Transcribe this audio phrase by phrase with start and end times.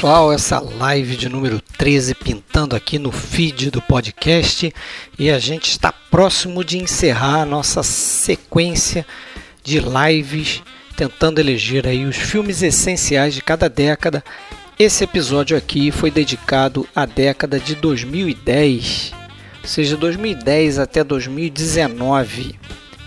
[0.00, 4.72] Pessoal, essa live de número 13 pintando aqui no feed do podcast
[5.18, 9.06] e a gente está próximo de encerrar a nossa sequência
[9.62, 10.62] de lives
[10.96, 14.24] tentando eleger aí os filmes essenciais de cada década.
[14.78, 19.12] Esse episódio aqui foi dedicado à década de 2010,
[19.62, 22.58] ou seja, 2010 até 2019.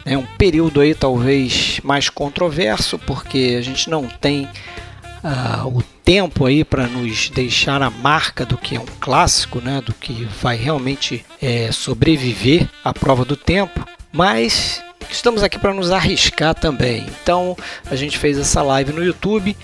[0.06, 4.48] É um período aí talvez mais controverso porque a gente não tem
[5.24, 9.82] uh, o tempo aí para nos deixar a marca do que é um clássico, né,
[9.82, 15.92] do que vai realmente é, sobreviver à prova do tempo, mas estamos aqui para nos
[15.92, 17.06] arriscar também.
[17.22, 17.58] Então
[17.90, 19.56] a gente fez essa live no YouTube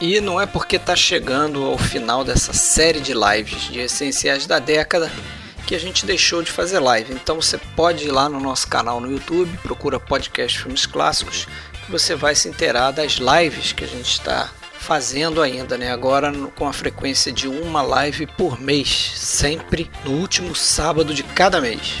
[0.00, 4.58] e não é porque está chegando ao final dessa série de lives de essenciais da
[4.58, 5.10] década
[5.66, 7.12] que a gente deixou de fazer live.
[7.12, 11.46] Então você pode ir lá no nosso canal no YouTube, procura podcast Filmes Clássicos,
[11.84, 14.50] que você vai se inteirar das lives que a gente está
[14.82, 15.92] fazendo ainda, né?
[15.92, 21.60] Agora com a frequência de uma live por mês, sempre no último sábado de cada
[21.60, 21.94] mês.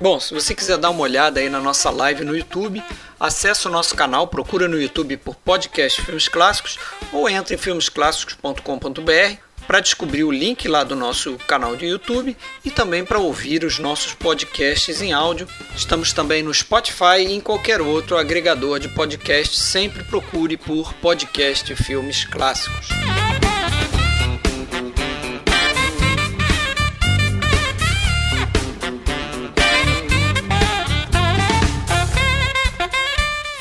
[0.00, 2.82] Bom, se você quiser dar uma olhada aí na nossa live no YouTube,
[3.18, 6.78] acesse o nosso canal, procura no YouTube por podcast Filmes Clássicos
[7.10, 12.70] ou entre em filmesclássicos.com.br para descobrir o link lá do nosso canal de YouTube e
[12.70, 15.48] também para ouvir os nossos podcasts em áudio.
[15.74, 19.58] Estamos também no Spotify e em qualquer outro agregador de podcast.
[19.58, 22.88] Sempre procure por podcast Filmes Clássicos.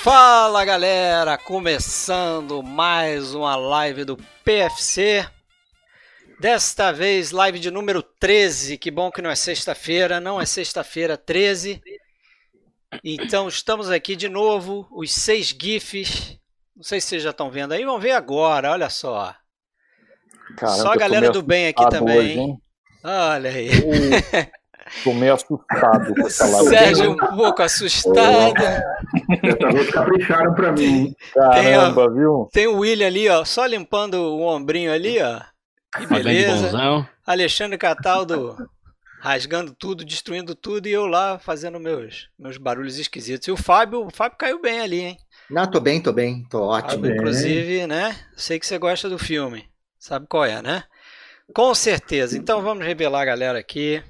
[0.04, 5.26] Fala galera, começando mais uma live do PFC.
[6.44, 8.78] Desta vez, live de número 13.
[8.78, 11.82] Que bom que não é sexta-feira, não é sexta-feira 13.
[13.02, 16.38] Então, estamos aqui de novo, os seis GIFs.
[16.76, 19.34] Não sei se vocês já estão vendo aí, vão ver agora, olha só.
[20.58, 22.38] Caramba, só a galera do bem aqui também.
[22.38, 22.58] Hoje,
[23.06, 23.70] olha aí.
[25.02, 26.68] Tô meio assustado com essa live.
[26.68, 28.54] Sérgio um pouco assustado.
[29.72, 31.16] Vez capricharam pra mim.
[31.34, 32.50] Caramba, tem, ó, viu?
[32.52, 35.53] Tem o William ali, ó, só limpando o ombrinho ali, ó.
[35.98, 37.08] Que beleza.
[37.26, 38.58] Alexandre Cataldo
[39.24, 43.48] rasgando tudo, destruindo tudo e eu lá fazendo meus, meus barulhos esquisitos.
[43.48, 45.18] E o Fábio, o Fábio caiu bem ali, hein?
[45.50, 47.04] Não, tô bem, tô bem, tô ótimo.
[47.04, 48.20] Fábio, inclusive, né?
[48.36, 49.70] Sei que você gosta do filme.
[49.98, 50.84] Sabe qual é, né?
[51.54, 52.38] Com certeza.
[52.38, 54.04] Então vamos revelar a galera aqui.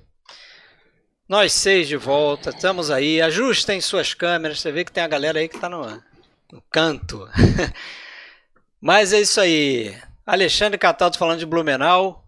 [1.30, 3.22] Nós seis de volta, estamos aí.
[3.22, 4.62] Ajustem suas câmeras.
[4.62, 5.86] Você vê que tem a galera aí que tá no,
[6.52, 7.30] no canto.
[8.82, 9.96] Mas é isso aí.
[10.26, 12.24] Alexandre Cataldo falando de Blumenau.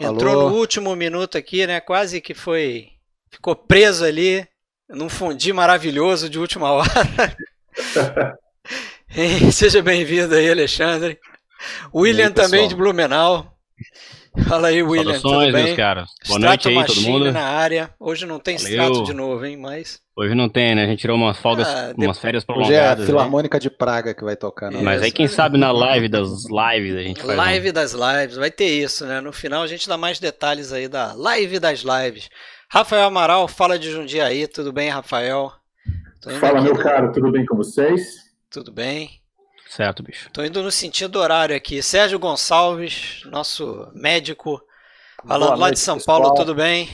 [0.00, 0.50] Entrou Alô.
[0.50, 1.80] no último minuto aqui, né?
[1.80, 2.88] Quase que foi.
[3.30, 4.46] Ficou preso ali
[4.88, 6.88] num fundi maravilhoso de última hora.
[9.52, 11.18] Seja bem-vindo aí, Alexandre.
[11.94, 13.56] William aí, também de Blumenau.
[14.48, 15.18] Fala aí, William.
[15.18, 15.64] Saudações, tudo bem?
[15.64, 16.08] meus caras.
[16.26, 17.32] Boa Strato noite aí, todo mundo.
[17.32, 17.90] na área.
[18.00, 18.70] Hoje não tem Valeu.
[18.70, 19.56] extrato de novo, hein?
[19.56, 20.00] Mas.
[20.16, 20.84] Hoje não tem, né?
[20.84, 22.76] A gente tirou umas folgas, ah, umas férias prolongadas.
[22.76, 23.60] Hoje é a Filarmônica né?
[23.60, 24.70] de Praga que vai tocar.
[24.70, 24.80] Né?
[24.82, 27.36] Mas aí quem sabe na live das lives a gente faz.
[27.36, 27.72] Live um...
[27.72, 29.20] das lives, vai ter isso, né?
[29.20, 32.28] No final a gente dá mais detalhes aí da live das lives.
[32.70, 35.52] Rafael Amaral, fala de Jundiaí, tudo bem, Rafael?
[36.40, 38.32] Fala, meu caro, tudo bem com vocês?
[38.50, 39.21] Tudo bem.
[39.74, 40.28] Certo, bicho.
[40.34, 41.82] Tô indo no sentido horário aqui.
[41.82, 44.60] Sérgio Gonçalves, nosso médico,
[45.26, 46.20] falando noite, lá de São pessoal.
[46.20, 46.90] Paulo, tudo bem?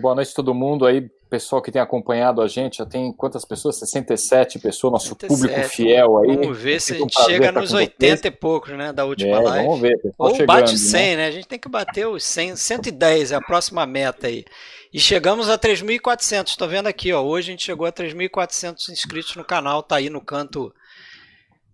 [0.00, 2.78] Boa noite a todo mundo aí, pessoal que tem acompanhado a gente.
[2.78, 3.78] Já tem quantas pessoas?
[3.78, 5.28] 67 pessoas, nosso 67.
[5.28, 6.34] público fiel aí.
[6.34, 8.24] Vamos ver se a gente chega nos 80 vocês.
[8.24, 9.66] e poucos, né, da última é, live.
[9.66, 10.00] Vamos ver.
[10.16, 11.16] Ou chegando, bate 100, né?
[11.16, 11.26] né?
[11.26, 14.46] A gente tem que bater os 100, 110 é a próxima meta aí.
[14.90, 16.48] E chegamos a 3.400.
[16.48, 17.20] Estou vendo aqui, ó.
[17.20, 19.82] Hoje a gente chegou a 3.400 inscritos no canal.
[19.82, 20.72] Tá aí no canto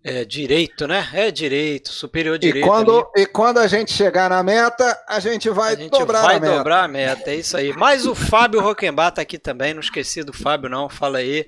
[0.03, 1.07] é direito, né?
[1.13, 2.65] É direito, superior direito.
[2.65, 6.23] E quando, e quando a gente chegar na meta, a gente vai a gente dobrar
[6.23, 6.57] vai a meta.
[6.57, 7.71] dobrar a meta, é isso aí.
[7.73, 11.45] Mas o Fábio Roquembar tá aqui também, não esqueci do Fábio não, fala aí.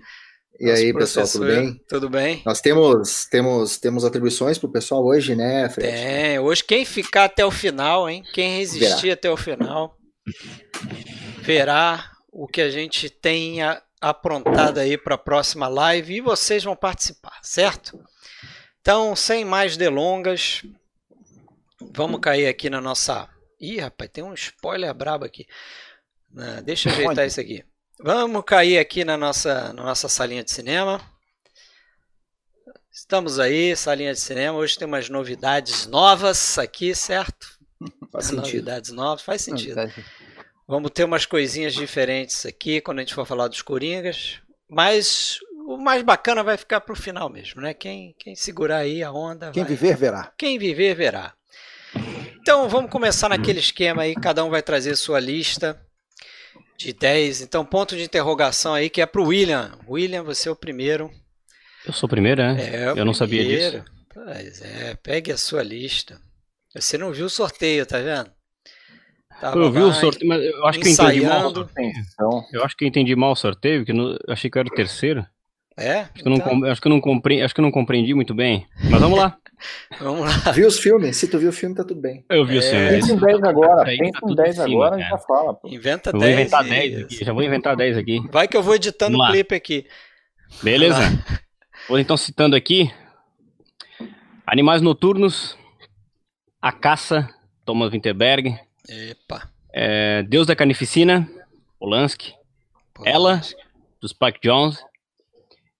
[0.59, 1.81] E aí, pessoal, tudo bem?
[1.89, 2.43] Tudo bem?
[2.45, 5.91] Nós temos temos temos atribuições pro pessoal hoje, né, Fred?
[5.91, 8.23] Tem, hoje quem ficar até o final, hein?
[8.33, 9.13] Quem resistir verá.
[9.13, 9.97] até o final,
[11.41, 13.57] verá o que a gente tem
[13.99, 17.99] aprontado aí para a próxima live e vocês vão participar, certo?
[18.83, 20.61] Então, sem mais delongas,
[21.79, 23.29] vamos cair aqui na nossa.
[23.57, 25.47] Ih, rapaz, tem um spoiler brabo aqui.
[26.33, 27.63] Uh, deixa eu ajeitar isso aqui.
[27.97, 30.99] Vamos cair aqui na nossa, na nossa salinha de cinema.
[32.91, 34.57] Estamos aí, salinha de cinema.
[34.57, 37.57] Hoje tem umas novidades novas aqui, certo?
[38.11, 38.31] Faz.
[38.31, 39.79] Novidades novas, faz sentido.
[40.67, 44.41] Vamos ter umas coisinhas diferentes aqui quando a gente for falar dos Coringas.
[44.69, 47.73] Mas o mais bacana vai ficar para o final mesmo, né?
[47.73, 49.51] Quem, quem segurar aí a onda.
[49.51, 49.71] Quem vai...
[49.71, 50.31] viver, verá.
[50.37, 51.33] Quem viver, verá.
[52.41, 54.15] Então vamos começar naquele esquema aí.
[54.15, 55.79] Cada um vai trazer sua lista
[56.77, 57.41] de 10.
[57.41, 59.77] Então, ponto de interrogação aí que é para o William.
[59.87, 61.09] William, você é o primeiro.
[61.85, 62.49] Eu sou o primeiro, né?
[62.49, 63.05] É, eu primeiro.
[63.05, 63.83] não sabia disso.
[64.13, 66.19] Pois é, pegue a sua lista.
[66.75, 68.31] Você não viu o sorteio, tá vendo?
[69.39, 71.67] Tava eu vi o sorteio, mas eu acho ensaiando.
[71.67, 72.49] que eu entendi mal.
[72.51, 74.75] Eu acho que eu entendi mal o sorteio, porque eu achei que eu era o
[74.75, 75.25] terceiro.
[75.77, 76.01] É?
[76.01, 76.65] Acho que, eu não, então.
[76.65, 78.67] acho, que eu não compreendi, acho que eu não compreendi muito bem.
[78.89, 79.37] Mas vamos lá.
[79.99, 80.51] vamos lá.
[80.51, 81.17] Viu os filmes?
[81.17, 82.23] Se tu viu o filme, tá tudo bem.
[82.29, 82.91] Eu vi é, os filmes.
[82.91, 83.83] Pensa em 10 agora.
[83.83, 85.53] Pensa em 10 agora e já fala.
[85.53, 85.67] Pô.
[85.67, 86.23] Inventa 10.
[86.23, 87.25] vou inventar 10 aqui.
[87.25, 88.19] Já vou inventar 10 aqui.
[88.31, 89.87] Vai que eu vou editando o clipe aqui.
[90.61, 90.99] Beleza.
[91.89, 92.91] Vou então citando aqui.
[94.45, 95.57] Animais Noturnos.
[96.61, 97.27] A Caça,
[97.65, 98.57] Thomas Winterberg.
[98.87, 99.49] Epa.
[99.73, 101.27] É, Deus da Carnificina,
[101.79, 102.33] Polanski.
[102.93, 103.13] Polanski.
[103.13, 103.41] Ela,
[103.99, 104.77] do Spike Jones.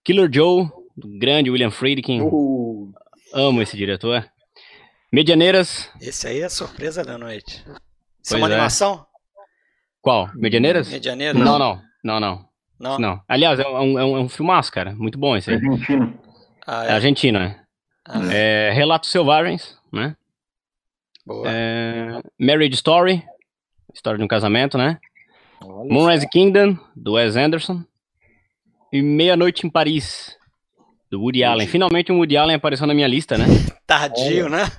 [0.04, 2.20] Killer Joe, do grande William Friedkin.
[2.20, 2.92] Uh.
[3.32, 4.24] Amo esse diretor.
[5.10, 5.90] Medianeiras.
[6.00, 7.64] Esse aí é a surpresa da noite.
[8.22, 9.06] Isso é uma animação?
[10.00, 10.30] Qual?
[10.34, 10.88] Medianeiras?
[10.90, 11.40] Medianeiras?
[11.40, 11.82] Não, não.
[12.04, 12.48] Não, não.
[12.78, 12.98] Não?
[12.98, 13.22] não.
[13.26, 14.94] Aliás, é um, é, um, é um filmaço, cara.
[14.94, 15.56] Muito bom esse aí.
[15.56, 16.20] Argentino.
[16.66, 16.92] Ah, é.
[16.92, 17.60] argentino, né?
[18.06, 18.70] Ah, é.
[18.72, 20.16] Relatos Selvagens, né?
[21.24, 21.46] Boa.
[21.48, 23.24] É, Marriage Story,
[23.94, 24.98] história de um casamento, né?
[25.62, 27.82] Olha Moonrise Kingdom, do Wes Anderson.
[28.94, 30.36] E Meia-Noite em Paris,
[31.10, 31.66] do Woody Allen.
[31.66, 33.44] Finalmente um Woody Allen apareceu na minha lista, né?
[33.84, 34.70] Tardio, né?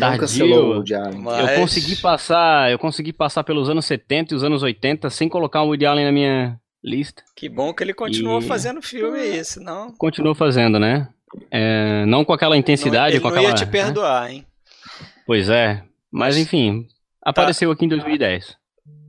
[0.00, 0.82] Tardio.
[0.84, 5.62] Eu consegui passar, eu consegui passar pelos anos 70 e os anos 80 sem colocar
[5.62, 7.22] um Woody Allen na minha lista.
[7.36, 8.42] Que bom que ele continuou e...
[8.42, 9.94] fazendo filme aí, senão...
[9.96, 11.08] Continuou fazendo, né?
[11.48, 13.48] É, não com aquela intensidade, não, ele com não aquela...
[13.50, 14.32] ia te perdoar, né?
[14.32, 14.46] hein?
[15.24, 16.88] Pois é, mas, mas enfim,
[17.22, 17.74] apareceu tá.
[17.74, 18.56] aqui em 2010.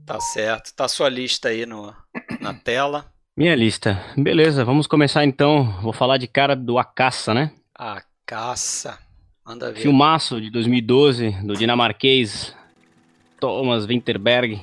[0.06, 1.92] Tá certo, tá a sua lista aí no,
[2.40, 3.12] na tela.
[3.38, 4.04] Minha lista.
[4.18, 5.66] Beleza, vamos começar então.
[5.80, 7.52] Vou falar de cara do A Caça, né?
[7.78, 8.98] A Caça.
[9.46, 9.80] Manda ver.
[9.80, 12.56] Filmaço de 2012, do dinamarquês
[13.40, 14.60] Thomas Winterberg.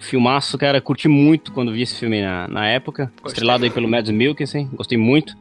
[0.00, 3.12] Filmaço, cara, curti muito quando vi esse filme na, na época.
[3.22, 3.28] Gostei.
[3.28, 5.36] Estrelado aí pelo Mads Mikkelsen, gostei muito.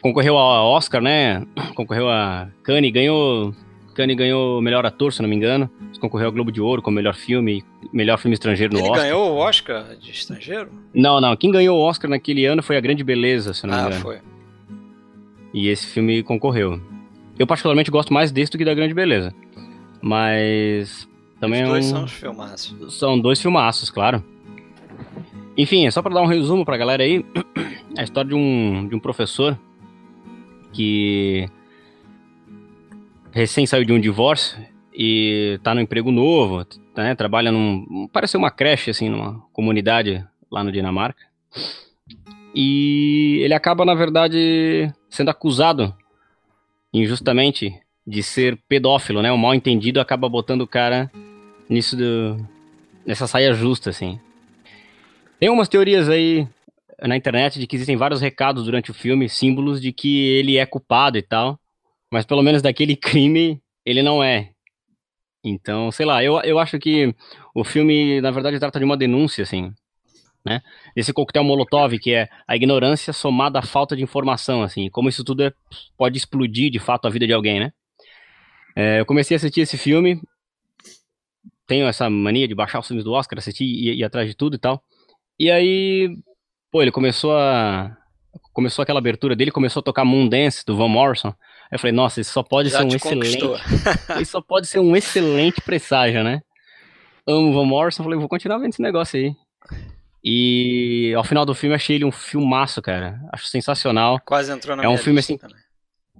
[0.00, 1.44] Concorreu ao Oscar, né?
[1.74, 3.52] Concorreu a Cannes, ganhou
[3.92, 5.70] Kanye ganhou melhor ator, se não me engano.
[6.00, 9.04] Concorreu ao Globo de Ouro como melhor filme, melhor filme estrangeiro no Ele Oscar.
[9.04, 10.70] Ele ganhou o Oscar de estrangeiro?
[10.94, 11.36] Não, não.
[11.36, 14.02] Quem ganhou o Oscar naquele ano foi A Grande Beleza, se não me ah, engano.
[14.02, 14.18] foi.
[15.54, 16.80] E esse filme concorreu.
[17.38, 19.32] Eu particularmente gosto mais desse do que da Grande Beleza.
[20.00, 21.08] Mas
[21.40, 21.90] também Os dois é um...
[21.90, 22.98] são os filmaços.
[22.98, 24.22] São dois filmaços, claro.
[25.56, 27.24] Enfim, é só para dar um resumo pra galera aí.
[27.98, 29.58] A história de um, de um professor
[30.72, 31.46] que
[33.32, 34.58] recém saiu de um divórcio
[34.94, 37.14] e tá no emprego novo, né?
[37.14, 38.08] Trabalha num.
[38.12, 41.22] Parece uma creche, assim, numa comunidade lá no Dinamarca.
[42.54, 45.94] E ele acaba, na verdade, sendo acusado
[46.92, 47.74] injustamente
[48.06, 49.32] de ser pedófilo, né?
[49.32, 51.10] O mal entendido acaba botando o cara
[51.68, 52.46] nisso do,
[53.06, 54.20] nessa saia justa, assim.
[55.40, 56.46] Tem umas teorias aí
[57.00, 60.66] na internet de que existem vários recados durante o filme, símbolos de que ele é
[60.66, 61.58] culpado e tal.
[62.12, 64.50] Mas pelo menos daquele crime ele não é.
[65.42, 67.12] Então, sei lá, eu, eu acho que
[67.54, 69.72] o filme, na verdade, trata de uma denúncia, assim,
[70.44, 70.60] né?
[70.94, 75.24] Esse coquetel Molotov, que é a ignorância somada à falta de informação, assim, como isso
[75.24, 75.52] tudo é,
[75.96, 77.72] pode explodir, de fato, a vida de alguém, né?
[78.76, 80.20] É, eu comecei a assistir esse filme,
[81.66, 84.54] tenho essa mania de baixar os filmes do Oscar, assistir e ir atrás de tudo
[84.54, 84.84] e tal.
[85.38, 86.14] E aí,
[86.70, 87.96] pô, ele começou a...
[88.52, 91.34] Começou aquela abertura dele, começou a tocar Moon Dance, do Van Morrison,
[91.72, 93.38] eu falei, nossa, isso só pode Já ser um excelente.
[94.20, 96.42] isso só pode ser um excelente presságio, né?
[97.26, 99.34] Amo o Van Morrison, falei, vou continuar vendo esse negócio aí.
[100.22, 103.18] E ao final do filme achei ele um filmaço, cara.
[103.32, 104.20] Acho sensacional.
[104.26, 105.38] Quase entrou na É um filme assim.
[105.38, 105.56] também.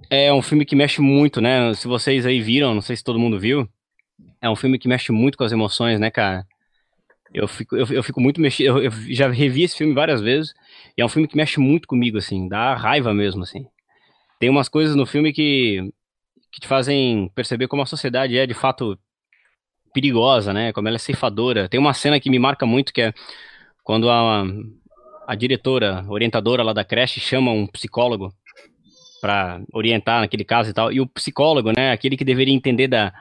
[0.09, 1.71] É um filme que mexe muito, né?
[1.75, 3.69] Se vocês aí viram, não sei se todo mundo viu.
[4.41, 6.47] É um filme que mexe muito com as emoções, né, cara?
[7.31, 8.79] Eu fico, eu, eu fico muito mexido.
[8.79, 10.51] Eu, eu já revi esse filme várias vezes.
[10.97, 12.47] E é um filme que mexe muito comigo, assim.
[12.47, 13.67] Dá raiva mesmo, assim
[14.43, 15.89] tem umas coisas no filme que,
[16.51, 18.99] que te fazem perceber como a sociedade é de fato
[19.93, 20.73] perigosa, né?
[20.73, 21.69] Como ela é ceifadora.
[21.69, 23.13] Tem uma cena que me marca muito que é
[23.85, 24.43] quando a,
[25.25, 28.33] a diretora, orientadora lá da creche chama um psicólogo
[29.21, 30.91] para orientar naquele caso e tal.
[30.91, 33.13] E o psicólogo, né, aquele que deveria entender da,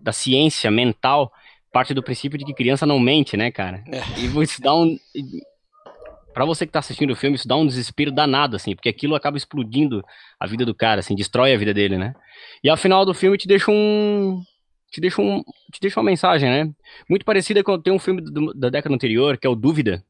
[0.00, 1.32] da ciência mental,
[1.72, 3.82] parte do princípio de que criança não mente, né, cara?
[3.88, 4.20] É.
[4.20, 4.96] E isso dá um
[6.38, 9.16] para você que tá assistindo o filme, isso dá um desespero danado, assim, porque aquilo
[9.16, 10.04] acaba explodindo
[10.38, 12.14] a vida do cara, assim, destrói a vida dele, né?
[12.62, 14.40] E ao final do filme te deixa um,
[14.88, 15.42] te deixa, um,
[15.72, 16.72] te deixa uma mensagem, né?
[17.10, 20.00] Muito parecida com tem um filme do, da década anterior, que é o Dúvida.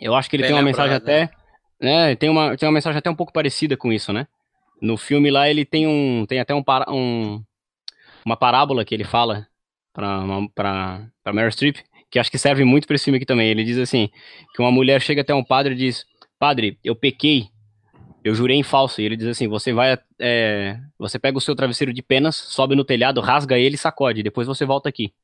[0.00, 1.30] Eu acho que ele Bem tem uma lembrado, mensagem até.
[1.78, 4.26] Né, tem, uma, tem uma mensagem até um pouco parecida com isso, né?
[4.80, 6.24] No filme lá ele tem um.
[6.26, 7.44] Tem até um, um
[8.24, 9.46] uma parábola que ele fala
[9.92, 11.76] pra, pra, pra Meryl Streep,
[12.12, 13.48] que acho que serve muito para esse filme aqui também.
[13.48, 14.10] Ele diz assim:
[14.54, 16.04] que uma mulher chega até um padre e diz:
[16.38, 17.48] Padre, eu pequei,
[18.22, 19.00] eu jurei em falso.
[19.00, 19.98] E ele diz assim: você vai.
[20.20, 24.22] É, você pega o seu travesseiro de penas, sobe no telhado, rasga ele e sacode.
[24.22, 25.14] Depois você volta aqui.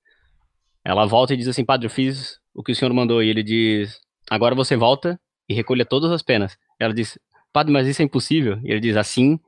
[0.83, 3.23] Ela volta e diz assim: Padre, eu fiz o que o senhor mandou.
[3.23, 6.57] E ele diz: Agora você volta e recolha todas as penas.
[6.80, 7.18] Ela diz:
[7.52, 8.59] Padre, mas isso é impossível.
[8.64, 9.38] E ele diz: Assim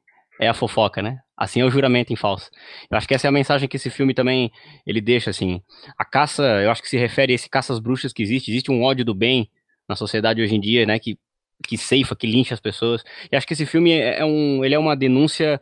[0.41, 1.21] é a fofoca, né?
[1.37, 2.51] Assim é o juramento em falso.
[2.91, 4.51] Eu acho que essa é a mensagem que esse filme também
[4.87, 5.63] ele deixa assim.
[5.99, 8.51] A caça, eu acho que se refere a esse caça às bruxas que existe.
[8.51, 9.51] Existe um ódio do bem
[9.87, 10.99] na sociedade hoje em dia, né?
[10.99, 11.19] Que
[11.67, 13.05] que ceifa, que lincha as pessoas.
[13.31, 15.61] E acho que esse filme é, é um, ele é uma denúncia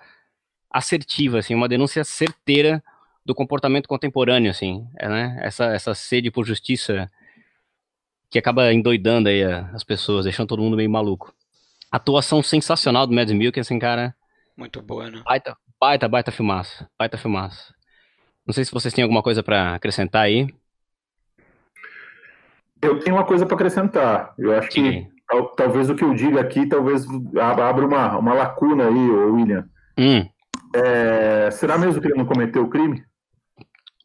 [0.71, 2.81] assertiva, assim, uma denúncia certeira
[3.25, 5.41] do comportamento contemporâneo, assim, é, né?
[5.43, 7.11] Essa, essa sede por justiça
[8.31, 11.35] que acaba endoidando aí as pessoas, deixando todo mundo meio maluco.
[11.91, 14.15] Atuação sensacional do Mads Mikkelsen, cara.
[14.59, 15.23] Muito boa, né?
[15.25, 16.85] Baita, baita, baita filmaço.
[16.99, 17.73] Baita filmaço.
[18.45, 20.49] Não sei se vocês têm alguma coisa para acrescentar aí.
[22.83, 24.35] Eu tenho uma coisa para acrescentar.
[24.37, 25.07] Eu acho que
[25.57, 27.07] talvez o que eu diga aqui talvez
[27.41, 29.69] abra uma, uma lacuna aí, William.
[29.97, 30.29] Hum.
[30.75, 33.05] É, será mesmo que ele não cometeu o crime?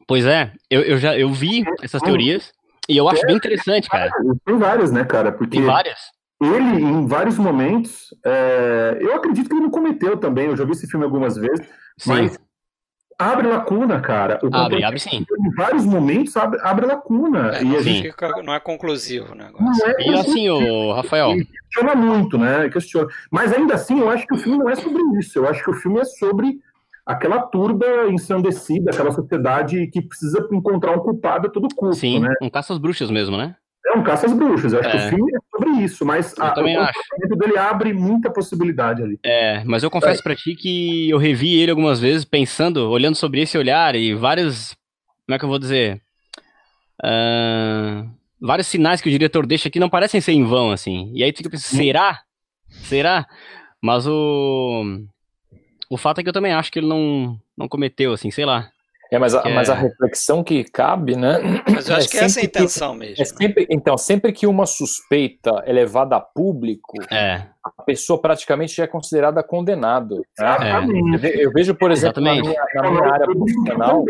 [0.08, 2.54] Pois é, eu, eu já eu vi essas teorias
[2.88, 4.12] e eu acho é, bem interessante, cara.
[4.46, 5.32] Tem várias, né, cara?
[5.32, 6.00] Porque tem várias.
[6.44, 10.48] Ele, em vários momentos, é, eu acredito que ele não cometeu também.
[10.48, 11.66] Eu já vi esse filme algumas vezes,
[11.98, 12.10] Sim.
[12.10, 12.40] mas
[13.18, 14.40] abre lacuna, cara.
[14.44, 15.26] O abre, abre sim.
[15.40, 17.56] Em vários momentos abre, abre lacuna.
[17.56, 18.12] É, e a gente...
[18.12, 19.66] Fica, não é conclusivo o negócio.
[19.66, 21.36] Não é e assim, o Rafael.
[21.36, 22.70] Questiona muito, né?
[22.70, 23.08] Questiona.
[23.32, 25.40] Mas ainda assim, eu acho que o filme não é sobre isso.
[25.40, 26.60] Eu acho que o filme é sobre
[27.06, 32.00] aquela turba ensandecida, aquela sociedade que precisa encontrar um culpado a todo custo.
[32.00, 32.34] Sim, né?
[32.42, 33.56] um caça às bruxas mesmo, né?
[33.86, 34.74] É um caça às bruxas.
[34.74, 34.92] Eu acho é.
[34.92, 35.10] que o é.
[35.10, 37.36] filme é sobre isso, mas a, o acho.
[37.38, 39.20] dele abre muita possibilidade ali.
[39.24, 40.24] É, mas eu confesso é.
[40.24, 44.76] para ti que eu revi ele algumas vezes pensando, olhando sobre esse olhar e vários,
[45.26, 46.02] como é que eu vou dizer,
[47.04, 48.10] uh,
[48.40, 51.12] vários sinais que o diretor deixa aqui não parecem ser em vão, assim.
[51.14, 52.22] E aí tu fica pensando, será?
[52.70, 53.28] Será?
[53.82, 55.04] Mas o
[55.90, 58.72] o fato é que eu também acho que ele não não cometeu, assim, sei lá.
[59.14, 59.54] É, mas, a, é...
[59.54, 61.38] mas a reflexão que cabe, né?
[61.72, 63.22] Mas eu acho é que essa é a intenção que, mesmo.
[63.22, 67.46] É sempre, então, sempre que uma suspeita é levada a público, é.
[67.64, 70.26] a pessoa praticamente já é considerada condenado.
[70.40, 70.80] Né?
[71.36, 74.06] Eu vejo, por exemplo, na minha, na minha área profissional.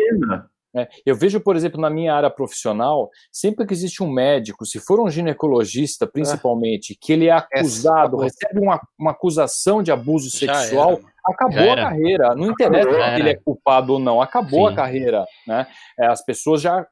[0.76, 4.80] É, eu vejo, por exemplo, na minha área profissional, sempre que existe um médico, se
[4.80, 11.00] for um ginecologista, principalmente, que ele é acusado, recebe uma, uma acusação de abuso sexual,
[11.26, 12.36] acabou a carreira.
[12.36, 14.74] Não interessa se ele é culpado ou não, acabou Sim.
[14.74, 15.26] a carreira.
[15.48, 15.68] Né?
[16.00, 16.86] É, as pessoas já.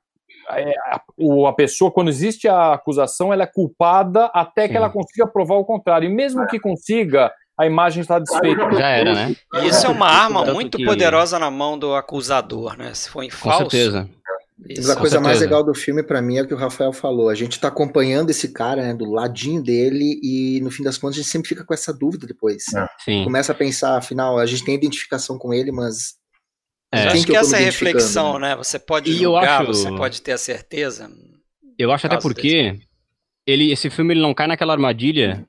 [0.50, 1.02] É, a,
[1.48, 4.70] a, pessoa, quando existe a acusação, ela é culpada até Sim.
[4.70, 6.10] que ela consiga provar o contrário.
[6.10, 8.72] E mesmo que consiga, a imagem está desfeita.
[8.72, 9.36] Já era, né?
[9.64, 10.86] Isso é uma arma muito que...
[10.86, 12.94] poderosa na mão do acusador, né?
[12.94, 13.64] Se for em falso.
[13.64, 14.10] Com certeza.
[14.64, 17.30] Mas a coisa mais legal do filme para mim é o que o Rafael falou.
[17.30, 21.16] A gente tá acompanhando esse cara, né, do ladinho dele e no fim das contas
[21.16, 22.66] a gente sempre fica com essa dúvida depois.
[23.08, 23.24] É.
[23.24, 26.16] Começa a pensar, afinal, a gente tem identificação com ele, mas
[26.94, 27.08] é.
[27.08, 28.56] acho que, que essa é reflexão, né?
[28.56, 29.74] Você pode julgar, acho...
[29.74, 31.10] você pode ter a certeza.
[31.78, 32.80] Eu acho até porque
[33.46, 35.46] ele, esse filme ele não cai naquela armadilha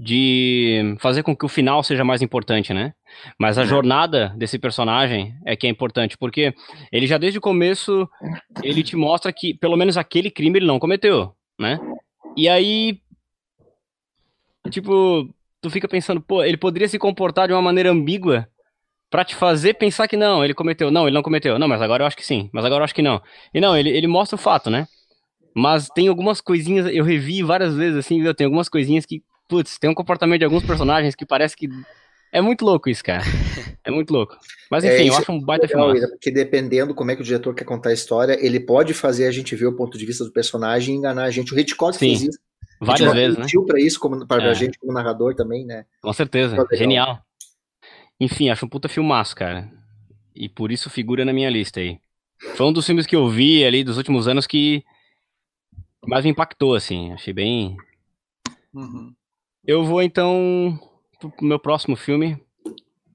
[0.00, 2.92] de fazer com que o final seja mais importante, né?
[3.36, 3.66] Mas a uhum.
[3.66, 6.54] jornada desse personagem é que é importante, porque
[6.92, 8.08] ele já desde o começo
[8.62, 11.80] ele te mostra que pelo menos aquele crime ele não cometeu, né?
[12.36, 13.00] E aí
[14.70, 15.28] tipo,
[15.60, 18.46] tu fica pensando, pô, ele poderia se comportar de uma maneira ambígua
[19.10, 20.92] para te fazer pensar que não, ele cometeu.
[20.92, 21.58] Não, ele não cometeu.
[21.58, 22.50] Não, mas agora eu acho que sim.
[22.52, 23.20] Mas agora eu acho que não.
[23.52, 24.86] E não, ele, ele mostra o fato, né?
[25.56, 28.34] Mas tem algumas coisinhas, eu revi várias vezes assim, viu?
[28.34, 31.68] Tem algumas coisinhas que putz, tem um comportamento de alguns personagens que parece que.
[32.30, 33.22] É muito louco isso, cara.
[33.84, 34.36] É muito louco.
[34.70, 35.98] Mas é, enfim, é, eu acho um baita é filme.
[36.08, 39.30] Porque dependendo como é que o diretor quer contar a história, ele pode fazer a
[39.30, 41.54] gente ver o ponto de vista do personagem e enganar a gente.
[41.54, 42.10] O Hitchcock Sim.
[42.10, 42.38] fez isso.
[42.78, 43.46] Várias vezes, né?
[43.66, 44.50] para isso, como para é.
[44.50, 45.86] a gente como narrador também, né?
[46.02, 46.54] Com certeza.
[46.72, 47.18] Genial.
[48.20, 49.70] Enfim, acho um puta filmaço, cara.
[50.34, 51.98] E por isso figura na minha lista aí.
[52.54, 54.84] Foi um dos filmes que eu vi ali dos últimos anos que
[56.06, 57.12] mais me impactou, assim.
[57.12, 57.76] Achei bem.
[58.72, 59.12] Uhum.
[59.68, 60.80] Eu vou então
[61.20, 62.38] pro meu próximo filme.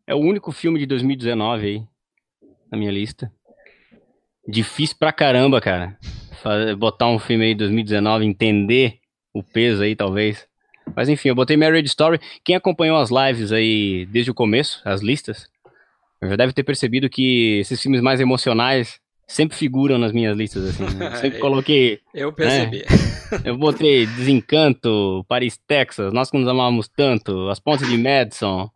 [0.05, 1.83] É o único filme de 2019 aí
[2.72, 3.33] na minha lista.
[4.48, 5.98] Difícil pra caramba, cara.
[6.77, 9.00] Botar um filme aí de 2019, entender
[9.33, 10.48] o peso aí, talvez.
[10.95, 12.19] Mas enfim, eu botei Marriage Story.
[12.43, 15.50] Quem acompanhou as lives aí desde o começo, as listas,
[16.22, 20.98] já deve ter percebido que esses filmes mais emocionais sempre figuram nas minhas listas, assim.
[20.98, 21.15] Né?
[21.17, 22.00] Sempre coloquei.
[22.13, 22.77] Eu percebi.
[22.77, 23.12] Né?
[23.44, 28.70] Eu botei Desencanto, Paris, Texas, Nós que nos amávamos tanto, As Pontes de Madison.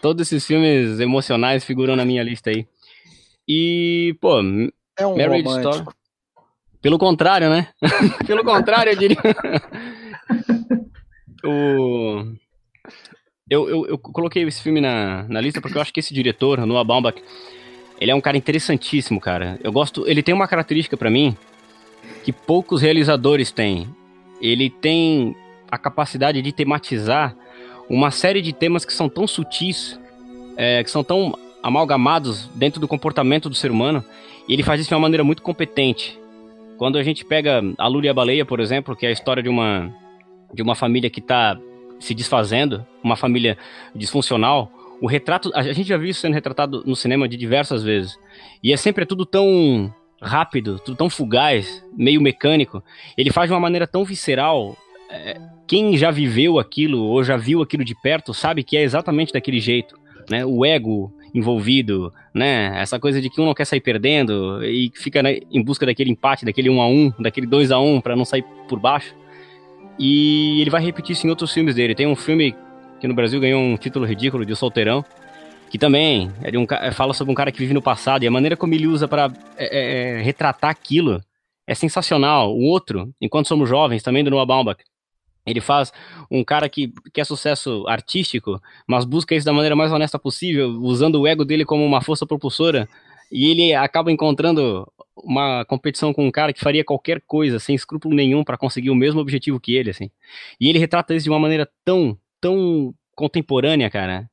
[0.00, 2.66] Todos esses filmes emocionais figuram na minha lista aí.
[3.46, 4.40] E, pô,
[4.98, 5.70] é um Marriage romântico.
[5.70, 5.96] Story.
[6.82, 7.68] Pelo contrário, né?
[8.26, 9.18] Pelo contrário, eu diria.
[11.44, 12.24] o...
[13.50, 16.66] Eu, eu, eu, coloquei esse filme na, na lista porque eu acho que esse diretor,
[16.66, 17.22] Noah Baumbach,
[17.98, 19.58] ele é um cara interessantíssimo, cara.
[19.64, 20.06] Eu gosto.
[20.06, 21.34] Ele tem uma característica para mim
[22.28, 23.88] que poucos realizadores têm.
[24.38, 25.34] Ele tem
[25.70, 27.34] a capacidade de tematizar
[27.88, 29.98] uma série de temas que são tão sutis,
[30.54, 31.32] é, que são tão
[31.62, 34.04] amalgamados dentro do comportamento do ser humano,
[34.46, 36.20] e ele faz isso de uma maneira muito competente.
[36.76, 39.42] Quando a gente pega a Lula e a Baleia, por exemplo, que é a história
[39.42, 39.90] de uma,
[40.52, 41.58] de uma família que está
[41.98, 43.56] se desfazendo, uma família
[43.96, 44.70] disfuncional,
[45.00, 48.18] o retrato, a gente já viu isso sendo retratado no cinema de diversas vezes.
[48.62, 52.82] E é sempre tudo tão rápido, tudo tão fugaz, meio mecânico.
[53.16, 54.76] Ele faz de uma maneira tão visceral.
[55.10, 59.32] É, quem já viveu aquilo ou já viu aquilo de perto sabe que é exatamente
[59.32, 59.98] daquele jeito.
[60.28, 60.44] Né?
[60.44, 62.72] O ego envolvido, né?
[62.80, 66.10] Essa coisa de que um não quer sair perdendo e fica né, em busca daquele
[66.10, 69.14] empate, daquele 1 a 1 daquele 2 a 1 para não sair por baixo.
[69.98, 71.94] E ele vai repetir isso em outros filmes dele.
[71.94, 72.54] Tem um filme
[73.00, 75.04] que no Brasil ganhou um título ridículo de Solteirão,
[75.70, 78.30] que também é de um, fala sobre um cara que vive no passado e a
[78.30, 81.20] maneira como ele usa para é, é, é, retratar aquilo
[81.66, 82.54] é sensacional.
[82.54, 84.82] O outro, Enquanto Somos Jovens, também do Noah Baumbach,
[85.46, 85.92] ele faz
[86.30, 91.20] um cara que quer sucesso artístico, mas busca isso da maneira mais honesta possível, usando
[91.20, 92.88] o ego dele como uma força propulsora,
[93.30, 98.14] e ele acaba encontrando uma competição com um cara que faria qualquer coisa, sem escrúpulo
[98.14, 100.10] nenhum, para conseguir o mesmo objetivo que ele, assim.
[100.60, 104.28] E ele retrata isso de uma maneira tão, tão contemporânea, cara.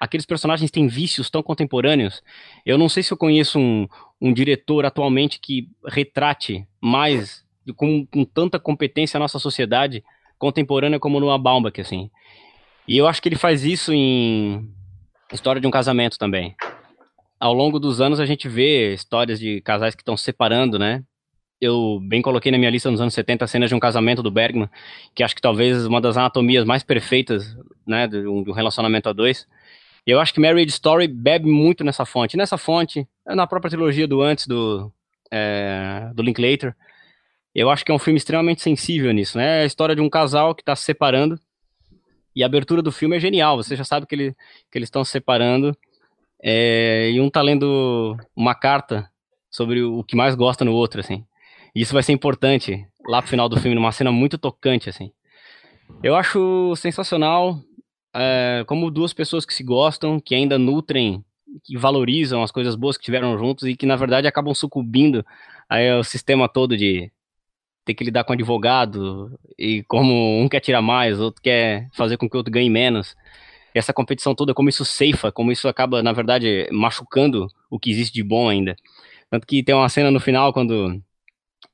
[0.00, 2.22] Aqueles personagens têm vícios tão contemporâneos.
[2.64, 3.86] Eu não sei se eu conheço um,
[4.20, 7.44] um diretor atualmente que retrate mais,
[7.76, 10.02] com, com tanta competência a nossa sociedade
[10.38, 12.10] contemporânea como no Baumbach, assim.
[12.88, 14.66] E eu acho que ele faz isso em
[15.32, 16.56] História de um Casamento também.
[17.38, 21.04] Ao longo dos anos a gente vê histórias de casais que estão se separando, né?
[21.60, 24.68] Eu bem coloquei na minha lista nos anos 70 cenas de um casamento do Bergman,
[25.14, 27.54] que acho que talvez uma das anatomias mais perfeitas,
[27.86, 29.46] né, de um, relacionamento a dois.
[30.06, 32.36] E eu acho que Marriage Story bebe muito nessa fonte.
[32.36, 34.92] Nessa fonte, na própria trilogia do antes do,
[35.30, 36.74] é, do Linklater,
[37.54, 39.60] eu acho que é um filme extremamente sensível nisso, né?
[39.60, 41.38] É a história de um casal que está se separando
[42.34, 43.56] e a abertura do filme é genial.
[43.56, 44.36] Você já sabe que, ele,
[44.70, 45.76] que eles estão se separando
[46.42, 49.10] é, e um tá lendo uma carta
[49.50, 51.24] sobre o que mais gosta no outro, assim.
[51.74, 55.12] E isso vai ser importante lá pro final do filme, numa cena muito tocante, assim.
[56.02, 57.60] Eu acho sensacional
[58.14, 61.24] é, como duas pessoas que se gostam, que ainda nutrem,
[61.64, 65.24] que valorizam as coisas boas que tiveram juntos e que na verdade acabam sucumbindo
[65.68, 67.10] ao sistema todo de
[67.84, 72.28] ter que lidar com advogado, e como um quer tirar mais, outro quer fazer com
[72.28, 73.16] que o outro ganhe menos.
[73.74, 77.90] E essa competição toda, como isso ceifa, como isso acaba, na verdade, machucando o que
[77.90, 78.76] existe de bom ainda.
[79.30, 81.00] Tanto que tem uma cena no final quando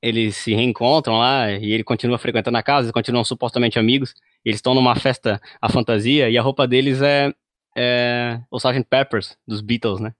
[0.03, 4.15] eles se reencontram lá e ele continua frequentando a casa, eles continuam supostamente amigos.
[4.47, 7.35] Eles estão numa festa à fantasia e a roupa deles é,
[7.77, 8.85] é o Sgt.
[8.89, 10.15] Peppers dos Beatles, né?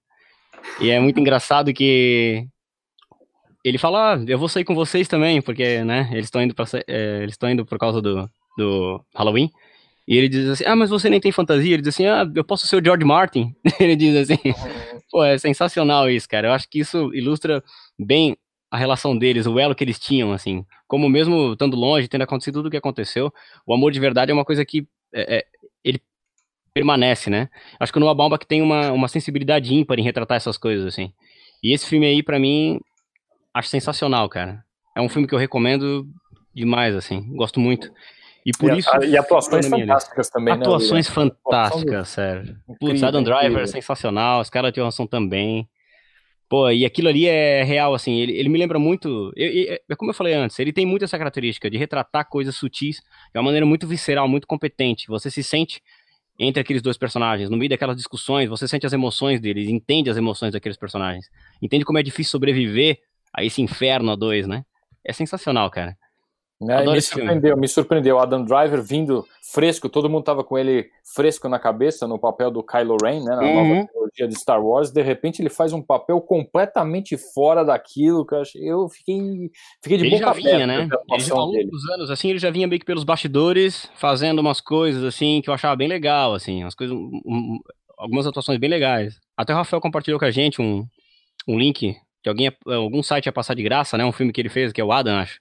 [0.81, 2.45] E é muito engraçado que
[3.65, 6.67] ele fala, ah, eu vou sair com vocês também, porque, né, eles estão indo para
[6.89, 9.49] é, eles estão indo por causa do, do Halloween.
[10.09, 11.75] E ele diz assim, ah, mas você nem tem fantasia?
[11.75, 13.55] Ele diz assim, ah, eu posso ser o George Martin.
[13.79, 14.39] ele diz assim,
[15.11, 16.49] pô, é sensacional isso, cara.
[16.49, 17.63] Eu acho que isso ilustra
[17.97, 18.37] bem
[18.71, 20.65] a relação deles, o elo que eles tinham, assim.
[20.87, 23.33] Como mesmo estando longe, tendo acontecido tudo o que aconteceu,
[23.67, 25.47] o amor de verdade é uma coisa que é, é,
[25.85, 26.01] ele
[26.75, 27.49] permanece, né?
[27.79, 31.13] Acho que o Noah Baumbach tem uma, uma sensibilidade ímpar em retratar essas coisas, assim.
[31.63, 32.81] E esse filme aí, para mim,
[33.55, 34.65] acho sensacional, cara.
[34.95, 36.07] É um filme que eu recomendo
[36.55, 37.23] demais, assim.
[37.35, 37.91] Gosto muito.
[38.45, 38.91] E por e, isso.
[38.91, 41.15] A, e atuações fantásticas também, né, atuações né?
[41.15, 42.57] fantásticas, sério.
[42.79, 45.69] Putz, Adam Driver é sensacional, Scarlett Johansson também.
[46.49, 49.33] Pô, e aquilo ali é real, assim, ele, ele me lembra muito.
[49.35, 52.99] Eu, é como eu falei antes, ele tem muito essa característica de retratar coisas sutis
[53.33, 55.09] de uma maneira muito visceral, muito competente.
[55.09, 55.83] Você se sente
[56.39, 60.17] entre aqueles dois personagens, no meio daquelas discussões, você sente as emoções deles, entende as
[60.17, 61.27] emoções daqueles personagens,
[61.63, 62.99] entende como é difícil sobreviver
[63.33, 64.65] a esse inferno a dois, né?
[65.05, 65.97] É sensacional, cara.
[66.63, 67.61] É, me surpreendeu, filme.
[67.61, 68.19] me surpreendeu.
[68.19, 72.63] Adam Driver vindo fresco, todo mundo tava com ele fresco na cabeça no papel do
[72.63, 73.37] Kylo Ren, né?
[73.37, 73.69] Na uhum.
[73.69, 74.91] nova trilogia de Star Wars.
[74.91, 79.51] De repente ele faz um papel completamente fora daquilo que eu, fiquei,
[79.83, 80.89] fiquei de ele boca já vinha, né?
[81.11, 84.39] Ele já, ao longo dos anos, assim, ele já vinha meio que pelos bastidores, fazendo
[84.39, 87.59] umas coisas assim que eu achava bem legal, assim, umas coisas, um,
[87.99, 89.21] algumas atuações bem legais.
[89.37, 90.87] Até o Rafael compartilhou com a gente um,
[91.47, 94.05] um link que alguém, algum site ia passar de graça, né?
[94.05, 95.39] Um filme que ele fez, que é o Adam, acho.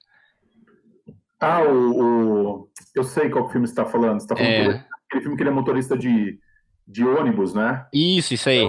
[1.40, 2.70] Ah, o, o...
[2.96, 4.20] eu sei qual filme você está falando.
[4.20, 4.86] Você tá falando é...
[5.08, 6.40] aquele filme que ele é motorista de,
[6.88, 7.86] de ônibus, né?
[7.94, 8.66] Isso, isso aí.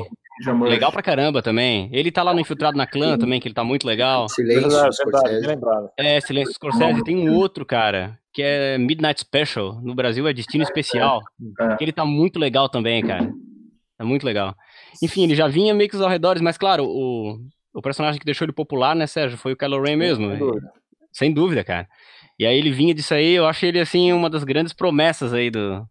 [0.47, 1.89] É legal pra caramba também.
[1.93, 4.29] Ele tá lá no Infiltrado na Clã também, que ele tá muito legal.
[4.29, 5.47] Silêncio, Scorsese.
[5.97, 7.03] É, Silêncio Scorsese.
[7.03, 9.81] Tem um outro, cara, que é Midnight Special.
[9.81, 11.23] No Brasil é Destino Especial.
[11.59, 11.77] É.
[11.77, 13.33] Que ele tá muito legal também, cara.
[13.97, 14.55] Tá muito legal.
[15.03, 17.39] Enfim, ele já vinha meio que aos arredores, mas claro, o,
[17.73, 20.29] o personagem que deixou ele popular, né, Sérgio, foi o Kylo Ren mesmo.
[20.29, 20.73] Sem dúvida.
[21.13, 21.89] Sem dúvida, cara.
[22.39, 25.51] E aí ele vinha disso aí, eu acho ele, assim, uma das grandes promessas aí
[25.51, 25.87] do,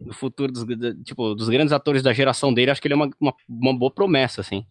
[0.00, 0.64] do futuro, dos,
[1.04, 3.90] tipo, dos grandes atores da geração dele, acho que ele é uma, uma, uma boa
[3.90, 4.64] promessa, assim.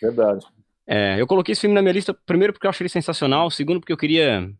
[0.00, 0.44] Verdade.
[0.86, 3.78] É, eu coloquei esse filme na minha lista, primeiro porque eu acho ele sensacional, segundo
[3.78, 4.50] porque eu queria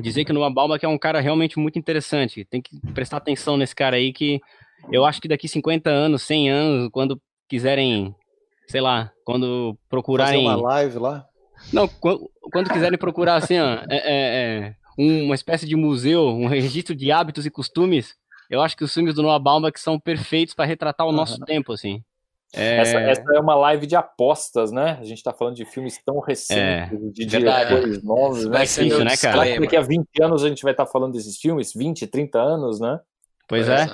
[0.00, 2.44] dizer que o Noah Baumbach é um cara realmente muito interessante.
[2.46, 4.40] Tem que prestar atenção nesse cara aí que
[4.90, 8.14] eu acho que daqui 50 anos, 100 anos, quando quiserem,
[8.66, 10.44] sei lá, quando procurarem...
[10.44, 11.26] Fazer uma live lá?
[11.72, 16.46] Não, quando, quando quiserem procurar assim, ó, é, é, é uma espécie de museu, um
[16.48, 18.14] registro de hábitos e costumes,
[18.50, 21.46] eu acho que os filmes do Noah Baumbach são perfeitos para retratar o nosso uhum.
[21.46, 22.02] tempo, assim.
[22.52, 22.78] É...
[22.78, 24.96] Essa, essa, é uma live de apostas, né?
[25.00, 28.62] A gente está falando de filmes tão recentes, é, de diretores novos, né?
[28.62, 29.58] Isso, né, cara?
[29.60, 32.78] Daqui a 20 anos a gente vai estar tá falando desses filmes, 20, 30 anos,
[32.78, 33.00] né?
[33.48, 33.86] Pois é.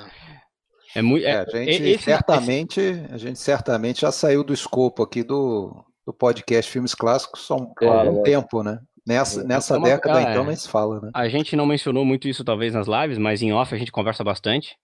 [0.93, 1.25] É muito.
[1.25, 3.13] É, a gente esse, certamente, esse...
[3.13, 7.73] a gente certamente já saiu do escopo aqui do, do podcast Filmes Clássicos há um,
[7.81, 8.23] algum é.
[8.23, 8.79] tempo, né?
[9.05, 11.09] Nessa, nessa então, década, cara, então, nem se fala, né?
[11.13, 14.23] A gente não mencionou muito isso, talvez, nas lives, mas em off a gente conversa
[14.23, 14.77] bastante.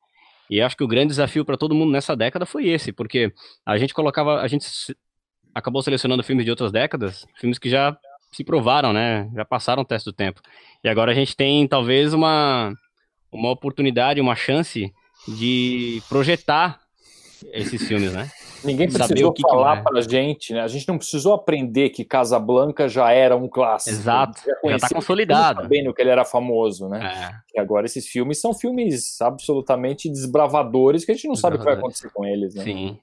[0.49, 3.31] E acho que o grande desafio para todo mundo nessa década foi esse, porque
[3.65, 4.65] a gente colocava, a gente
[5.53, 7.95] acabou selecionando filmes de outras décadas, filmes que já
[8.31, 9.29] se provaram, né?
[9.35, 10.41] Já passaram o teste do tempo.
[10.83, 12.73] E agora a gente tem talvez uma
[13.31, 14.91] uma oportunidade, uma chance
[15.27, 16.79] de projetar
[17.53, 18.31] esses filmes, né?
[18.63, 20.61] Ninguém precisou que falar que pra gente, né?
[20.61, 23.95] A gente não precisou aprender que Casablanca já era um clássico.
[23.95, 25.61] Exato, já, já tá consolidado.
[25.61, 27.41] Sabendo que ele era famoso, né?
[27.53, 27.57] É.
[27.57, 31.65] E agora esses filmes são filmes absolutamente desbravadores que a gente não sabe o que
[31.65, 32.63] vai acontecer com eles, né?
[32.63, 32.99] Sim.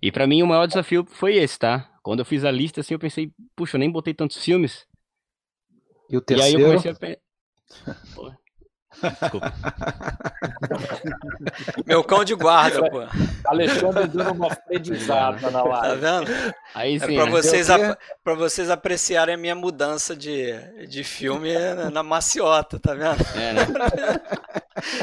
[0.00, 1.88] E para mim o maior desafio foi esse, tá?
[2.02, 4.86] Quando eu fiz a lista, assim, eu pensei, puxa, eu nem botei tantos filmes.
[6.10, 6.52] E o terceiro?
[6.52, 8.32] E aí eu comecei a pensar...
[9.20, 9.52] Desculpa.
[11.86, 13.00] Meu cão de guarda, pô.
[13.46, 15.88] Alexandre dando uma aprendizada na live.
[15.88, 16.30] Tá vendo?
[16.74, 17.12] Aí sim.
[17.12, 17.30] É pra, né?
[17.30, 17.68] vocês,
[18.22, 20.52] pra vocês apreciarem a minha mudança de,
[20.86, 21.52] de filme
[21.92, 23.22] na maciota, tá vendo?
[23.36, 23.66] É, né?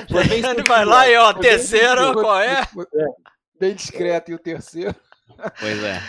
[0.32, 2.64] Ele vai lá e, ó, terceiro, qual é?
[3.60, 4.32] Bem discreto.
[4.32, 4.96] E o terceiro?
[5.60, 6.02] Pois é.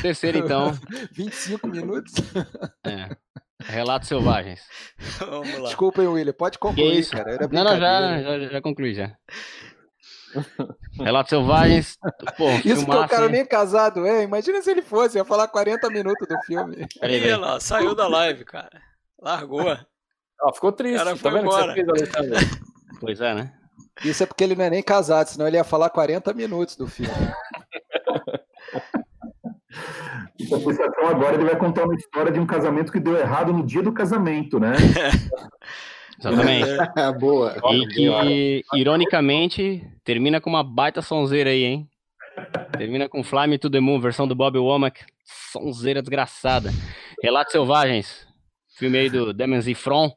[0.00, 0.72] Terceiro, então.
[1.12, 2.14] 25 minutos?
[2.84, 3.16] É.
[3.62, 4.60] Relatos Selvagens.
[5.18, 5.66] Vamos lá.
[5.66, 6.32] Desculpa aí, William.
[6.32, 7.12] Pode concluir, isso?
[7.12, 7.32] cara.
[7.32, 9.16] Era não, não, já, já, já concluí já.
[10.98, 11.96] Relatos Selvagens.
[12.36, 14.22] Pô, Isso que o cara nem casado é.
[14.24, 16.86] Imagina se ele fosse, ia falar 40 minutos do filme.
[17.00, 18.80] Aí, lá, saiu da live, cara.
[19.20, 19.70] Largou.
[19.70, 20.98] Ah, ficou triste.
[20.98, 21.74] Cara, tá vendo embora.
[21.74, 22.60] que você fez,
[23.00, 23.52] Pois é, né?
[24.04, 26.86] Isso é porque ele não é nem casado, senão ele ia falar 40 minutos do
[26.86, 27.14] filme.
[30.40, 33.82] Então agora ele vai contar uma história de um casamento que deu errado no dia
[33.82, 34.72] do casamento, né?
[36.18, 36.68] Exatamente.
[36.96, 37.56] É, boa.
[37.72, 41.88] E que, ironicamente, termina com uma baita sonzeira aí, hein?
[42.76, 45.04] Termina com Fly Me to the Moon, versão do Bob Womack.
[45.24, 46.70] Sonzeira desgraçada.
[47.22, 48.26] Relatos Selvagens.
[48.76, 50.10] Filme aí do Damon Zifron.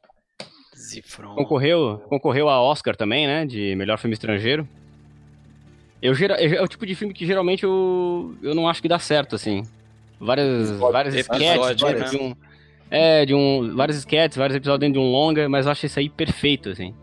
[0.76, 1.34] Zifron.
[1.34, 3.46] Concorreu, concorreu a Oscar também, né?
[3.46, 4.68] De melhor filme estrangeiro.
[6.00, 9.34] Eu, é o tipo de filme que geralmente eu, eu não acho que dá certo,
[9.34, 9.64] assim.
[10.20, 12.04] Várias, várias sketches né?
[12.08, 12.36] de um.
[12.90, 13.74] É, de um.
[13.74, 16.94] Vários sketches, vários episódios dentro de um longa, mas eu acho isso aí perfeito, assim.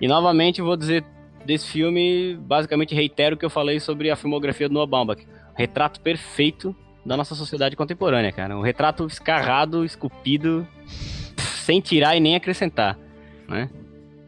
[0.00, 1.04] E novamente vou dizer
[1.44, 5.26] desse filme, basicamente reitero o que eu falei sobre a filmografia do Noah Baumbach.
[5.54, 8.56] retrato perfeito da nossa sociedade contemporânea, cara.
[8.56, 10.66] Um retrato escarrado, esculpido,
[11.36, 12.98] sem tirar e nem acrescentar,
[13.48, 13.68] né?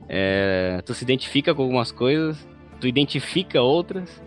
[0.09, 2.47] É, tu se identifica com algumas coisas,
[2.85, 4.23] tu identifica outras.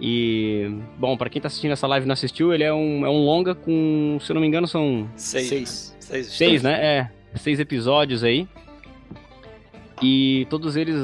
[0.00, 3.08] E, bom, para quem tá assistindo essa live e não assistiu, ele é um, é
[3.08, 5.08] um longa com, se eu não me engano, são.
[5.16, 5.48] Seis.
[5.48, 6.72] Seis, seis, seis né?
[6.84, 8.46] É, seis episódios aí.
[10.00, 10.96] E todos eles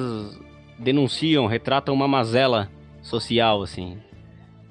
[0.79, 2.70] denunciam, retratam uma mazela
[3.03, 3.99] social, assim,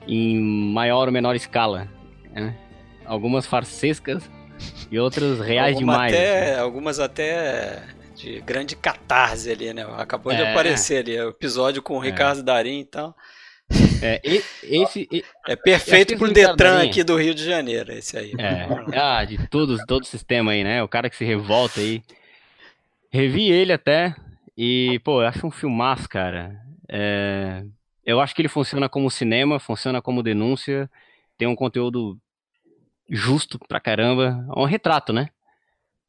[0.08, 1.90] em maior ou menor escala.
[2.32, 2.56] Né?
[3.06, 4.30] Algumas farsescas
[4.90, 6.14] e outras reais Alguma demais.
[6.14, 6.62] Até, assim.
[6.62, 7.84] Algumas até
[8.16, 9.86] de grande catarse ali, né?
[9.98, 12.08] Acabou é, de aparecer ali, o episódio com o é.
[12.08, 13.16] Ricardo Darim e tal.
[14.02, 15.08] É, esse,
[15.48, 18.34] é perfeito pro Detran aqui do Rio de Janeiro, esse aí.
[18.38, 20.84] É, ah, de todos, todo o sistema aí, né?
[20.84, 22.04] O cara que se revolta aí.
[23.10, 24.16] Revi ele até
[24.58, 26.60] e, pô, eu acho um filmaço, cara.
[26.90, 27.64] É,
[28.06, 30.90] eu acho que ele funciona como cinema, funciona como denúncia,
[31.38, 32.18] tem um conteúdo
[33.10, 34.46] justo pra caramba.
[34.56, 35.30] É um retrato, né?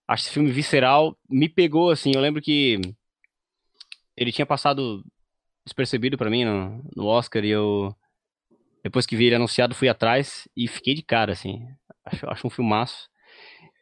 [0.06, 2.12] Acho esse filme visceral me pegou assim.
[2.14, 2.80] Eu lembro que
[4.16, 5.04] ele tinha passado
[5.64, 7.94] despercebido para mim no, no Oscar e eu
[8.82, 11.66] depois que vi ele anunciado fui atrás e fiquei de cara assim.
[12.04, 13.08] Acho, acho um filmaço.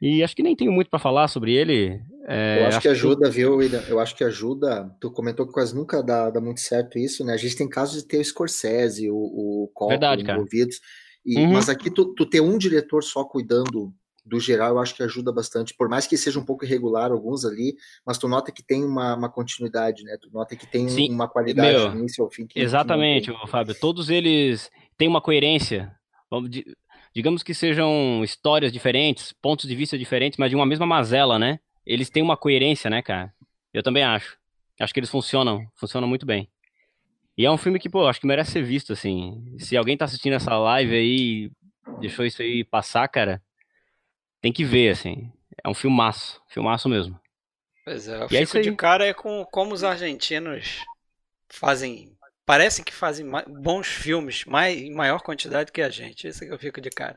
[0.01, 2.01] E acho que nem tenho muito para falar sobre ele.
[2.27, 3.37] É, eu acho, acho que ajuda, que...
[3.37, 3.83] viu, William?
[3.89, 4.93] Eu acho que ajuda.
[5.01, 7.35] Tu comentou que quase nunca dá, dá muito certo isso, né?
[7.35, 10.81] A gente tem casos de ter o Scorsese, o, o Coppola envolvidos.
[11.25, 11.53] E, uhum.
[11.53, 15.33] Mas aqui tu, tu ter um diretor só cuidando do geral, eu acho que ajuda
[15.33, 15.75] bastante.
[15.75, 19.17] Por mais que seja um pouco irregular alguns ali, mas tu nota que tem uma,
[19.17, 20.17] uma continuidade, né?
[20.21, 22.47] Tu nota que tem Sim, uma qualidade meu, do início ao fim.
[22.47, 23.75] Que, exatamente, que Fábio.
[23.75, 25.95] Todos eles têm uma coerência.
[27.15, 31.59] Digamos que sejam histórias diferentes, pontos de vista diferentes, mas de uma mesma mazela, né?
[31.85, 33.35] Eles têm uma coerência, né, cara?
[33.75, 34.39] Eu também acho.
[34.81, 36.49] Acho que eles funcionam, funcionam muito bem.
[37.37, 39.57] E é um filme que, pô, acho que merece ser visto, assim.
[39.59, 41.51] Se alguém tá assistindo essa live aí,
[41.99, 43.43] deixou isso aí passar, cara,
[44.43, 45.33] tem que ver, assim.
[45.65, 47.19] É um filmaço, filmaço mesmo.
[47.85, 50.85] Pois é, eu e é fico é de cara é com como os argentinos
[51.49, 52.17] fazem.
[52.45, 56.27] Parecem que fazem bons filmes mais, em maior quantidade que a gente.
[56.27, 57.17] Isso é que eu fico de cara.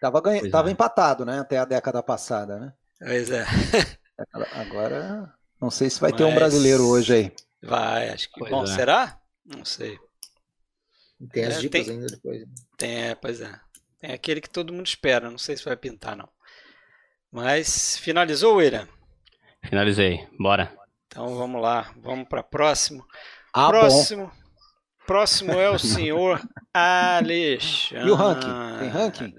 [0.00, 0.72] Tava, ganha, tava é.
[0.72, 1.38] empatado, né?
[1.40, 2.72] Até a década passada, né?
[2.98, 3.44] Pois é.
[4.54, 6.18] Agora, não sei se vai Mas...
[6.18, 7.32] ter um brasileiro hoje aí.
[7.62, 8.40] Vai, acho que.
[8.40, 8.66] Pois Bom, é.
[8.66, 9.20] será?
[9.44, 9.98] Não sei.
[11.32, 12.44] Tem as é, dicas tem, ainda depois.
[12.76, 13.60] Tem, é, pois é.
[14.00, 15.30] Tem aquele que todo mundo espera.
[15.30, 16.28] Não sei se vai pintar, não.
[17.36, 18.88] Mas finalizou, William?
[19.62, 20.26] Finalizei.
[20.40, 20.72] Bora.
[21.06, 21.92] Então vamos lá.
[22.02, 23.04] Vamos para próximo.
[23.52, 24.28] Ah, próximo.
[24.28, 24.32] Bom.
[25.06, 26.40] Próximo é o senhor
[26.72, 28.06] Alexandre.
[28.06, 28.78] E o ranking?
[28.78, 29.34] Tem ranking?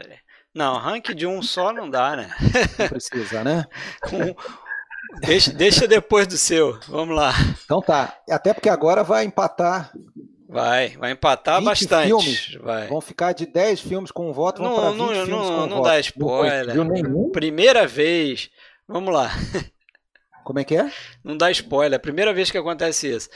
[0.54, 2.36] Não, ranking de um só não dá, né?
[2.78, 3.66] Não precisa, né?
[4.14, 6.80] um, deixa, deixa depois do seu.
[6.88, 7.34] Vamos lá.
[7.66, 8.16] Então tá.
[8.30, 9.92] Até porque agora vai empatar
[10.50, 12.08] Vai, vai empatar bastante.
[12.08, 12.88] Filmes, vai.
[12.88, 15.78] Vão ficar de 10 filmes com um voto, vão não, não, filmes não, com não
[15.78, 15.84] voto.
[15.84, 16.76] dá spoiler.
[17.34, 18.50] Primeira vez.
[18.88, 19.30] Vamos lá.
[20.46, 20.90] Como é que é?
[21.22, 22.00] Não dá spoiler.
[22.00, 23.30] Primeira vez que acontece isso.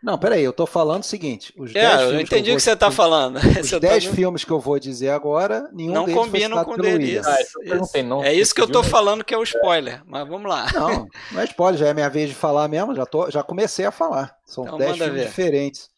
[0.00, 1.52] Não, peraí, eu tô falando o seguinte.
[1.56, 3.38] Os é, eu entendi o que, você tá falando.
[3.60, 4.12] Os 10 tá...
[4.12, 7.24] filmes que eu vou dizer agora, nenhum não deles combinam com deles.
[7.24, 8.02] Ah, isso.
[8.04, 10.66] Não, é isso que eu tô falando que é o spoiler, mas vamos lá.
[10.74, 13.84] Não, não é spoiler, já é minha vez de falar mesmo, já, tô, já comecei
[13.84, 14.36] a falar.
[14.44, 15.28] São 10 então, filmes ver.
[15.28, 15.91] diferentes.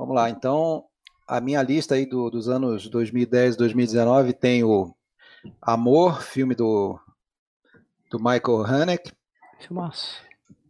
[0.00, 0.86] Vamos lá, então
[1.28, 4.96] a minha lista aí do, dos anos 2010, 2019 tem o
[5.60, 6.98] Amor, filme do,
[8.10, 9.12] do Michael Haneke.
[9.58, 10.22] Filmaço.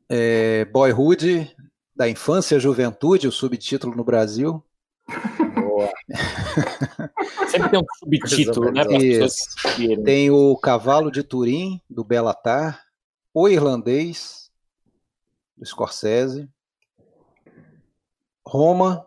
[0.09, 1.57] É, Boyhood,
[1.95, 4.65] da infância à juventude, o subtítulo no Brasil.
[5.55, 5.93] Boa.
[7.47, 8.83] Sempre tem um subtítulo, né?
[10.05, 12.83] Tem o Cavalo de Turim, do Belatar.
[13.33, 14.51] O Irlandês,
[15.57, 16.51] do Scorsese.
[18.45, 19.07] Roma,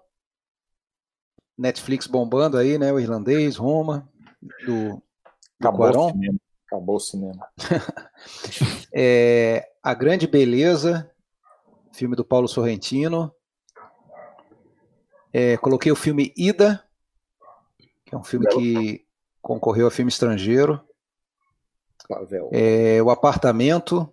[1.57, 2.91] Netflix bombando aí, né?
[2.91, 4.09] O irlandês, Roma,
[4.65, 5.03] do, do
[5.59, 6.07] Acabou.
[6.07, 6.39] O cinema.
[6.67, 7.47] Acabou o cinema.
[8.93, 11.09] é, a Grande Beleza,
[11.91, 13.33] filme do Paulo Sorrentino.
[15.31, 16.83] É, coloquei o filme Ida,
[18.05, 19.05] que é um filme que
[19.41, 20.79] concorreu a filme estrangeiro.
[22.51, 24.11] É, o Apartamento,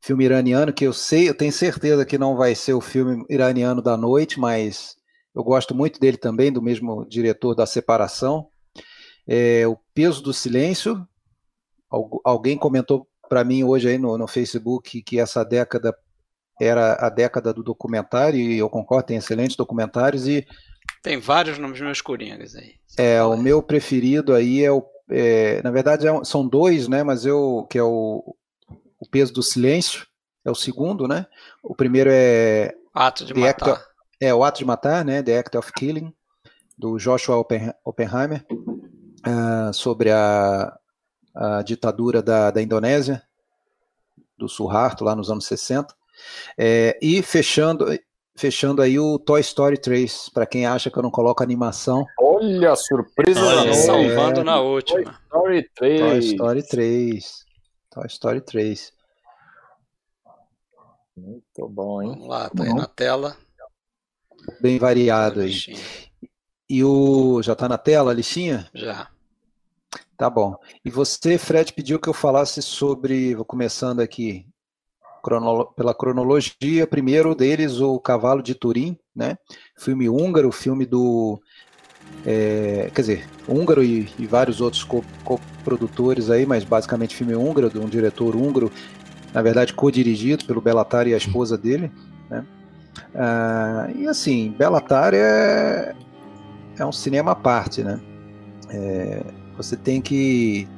[0.00, 3.82] filme iraniano, que eu sei, eu tenho certeza que não vai ser o filme iraniano
[3.82, 4.96] da noite, mas
[5.34, 8.48] eu gosto muito dele também, do mesmo diretor da Separação.
[9.26, 11.06] É, o Peso do Silêncio.
[12.24, 15.94] Alguém comentou para mim hoje aí no, no Facebook que essa década
[16.60, 20.46] era a década do documentário, e eu concordo, tem excelentes documentários e.
[21.02, 22.74] Tem vários nomes meus coringas aí.
[22.96, 24.84] É, o meu preferido aí é o.
[25.10, 27.02] É, na verdade, é são dois, né?
[27.02, 27.66] Mas eu.
[27.70, 28.34] que é o,
[28.98, 30.06] o Peso do Silêncio,
[30.44, 31.26] é o segundo, né?
[31.62, 32.74] O primeiro é.
[32.92, 33.87] Ato de The Matar.
[34.20, 35.22] É, O Ato de Matar, né?
[35.22, 36.12] The Act of Killing,
[36.76, 37.36] do Joshua
[37.84, 40.76] Oppenheimer, uh, sobre a,
[41.34, 43.22] a ditadura da, da Indonésia,
[44.36, 45.94] do Suharto, lá nos anos 60.
[46.56, 47.86] É, e fechando,
[48.36, 52.04] fechando aí o Toy Story 3, para quem acha que eu não coloco animação.
[52.20, 55.20] Olha, surpresa Olha, salvando na última.
[55.30, 56.00] Toy Story 3.
[56.00, 57.44] Toy Story 3.
[57.90, 58.92] Toy Story 3.
[61.16, 62.10] Muito bom, hein?
[62.10, 63.36] Vamos lá, tá aí na tela
[64.60, 65.54] bem variado aí.
[66.68, 67.42] E o.
[67.42, 68.68] Já está na tela a listinha?
[68.74, 69.08] Já.
[70.16, 70.56] Tá bom.
[70.84, 73.34] E você, Fred, pediu que eu falasse sobre.
[73.34, 74.46] Vou começando aqui
[75.22, 76.86] cronolo, pela cronologia.
[76.86, 79.36] Primeiro deles, o Cavalo de Turim, né?
[79.76, 81.40] Filme húngaro, filme do.
[82.24, 87.70] É, quer dizer, húngaro e, e vários outros coprodutores co aí, mas basicamente filme húngaro,
[87.70, 88.72] de um diretor húngaro,
[89.32, 91.92] na verdade co-dirigido pelo Belatar e a esposa dele,
[92.30, 92.46] né?
[93.14, 95.94] Ah, e assim, Belatar é,
[96.78, 98.00] é um cinema à parte, né?
[98.70, 99.24] É,
[99.56, 100.68] você tem que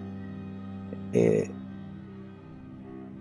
[1.13, 1.51] é,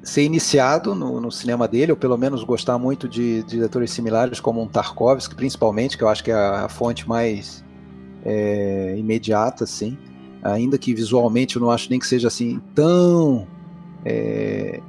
[0.03, 4.39] ser iniciado no, no, cinema dele, ou pelo menos gostar muito de, de diretores similares,
[4.39, 7.63] como um Tarkovsky, principalmente, que eu acho que é a, a fonte mais
[8.23, 9.97] é, imediata, assim.
[10.41, 13.45] Ainda que visualmente eu não acho nem que seja assim tão
[14.05, 14.79] é,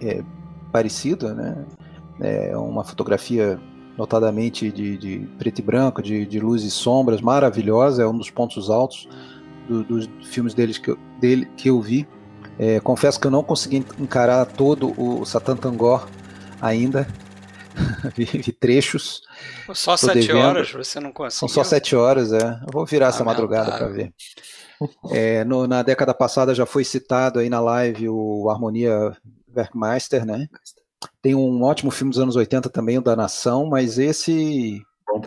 [0.00, 0.22] é,
[0.72, 1.64] parecida, né?
[2.20, 3.60] É uma fotografia
[3.96, 8.30] notadamente de, de preto e branco, de, de luz e sombras, maravilhosa, é um dos
[8.30, 9.08] pontos altos
[9.68, 12.06] do, dos filmes deles que eu, dele, que eu vi.
[12.58, 16.08] É, confesso que eu não consegui encarar todo o Satan Tangor
[16.60, 17.06] ainda.
[18.16, 19.22] vi, trechos.
[19.74, 21.38] Só sete horas você não conseguiu?
[21.38, 22.60] São só sete horas, é.
[22.66, 24.12] Eu vou virar ah, essa madrugada para ver.
[25.10, 29.16] É, no, na década passada já foi citado aí na live o Harmonia
[29.54, 30.46] Werkmeister, né?
[31.20, 34.80] Tem um ótimo filme dos anos 80 também, o da Nação, mas esse,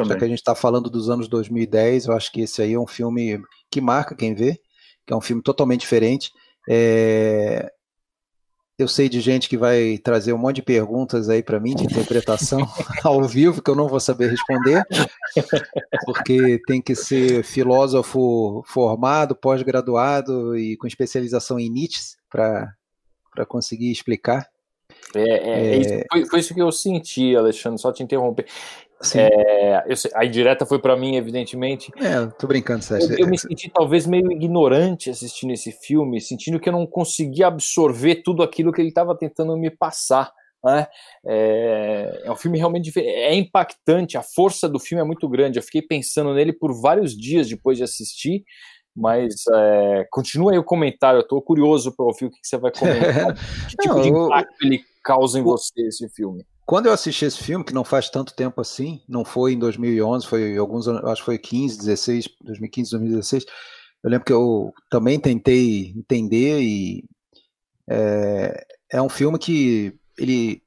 [0.06, 2.80] já que a gente está falando dos anos 2010, eu acho que esse aí é
[2.80, 4.60] um filme que marca quem vê,
[5.06, 6.32] que é um filme totalmente diferente.
[6.70, 7.72] É...
[8.78, 11.84] Eu sei de gente que vai trazer um monte de perguntas aí para mim de
[11.84, 12.60] interpretação
[13.04, 14.86] ao vivo que eu não vou saber responder,
[16.06, 24.48] porque tem que ser filósofo formado, pós-graduado e com especialização em Nietzsche para conseguir explicar.
[25.16, 25.78] É, é, é...
[25.78, 28.46] Isso, foi, foi, isso que eu senti, Alexandre, só te interromper.
[29.16, 31.90] É, eu, a indireta foi para mim, evidentemente.
[31.98, 33.14] É, tô brincando, Sérgio.
[33.14, 37.48] Eu, eu, me senti talvez meio ignorante assistindo esse filme, sentindo que eu não conseguia
[37.48, 40.32] absorver tudo aquilo que ele estava tentando me passar.
[40.64, 40.86] Né?
[41.26, 45.58] É, é um filme realmente é impactante, a força do filme é muito grande.
[45.58, 48.44] Eu fiquei pensando nele por vários dias depois de assistir.
[48.96, 52.58] Mas é, continua aí o comentário, eu estou curioso para ouvir o que, que, você
[52.58, 53.34] vai comentar.
[53.70, 56.46] que tipo não, de impacto eu, ele causa em você esse filme?
[56.66, 60.28] Quando eu assisti esse filme, que não faz tanto tempo assim, não foi em 2011,
[60.28, 63.46] foi alguns anos, acho que foi 15, 16, 2015, 2016.
[64.04, 67.04] Eu lembro que eu também tentei entender e
[67.90, 70.62] é, é um filme que ele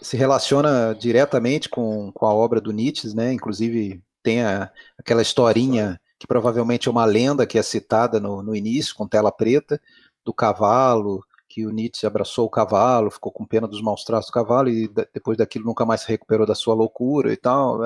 [0.00, 3.32] se relaciona diretamente com, com a obra do Nietzsche, né?
[3.32, 8.54] Inclusive tem a, aquela historinha que provavelmente é uma lenda que é citada no, no
[8.54, 9.80] início, com tela preta,
[10.24, 14.32] do cavalo, que o Nietzsche abraçou o cavalo, ficou com pena dos maus traços do
[14.32, 17.80] cavalo e depois daquilo nunca mais se recuperou da sua loucura e tal.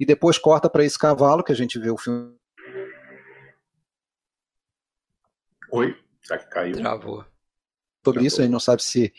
[0.00, 2.34] E depois corta para esse cavalo que a gente vê o filme.
[5.70, 5.94] Oi?
[6.22, 6.76] Será que caiu?
[6.76, 7.26] Travou.
[8.02, 9.12] Sobre isso, a gente não sabe se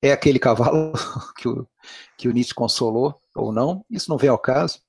[0.00, 0.94] é aquele cavalo
[1.36, 1.68] que o,
[2.16, 3.84] que o Nietzsche consolou ou não.
[3.90, 4.80] Isso não vem ao caso.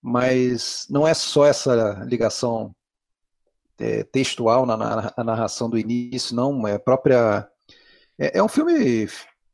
[0.00, 2.72] Mas não é só essa ligação
[3.78, 7.48] é, textual na, na, na, narração do início, não, é própria.
[8.18, 9.08] É, é um filme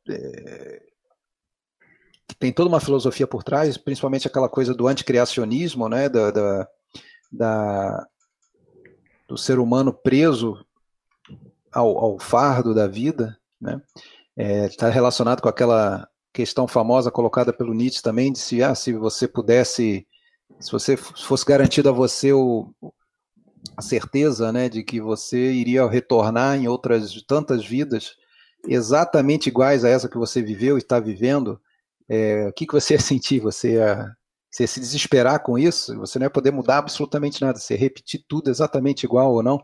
[0.08, 0.82] é,
[2.28, 6.68] que tem toda uma filosofia por trás, principalmente aquela coisa do anticriacionismo, né, da, da,
[7.30, 8.08] da
[9.28, 10.64] do ser humano preso
[11.72, 13.80] ao, ao fardo da vida, né,
[14.66, 18.92] está é, relacionado com aquela questão famosa colocada pelo Nietzsche também, de se, ah, se
[18.92, 20.06] você pudesse,
[20.58, 22.72] se você fosse garantido a você o,
[23.76, 28.16] a certeza né, de que você iria retornar em outras tantas vidas
[28.66, 31.60] exatamente iguais a essa que você viveu e está vivendo,
[32.08, 33.40] é, o que, que você ia sentir?
[33.40, 34.08] Você ia,
[34.50, 35.96] você ia se desesperar com isso?
[35.98, 39.60] Você não ia poder mudar absolutamente nada, você ia repetir tudo exatamente igual ou não.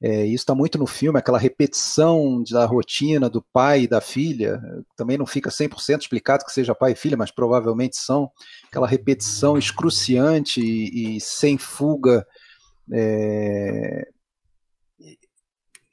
[0.00, 4.60] É, isso está muito no filme, aquela repetição da rotina do pai e da filha,
[4.94, 8.30] também não fica 100% explicado que seja pai e filha, mas provavelmente são,
[8.68, 12.26] aquela repetição excruciante e, e sem fuga,
[12.92, 14.08] é,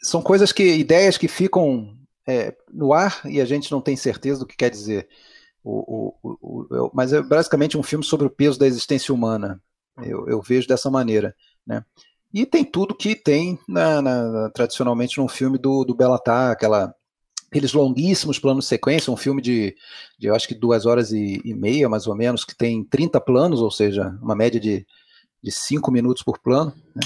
[0.02, 4.42] são coisas que, ideias que ficam é, no ar e a gente não tem certeza
[4.42, 5.08] do que quer dizer.
[5.64, 9.62] O, o, o, mas é basicamente um filme sobre o peso da existência humana.
[10.02, 11.36] Eu, eu vejo dessa maneira.
[11.66, 11.84] Né?
[12.34, 16.94] E tem tudo que tem na, na, tradicionalmente num filme do, do Bellatar, aquela,
[17.48, 19.76] aqueles longuíssimos planos de sequência, um filme de,
[20.20, 23.22] de eu acho que duas horas e, e meia, mais ou menos, que tem 30
[23.22, 24.86] planos, ou seja, uma média de
[25.44, 26.74] de cinco minutos por plano.
[26.96, 27.02] Né?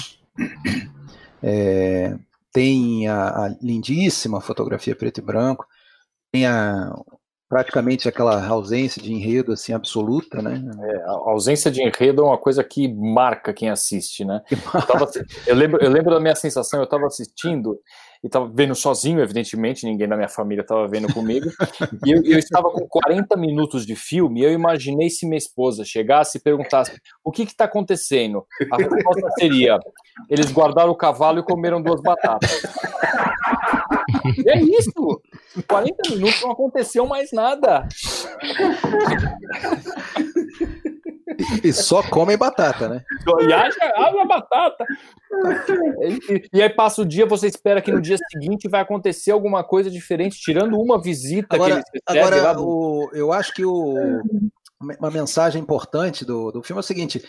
[1.42, 2.18] É,
[2.52, 5.66] tem a, a, lindíssima fotografia preto e branco,
[6.32, 6.94] tem a,
[7.50, 10.62] praticamente aquela ausência de enredo assim absoluta, né?
[10.82, 14.42] É, a ausência de enredo é uma coisa que marca quem assiste, né?
[14.52, 15.10] Eu, tava,
[15.46, 17.80] eu, lembro, eu lembro da minha sensação, eu estava assistindo
[18.24, 21.50] e estava vendo sozinho, evidentemente, ninguém da minha família estava vendo comigo.
[22.06, 25.84] e eu, eu, estava com 40 minutos de filme e eu imaginei se minha esposa
[25.86, 28.46] chegasse e perguntasse o que está acontecendo.
[28.72, 29.80] A resposta seria:
[30.30, 32.64] eles guardaram o cavalo e comeram duas batatas.
[34.46, 35.22] é isso!
[35.58, 37.88] Em 40 minutos não aconteceu mais nada.
[41.64, 43.04] E só comem batata, né?
[43.42, 44.86] E haja, haja batata.
[46.30, 49.64] E, e, aí passa o dia, você espera que no dia seguinte vai acontecer alguma
[49.64, 52.66] coisa diferente, tirando uma visita agora, que eles Agora, do...
[52.66, 54.22] o, eu acho que o,
[55.00, 57.24] uma mensagem importante do, do filme é o seguinte: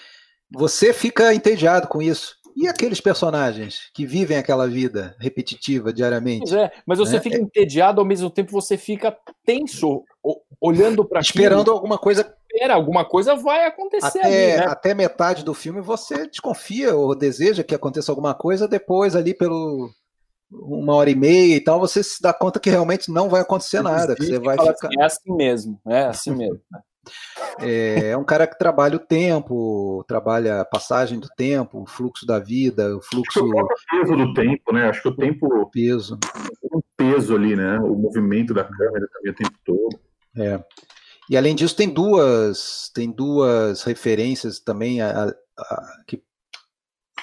[0.51, 2.37] você fica entediado com isso.
[2.57, 6.51] E aqueles personagens que vivem aquela vida repetitiva diariamente?
[6.51, 7.21] Pois é, mas você né?
[7.21, 10.03] fica entediado ao mesmo tempo você fica tenso,
[10.61, 11.77] olhando para Esperando aquilo.
[11.77, 12.35] alguma coisa.
[12.59, 14.67] Espera, alguma coisa vai acontecer até, ali, né?
[14.67, 19.91] até metade do filme você desconfia ou deseja que aconteça alguma coisa, depois ali pelo
[20.51, 23.83] uma hora e meia e tal, você se dá conta que realmente não vai acontecer
[23.83, 24.15] nada.
[24.15, 24.71] Que você vai ficar...
[24.71, 26.61] Assim, é assim mesmo, é assim mesmo.
[27.61, 32.27] É, é, um cara que trabalha o tempo, trabalha a passagem do tempo, o fluxo
[32.27, 33.45] da vida, o fluxo.
[33.45, 34.89] o peso do tempo, né?
[34.89, 35.47] Acho que o tempo.
[35.47, 36.19] O peso.
[36.73, 37.79] Um peso ali, né?
[37.79, 40.01] O movimento da câmera também o tempo todo.
[40.37, 40.63] É.
[41.31, 46.23] E além disso, tem duas, tem duas referências também a, a, que,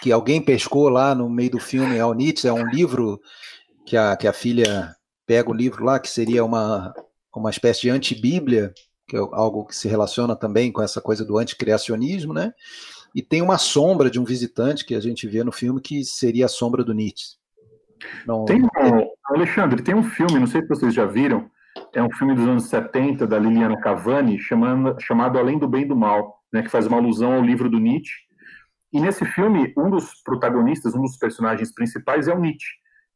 [0.01, 3.19] que alguém pescou lá no meio do filme ao Nietzsche, é um livro
[3.85, 4.95] que a, que a filha
[5.25, 6.93] pega o livro lá, que seria uma,
[7.35, 8.73] uma espécie de antibíblia,
[9.07, 12.53] que é algo que se relaciona também com essa coisa do anticriacionismo, né?
[13.13, 16.45] E tem uma sombra de um visitante que a gente vê no filme que seria
[16.45, 17.37] a sombra do Nietzsche.
[18.27, 18.69] Não, tem um,
[19.25, 21.49] Alexandre, tem um filme, não sei se vocês já viram,
[21.93, 25.87] é um filme dos anos 70 da Liliana Cavani, chamando, chamado Além do Bem e
[25.87, 28.25] do Mal, né, que faz uma alusão ao livro do Nietzsche.
[28.93, 32.69] E nesse filme, um dos protagonistas, um dos personagens principais é o Nietzsche.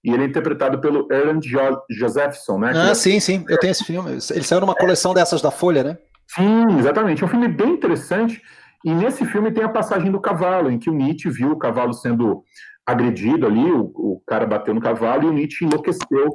[0.04, 2.72] E ele é interpretado pelo Aaron jo Josephson, né?
[2.74, 4.12] Ah, sim, sim, eu tenho esse filme.
[4.12, 5.98] Ele saiu numa coleção dessas da Folha, né?
[6.28, 7.22] Sim, exatamente.
[7.22, 8.42] É um filme bem interessante.
[8.86, 11.94] E nesse filme tem a passagem do cavalo, em que o Nietzsche viu o cavalo
[11.94, 12.44] sendo
[12.86, 16.30] agredido ali, o, o cara bateu no cavalo e o Nietzsche enlouqueceu.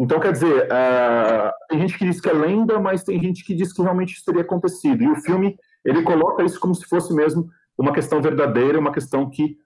[0.00, 3.54] Então, quer dizer, uh, tem gente que diz que é lenda, mas tem gente que
[3.54, 5.02] diz que realmente isso teria acontecido.
[5.02, 9.28] E o filme, ele coloca isso como se fosse mesmo uma questão verdadeira, uma questão
[9.28, 9.58] que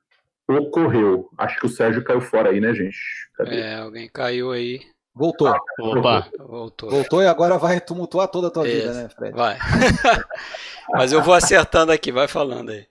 [0.49, 1.31] ocorreu.
[1.39, 2.99] Acho que o Sérgio caiu fora aí, né, gente?
[3.37, 3.61] Cadê?
[3.61, 4.81] É, alguém caiu aí.
[5.15, 5.47] Voltou.
[5.47, 6.29] Ah, Opa.
[6.41, 6.91] Voltou.
[6.91, 8.77] Voltou e agora vai tumultuar toda a tua Isso.
[8.77, 9.37] vida, né, Fred?
[9.37, 9.57] Vai.
[10.91, 12.85] Mas eu vou acertando aqui, vai falando aí.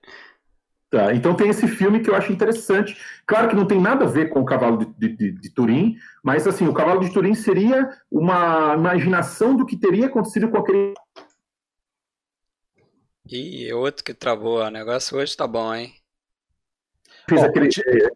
[0.94, 2.96] Tá, então tem esse filme que eu acho interessante.
[3.26, 6.46] Claro que não tem nada a ver com o Cavalo de, de, de, Turim, mas
[6.46, 10.94] assim, o Cavalo de Turim seria uma imaginação do que teria acontecido com aquele.
[13.28, 15.92] E outro que travou, o negócio hoje tá bom, hein?
[17.28, 17.70] Fez Bom, aquele.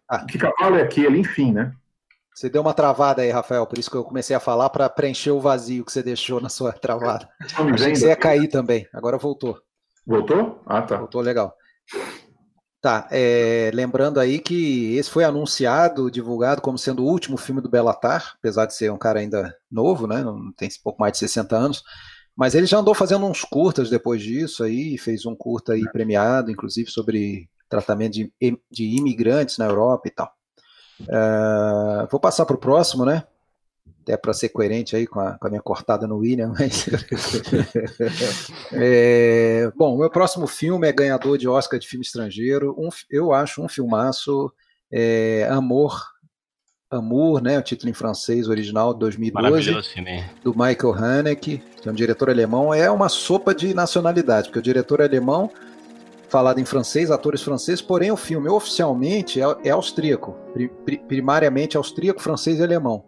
[0.08, 0.24] Ah.
[0.24, 1.72] Que cavalo é aquele, enfim, né?
[2.32, 5.32] Você deu uma travada aí, Rafael, por isso que eu comecei a falar para preencher
[5.32, 7.28] o vazio que você deixou na sua travada.
[7.40, 9.60] Achei que você ia cair também, agora voltou.
[10.06, 10.62] Voltou?
[10.64, 10.98] Ah, tá.
[10.98, 11.52] Voltou legal.
[12.80, 17.68] Tá, é, lembrando aí que esse foi anunciado, divulgado como sendo o último filme do
[17.68, 20.22] Belatar, apesar de ser um cara ainda novo, né?
[20.22, 21.82] Não tem pouco mais de 60 anos.
[22.36, 26.52] Mas ele já andou fazendo uns curtas depois disso aí, fez um curta aí premiado,
[26.52, 28.32] inclusive sobre tratamento de,
[28.70, 30.32] de imigrantes na Europa e tal.
[31.00, 33.24] Uh, vou passar para o próximo, né?
[34.08, 36.88] Até para ser coerente aí com a, com a, minha cortada no William, mas.
[38.72, 42.74] é, bom, o meu próximo filme é ganhador de Oscar de filme estrangeiro.
[42.78, 44.50] Um, eu acho um filmaço.
[44.90, 46.02] É, Amor,
[46.90, 49.72] Amour, né, o título em francês original de 2012,
[50.42, 54.62] do Michael Haneke, que é um diretor alemão, é uma sopa de nacionalidade, porque o
[54.62, 55.50] diretor alemão
[56.30, 62.20] falado em francês, atores franceses, porém o filme oficialmente é, é austríaco, pri, primariamente austríaco,
[62.22, 63.04] francês e alemão.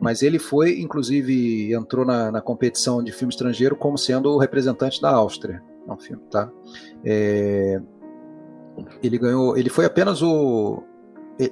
[0.00, 5.00] Mas ele foi, inclusive, entrou na, na, competição de filme estrangeiro como sendo o representante
[5.00, 6.50] da Áustria no filme, tá?
[7.04, 7.80] É,
[9.02, 10.82] ele ganhou, ele foi apenas o,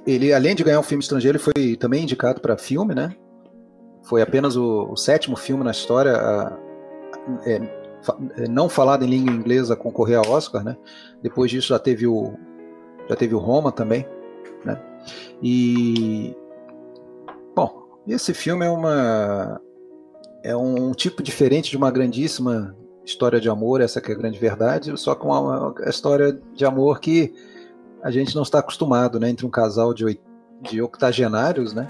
[0.05, 3.15] ele além de ganhar um filme estrangeiro, ele foi também indicado para filme, né?
[4.03, 6.57] Foi apenas o, o sétimo filme na história a,
[7.45, 7.55] é,
[8.37, 10.77] é, não falado em língua inglesa concorrer a Oscar, né?
[11.21, 12.33] Depois disso já teve o
[13.09, 14.05] já teve o Roma também,
[14.65, 14.81] né?
[15.41, 16.35] E
[18.13, 19.61] esse filme é uma
[20.43, 24.37] é um tipo diferente de uma grandíssima história de amor, essa que é a grande
[24.39, 27.33] verdade, só com uma, história de amor que
[28.01, 29.29] a gente não está acostumado, né?
[29.29, 30.19] Entre um casal de,
[30.61, 31.89] de octogenários, né?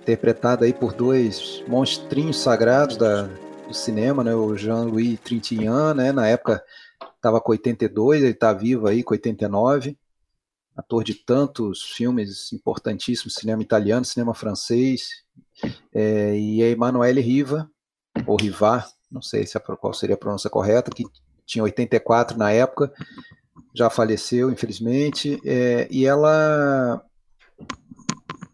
[0.00, 3.22] Interpretado aí por dois monstrinhos sagrados da,
[3.66, 4.34] do cinema, né?
[4.34, 6.12] O Jean-Louis Trintignant, né?
[6.12, 6.62] Na época
[7.16, 9.98] estava com 82, ele está vivo aí com 89.
[10.76, 15.25] Ator de tantos filmes importantíssimos, cinema italiano, cinema francês.
[15.94, 17.70] É, e a Emanuele Riva,
[18.26, 21.04] ou Rivar, não sei se a, qual seria a pronúncia correta, que
[21.44, 22.92] tinha 84 na época,
[23.74, 27.02] já faleceu, infelizmente, é, e ela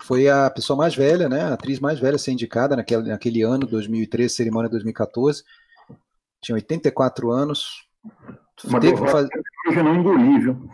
[0.03, 3.42] foi a pessoa mais velha, né, a atriz mais velha a ser indicada naquele, naquele
[3.42, 5.44] ano, 2013, cerimônia 2014.
[6.40, 7.86] Tinha 84 anos,
[8.68, 9.30] Mas teve que fazer...
[9.66, 10.70] eu não engoli, viu?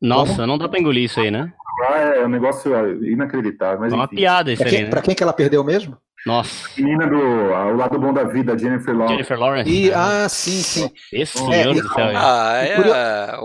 [0.00, 1.52] Nossa, não dá pra engolir isso aí, né?
[1.88, 2.72] Ah, é um negócio
[3.04, 3.80] inacreditável.
[3.80, 4.90] Mas, é uma piada isso pra quem, né?
[4.90, 5.96] Pra quem que ela perdeu mesmo?
[6.24, 6.68] Nossa.
[6.78, 9.14] A menina do O Lado Bom da Vida, Jennifer Lawrence.
[9.14, 9.70] Jennifer Lawrence.
[9.70, 9.94] E, né?
[9.96, 10.90] ah, sim, sim.
[11.12, 12.12] Esse é, do céu.
[12.14, 12.76] Ah, é.
[12.76, 12.92] Curio...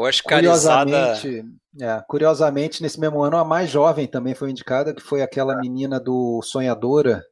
[0.01, 0.91] Oscarizada.
[0.91, 1.45] Curiosamente,
[1.81, 5.99] é, curiosamente, nesse mesmo ano, a mais jovem também foi indicada, que foi aquela menina
[5.99, 7.23] do Sonhadora.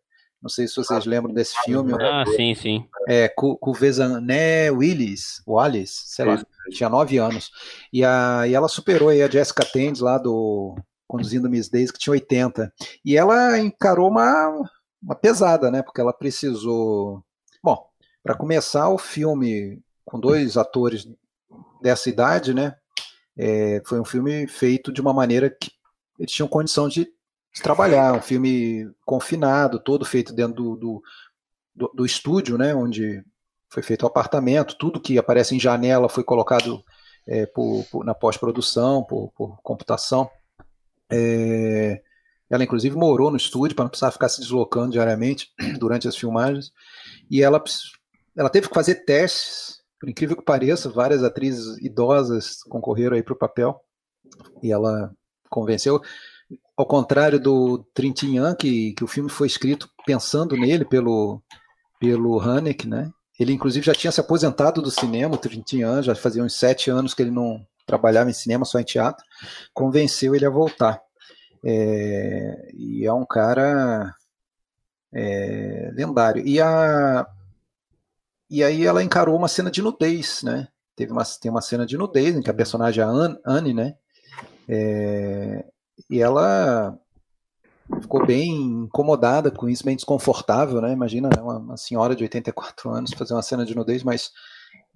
[0.46, 1.91] Não sei se vocês lembram desse filme.
[2.00, 2.88] Ah, sim, sim.
[3.08, 7.50] É, com, com Vezané Willis, Wallace, sei lá, tinha nove anos.
[7.91, 10.76] E, a, e ela superou aí a Jessica Tendes lá do
[11.08, 12.72] Conduzindo Miss Daisy, que tinha 80.
[13.04, 14.70] E ela encarou uma,
[15.02, 15.82] uma pesada, né?
[15.82, 17.24] Porque ela precisou.
[17.64, 17.84] Bom,
[18.22, 21.08] para começar o filme com dois atores
[21.82, 22.76] dessa idade, né?
[23.36, 25.72] É, foi um filme feito de uma maneira que
[26.20, 27.08] eles tinham condição de,
[27.62, 31.03] trabalhar, um filme confinado, todo feito dentro do, do,
[31.76, 32.74] do, do estúdio, né?
[32.76, 33.24] Onde
[33.70, 36.84] foi feito o apartamento, tudo que aparece em janela foi colocado
[37.28, 40.30] é, por, por, na pós-produção, por, por, computação.
[41.10, 42.01] É,
[42.49, 46.72] ela, inclusive, morou no estúdio para não precisar ficar se deslocando diariamente durante as filmagens.
[47.30, 47.62] E ela,
[48.38, 53.34] ela teve que fazer testes, por incrível que pareça, várias atrizes idosas concorreram aí para
[53.34, 53.80] o papel.
[54.62, 55.12] E ela
[55.49, 56.01] convenceu.
[56.78, 61.41] Ao contrário do Trintignant, que, que o filme foi escrito pensando nele pelo,
[62.00, 63.10] pelo Haneke, né?
[63.39, 67.14] Ele, inclusive, já tinha se aposentado do cinema, 30 anos, já fazia uns sete anos
[67.14, 69.26] que ele não trabalhava em cinema, só em teatro.
[69.74, 71.02] Convenceu ele a voltar.
[71.64, 74.14] É, e é um cara
[75.14, 76.46] é, lendário.
[76.46, 77.28] E, a,
[78.50, 80.68] e aí ela encarou uma cena de nudez, né?
[80.96, 83.10] Teve uma, tem uma cena de nudez em que a personagem é a
[83.46, 83.96] Anne, né?
[84.68, 85.66] É,
[86.10, 86.98] e ela
[88.02, 90.91] ficou bem incomodada com isso, bem desconfortável, né?
[90.91, 94.32] Imagina né, uma, uma, senhora de 84 anos fazer uma cena de nudez, mas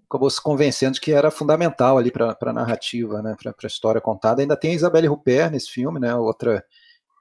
[0.10, 3.36] acabou se convencendo de que era fundamental ali para a narrativa, né?
[3.41, 4.41] Para a história contada.
[4.41, 6.16] Ainda tem a Isabelle Huppert nesse filme, né?
[6.16, 6.64] Outra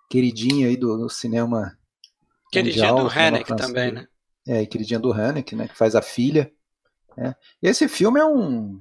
[0.08, 1.76] queridinha aí do, do cinema.
[2.50, 4.08] Queridinha mundial, do Haneke também, né?
[4.46, 5.68] É, e queridinha do Haneke, né?
[5.68, 6.50] Que faz a filha.
[7.14, 7.34] Né?
[7.62, 8.80] E esse filme é um,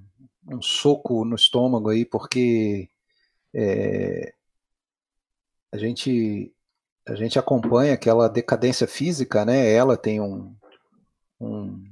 [0.49, 2.89] um soco no estômago aí, porque
[3.53, 4.33] é,
[5.71, 6.53] a gente
[7.07, 9.71] a gente acompanha aquela decadência física, né?
[9.71, 10.53] Ela tem um,
[11.39, 11.83] um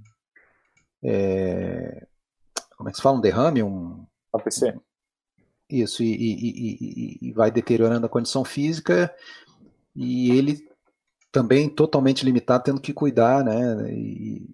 [1.01, 2.05] é,
[2.75, 4.75] como é que se fala, um derrame, um APC.
[5.69, 9.13] Isso e, e, e, e, vai deteriorando a condição física
[9.95, 10.67] e ele
[11.31, 13.91] também totalmente limitado, tendo que cuidar, né?
[13.91, 14.47] E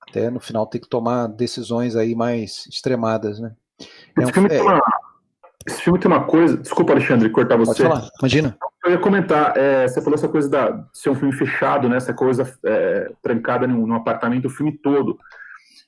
[0.00, 3.54] até no final ter que tomar decisões aí mais extremadas, né?
[4.18, 4.80] É um, é,
[5.66, 6.56] esse filme tem uma coisa.
[6.56, 7.82] Desculpa, Alexandre, cortar você.
[7.82, 8.56] Pode falar, imagina.
[8.84, 11.96] Eu ia comentar, é, você falou essa coisa da, de ser um filme fechado, né,
[11.96, 15.18] essa coisa é, trancada num, num, apartamento o filme todo.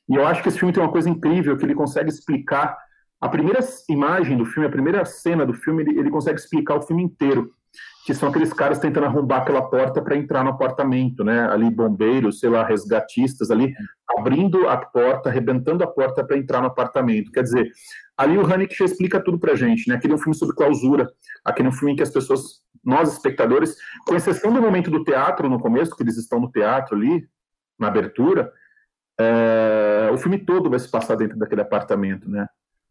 [0.08, 2.76] E eu acho que esse filme tem uma coisa incrível, que ele consegue explicar.
[3.20, 6.82] A primeira imagem do filme, a primeira cena do filme, ele, ele consegue explicar o
[6.82, 7.50] filme inteiro
[8.04, 11.48] que são aqueles caras tentando arrombar aquela porta para entrar no apartamento, né?
[11.48, 13.72] Ali bombeiros, sei lá, resgatistas ali
[14.18, 17.32] abrindo a porta, arrebentando a porta para entrar no apartamento.
[17.32, 17.70] Quer dizer,
[18.16, 19.94] ali o Haneke já explica tudo pra gente, né?
[19.94, 21.10] Aquele é um filme sobre clausura,
[21.44, 25.02] aquele é um filme em que as pessoas, nós espectadores, com exceção do momento do
[25.02, 27.26] teatro no começo, que eles estão no teatro ali,
[27.78, 28.52] na abertura,
[29.18, 32.46] é, o filme todo vai se passar dentro daquele apartamento, né?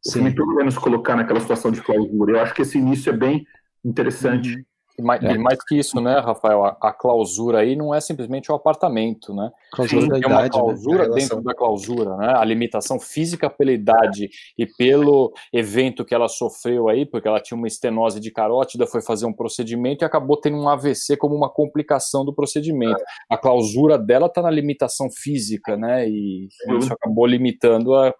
[0.05, 0.19] O Sim.
[0.19, 2.33] filme todo vai nos colocar naquela situação de clausura.
[2.33, 3.45] Eu acho que esse início é bem
[3.85, 4.55] interessante.
[4.55, 4.63] Uhum.
[4.97, 5.33] E mais, é.
[5.33, 6.65] e mais, que isso, né, Rafael?
[6.65, 9.51] A, a, clausura aí não é simplesmente o apartamento, né?
[9.71, 10.49] Clausura Tem uma né?
[10.49, 11.15] clausura né?
[11.15, 12.33] dentro da clausura, né?
[12.35, 17.57] A limitação física pela idade e pelo evento que ela sofreu aí, porque ela tinha
[17.57, 21.49] uma estenose de carótida, foi fazer um procedimento e acabou tendo um AVC como uma
[21.49, 23.01] complicação do procedimento.
[23.29, 26.07] A clausura dela está na limitação física, né?
[26.07, 28.13] E isso acabou limitando a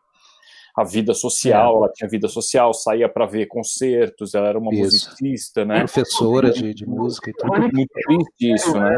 [0.76, 1.78] a vida social, é.
[1.78, 4.84] ela tinha vida social, saía para ver concertos, ela era uma isso.
[4.84, 5.80] musicista, né?
[5.80, 7.60] Professora de, de música e tudo.
[7.60, 8.98] Muito triste isso, né?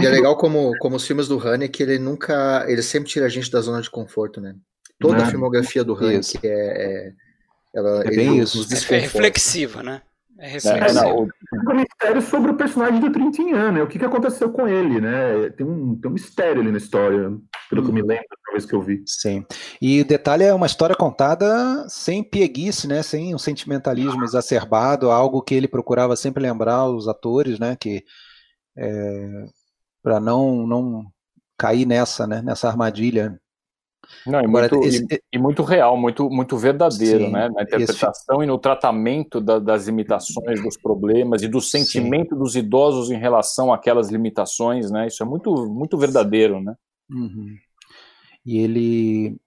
[0.00, 1.40] E é legal como, como os filmes do
[1.70, 4.54] que ele nunca, ele sempre tira a gente da zona de conforto, né?
[4.98, 7.12] Toda a filmografia do Haneke é, é,
[7.72, 8.66] ela, é bem isso.
[8.92, 10.02] É reflexiva, né?
[10.40, 11.28] É, é não, o...
[11.52, 13.82] um mistério sobre o personagem do Trintinhan, né?
[13.82, 15.50] O que, que aconteceu com ele, né?
[15.50, 17.32] Tem um, tem um mistério ali na história,
[17.68, 19.02] pelo que eu me lembro, da vez que eu vi.
[19.04, 19.44] Sim.
[19.82, 23.02] E o detalhe é uma história contada sem pieguice, né?
[23.02, 27.74] Sem um sentimentalismo exacerbado, algo que ele procurava sempre lembrar os atores, né?
[27.74, 28.04] Que
[28.76, 29.46] é,
[30.00, 31.04] para não não
[31.58, 32.40] cair nessa, né?
[32.42, 33.40] Nessa armadilha
[34.26, 35.06] não, e, Agora, muito, esse...
[35.10, 37.48] e, e, muito real, muito, muito verdadeiro, Sim, né?
[37.48, 38.44] Na interpretação esse...
[38.44, 42.38] e no tratamento da, das limitações, dos problemas e do sentimento Sim.
[42.40, 45.06] dos idosos em relação àquelas limitações, né?
[45.06, 46.74] Isso é muito, muito verdadeiro, né?
[47.10, 47.54] Uhum.
[48.44, 49.40] E ele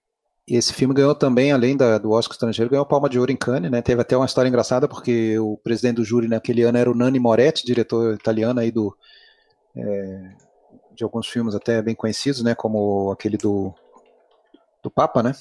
[0.48, 3.72] esse filme ganhou também, além da, do Oscar estrangeiro, ganhou Palma de Ouro em Cannes,
[3.72, 3.82] né?
[3.82, 7.20] Teve até uma história engraçada, porque o presidente do júri naquele ano era o Nanni
[7.20, 8.96] Moretti, diretor italiano aí do,
[9.76, 10.32] é,
[10.94, 12.54] de alguns filmes até bem conhecidos, né?
[12.54, 13.74] Como aquele do,
[14.84, 15.34] do Papa, né?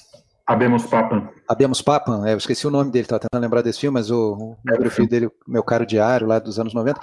[0.45, 1.31] Abemos Papa.
[1.47, 4.57] Abemos Papa, é, eu esqueci o nome dele, estava tentando lembrar desse filme, mas o,
[4.65, 6.99] o é, filho dele, Meu Caro Diário, lá dos anos 90.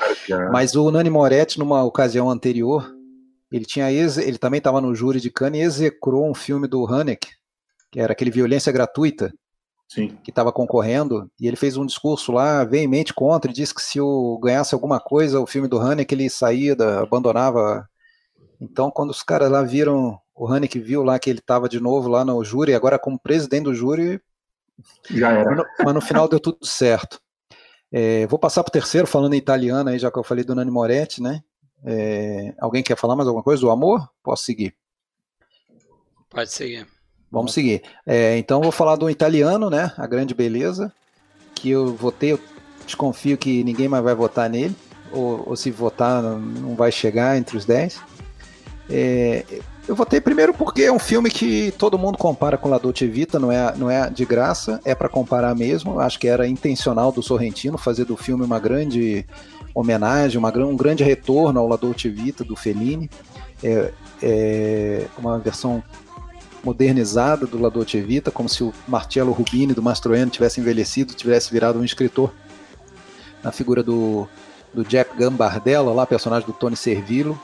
[0.53, 2.93] Mas o Nani Moretti, numa ocasião anterior,
[3.51, 7.29] ele tinha ele também estava no júri de Cannes e execrou um filme do Haneke,
[7.91, 9.33] que era aquele Violência Gratuita,
[9.89, 10.19] Sim.
[10.23, 13.99] que estava concorrendo, e ele fez um discurso lá veemente contra, e disse que se
[13.99, 17.89] eu ganhasse alguma coisa, o filme do Haneke, ele saía, da, abandonava.
[18.61, 22.09] Então, quando os caras lá viram, o Haneke viu lá que ele estava de novo
[22.09, 24.21] lá no júri, agora como presidente do júri,
[25.11, 25.45] já era.
[25.45, 27.21] Mas no, mas no final deu tudo certo.
[27.91, 30.55] É, vou passar para o terceiro, falando em italiano aí, já que eu falei do
[30.55, 31.43] Nani Moretti, né?
[31.85, 34.09] É, alguém quer falar mais alguma coisa do amor?
[34.23, 34.75] Posso seguir?
[36.29, 36.87] Pode seguir.
[37.31, 37.83] Vamos seguir.
[38.07, 39.93] É, então vou falar do italiano, né?
[39.97, 40.93] A grande beleza.
[41.55, 42.41] Que eu votei, eu
[42.85, 44.75] desconfio que ninguém mais vai votar nele.
[45.13, 48.01] Ou, ou se votar, não vai chegar entre os 10.
[48.91, 49.45] É,
[49.87, 53.39] eu votei primeiro porque é um filme que todo mundo compara com La Dolce Vita,
[53.39, 55.99] não é, não é de graça, é para comparar mesmo.
[55.99, 59.27] Acho que era intencional do Sorrentino fazer do filme uma grande
[59.75, 63.09] homenagem, uma, um grande retorno ao La Dolce Vita do Fellini.
[63.63, 65.83] É, é uma versão
[66.63, 71.51] modernizada do La Dolce Vita, como se o Marcello Rubini do Mastroianni tivesse envelhecido, tivesse
[71.51, 72.33] virado um escritor
[73.43, 74.29] na figura do,
[74.75, 77.41] do Jack Gambardella, lá, personagem do Tony Servillo.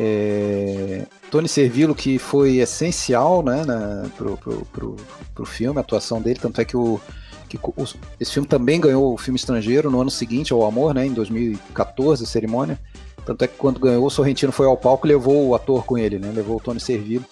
[0.00, 4.96] É, Tony Servillo que foi essencial né, na, pro, pro, pro,
[5.34, 7.00] pro filme, a atuação dele, tanto é que o,
[7.48, 7.84] que o,
[8.20, 12.22] esse filme também ganhou o filme estrangeiro no ano seguinte ao Amor, né, em 2014,
[12.22, 12.78] a cerimônia.
[13.26, 15.98] Tanto é que quando ganhou, o Sorrentino foi ao palco e levou o ator com
[15.98, 17.24] ele, né, levou o Tony Servillo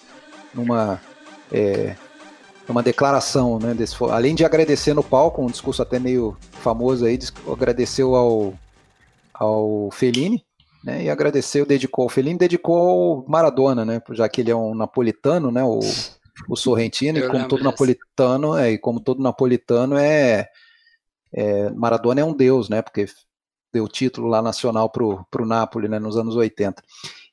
[0.53, 0.99] numa
[1.51, 1.95] é,
[2.83, 7.17] declaração, né, desse, além de agradecer no palco, um discurso até meio famoso aí,
[7.49, 8.53] agradeceu ao,
[9.33, 10.43] ao Fellini,
[10.83, 14.75] né, e agradeceu, dedicou ao Fellini, dedicou ao Maradona, né, já que ele é um
[14.75, 15.79] napolitano, né, o,
[16.49, 20.47] o Sorrentino, e como todo napolitano, é, e como todo napolitano é,
[21.33, 23.05] é, Maradona é um deus, né, porque
[23.73, 26.81] deu título lá nacional pro, pro Napoli, né, nos anos 80.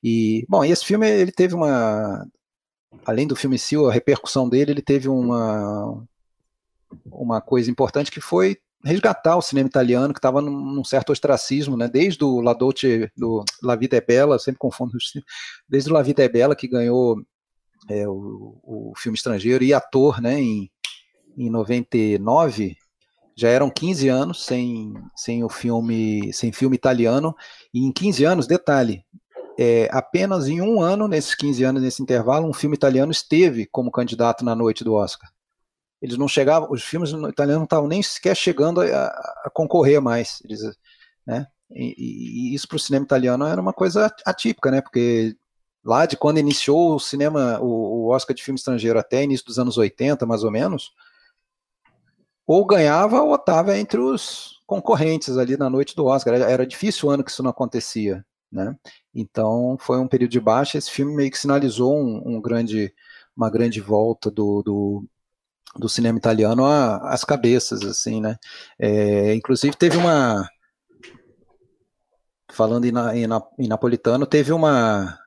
[0.02, 2.26] E, bom, esse filme, ele teve uma,
[3.04, 6.04] além do filme em si, a repercussão dele, ele teve uma,
[7.06, 11.76] uma coisa importante que foi resgatar o cinema italiano que estava num, num, certo ostracismo,
[11.76, 11.88] né?
[11.88, 14.92] Desde o La Dolce, do La Vita é Bella, sempre confundo,
[15.68, 17.16] desde o La Vita é Bella que ganhou
[17.88, 20.38] é, o, o, filme estrangeiro e ator, né?
[20.40, 20.70] Em,
[21.36, 22.76] em 99
[23.36, 27.34] já eram 15 anos sem, sem o filme, sem filme italiano
[27.72, 29.04] e em 15 anos, detalhe,
[29.58, 33.90] é, apenas em um ano, nesses 15 anos, nesse intervalo, um filme italiano esteve como
[33.90, 35.28] candidato na noite do Oscar.
[36.04, 39.06] Eles não chegavam, os filmes italianos não estavam nem sequer chegando a,
[39.46, 40.42] a concorrer mais.
[40.44, 40.60] Eles,
[41.26, 41.46] né?
[41.70, 44.82] E, e isso para o cinema italiano era uma coisa atípica, né?
[44.82, 45.34] Porque
[45.82, 49.58] lá de quando iniciou o cinema, o, o Oscar de filme estrangeiro até início dos
[49.58, 50.92] anos 80, mais ou menos,
[52.46, 56.34] ou ganhava ou estava entre os concorrentes ali na noite do Oscar.
[56.34, 58.22] Era, era difícil o ano que isso não acontecia.
[58.52, 58.76] Né?
[59.14, 60.76] Então foi um período de baixa.
[60.76, 62.92] Esse filme meio que sinalizou um, um grande,
[63.34, 65.08] uma grande volta do, do,
[65.76, 68.36] do cinema italiano às cabeças, assim, né?
[68.78, 70.48] É, inclusive teve uma
[72.52, 73.26] falando em, em,
[73.58, 75.18] em, napolitano, teve uma,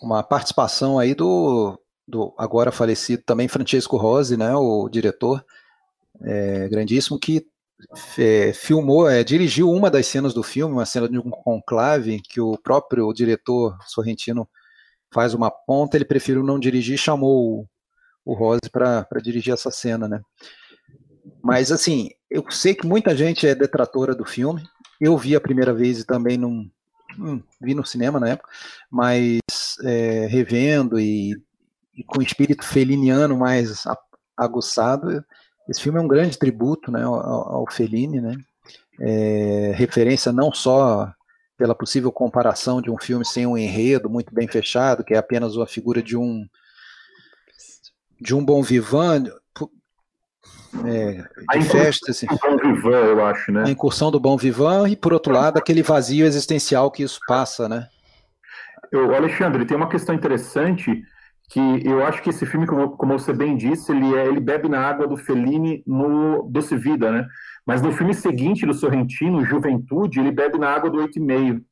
[0.00, 5.44] uma participação aí do, do agora falecido também Francesco Rosi, né, o diretor
[6.22, 7.44] é, grandíssimo, que
[8.18, 12.40] é, filmou, é, dirigiu uma das cenas do filme, uma cena de um conclave, que
[12.40, 14.48] o próprio diretor Sorrentino
[15.12, 17.66] faz uma ponta, ele preferiu não dirigir, chamou
[18.26, 20.20] o, Rose para dirigir essa cena, né?
[21.42, 24.62] Mas assim, eu sei que muita gente é detratora do filme.
[25.00, 26.68] Eu vi a primeira vez e também não
[27.18, 28.48] hum, vi no cinema na época,
[28.90, 29.40] mas
[29.84, 31.40] é, revendo e,
[31.96, 33.84] e, com espírito feliniano mais
[34.36, 35.24] aguçado,
[35.68, 38.36] esse filme é um grande tributo né, ao, ao Fellini, né?
[38.98, 41.12] É, referência não só
[41.56, 45.56] pela possível comparação de um filme sem um enredo muito bem fechado, que é apenas
[45.56, 46.46] uma figura de um
[48.20, 49.28] de um bom vivant,
[50.84, 51.24] é,
[51.58, 53.64] de festa, assim, bom vivant, eu acho, né?
[53.66, 57.68] A incursão do bom vivant e por outro lado aquele vazio existencial que isso passa,
[57.68, 57.88] né?
[58.92, 61.02] Eu, Alexandre, tem uma questão interessante
[61.48, 64.68] que eu acho que esse filme, como, como você bem disse, ele, é, ele bebe
[64.68, 67.26] na água do Fellini no Doce Vida, né?
[67.64, 71.64] Mas no filme seguinte do Sorrentino, Juventude, ele bebe na água do Oito e Meio,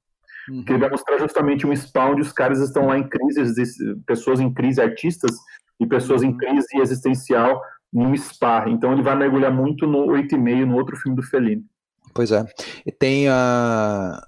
[0.49, 0.65] uhum.
[0.65, 3.65] que ele vai mostrar justamente um spawn onde os caras estão lá em crise,
[4.07, 5.33] pessoas em crise, artistas,
[5.81, 7.61] e pessoas em crise existencial
[7.93, 8.65] num spa.
[8.69, 11.65] Então ele vai mergulhar muito no 8,5, no outro filme do Fellini.
[12.13, 12.45] Pois é.
[12.87, 14.27] E tem a.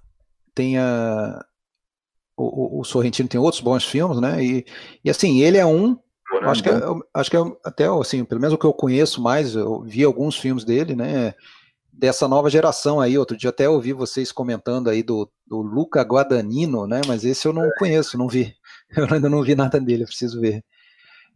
[0.54, 1.44] Tem a.
[2.36, 4.44] O, o, Sorrentino tem outros bons filmes, né?
[4.44, 4.66] E,
[5.02, 5.98] e assim, ele é um.
[6.42, 6.74] Acho que, é,
[7.14, 10.36] acho que é, até assim, pelo menos o que eu conheço mais, eu vi alguns
[10.36, 11.34] filmes dele, né?
[11.90, 13.16] Dessa nova geração aí.
[13.16, 17.00] Outro dia até ouvi vocês comentando aí do, do Luca Guadagnino, né?
[17.06, 18.54] Mas esse eu não conheço, não vi.
[18.96, 20.62] Eu ainda não vi nada dele, preciso ver.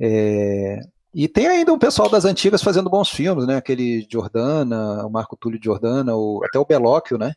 [0.00, 0.80] É,
[1.12, 3.56] e tem ainda um pessoal das antigas fazendo bons filmes, né?
[3.56, 7.34] Aquele Jordana, o Marco Túlio Jordana, o, até o Belóquio, né?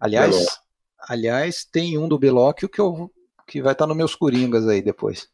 [0.00, 0.46] Aliás,
[0.98, 3.10] aliás, tem um do Belóquio que, eu,
[3.46, 5.28] que vai estar nos meus Coringas aí depois.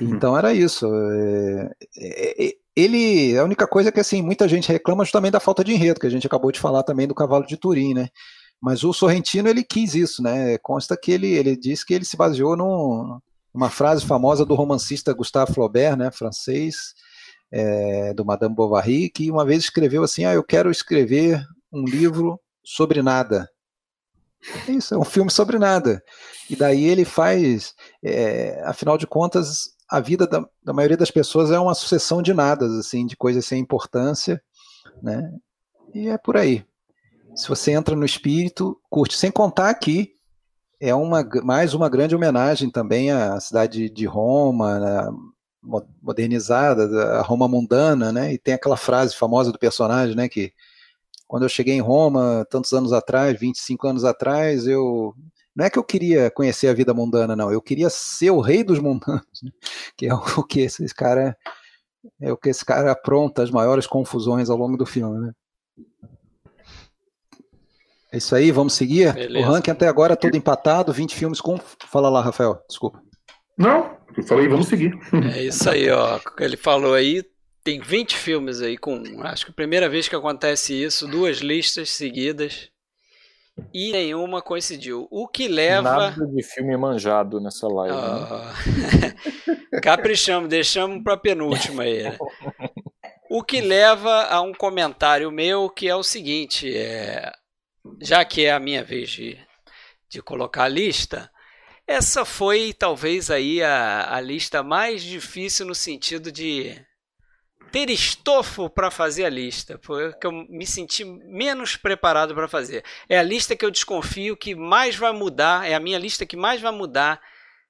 [0.00, 0.14] Hum.
[0.14, 0.86] Então era isso.
[0.86, 5.40] É, é, é, ele, a única coisa é que assim, muita gente reclama justamente da
[5.40, 8.08] falta de enredo, que a gente acabou de falar também do cavalo de Turim, né?
[8.60, 10.58] Mas o Sorrentino ele quis isso, né?
[10.58, 13.20] Consta que ele, ele disse que ele se baseou num,
[13.58, 16.94] uma frase famosa do romancista Gustave Flaubert, né, francês,
[17.50, 22.40] é, do Madame Bovary, que uma vez escreveu assim: Ah, eu quero escrever um livro
[22.64, 23.50] sobre nada.
[24.68, 26.00] Isso, é um filme sobre nada.
[26.48, 31.50] E daí ele faz, é, afinal de contas, a vida da, da, maioria das pessoas
[31.50, 34.40] é uma sucessão de nadas, assim, de coisas sem importância,
[35.02, 35.32] né?
[35.92, 36.64] E é por aí.
[37.34, 39.16] Se você entra no espírito, curte.
[39.16, 40.12] Sem contar que
[40.80, 45.08] é uma, mais uma grande homenagem também à cidade de Roma, né,
[46.02, 48.32] modernizada, a Roma mundana, né?
[48.32, 50.28] E tem aquela frase famosa do personagem, né?
[50.28, 50.52] Que
[51.26, 55.14] quando eu cheguei em Roma, tantos anos atrás, 25 anos atrás, eu
[55.54, 57.52] não é que eu queria conhecer a vida mundana, não.
[57.52, 59.50] Eu queria ser o rei dos mundanos, né?
[59.96, 61.36] que é o que esse cara
[62.20, 65.32] é o que esse cara apronta as maiores confusões ao longo do filme, né?
[68.12, 69.12] É isso aí, vamos seguir?
[69.12, 69.46] Beleza.
[69.46, 71.58] O ranking até agora é todo empatado, 20 filmes com.
[71.90, 73.02] Fala lá, Rafael, desculpa.
[73.56, 74.98] Não, eu falei, vamos seguir.
[75.34, 76.18] É isso aí, ó.
[76.38, 77.22] Ele falou aí,
[77.62, 79.02] tem 20 filmes aí com.
[79.22, 82.70] Acho que a primeira vez que acontece isso, duas listas seguidas.
[83.74, 85.08] E nenhuma coincidiu.
[85.10, 85.82] O que leva.
[85.82, 87.94] Nada de filme manjado nessa live.
[87.94, 89.76] Oh.
[89.76, 89.80] Né?
[89.82, 92.04] Caprichamos, deixamos para penúltima aí.
[92.04, 92.18] Né?
[93.30, 97.30] O que leva a um comentário meu que é o seguinte: é,
[98.00, 99.38] já que é a minha vez de,
[100.08, 101.30] de colocar a lista,
[101.86, 106.78] essa foi talvez aí a, a lista mais difícil no sentido de
[107.70, 112.84] ter estofo para fazer a lista, porque eu me senti menos preparado para fazer.
[113.08, 116.36] É a lista que eu desconfio que mais vai mudar, é a minha lista que
[116.36, 117.20] mais vai mudar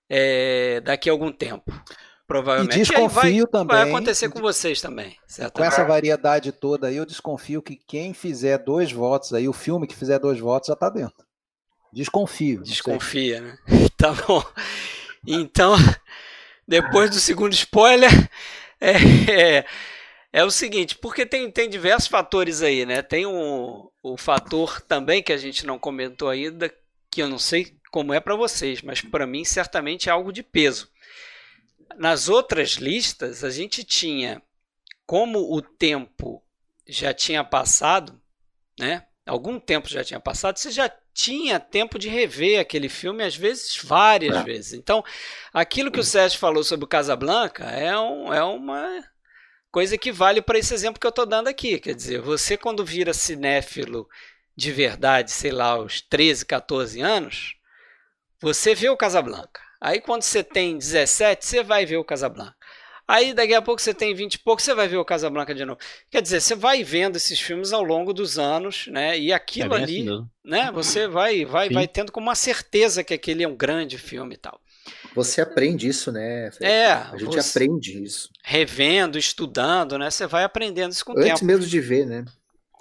[0.08, 1.72] é, daqui a algum tempo.
[2.28, 2.74] Provavelmente.
[2.74, 3.76] E desconfio e vai, também.
[3.78, 5.16] Vai acontecer com vocês também.
[5.26, 5.54] Certo?
[5.54, 9.86] Com essa variedade toda aí, eu desconfio que quem fizer dois votos aí, o filme
[9.86, 11.26] que fizer dois votos já está dentro.
[11.90, 12.62] Desconfio.
[12.62, 13.58] Desconfia, né?
[13.96, 14.44] Tá bom.
[15.26, 15.74] Então,
[16.68, 18.10] depois do segundo spoiler,
[18.78, 18.92] é,
[19.32, 19.64] é,
[20.30, 23.00] é, o seguinte, porque tem, tem diversos fatores aí, né?
[23.00, 26.72] Tem um, o fator também que a gente não comentou ainda,
[27.10, 30.42] que eu não sei como é para vocês, mas para mim certamente é algo de
[30.42, 30.88] peso
[31.97, 34.43] nas outras listas, a gente tinha,
[35.07, 36.43] como o tempo
[36.86, 38.20] já tinha passado,
[38.78, 39.07] né?
[39.26, 43.76] Algum tempo já tinha passado, você já tinha tempo de rever aquele filme, às vezes
[43.82, 44.43] várias é.
[44.43, 44.72] vezes.
[44.72, 45.05] Então,
[45.53, 49.05] aquilo que o Sérgio falou sobre o Casablanca é, um, é uma
[49.70, 51.78] coisa que vale para esse exemplo que eu estou dando aqui.
[51.78, 54.09] Quer dizer, você quando vira cinéfilo
[54.57, 57.55] de verdade, sei lá, aos 13, 14 anos,
[58.41, 59.61] você vê o Casablanca.
[59.80, 62.54] Aí quando você tem 17, você vai ver o Casablanca.
[63.06, 65.64] Aí daqui a pouco você tem 20 e pouco, você vai ver o Casablanca de
[65.64, 65.80] novo.
[66.10, 69.18] Quer dizer, você vai vendo esses filmes ao longo dos anos, né?
[69.18, 70.70] E aquilo é ali, assim né?
[70.72, 74.38] Você vai vai vai tendo como uma certeza que aquele é um grande filme e
[74.38, 74.60] tal.
[75.14, 76.50] Você aprende isso, né?
[76.50, 76.72] Fred?
[76.72, 78.30] É, a gente aprende isso.
[78.42, 80.10] Revendo, estudando, né?
[80.10, 81.30] Você vai aprendendo isso com o tempo.
[81.30, 82.24] Antes mesmo de ver, né?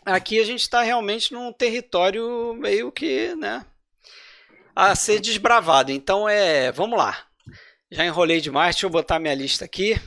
[0.06, 3.66] Aqui a gente está realmente num território meio que, né?
[4.78, 5.92] A ser desbravado.
[5.92, 7.18] Então é, vamos lá.
[7.92, 10.00] Já enrolei demais, deixa eu botar minha lista aqui.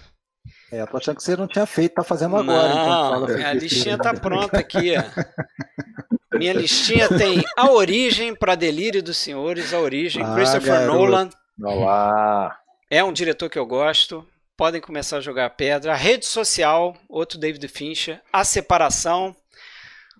[0.71, 2.73] É, eu tô achando que você não tinha feito, tá fazendo agora.
[2.73, 4.93] Não, então minha listinha tá pronta aqui.
[4.97, 6.39] Ó.
[6.39, 10.99] Minha listinha tem A Origem para Delírio dos Senhores, A Origem, ah, Christopher garoto.
[10.99, 11.31] Nolan.
[11.61, 12.57] Olá.
[12.89, 14.25] É um diretor que eu gosto.
[14.57, 15.93] Podem começar a jogar pedra.
[15.93, 18.23] A Rede Social, outro David Fincher.
[18.33, 19.35] A Separação,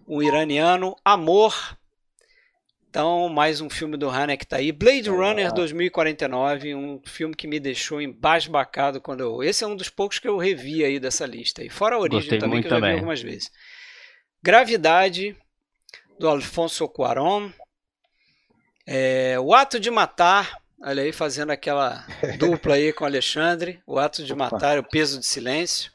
[0.07, 0.97] o iraniano.
[1.05, 1.55] Amor,
[2.91, 4.73] então, mais um filme do Haneke tá aí.
[4.73, 9.45] Blade Runner 2049, um filme que me deixou embasbacado quando eu.
[9.45, 11.63] Esse é um dos poucos que eu revi aí dessa lista.
[11.63, 12.91] E fora a origem Gostei também, que eu já também.
[12.91, 13.49] vi algumas vezes.
[14.43, 15.37] Gravidade,
[16.19, 17.53] do Alfonso Cuarón.
[18.85, 22.05] É, o Ato de Matar, Olha aí, fazendo aquela
[22.41, 23.81] dupla aí com o Alexandre.
[23.87, 24.35] O Ato de.
[24.35, 25.93] Matar, o Peso de Silêncio.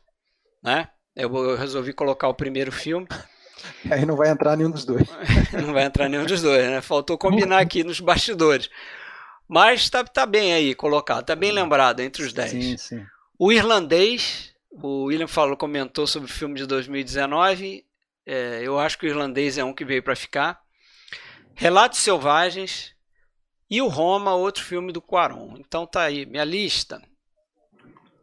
[0.64, 0.88] Né?
[1.14, 3.06] Eu resolvi colocar o primeiro filme.
[3.90, 5.08] Aí não vai entrar nenhum dos dois.
[5.54, 6.82] não vai entrar nenhum dos dois, né?
[6.82, 8.70] Faltou combinar aqui nos bastidores.
[9.48, 12.52] Mas tá, tá bem aí colocado, tá bem lembrado entre os 10.
[12.52, 13.06] Sim, sim.
[13.38, 17.86] O irlandês, o William falou, comentou sobre o filme de 2019.
[18.26, 20.60] É, eu acho que o irlandês é um que veio para ficar.
[21.54, 22.96] Relatos Selvagens
[23.70, 25.56] e o Roma, outro filme do Quaron.
[25.60, 27.02] Então tá aí minha lista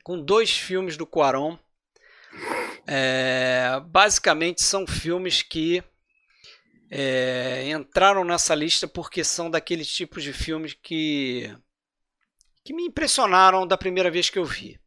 [0.03, 1.57] com dois filmes do Quaron.
[2.87, 5.83] É, basicamente são filmes que
[6.91, 11.55] é, entraram nessa lista porque são daqueles tipos de filmes que
[12.65, 14.79] que me impressionaram da primeira vez que eu vi,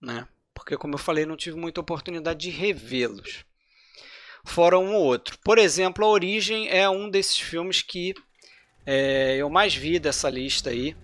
[0.00, 0.26] né?
[0.54, 3.44] Porque como eu falei, não tive muita oportunidade de revê-los.
[4.44, 5.38] Fora um ou outro.
[5.44, 8.14] Por exemplo, A Origem é um desses filmes que
[8.86, 10.96] é, eu mais vi dessa lista aí.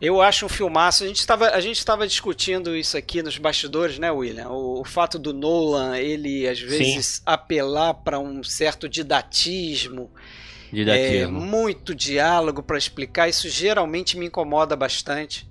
[0.00, 1.04] Eu acho um filmaço.
[1.04, 4.48] A gente estava a gente estava discutindo isso aqui nos bastidores, né, William?
[4.48, 7.22] O, o fato do Nolan ele às vezes Sim.
[7.26, 10.10] apelar para um certo didatismo.
[10.72, 13.28] É, muito diálogo para explicar.
[13.28, 15.46] Isso geralmente me incomoda bastante.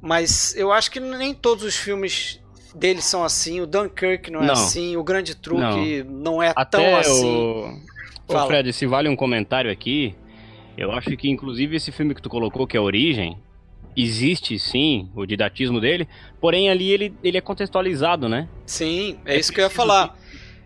[0.00, 2.40] Mas eu acho que nem todos os filmes
[2.74, 3.60] dele são assim.
[3.60, 4.52] O Dunkirk não é não.
[4.52, 4.96] assim.
[4.96, 7.24] O Grande Truque não, não é Até tão assim.
[7.24, 7.80] O...
[8.26, 10.14] Ô, Fred, se vale um comentário aqui,
[10.76, 13.38] eu acho que inclusive esse filme que tu colocou, que é Origem,
[13.96, 16.08] existe sim o didatismo dele,
[16.40, 18.48] porém ali ele, ele é contextualizado, né?
[18.66, 20.16] Sim, é, é isso que eu ia falar.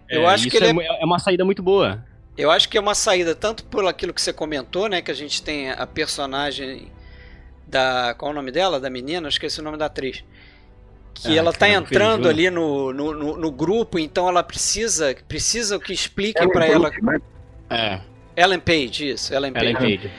[0.09, 2.05] Que, eu é, acho que ele é, é, é uma saída muito boa.
[2.37, 5.14] Eu acho que é uma saída tanto por aquilo que você comentou, né, que a
[5.14, 6.89] gente tem a personagem
[7.66, 10.24] da qual é o nome dela, da menina, esqueci o nome da atriz.
[11.12, 15.79] Que ah, ela tá entrando ali no, no, no, no, grupo, então ela precisa precisa
[15.79, 16.91] que explique para ela.
[17.03, 17.20] Né?
[17.68, 18.01] É.
[18.37, 19.66] Ellen Page, isso, Ellen Page.
[19.66, 20.11] Ellen Page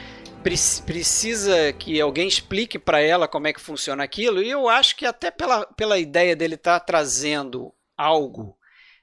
[0.41, 5.05] precisa que alguém explique para ela como é que funciona aquilo, e eu acho que
[5.05, 8.57] até pela, pela ideia dele estar tá trazendo algo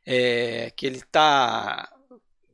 [0.07, 1.89] é, que ele está,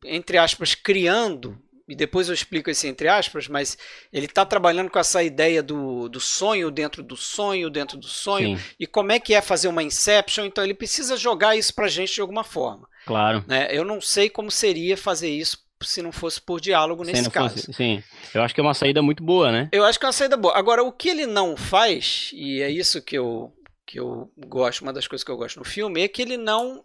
[0.05, 1.59] entre aspas, criando,
[1.89, 3.77] e depois eu explico esse entre aspas, mas
[4.13, 8.57] ele está trabalhando com essa ideia do, do sonho dentro do sonho, dentro do sonho,
[8.57, 8.65] Sim.
[8.81, 12.15] e como é que é fazer uma Inception, então ele precisa jogar isso para gente
[12.15, 12.89] de alguma forma.
[13.05, 13.45] Claro.
[13.47, 13.69] Né?
[13.71, 17.55] Eu não sei como seria fazer isso se não fosse por diálogo nesse caso.
[17.55, 18.03] Fosse, sim,
[18.35, 19.69] eu acho que é uma saída muito boa, né?
[19.73, 20.57] Eu acho que é uma saída boa.
[20.57, 23.53] Agora, o que ele não faz, e é isso que eu,
[23.87, 26.85] que eu gosto, uma das coisas que eu gosto no filme, é que ele não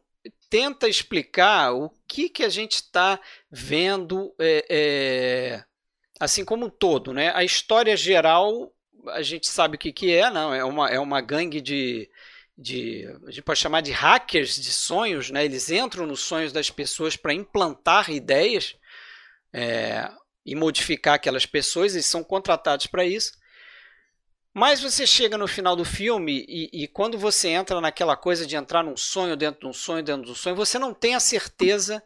[0.50, 3.20] tenta explicar o que, que a gente está
[3.50, 5.64] vendo, é, é,
[6.20, 7.32] assim como um todo, né?
[7.34, 8.72] A história geral,
[9.10, 10.54] a gente sabe o que, que é, não?
[10.54, 12.10] É uma, é uma gangue de
[12.58, 15.46] de a gente pode chamar de hackers de sonhos, né?
[15.46, 18.76] Eles entram nos sonhos das pessoas para implantar ideias
[19.54, 20.10] é,
[20.46, 23.34] e modificar aquelas pessoas, eles são contratados para isso.
[24.54, 28.56] Mas você chega no final do filme e, e, quando você entra naquela coisa de
[28.56, 31.20] entrar num sonho dentro de um sonho dentro de um sonho, você não tem a
[31.20, 32.02] certeza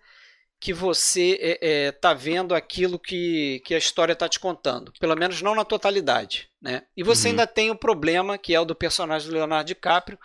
[0.59, 4.91] que você está é, é, tá vendo aquilo que, que a história está te contando.
[4.99, 6.49] Pelo menos não na totalidade.
[6.61, 6.83] Né?
[6.95, 7.31] E você uhum.
[7.31, 10.19] ainda tem o problema, que é o do personagem do Leonardo DiCaprio,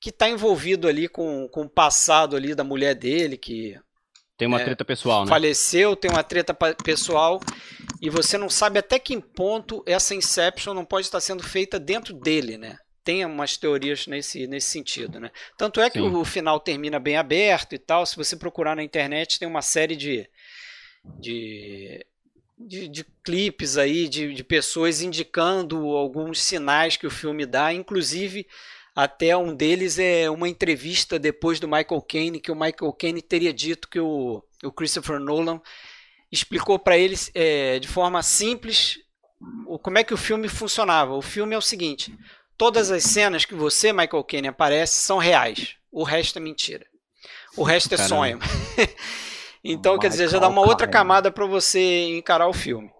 [0.00, 3.80] que está envolvido ali com, com o passado ali da mulher dele, que
[4.42, 5.28] tem uma é, treta pessoal, né?
[5.28, 7.40] Faleceu, tem uma treta pessoal
[8.00, 12.12] e você não sabe até que ponto essa Inception não pode estar sendo feita dentro
[12.12, 12.76] dele, né?
[13.04, 15.30] Tem umas teorias nesse, nesse sentido, né?
[15.56, 18.04] Tanto é que o, o, final termina bem aberto e tal.
[18.04, 20.28] Se você procurar na internet, tem uma série de,
[21.20, 22.04] de,
[22.58, 28.44] de, de clipes aí de, de pessoas indicando alguns sinais que o filme dá, inclusive
[28.94, 33.52] até um deles é uma entrevista depois do Michael Caine, que o Michael Caine teria
[33.52, 35.60] dito que o, o Christopher Nolan
[36.30, 38.98] explicou para eles é, de forma simples
[39.66, 41.14] o, como é que o filme funcionava.
[41.14, 42.16] O filme é o seguinte:
[42.56, 45.76] todas as cenas que você, Michael Caine, aparece são reais.
[45.90, 46.86] O resto é mentira.
[47.56, 48.14] O resto é Caramba.
[48.14, 48.38] sonho.
[49.64, 52.90] então, Michael quer dizer, já dá uma outra camada para você encarar o filme.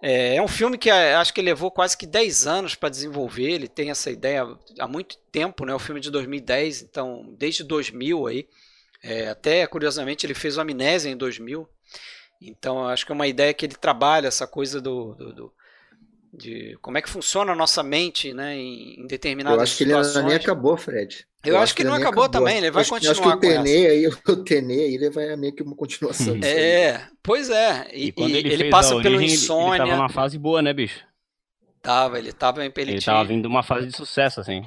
[0.00, 3.50] É, é, um filme que é, acho que levou quase que 10 anos para desenvolver.
[3.50, 4.46] Ele tem essa ideia
[4.78, 5.74] há muito tempo, né?
[5.74, 8.48] O filme é de 2010, então desde 2000 aí.
[9.02, 11.68] É, até curiosamente ele fez o Amnésia em 2000.
[12.40, 15.52] Então acho que é uma ideia que ele trabalha essa coisa do, do, do
[16.32, 19.84] de como é que funciona a nossa mente, né, em, em determinadas Eu acho que
[19.84, 20.16] situações.
[20.16, 21.26] ele nem acabou, Fred.
[21.44, 23.12] Eu, eu acho, que, ele não acabou, acabou, também, ele vai acho, continuar.
[23.12, 26.52] Acho que o Tenê aí, o Tenê aí, ele vai meio que uma continuação disso.
[26.52, 27.02] É, aí.
[27.22, 27.88] pois é.
[27.92, 29.76] E, e quando ele, ele passa origem, pelo insônia.
[29.76, 31.06] Ele, ele tava numa fase boa, né, bicho?
[31.80, 34.62] Tava, ele tava ele, ele tava vindo uma fase de sucesso, assim.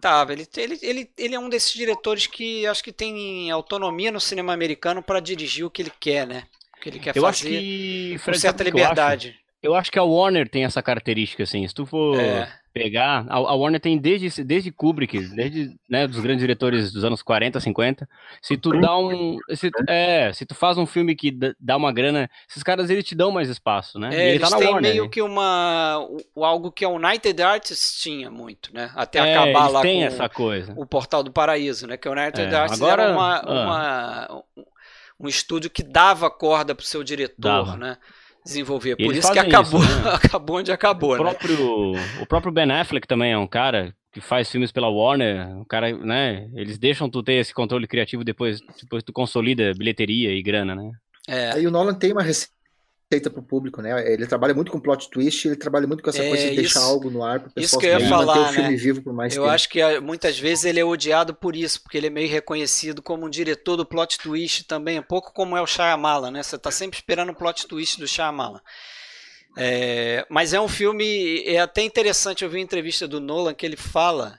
[0.00, 4.20] Tava, ele, ele, ele, ele é um desses diretores que acho que tem autonomia no
[4.20, 6.44] cinema americano para dirigir o que ele quer, né?
[6.76, 7.48] O que ele quer eu fazer.
[7.48, 9.38] Acho que, Fred, com certa liberdade.
[9.60, 11.66] Eu acho que a Warner tem essa característica, assim.
[11.66, 12.48] Se tu for é.
[12.72, 13.26] pegar.
[13.28, 17.58] A, a, Warner tem desde, desde Kubrick, desde né, dos grandes diretores dos anos 40,
[17.58, 18.08] 50.
[18.40, 19.36] Se tu dá um.
[19.54, 23.16] Se, é, se tu faz um filme que dá uma grana, esses caras eles te
[23.16, 24.10] dão mais espaço, né?
[24.12, 25.08] É, eles tá têm Warner, meio né?
[25.10, 26.08] que uma.
[26.36, 28.92] algo que a United Artists tinha muito, né?
[28.94, 30.72] Até é, acabar lá com essa coisa.
[30.76, 31.96] o Portal do Paraíso, né?
[31.96, 33.64] Que a United é, Artists agora, era uma, ah.
[33.64, 34.44] uma,
[35.18, 37.76] um estúdio que dava corda pro seu diretor, dava.
[37.76, 37.98] né?
[38.48, 38.96] Desenvolver.
[38.96, 40.10] Por isso que acabou, isso, né?
[40.14, 41.14] acabou onde acabou.
[41.14, 42.00] O próprio, né?
[42.20, 45.96] o próprio Ben Affleck também é um cara que faz filmes pela Warner, um cara,
[45.96, 46.48] né?
[46.54, 50.90] Eles deixam tu ter esse controle criativo depois, depois tu consolida bilheteria e grana, né?
[51.28, 51.60] É.
[51.60, 52.57] E o Nolan tem uma receita
[53.10, 54.12] receita para o público, né?
[54.12, 56.60] Ele trabalha muito com plot twist, ele trabalha muito com essa é, coisa de isso,
[56.60, 58.76] deixar algo no ar para o pessoal isso que eu ia falar, o filme né?
[58.76, 59.54] vivo por mais eu tempo.
[59.54, 63.00] acho que ah, muitas vezes ele é odiado por isso, porque ele é meio reconhecido
[63.00, 66.42] como um diretor do plot twist também, um pouco como é o Shyamalan, né?
[66.42, 68.60] Você está sempre esperando o plot twist do Shyamalan.
[69.56, 73.64] É, mas é um filme, é até interessante, eu vi uma entrevista do Nolan que
[73.64, 74.38] ele fala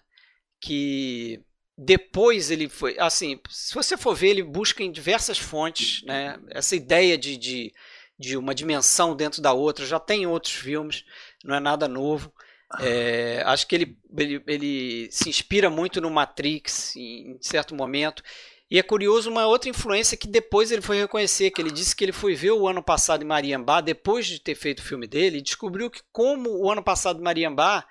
[0.62, 1.42] que
[1.76, 6.38] depois ele foi, assim, se você for ver, ele busca em diversas fontes, né?
[6.52, 7.74] Essa ideia de, de
[8.20, 9.86] de uma dimensão dentro da outra.
[9.86, 11.06] Já tem outros filmes,
[11.44, 12.32] não é nada novo.
[12.70, 12.86] Ah.
[12.86, 18.22] É, acho que ele, ele, ele, se inspira muito no Matrix em, certo momento.
[18.70, 22.06] E é curioso uma outra influência que depois ele foi reconhecer, que ele disse que
[22.06, 25.40] ele foi ver o ano passado em Mariambá, depois de ter feito o filme dele,
[25.40, 27.84] e descobriu que como o ano passado em Mariambá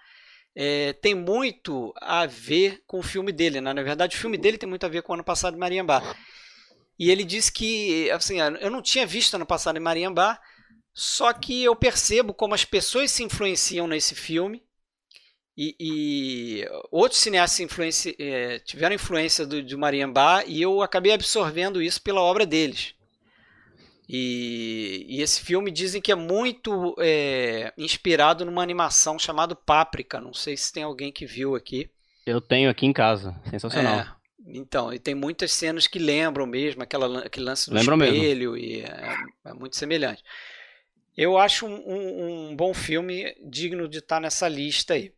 [0.55, 3.61] é, tem muito a ver com o filme dele.
[3.61, 3.73] Né?
[3.73, 6.01] Na verdade, o filme dele tem muito a ver com o ano passado em Mariambá.
[6.99, 10.41] E ele disse que, assim, eu não tinha visto ano passado em Mariambá,
[10.93, 14.63] só que eu percebo como as pessoas se influenciam nesse filme.
[15.57, 21.83] E, e outros cineastas influenci, é, tiveram influência do, de Mariambá e eu acabei absorvendo
[21.83, 22.95] isso pela obra deles.
[24.09, 30.21] E, e esse filme dizem que é muito é, inspirado numa animação chamada Páprica.
[30.21, 31.91] Não sei se tem alguém que viu aqui.
[32.25, 33.39] Eu tenho aqui em casa.
[33.51, 34.01] Sensacional.
[34.01, 34.18] É,
[34.51, 38.67] então, e tem muitas cenas que lembram mesmo aquela, aquele lance do Lembram espelho, mesmo.
[38.67, 40.23] e é, é, muito semelhante.
[41.17, 45.13] Eu acho um, um, um, bom filme digno de estar nessa lista aí.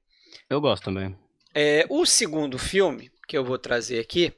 [0.49, 1.17] Eu gosto também.
[1.55, 4.33] É, o segundo filme que eu vou trazer aqui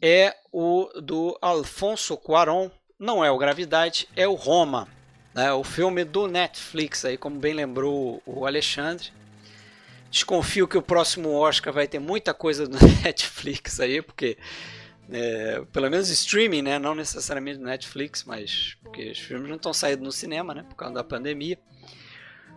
[0.00, 4.88] é o do Alfonso Cuarón, não é o Gravidade, é o Roma,
[5.34, 9.10] né, o filme do Netflix, aí, como bem lembrou o Alexandre.
[10.16, 14.38] Desconfio que o próximo Oscar vai ter muita coisa do Netflix aí, porque
[15.10, 16.78] é, pelo menos streaming, né?
[16.78, 20.62] Não necessariamente do Netflix, mas porque os filmes não estão saindo no cinema, né?
[20.62, 21.58] Por causa da pandemia.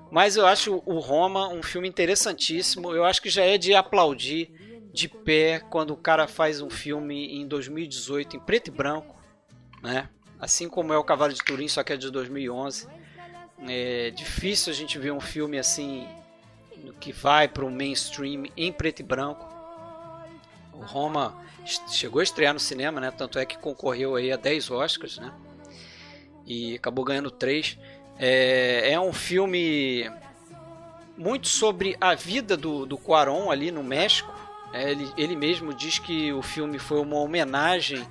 [0.10, 2.96] Mas eu acho o Roma um filme interessantíssimo.
[2.96, 4.54] Eu acho que já é de aplaudir
[4.94, 9.22] de pé quando o cara faz um filme em 2018 em preto e branco,
[9.84, 10.08] né?
[10.40, 12.88] Assim como é o Cavalo de Turim, só que é de 2011.
[13.68, 16.08] É difícil a gente ver um filme assim
[17.00, 19.48] que vai para o mainstream em preto e branco.
[20.74, 21.36] O Roma
[21.90, 23.12] chegou a estrear no cinema, né?
[23.12, 25.32] Tanto é que concorreu aí a 10 Oscars, né?
[26.46, 27.78] E acabou ganhando 3.
[28.18, 30.10] É, é um filme
[31.18, 34.34] muito sobre a vida do, do Cuarón ali no México.
[34.74, 38.06] É, ele, ele mesmo diz que o filme foi uma homenagem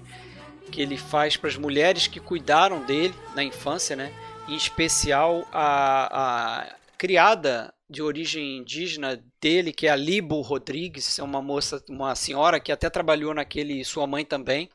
[0.71, 4.13] que ele faz para as mulheres que cuidaram dele na infância, né?
[4.47, 11.23] Em especial a, a criada de origem indígena dele, que é a Libo Rodrigues, é
[11.23, 14.69] uma moça, uma senhora que até trabalhou naquele Sua Mãe também,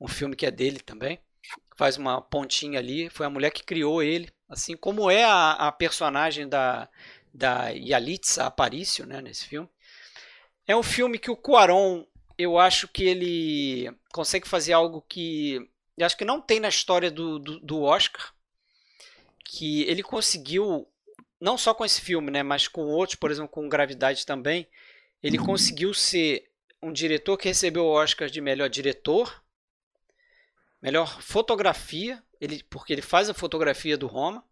[0.00, 1.18] um filme que é dele também.
[1.76, 5.72] Faz uma pontinha ali, foi a mulher que criou ele, assim como é a, a
[5.72, 6.88] personagem da,
[7.32, 9.68] da Yalitza Aparicio, né, nesse filme.
[10.66, 12.04] É um filme que o Cuarón,
[12.36, 17.10] eu acho que ele consegue fazer algo que eu acho que não tem na história
[17.10, 18.32] do, do, do Oscar,
[19.44, 20.86] que ele conseguiu
[21.40, 24.68] não só com esse filme, né, mas com outros, por exemplo, com Gravidade também,
[25.22, 25.46] ele uhum.
[25.46, 26.48] conseguiu ser
[26.82, 29.42] um diretor que recebeu o Oscar de melhor diretor,
[30.80, 34.44] melhor fotografia, ele, porque ele faz a fotografia do Roma,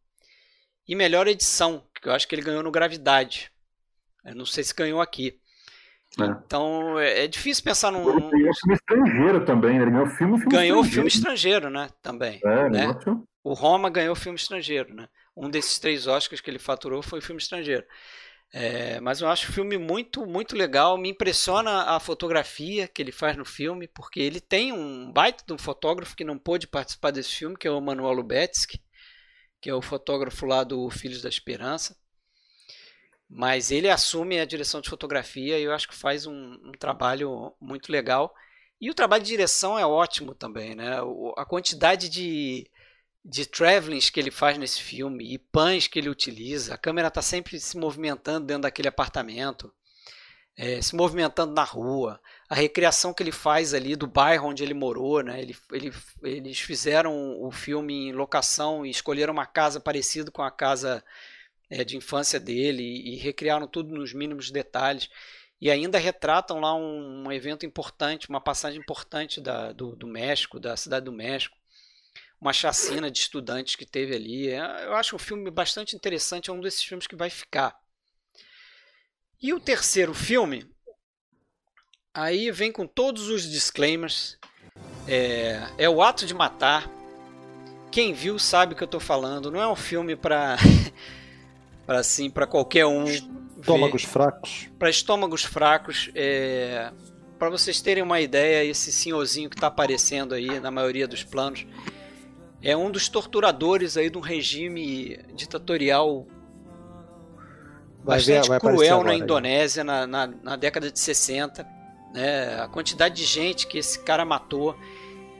[0.89, 3.51] e melhor edição, que eu acho que ele ganhou no Gravidade.
[4.25, 5.41] Eu não sei se ganhou aqui.
[6.21, 6.25] É.
[6.47, 8.09] Então é, é, difícil pensar num.
[8.09, 10.93] Ele ganhou filme estrangeiro também, ele ganhou filme, filme Ganhou estrangeiro.
[10.93, 11.89] filme estrangeiro, né?
[12.01, 12.41] Também.
[12.45, 12.87] É, né?
[13.43, 15.09] O Roma ganhou filme estrangeiro, né?
[15.37, 17.85] Um desses três Oscars que ele faturou foi filme estrangeiro.
[18.53, 20.97] É, mas eu acho o filme muito, muito legal.
[20.97, 25.53] Me impressiona a fotografia que ele faz no filme, porque ele tem um baita de
[25.53, 28.81] um fotógrafo que não pôde participar desse filme, que é o Manuel Lubetsky,
[29.61, 31.97] que é o fotógrafo lá do Filhos da Esperança.
[33.29, 37.53] Mas ele assume a direção de fotografia e eu acho que faz um, um trabalho
[37.61, 38.33] muito legal.
[38.81, 40.99] E o trabalho de direção é ótimo também, né?
[41.37, 42.71] A quantidade de
[43.29, 46.75] de travelings que ele faz nesse filme e pães que ele utiliza.
[46.75, 49.73] A câmera está sempre se movimentando dentro daquele apartamento,
[50.57, 52.21] é, se movimentando na rua.
[52.49, 55.43] A recriação que ele faz ali do bairro onde ele morou, né?
[55.43, 60.51] Ele, ele, eles fizeram o filme em locação e escolheram uma casa parecida com a
[60.51, 61.05] casa
[61.69, 65.11] é, de infância dele e, e recriaram tudo nos mínimos detalhes
[65.61, 70.61] e ainda retratam lá um, um, evento importante, uma passagem importante da, do, do, México,
[70.61, 71.57] da cidade do México
[72.47, 74.49] uma chacina de estudantes que teve ali.
[74.49, 77.77] É, eu acho um filme bastante interessante, é um desses filmes que vai ficar.
[79.43, 80.65] E o terceiro filme,
[82.15, 84.39] aí vem com todos os disclaimers.
[85.09, 86.89] É, é o Ato de Matar.
[87.91, 89.51] Quem viu sabe o que eu estou falando.
[89.51, 90.57] Não é um filme para
[91.85, 93.05] para assim para qualquer um.
[93.07, 94.09] Estômagos ver.
[94.09, 94.69] fracos.
[94.79, 96.11] Para estômagos fracos.
[96.15, 96.93] É,
[97.39, 101.67] para vocês terem uma ideia, esse senhorzinho que está aparecendo aí na maioria dos planos
[102.67, 106.27] é um dos torturadores aí de um regime ditatorial
[108.03, 111.65] vai bastante ver, cruel na Indonésia na, na, na, década de 60.
[112.13, 112.61] Né?
[112.61, 114.77] A quantidade de gente que esse cara matou.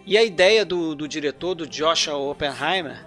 [0.07, 3.05] E a ideia do, do diretor, do Joshua Oppenheimer,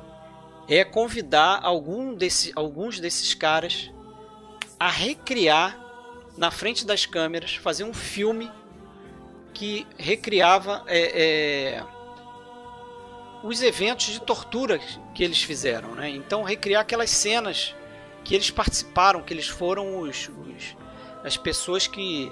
[0.67, 3.89] é convidar algum desse, alguns desses caras
[4.77, 5.79] a recriar
[6.35, 8.51] na frente das câmeras, fazer um filme
[9.53, 11.83] que recriava é, é,
[13.43, 14.79] os eventos de tortura
[15.13, 16.09] que eles fizeram, né?
[16.09, 17.75] Então recriar aquelas cenas
[18.23, 20.75] que eles participaram, que eles foram os, os
[21.23, 22.31] as pessoas que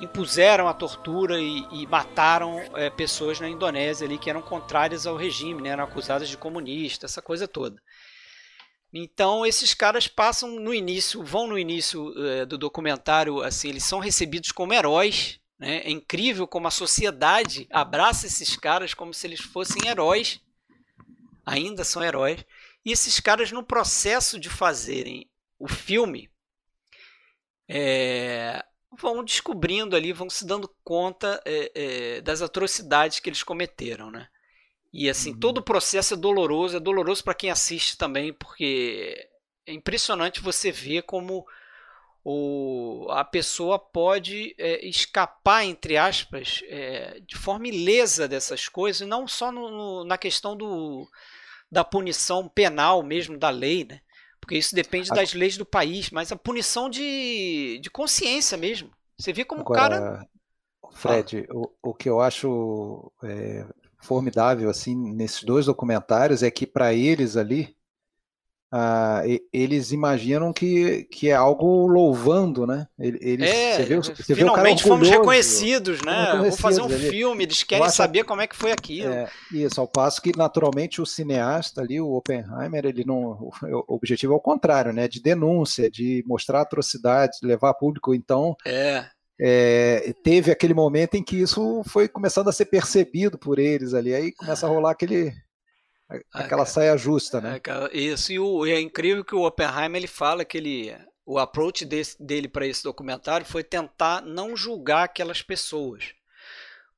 [0.00, 5.16] impuseram a tortura e, e mataram é, pessoas na Indonésia ali que eram contrárias ao
[5.16, 5.70] regime, né?
[5.70, 7.80] eram acusadas de comunista, essa coisa toda.
[8.92, 13.98] Então esses caras passam no início, vão no início é, do documentário, assim, eles são
[13.98, 15.40] recebidos como heróis.
[15.58, 15.78] Né?
[15.78, 20.40] É incrível como a sociedade abraça esses caras como se eles fossem heróis
[21.44, 22.44] ainda são heróis.
[22.84, 25.28] E esses caras, no processo de fazerem
[25.58, 26.30] o filme,
[27.68, 28.64] é,
[29.00, 34.28] vão descobrindo ali, vão se dando conta é, é, das atrocidades que eles cometeram, né?
[34.92, 35.40] E assim, uhum.
[35.40, 39.28] todo o processo é doloroso, é doloroso para quem assiste também, porque
[39.66, 41.44] é impressionante você ver como
[42.24, 49.28] o, a pessoa pode é, escapar, entre aspas, é, de forma ilesa dessas coisas, não
[49.28, 51.06] só no, no, na questão do,
[51.70, 54.00] da punição penal mesmo, da lei, né?
[54.40, 58.90] Porque isso depende das leis do país, mas a punição de, de consciência mesmo.
[59.18, 60.28] Você vê como Agora, o cara.
[60.92, 63.66] Fred, o, o que eu acho é,
[63.98, 67.74] formidável assim nesses dois documentários é que para eles ali
[68.76, 69.22] ah,
[69.52, 72.88] eles imaginam que, que é algo louvando, né?
[72.98, 76.34] Eles, é, você vê, você finalmente vê fomos reconhecidos, né?
[76.40, 79.12] Vou fazer um filme, eles querem saber como é que foi aquilo.
[79.12, 84.32] É, isso, ao passo que naturalmente o cineasta ali, o Oppenheimer, ele não, o objetivo
[84.32, 85.06] é o contrário, né?
[85.06, 88.12] De denúncia, de mostrar atrocidades, levar a público.
[88.12, 89.06] Então, é.
[89.40, 94.14] É, teve aquele momento em que isso foi começando a ser percebido por eles ali,
[94.14, 95.32] aí começa a rolar aquele
[96.32, 97.60] Aquela saia justa, né?
[97.92, 101.84] Isso, e, o, e é incrível que o Oppenheimer ele fala que ele, o approach
[101.84, 106.14] desse, dele para esse documentário foi tentar não julgar aquelas pessoas.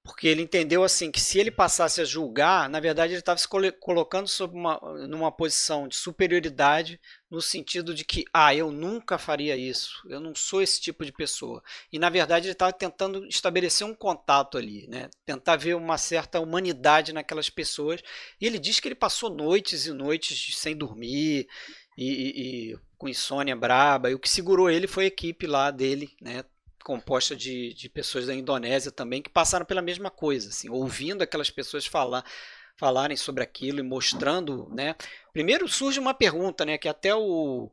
[0.06, 3.48] Porque ele entendeu assim que se ele passasse a julgar, na verdade ele estava se
[3.80, 4.78] colocando sob uma,
[5.08, 10.32] numa posição de superioridade, no sentido de que, ah, eu nunca faria isso, eu não
[10.32, 11.60] sou esse tipo de pessoa.
[11.92, 15.10] E na verdade ele estava tentando estabelecer um contato ali, né?
[15.24, 18.00] tentar ver uma certa humanidade naquelas pessoas.
[18.40, 21.48] E ele diz que ele passou noites e noites sem dormir
[21.98, 25.70] e, e, e com insônia braba, e o que segurou ele foi a equipe lá
[25.70, 26.44] dele, né?
[26.86, 31.50] Composta de, de pessoas da Indonésia também que passaram pela mesma coisa, assim, ouvindo aquelas
[31.50, 32.24] pessoas falar
[32.76, 34.94] falarem sobre aquilo e mostrando, né?
[35.32, 37.72] Primeiro surge uma pergunta, né, que até o,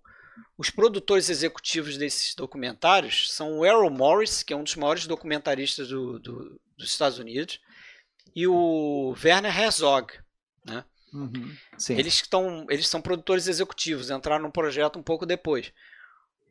[0.57, 5.89] os produtores executivos desses documentários são o Errol Morris, que é um dos maiores documentaristas
[5.89, 7.59] do, do, dos Estados Unidos,
[8.35, 10.11] e o Werner Herzog,
[10.65, 10.83] né?
[11.13, 11.55] Uhum,
[11.89, 15.71] eles, estão, eles são produtores executivos, entraram no projeto um pouco depois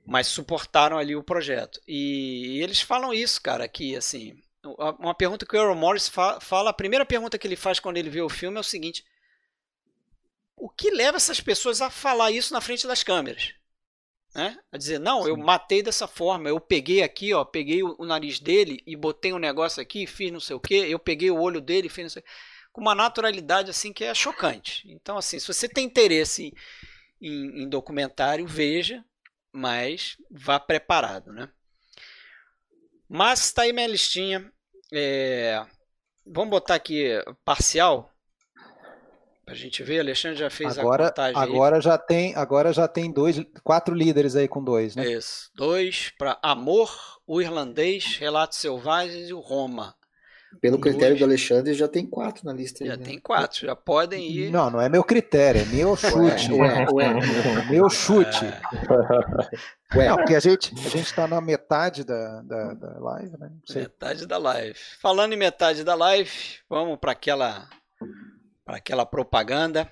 [0.05, 1.81] mas suportaram ali o projeto.
[1.87, 4.41] E, e eles falam isso, cara, que assim,
[4.99, 7.97] uma pergunta que o Errol Morris fa fala, a primeira pergunta que ele faz quando
[7.97, 9.05] ele vê o filme é o seguinte:
[10.57, 13.55] o que leva essas pessoas a falar isso na frente das câmeras?
[14.35, 14.59] Né?
[14.73, 15.29] A dizer, não, Sim.
[15.29, 19.31] eu matei dessa forma, eu peguei aqui, ó, peguei o, o, nariz dele e botei
[19.33, 22.11] um negócio aqui, fiz não sei o que, eu peguei o olho dele, fiz não
[22.11, 22.25] sei
[22.73, 24.91] com uma naturalidade assim que é chocante.
[24.91, 26.55] Então, assim, se você tem interesse
[27.21, 29.05] em, em documentário, veja,
[29.53, 31.49] mas vá preparado, né?
[33.09, 34.51] Mas está aí minha listinha.
[34.93, 35.65] É...
[36.27, 37.11] Vamos botar aqui
[37.45, 38.11] parcial.
[39.47, 41.43] A gente vê, Alexandre já fez agora, a contagem.
[41.43, 41.83] Agora aí.
[41.83, 45.05] já tem, agora já tem dois, quatro líderes aí com dois, né?
[45.13, 45.51] Isso.
[45.55, 46.91] Dois para Amor,
[47.27, 49.95] o Irlandês, Relatos Selvagens e o Roma.
[50.61, 52.85] Pelo critério do Alexandre, já tem quatro na lista.
[52.85, 53.05] Já aí, né?
[53.05, 54.51] tem quatro, já podem ir.
[54.51, 56.53] Não, não é meu critério, é meu chute.
[56.53, 57.19] Ué, ué, ué.
[57.67, 58.45] É meu chute.
[59.95, 60.09] Ué.
[60.09, 63.51] Não, porque a gente a gente está na metade da, da, da live, né?
[63.75, 64.79] Metade da live.
[65.01, 66.31] Falando em metade da live,
[66.69, 67.69] vamos para aquela
[68.65, 69.91] para aquela propaganda.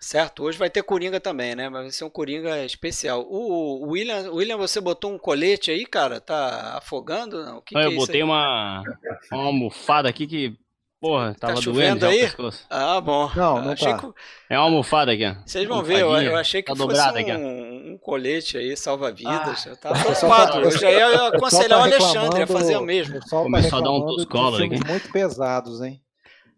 [0.00, 0.44] Certo?
[0.44, 1.68] Hoje vai ter Coringa também, né?
[1.68, 3.26] Mas vai ser um Coringa especial.
[3.28, 6.18] O William, William, você botou um colete aí, cara?
[6.22, 7.44] Tá afogando?
[7.44, 7.58] Não?
[7.58, 8.82] O que, que eu é botei uma,
[9.30, 10.56] uma almofada aqui que,
[10.98, 12.32] porra, tá tava doendo aí?
[12.70, 13.30] Ah, bom.
[13.36, 13.98] Não, não tá.
[13.98, 14.08] Que...
[14.48, 15.34] É uma almofada aqui, ó.
[15.44, 19.66] Vocês vão ver, eu, eu, achei que tá fosse um, um, colete aí, salva-vidas.
[19.66, 20.52] Ah, eu tava preocupado.
[20.52, 23.20] Tá, eu já ia aconselhar tá o Alexandre a fazer o mesmo.
[23.28, 24.82] Começou a dar um toscolo aqui.
[24.82, 26.00] Muito pesados, hein?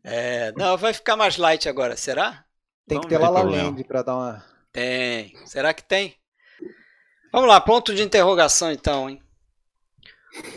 [0.05, 2.45] É, não, vai ficar mais light agora, será?
[2.87, 4.45] Tem que ter La La Land para dar uma.
[4.73, 5.35] Tem.
[5.47, 6.15] Será que tem?
[7.33, 9.23] Vamos lá, ponto de interrogação então, hein?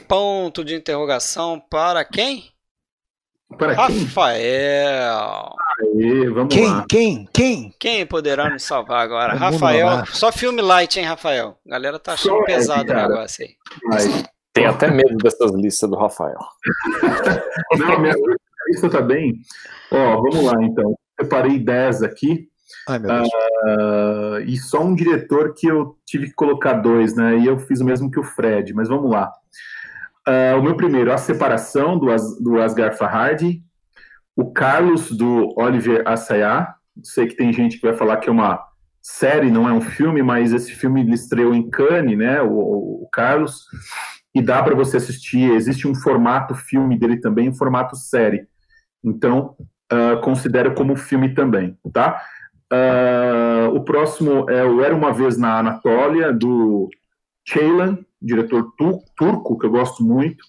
[0.07, 2.51] Ponto de interrogação para quem?
[3.57, 5.53] Para Rafael.
[5.79, 6.85] Aê, vamos quem, lá.
[6.89, 7.29] Quem?
[7.31, 7.75] Quem?
[7.79, 9.35] Quem poderá nos salvar agora?
[9.35, 9.87] Vamos Rafael.
[9.87, 10.05] Lá.
[10.05, 11.57] Só filme light, hein, Rafael?
[11.65, 14.25] A galera tá achando só pesado é, o negócio aí.
[14.51, 16.39] Tem até medo dessas listas do Rafael.
[17.77, 18.15] Não, minha
[18.69, 19.33] lista tá bem.
[19.91, 22.49] Ó, vamos lá então separei 10 aqui.
[22.87, 27.37] Ai, uh, e só um diretor que eu tive que colocar dois, né?
[27.37, 29.31] E eu fiz o mesmo que o Fred, mas vamos lá.
[30.27, 33.63] Uh, o meu primeiro, A Separação, do, As, do Asghar Farhadi.
[34.35, 36.67] O Carlos, do Oliver Assayas.
[37.03, 38.63] Sei que tem gente que vai falar que é uma
[39.01, 42.41] série, não é um filme, mas esse filme ele estreou em Cannes, né?
[42.41, 43.65] O, o Carlos.
[44.33, 45.51] E dá para você assistir.
[45.51, 48.47] Existe um formato filme dele também, um formato série.
[49.03, 49.55] Então,
[49.91, 52.21] uh, considero como filme também, tá?
[52.71, 56.89] Uh, o próximo é o Era Uma Vez na Anatólia, do
[57.47, 60.43] Ceylan, diretor tu turco, que eu gosto muito.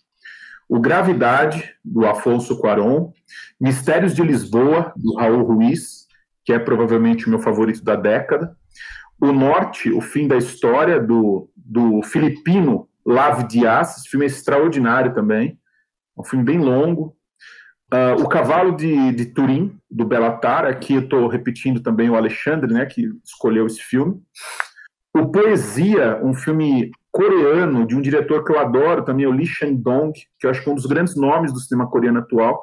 [0.69, 3.13] O Gravidade, do Afonso Cuarón.
[3.61, 6.07] Mistérios de Lisboa, do Raul Ruiz,
[6.45, 8.57] que é provavelmente o meu favorito da década.
[9.21, 13.99] O Norte, O Fim da História, do, do filipino Lav Dias.
[13.99, 15.59] Esse filme é extraordinário também.
[16.17, 17.16] É um filme bem longo.
[17.93, 22.73] Uh, o Cavalo de, de Turim, do Belatar, aqui eu estou repetindo também o Alexandre,
[22.73, 24.21] né, que escolheu esse filme.
[25.17, 30.13] O Poesia, um filme coreano de um diretor que eu adoro também, o Lee Chang-dong,
[30.39, 32.61] que eu acho que é um dos grandes nomes do cinema coreano atual.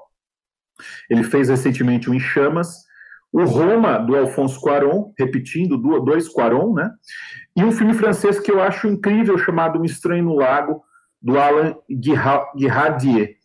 [1.10, 2.84] Ele fez recentemente o Em Chamas.
[3.32, 6.92] O Roma, do Alfonso Cuarón, repetindo, dois Cuarón, né?
[7.56, 10.84] E um filme francês que eu acho incrível, chamado Um Estranho no Lago,
[11.20, 13.38] do Alain Guiradier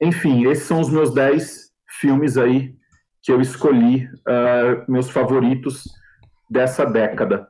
[0.00, 1.70] enfim, esses são os meus 10
[2.00, 2.74] filmes aí
[3.22, 5.84] que eu escolhi, uh, meus favoritos
[6.48, 7.48] dessa década.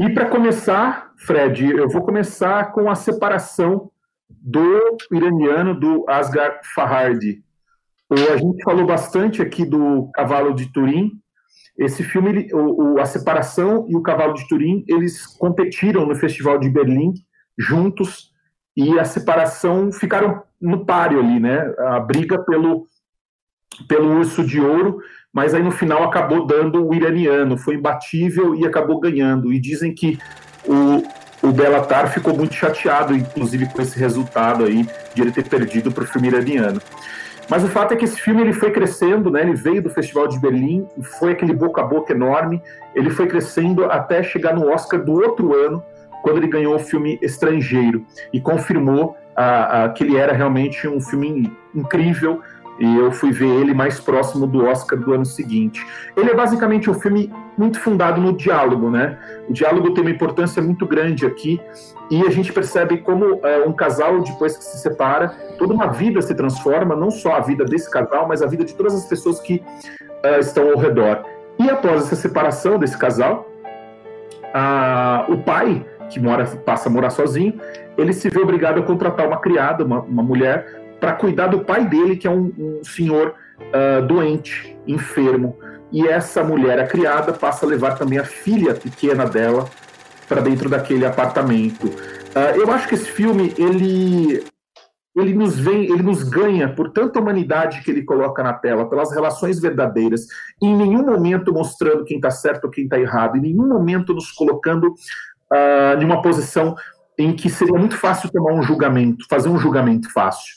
[0.00, 3.92] E para começar, Fred, eu vou começar com a separação
[4.28, 7.44] do iraniano do Asghar Farhadi.
[8.10, 11.12] A gente falou bastante aqui do Cavalo de Turim.
[11.78, 16.58] Esse filme, ele, o, a separação e o Cavalo de Turim, eles competiram no Festival
[16.58, 17.14] de Berlim
[17.58, 18.32] juntos
[18.76, 21.74] e a separação ficaram no páreo ali, né?
[21.78, 22.86] A briga pelo,
[23.88, 24.98] pelo urso de ouro,
[25.32, 29.52] mas aí no final acabou dando o iraniano, foi imbatível e acabou ganhando.
[29.52, 30.18] E dizem que
[30.64, 35.90] o, o Belatar ficou muito chateado, inclusive com esse resultado aí, de ele ter perdido
[35.90, 36.80] para o filme iraniano.
[37.48, 39.42] Mas o fato é que esse filme ele foi crescendo, né?
[39.42, 40.86] Ele veio do Festival de Berlim,
[41.18, 42.62] foi aquele boca a boca enorme.
[42.94, 45.82] Ele foi crescendo até chegar no Oscar do outro ano,
[46.22, 51.00] quando ele ganhou o filme Estrangeiro e confirmou ah, ah, que ele era realmente um
[51.00, 52.42] filme incrível
[52.78, 55.86] e eu fui ver ele mais próximo do Oscar do ano seguinte.
[56.16, 59.18] Ele é basicamente um filme muito fundado no diálogo, né?
[59.48, 61.60] O diálogo tem uma importância muito grande aqui
[62.10, 65.28] e a gente percebe como é, um casal depois que se separa,
[65.58, 68.74] toda uma vida se transforma, não só a vida desse casal, mas a vida de
[68.74, 69.62] todas as pessoas que
[70.24, 71.24] uh, estão ao redor.
[71.58, 73.46] E após essa separação desse casal,
[74.54, 77.58] uh, o pai que mora, passa a morar sozinho,
[77.96, 81.84] ele se vê obrigado a contratar uma criada, uma, uma mulher, para cuidar do pai
[81.86, 85.58] dele, que é um, um senhor uh, doente, enfermo.
[85.90, 89.68] E essa mulher, a criada, passa a levar também a filha pequena dela
[90.28, 91.86] para dentro daquele apartamento.
[91.86, 94.44] Uh, eu acho que esse filme ele
[95.14, 99.12] ele nos vem, ele nos ganha por tanta humanidade que ele coloca na tela, pelas
[99.12, 100.26] relações verdadeiras,
[100.62, 104.32] em nenhum momento mostrando quem está certo ou quem está errado, em nenhum momento nos
[104.32, 106.74] colocando uh, em uma posição
[107.22, 110.54] em que seria muito fácil tomar um julgamento, fazer um julgamento fácil.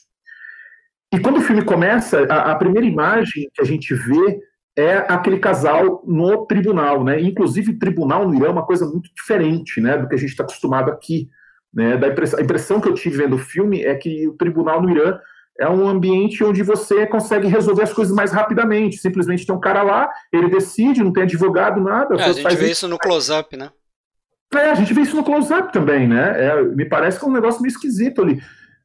[1.13, 4.39] E quando o filme começa, a, a, primeira imagem que a gente vê
[4.77, 7.21] é aquele casal no tribunal, né?
[7.21, 10.43] Inclusive, tribunal no Irã é uma coisa muito diferente, né, do que a gente está
[10.43, 11.29] acostumado aqui.
[11.73, 11.97] Né?
[11.97, 14.89] Da impressão, a impressão que eu tive vendo o filme é que o tribunal no
[14.89, 15.17] Irã
[15.57, 18.97] é um ambiente onde você consegue resolver as coisas mais rapidamente.
[18.97, 22.15] Simplesmente tem um cara lá, ele decide, não tem advogado, nada.
[22.15, 23.71] É, a gente vê isso no close-up, né?
[24.57, 26.45] É, a gente vê isso no close-up também, né?
[26.45, 28.41] É, me parece que é um negócio meio esquisito ali.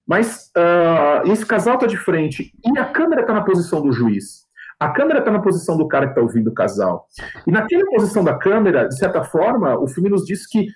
[0.06, 4.44] Mas uh, esse casal tá de frente e a câmera tá na posição do juiz.
[4.78, 7.06] A câmera tá na posição do cara que tá ouvindo o casal.
[7.46, 10.66] E naquela posição da câmera, de certa forma, o filme nos diz que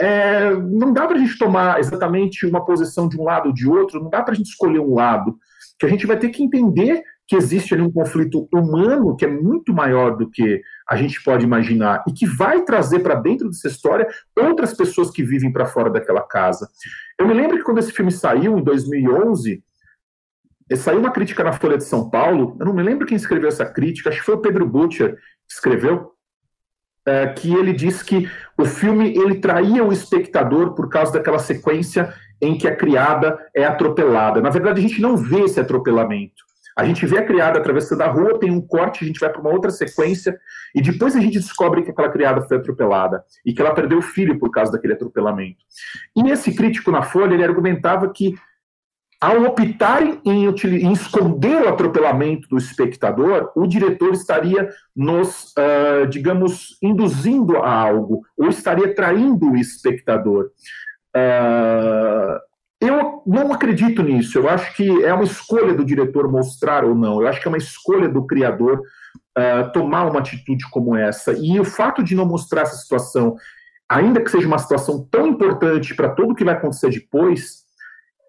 [0.00, 3.68] é, não dá para a gente tomar exatamente uma posição de um lado ou de
[3.68, 5.36] outro, não dá para a gente escolher um lado,
[5.78, 9.28] que a gente vai ter que entender que existe ali um conflito humano que é
[9.28, 10.60] muito maior do que
[10.90, 15.22] a gente pode imaginar e que vai trazer para dentro dessa história outras pessoas que
[15.22, 16.68] vivem para fora daquela casa.
[17.16, 19.62] Eu me lembro que quando esse filme saiu, em 2011,
[20.68, 23.48] eh, saiu uma crítica na Folha de São Paulo, eu não me lembro quem escreveu
[23.48, 26.10] essa crítica, acho que foi o Pedro Butcher que escreveu,
[27.06, 32.12] é, que ele disse que o filme ele traía o espectador por causa daquela sequência
[32.42, 34.40] em que a criada é atropelada.
[34.40, 36.49] Na verdade, a gente não vê esse atropelamento.
[36.76, 39.40] A gente vê a criada atravessando a rua, tem um corte, a gente vai para
[39.40, 40.38] uma outra sequência,
[40.74, 44.02] e depois a gente descobre que aquela criada foi atropelada e que ela perdeu o
[44.02, 45.58] filho por causa daquele atropelamento.
[46.16, 48.34] E esse crítico na Folha, ele argumentava que
[49.20, 56.78] ao optarem em, em, esconder o atropelamento do espectador, o diretor estaria nos, uh, digamos,
[56.82, 60.50] induzindo a algo, ou estaria traindo o espectador.
[61.14, 62.49] Uh,
[62.80, 64.38] eu não acredito nisso.
[64.38, 67.20] Eu acho que é uma escolha do diretor mostrar ou não.
[67.20, 68.80] Eu acho que é uma escolha do criador
[69.38, 71.32] uh, tomar uma atitude como essa.
[71.32, 73.36] E o fato de não mostrar essa situação,
[73.88, 77.64] ainda que seja uma situação tão importante para tudo que vai acontecer depois,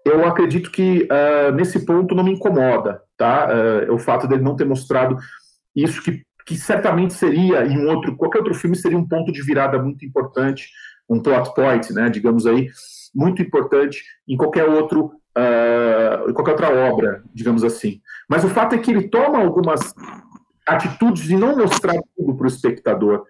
[0.06, 3.48] eu acredito que uh, nesse ponto não me incomoda, tá?
[3.48, 5.16] Uh, o fato dele não ter mostrado
[5.74, 9.42] isso que, que certamente seria em um outro qualquer outro filme seria um ponto de
[9.44, 10.68] virada muito importante,
[11.08, 12.10] um plot point, né?
[12.10, 12.68] Digamos aí
[13.14, 18.02] muito importante em qualquer outro uh, qualquer outra obra, digamos assim.
[18.30, 19.94] Mas o fato é que ele toma algumas
[20.68, 23.26] atitudes de não mostrar tudo para o espectador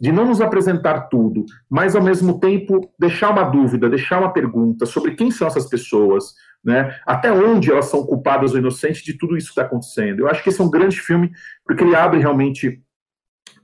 [0.00, 4.86] de não nos apresentar tudo, mas ao mesmo tempo deixar uma dúvida, deixar uma pergunta
[4.86, 6.34] sobre quem são essas pessoas,
[6.64, 6.96] né?
[7.04, 10.20] Até onde elas são culpadas ou inocentes de tudo isso que está acontecendo.
[10.20, 11.32] Eu acho que esse é um grande filme
[11.64, 12.80] porque ele abre realmente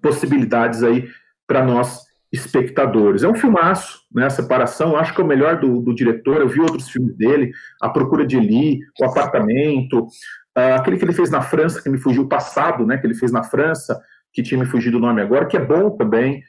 [0.03, 1.09] possibilidades aí
[1.47, 2.03] para nós
[2.35, 3.23] espectadores.
[3.23, 4.27] É um filmaço, né?
[4.27, 6.41] A separação, acho que é o melhor do, do diretor.
[6.41, 11.13] Eu vi outros filmes dele, A Procura de Eli, O Apartamento, uh, aquele que ele
[11.13, 12.99] fez na França, que me fugiu o passado, né?
[12.99, 14.01] Que ele fez na França
[14.33, 16.43] que tinha me fugido o nome agora, que é bom também,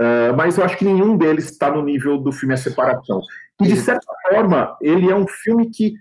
[0.00, 3.20] uh, mas eu acho que nenhum deles está no nível do filme A Separação.
[3.60, 5.94] E, de certa forma, ele é um filme que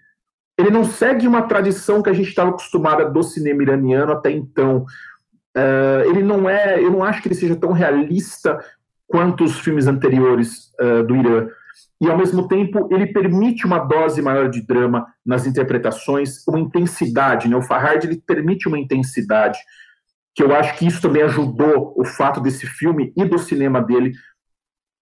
[0.55, 4.85] ele não segue uma tradição que a gente estava acostumada do cinema iraniano até então.
[5.57, 8.59] Uh, ele não é, eu não acho que ele seja tão realista
[9.07, 11.47] quanto os filmes anteriores uh, do Irã.
[12.01, 17.47] E, ao mesmo tempo, ele permite uma dose maior de drama nas interpretações, uma intensidade.
[17.47, 17.55] Né?
[17.55, 19.57] O Farhad ele permite uma intensidade
[20.35, 24.13] que eu acho que isso também ajudou o fato desse filme e do cinema dele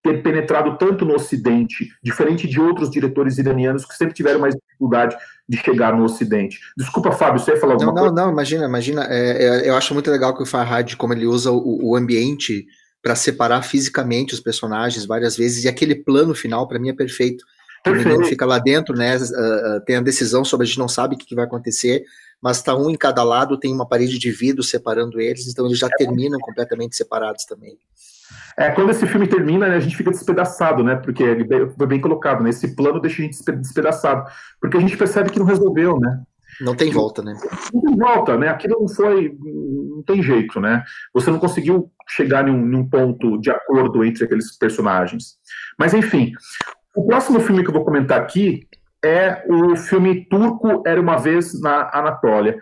[0.03, 5.15] ter penetrado tanto no Ocidente, diferente de outros diretores iranianos que sempre tiveram mais dificuldade
[5.47, 6.59] de chegar no Ocidente.
[6.75, 8.15] Desculpa, Fábio, você ia falar alguma não, coisa?
[8.15, 9.05] Não, não, imagina, imagina.
[9.09, 12.65] É, é, eu acho muito legal que o Farhad, como ele usa o, o ambiente
[13.01, 17.43] para separar fisicamente os personagens várias vezes, e aquele plano final, para mim, é perfeito.
[17.85, 19.17] O menino fica lá dentro, né?
[19.17, 22.03] Uh, tem a decisão sobre a gente não sabe o que, que vai acontecer,
[22.39, 25.79] mas está um em cada lado, tem uma parede de vidro separando eles, então eles
[25.79, 25.95] já é.
[25.97, 27.77] terminam completamente separados também.
[28.57, 30.95] É, quando esse filme termina, né, a gente fica despedaçado, né?
[30.95, 32.49] Porque ele foi bem colocado, né?
[32.49, 34.29] Esse plano deixa a gente despedaçado.
[34.59, 36.21] Porque a gente percebe que não resolveu, né?
[36.61, 37.35] Não tem volta, né?
[37.73, 38.47] Não tem volta, né?
[38.49, 39.35] Aquilo não foi.
[39.39, 40.83] Não tem jeito, né?
[41.13, 45.37] Você não conseguiu chegar um, em um ponto de acordo entre aqueles personagens.
[45.77, 46.31] Mas, enfim,
[46.95, 48.67] o próximo filme que eu vou comentar aqui
[49.03, 52.59] é o filme turco Era Uma Vez na Anatólia.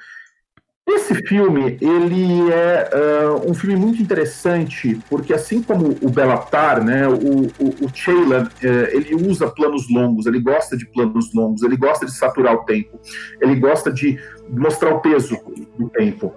[0.92, 7.08] Esse filme, ele é uh, um filme muito interessante, porque assim como o Belatar, né,
[7.08, 11.78] o, o, o Ceylan, uh, ele usa planos longos, ele gosta de planos longos, ele
[11.78, 13.00] gosta de saturar o tempo,
[13.40, 15.38] ele gosta de mostrar o peso
[15.78, 16.34] do tempo.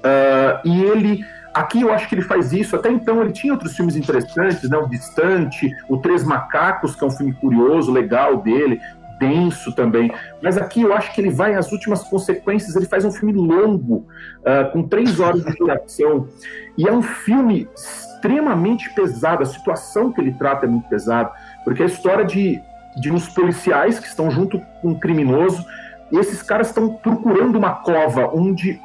[0.00, 2.74] Uh, e ele Aqui eu acho que ele faz isso.
[2.74, 4.76] Até então ele tinha outros filmes interessantes, né?
[4.76, 8.80] O Distante, O Três Macacos, que é um filme curioso, legal dele,
[9.18, 10.12] denso também.
[10.42, 12.76] Mas aqui eu acho que ele vai às últimas consequências.
[12.76, 14.06] Ele faz um filme longo,
[14.40, 16.28] uh, com três horas de duração.
[16.76, 19.42] E é um filme extremamente pesado.
[19.42, 21.30] A situação que ele trata é muito pesada,
[21.64, 22.60] porque é a história de,
[22.96, 25.64] de uns policiais que estão junto com um criminoso
[26.12, 28.80] E esses caras estão procurando uma cova onde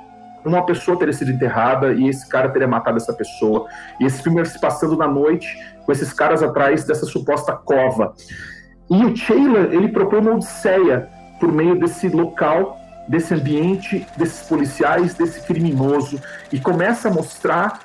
[0.45, 3.67] uma pessoa teria sido enterrada e esse cara teria matado essa pessoa.
[3.99, 8.13] E esse filme se passando na noite com esses caras atrás dessa suposta cova.
[8.89, 11.07] E o Taylor, ele propõe uma odisseia
[11.39, 16.19] por meio desse local, desse ambiente, desses policiais, desse criminoso,
[16.51, 17.81] e começa a mostrar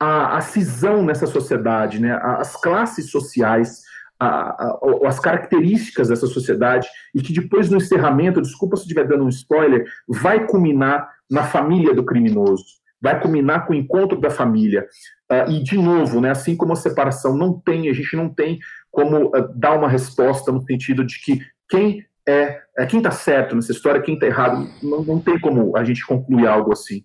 [0.00, 2.18] a, a cisão nessa sociedade, né?
[2.22, 3.82] as classes sociais,
[4.18, 9.24] a, a, as características dessa sociedade, e que depois no encerramento, desculpa se estiver dando
[9.24, 12.64] um spoiler, vai culminar na família do criminoso,
[13.00, 14.86] vai culminar com o encontro da família.
[15.30, 18.58] Uh, e, de novo, né, assim como a separação não tem, a gente não tem
[18.90, 23.56] como uh, dar uma resposta no sentido de que quem é, é quem está certo
[23.56, 27.02] nessa história, quem está errado, não, não tem como a gente concluir algo assim.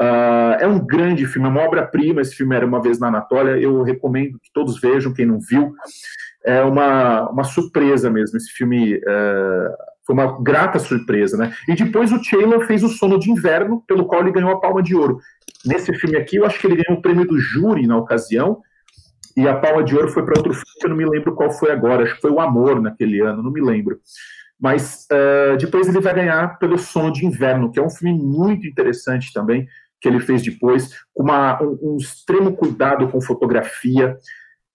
[0.00, 2.20] Uh, é um grande filme, é uma obra-prima.
[2.20, 3.56] Esse filme era uma vez na Anatólia.
[3.56, 5.74] Eu recomendo que todos vejam, quem não viu.
[6.44, 8.36] É uma, uma surpresa mesmo.
[8.36, 11.52] Esse filme uh, foi uma grata surpresa, né?
[11.68, 14.82] E depois o Taylor fez o Sono de Inverno, pelo qual ele ganhou a Palma
[14.82, 15.20] de Ouro.
[15.64, 18.60] Nesse filme aqui, eu acho que ele ganhou o prêmio do júri na ocasião.
[19.36, 21.50] E a Palma de Ouro foi para outro filme que eu não me lembro qual
[21.50, 22.02] foi agora.
[22.02, 23.98] Acho que foi o Amor naquele ano, não me lembro.
[24.60, 28.66] Mas uh, depois ele vai ganhar pelo Sono de Inverno, que é um filme muito
[28.66, 29.66] interessante também
[30.00, 34.18] que ele fez depois, com uma, um, um extremo cuidado com fotografia.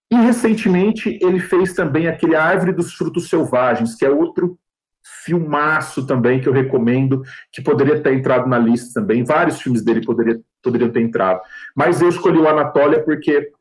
[0.10, 4.58] E recentemente ele fez também aquele Árvore dos Frutos Selvagens, que é outro
[5.26, 7.22] filmaço também que eu recomendo,
[7.52, 9.24] que poderia ter entrado na lista também.
[9.24, 11.42] Vários filmes dele poderia, poderiam ter entrado.
[11.76, 13.52] Mas eu escolhi o Anatólia porque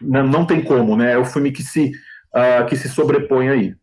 [0.00, 1.12] não, não tem como, né?
[1.12, 1.92] É o filme que se,
[2.34, 3.74] uh, que se sobrepõe aí.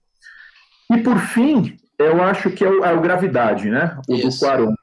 [0.91, 3.97] E por fim, eu acho que é o, é o Gravidade, né?
[4.07, 4.39] O Isso.
[4.39, 4.73] do Quaron.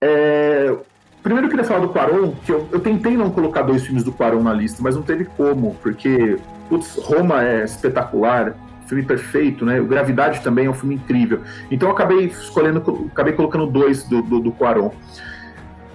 [0.00, 0.76] É,
[1.22, 4.12] Primeiro eu queria falar do Quaron, que eu, eu tentei não colocar dois filmes do
[4.12, 8.54] Quaron na lista, mas não teve como, porque putz, Roma é espetacular,
[8.86, 9.80] filme perfeito, né?
[9.80, 11.42] O Gravidade também é um filme incrível.
[11.70, 14.92] Então eu acabei escolhendo, acabei colocando dois do, do, do Quaron.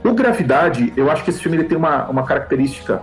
[0.04, 3.02] O Gravidade, eu acho que esse filme ele tem uma, uma característica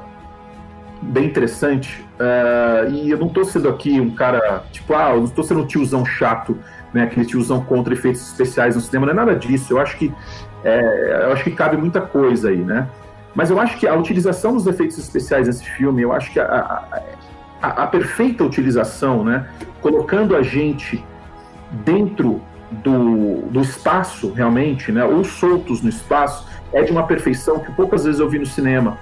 [1.03, 5.25] bem interessante, uh, e eu não estou sendo aqui um cara, tipo, ah, eu não
[5.25, 6.59] estou sendo um tiozão chato,
[6.93, 7.05] né?
[7.05, 9.73] Aquele tiozão contra efeitos especiais no cinema, não é nada disso.
[9.73, 10.13] Eu acho que
[10.65, 12.87] é, eu acho que cabe muita coisa aí, né?
[13.35, 16.45] Mas eu acho que a utilização dos efeitos especiais nesse filme, eu acho que a,
[16.45, 17.03] a,
[17.63, 19.47] a, a perfeita utilização, né?
[19.81, 21.03] Colocando a gente
[21.85, 22.41] dentro
[22.71, 25.05] do, do espaço, realmente, né?
[25.05, 28.99] Ou soltos no espaço, é de uma perfeição que poucas vezes eu vi no cinema.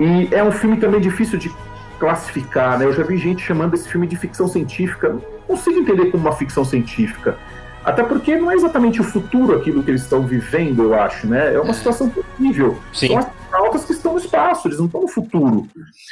[0.00, 1.50] E é um filme também difícil de
[1.98, 2.84] classificar, né?
[2.84, 5.10] Eu já vi gente chamando esse filme de ficção científica.
[5.10, 7.38] Não consigo entender como uma ficção científica.
[7.84, 11.54] Até porque não é exatamente o futuro aquilo que eles estão vivendo, eu acho, né?
[11.54, 11.72] É uma é.
[11.72, 12.76] situação possível.
[12.92, 13.08] Sim.
[13.08, 15.68] São astronautas que estão no espaço, eles não estão no futuro.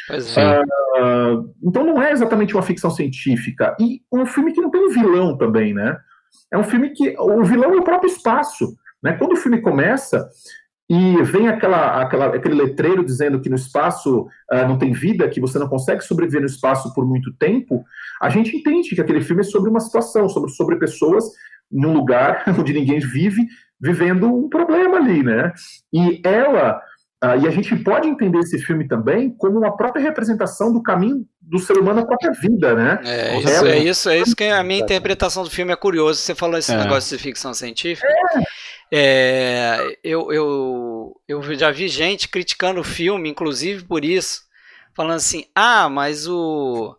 [0.09, 0.61] É.
[0.61, 3.77] Uh, então não é exatamente uma ficção científica.
[3.81, 5.97] E um filme que não tem um vilão também, né?
[6.53, 8.77] É um filme que o vilão é o próprio espaço.
[9.03, 9.13] Né?
[9.15, 10.31] Quando o filme começa,
[10.89, 15.41] e vem aquela, aquela, aquele letreiro dizendo que no espaço uh, não tem vida, que
[15.41, 17.85] você não consegue sobreviver no espaço por muito tempo,
[18.21, 21.25] a gente entende que aquele filme é sobre uma situação, sobre, sobre pessoas
[21.73, 23.47] num lugar onde ninguém vive,
[23.81, 25.53] vivendo um problema ali, né?
[25.91, 26.79] E ela,
[27.25, 31.27] uh, e a gente pode entender esse filme também como uma própria representação do caminho
[31.41, 33.01] do ser humano na própria vida, né?
[33.05, 33.71] É isso, ela...
[33.71, 36.21] é isso, é isso que a minha interpretação do filme é curioso.
[36.21, 36.77] Você falou esse é.
[36.77, 38.07] negócio de ficção científica.
[38.07, 38.64] É.
[38.93, 39.99] é.
[40.03, 44.43] eu, eu, eu já vi gente criticando o filme, inclusive por isso,
[44.95, 46.97] falando assim: ah, mas o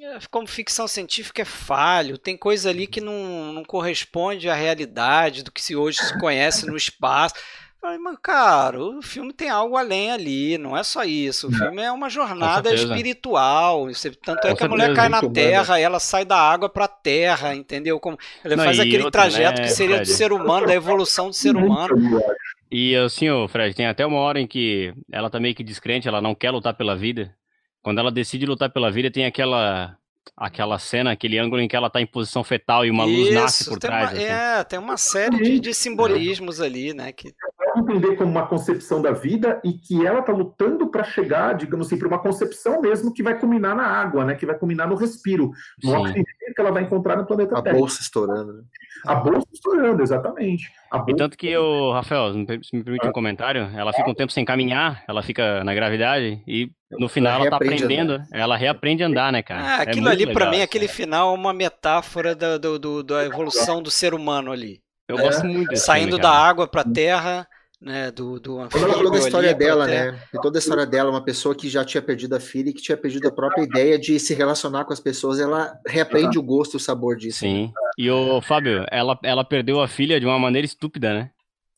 [0.00, 5.42] é, como ficção científica é falho, tem coisa ali que não, não corresponde à realidade
[5.42, 7.34] do que se hoje se conhece no espaço.
[7.80, 11.48] Falei, mas cara, o filme tem algo além ali, não é só isso.
[11.48, 11.58] O é.
[11.58, 13.86] filme é uma jornada espiritual.
[14.24, 16.88] Tanto é, é que a mulher cai na terra, ela sai da água para a
[16.88, 18.00] terra, entendeu?
[18.00, 20.10] Como ela não, faz aquele outra, trajeto né, que seria Fred?
[20.10, 22.20] do ser humano, da evolução do ser humano.
[22.68, 26.08] E assim, o Fred, tem até uma hora em que ela tá meio que descrente,
[26.08, 27.32] ela não quer lutar pela vida.
[27.80, 29.96] Quando ela decide lutar pela vida, tem aquela
[30.36, 33.34] aquela cena, aquele ângulo em que ela tá em posição fetal e uma Isso, luz
[33.34, 34.10] nasce por trás.
[34.10, 34.24] Uma, assim.
[34.24, 37.12] É, tem uma série de, de simbolismos ali, né?
[37.12, 37.32] Que
[37.80, 41.98] entender como uma concepção da vida e que ela está lutando para chegar, digamos assim,
[41.98, 44.34] para uma concepção mesmo que vai culminar na água, né?
[44.34, 45.50] Que vai culminar no respiro,
[45.82, 45.96] no Sim.
[45.96, 47.76] oxigênio que ela vai encontrar no planeta a Terra.
[47.76, 48.52] A bolsa estourando.
[48.52, 48.62] Né?
[49.06, 50.70] A bolsa estourando, exatamente.
[50.90, 51.10] Bolsa...
[51.10, 52.32] E tanto que o Rafael,
[52.62, 56.42] se me permite um comentário, ela fica um tempo sem caminhar, ela fica na gravidade
[56.46, 59.62] e no final ela, ela tá aprendendo, ela reaprende a andar, né, cara?
[59.62, 63.24] Ah, aquilo é ali para mim, aquele final é uma metáfora da, do, do, da
[63.24, 64.80] evolução do ser humano ali.
[65.06, 65.22] Eu é.
[65.22, 67.48] gosto muito Saindo filme, da água para terra
[67.80, 70.12] né, do, do anfíbio toda a história dela, até...
[70.12, 70.18] né?
[70.34, 72.82] E toda a história dela, uma pessoa que já tinha perdido a filha e que
[72.82, 76.74] tinha perdido a própria ideia de se relacionar com as pessoas, ela reaprende o gosto
[76.74, 77.40] e o sabor disso.
[77.40, 77.72] Sim.
[77.96, 81.30] E o Fábio, ela, ela perdeu a filha de uma maneira estúpida, né?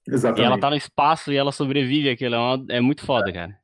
[0.09, 0.43] Exatamente.
[0.43, 3.61] E ela tá no espaço e ela sobrevive aquilo, é, uma, é muito foda, cara.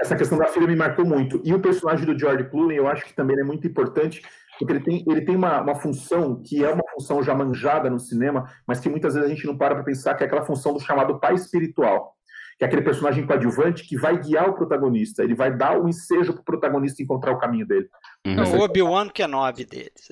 [0.00, 1.40] Essa questão da filha me marcou muito.
[1.44, 4.22] E o personagem do George Clooney, eu acho que também é muito importante,
[4.58, 7.98] porque ele tem, ele tem uma, uma função que é uma função já manjada no
[7.98, 10.72] cinema, mas que muitas vezes a gente não para para pensar, que é aquela função
[10.72, 12.14] do chamado pai espiritual
[12.58, 16.32] que é aquele personagem coadjuvante que vai guiar o protagonista, ele vai dar o ensejo
[16.32, 17.88] para o protagonista encontrar o caminho dele.
[18.26, 18.58] Uhum.
[18.58, 20.08] O Obi-Wan Kenobi deles.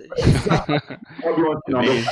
[1.25, 2.05] Obi-Wan Kenobi.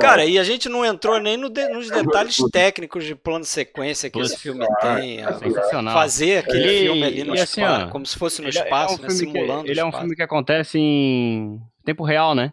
[0.00, 3.46] Cara, e a gente não entrou nem no de, nos detalhes técnicos de plano de
[3.46, 5.24] sequência que esse filme tem.
[5.24, 5.94] É sensacional.
[5.94, 8.98] Fazer aquele ele, filme ali no assim, espaço, ó, como se fosse no espaço, é
[8.98, 9.64] um né, simulando.
[9.64, 12.52] Que, ele é um filme que acontece em tempo real, né?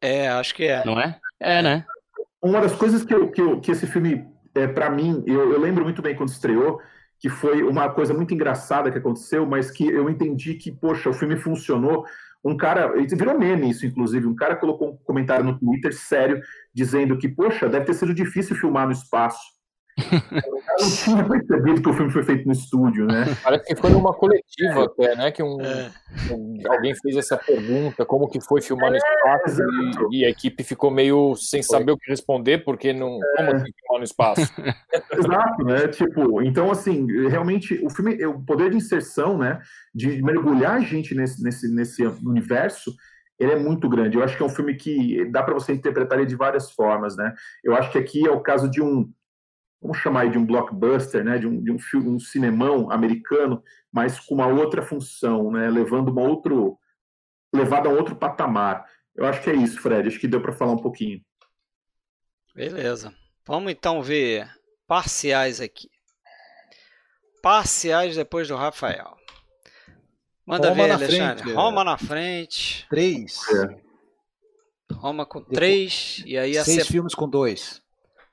[0.00, 0.84] É, acho que é.
[0.84, 1.18] Não é?
[1.40, 1.86] É, né?
[2.42, 5.60] Uma das coisas que, eu, que, eu, que esse filme é, para mim, eu, eu,
[5.60, 6.80] lembro muito bem quando estreou,
[7.18, 11.14] que foi uma coisa muito engraçada que aconteceu, mas que eu entendi que, poxa, o
[11.14, 12.04] filme funcionou.
[12.44, 16.40] Um cara, virou meme isso, inclusive, um cara colocou um comentário no Twitter sério,
[16.72, 19.57] dizendo que, poxa, deve ter sido difícil filmar no espaço
[20.12, 23.24] eu não tinha percebido que o filme foi feito no estúdio, né?
[23.42, 25.30] Parece que foi numa coletiva até, né?
[25.30, 25.90] Que um, é.
[26.30, 29.62] um, alguém fez essa pergunta, como que foi filmar no é, espaço,
[30.10, 33.18] e, e, a equipe ficou meio sem saber o que responder, porque não.
[33.22, 33.36] É.
[33.36, 34.40] Como assim filmar no espaço?
[35.12, 35.88] Exato, né?
[35.88, 39.60] Tipo, então assim, realmente o filme, o poder de inserção, né?
[39.94, 42.92] De mergulhar a gente nesse, nesse, nesse universo
[43.38, 44.16] ele é muito grande.
[44.16, 47.16] Eu acho que é um filme que dá para você interpretar ele de várias formas,
[47.16, 47.32] né?
[47.62, 49.08] Eu acho que aqui é o caso de um
[49.80, 53.62] vamos chamar aí de um blockbuster, né, de um, de um filme, um cinemão americano,
[53.92, 56.78] mas com uma outra função, né, levando uma outro,
[57.52, 58.84] levado a um outro patamar.
[59.14, 60.08] Eu acho que é isso, Fred.
[60.08, 61.20] Acho que deu para falar um pouquinho.
[62.54, 63.14] Beleza.
[63.46, 64.48] Vamos então ver
[64.86, 65.88] parciais aqui.
[67.42, 69.16] Parciais depois do Rafael.
[70.44, 71.42] Manda Roma ver, Alexandre.
[71.42, 72.86] Frente, Roma na frente.
[72.88, 73.40] Três.
[73.52, 74.94] É.
[74.94, 76.22] Roma com depois, três.
[76.26, 77.82] E aí Seis filmes com dois.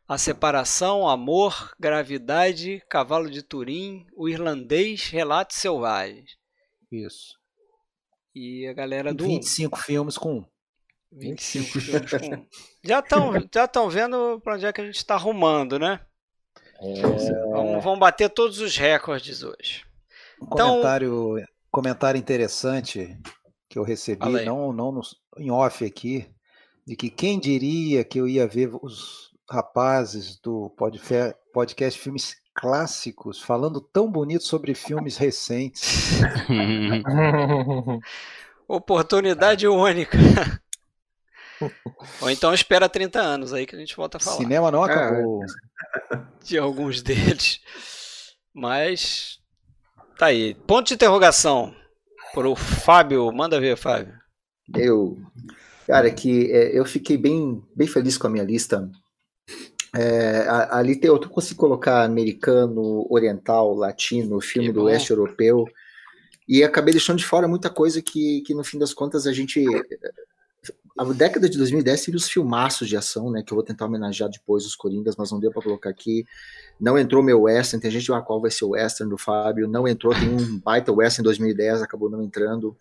[0.08, 6.38] A Separação, Amor, Gravidade, Cavalo de Turim, O Irlandês, Relatos Selvagens.
[6.92, 7.34] Isso.
[8.34, 9.26] E a galera do.
[9.26, 10.46] 25 filmes com
[11.12, 12.48] 25 filmes com
[12.84, 16.00] Já estão já tão vendo para onde é que a gente está arrumando, né?
[16.80, 17.02] É...
[17.52, 19.84] Vamos, vamos bater todos os recordes hoje.
[20.40, 20.68] Um então...
[20.68, 23.18] comentário, comentário interessante
[23.68, 25.02] que eu recebi, não, não no,
[25.38, 26.30] em off aqui,
[26.86, 30.70] de que quem diria que eu ia ver os rapazes do
[31.54, 36.22] podcast Filmes Clássicos falando tão bonito sobre filmes recentes.
[38.68, 40.18] Oportunidade única.
[42.22, 44.38] Ou então espera 30 anos aí que a gente volta a falar.
[44.38, 45.42] Cinema não acabou.
[46.44, 47.62] De alguns deles.
[48.54, 49.40] Mas
[50.18, 50.56] tá aí.
[50.56, 51.74] Ponto de interrogação
[52.34, 53.32] pro Fábio.
[53.32, 54.14] Manda ver, Fábio.
[54.74, 55.18] Eu,
[55.86, 58.90] cara, que é, eu fiquei bem, bem feliz com a minha lista
[59.96, 65.66] é, ali tem, eu consigo colocar americano, oriental, latino, filme do oeste europeu,
[66.48, 69.64] e acabei deixando de fora muita coisa que, que no fim das contas a gente.
[70.98, 73.44] A década de 2010 teve os filmaços de ação, né?
[73.44, 76.26] Que eu vou tentar homenagear depois os Coringas, mas não deu para colocar aqui.
[76.80, 79.68] Não entrou meu Western, tem gente, ah, qual vai ser o Western do Fábio?
[79.68, 82.78] Não entrou, tem um baita Western em 2010, acabou não entrando.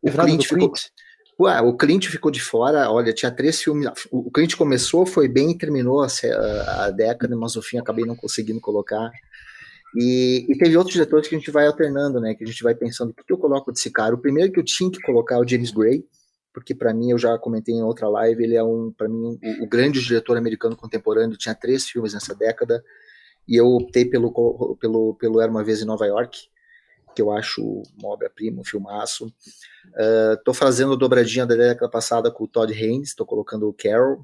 [0.00, 0.70] O Clint ficou.
[0.70, 0.90] Clint?
[1.38, 3.88] Ué, o Clint ficou de fora, olha, tinha três filmes.
[4.10, 6.06] O Clint começou, foi bem e terminou a,
[6.86, 9.10] a, década, mas no fim acabei não conseguindo colocar.
[9.94, 12.34] E, e, teve outros diretores que a gente vai alternando, né?
[12.34, 14.14] Que a gente vai pensando, o que, que eu coloco desse cara?
[14.14, 16.04] O primeiro que eu tinha que colocar é o James Gray,
[16.54, 19.64] porque para mim, eu já comentei em outra live, ele é um, para mim, o,
[19.64, 22.82] o, grande diretor americano contemporâneo, tinha três filmes nessa década,
[23.46, 26.48] e eu optei pelo, pelo, pelo Era Uma Vez em Nova York,
[27.16, 29.32] que eu acho uma obra-prima, um filmaço.
[30.34, 33.72] Estou uh, fazendo a dobradinha da década passada com o Todd Haynes, estou colocando o
[33.72, 34.22] Carol,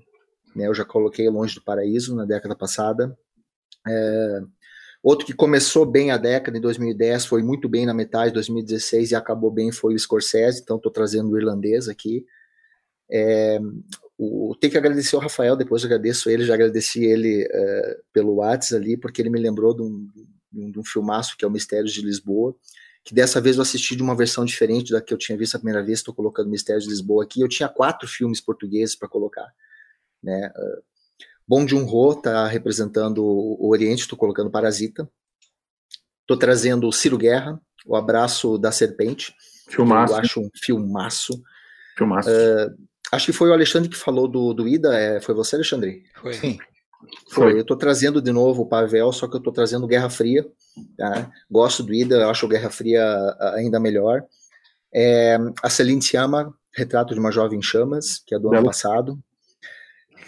[0.55, 3.17] né, eu já coloquei Longe do Paraíso na década passada.
[3.89, 4.47] Uh,
[5.03, 9.15] outro que começou bem a década, em 2010, foi muito bem na metade, 2016, e
[9.15, 12.27] acabou bem, foi o Scorsese, então estou trazendo o irlandês aqui.
[13.11, 13.59] É,
[14.19, 18.83] o, tem que agradecer o Rafael, depois agradeço ele, já agradeci ele uh, pelo WhatsApp
[18.83, 20.09] ali, porque ele me lembrou de um,
[20.53, 22.55] de um filmaço que é o Mistérios de Lisboa,
[23.05, 25.59] que dessa vez eu assisti de uma versão diferente da que eu tinha visto a
[25.59, 29.53] primeira vez, estou colocando Mistérios de Lisboa aqui, eu tinha quatro filmes portugueses para colocar,
[30.23, 30.83] né, uh,
[31.47, 35.11] Bom Joon-ho está representando o Oriente, estou colocando Parasita,
[36.21, 39.35] estou trazendo Ciro Guerra, O Abraço da Serpente,
[39.69, 40.15] filmaço.
[40.15, 41.43] eu acho um filmaço,
[41.99, 42.31] filmaço.
[42.31, 46.05] Uh, acho que foi o Alexandre que falou do, do Ida, é, foi você, Alexandre?
[46.15, 46.35] Foi.
[46.35, 46.59] Sim.
[47.31, 50.47] Foi, eu estou trazendo de novo o Pavel, só que eu estou trazendo Guerra Fria.
[50.97, 51.31] Tá?
[51.51, 53.03] Gosto do Ida, acho Guerra Fria
[53.55, 54.25] ainda melhor.
[54.95, 59.19] É, a Celine Sciamma, Retrato de uma Jovem Chamas, que é do ano passado.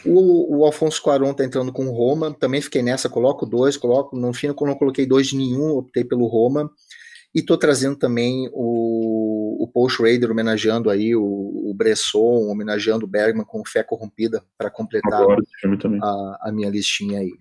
[0.05, 4.35] O, o Alfonso Cuarón está entrando com Roma, também fiquei nessa, coloco dois, coloco, no
[4.35, 6.71] fim eu não coloquei dois de nenhum, optei pelo Roma.
[7.35, 13.09] E estou trazendo também o, o Paul Schrader homenageando aí o, o Bresson, homenageando o
[13.09, 17.33] Bergman com Fé Corrompida para completar a, a, minha listinha aí.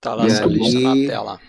[0.00, 1.40] Tá lá essa lista na tela.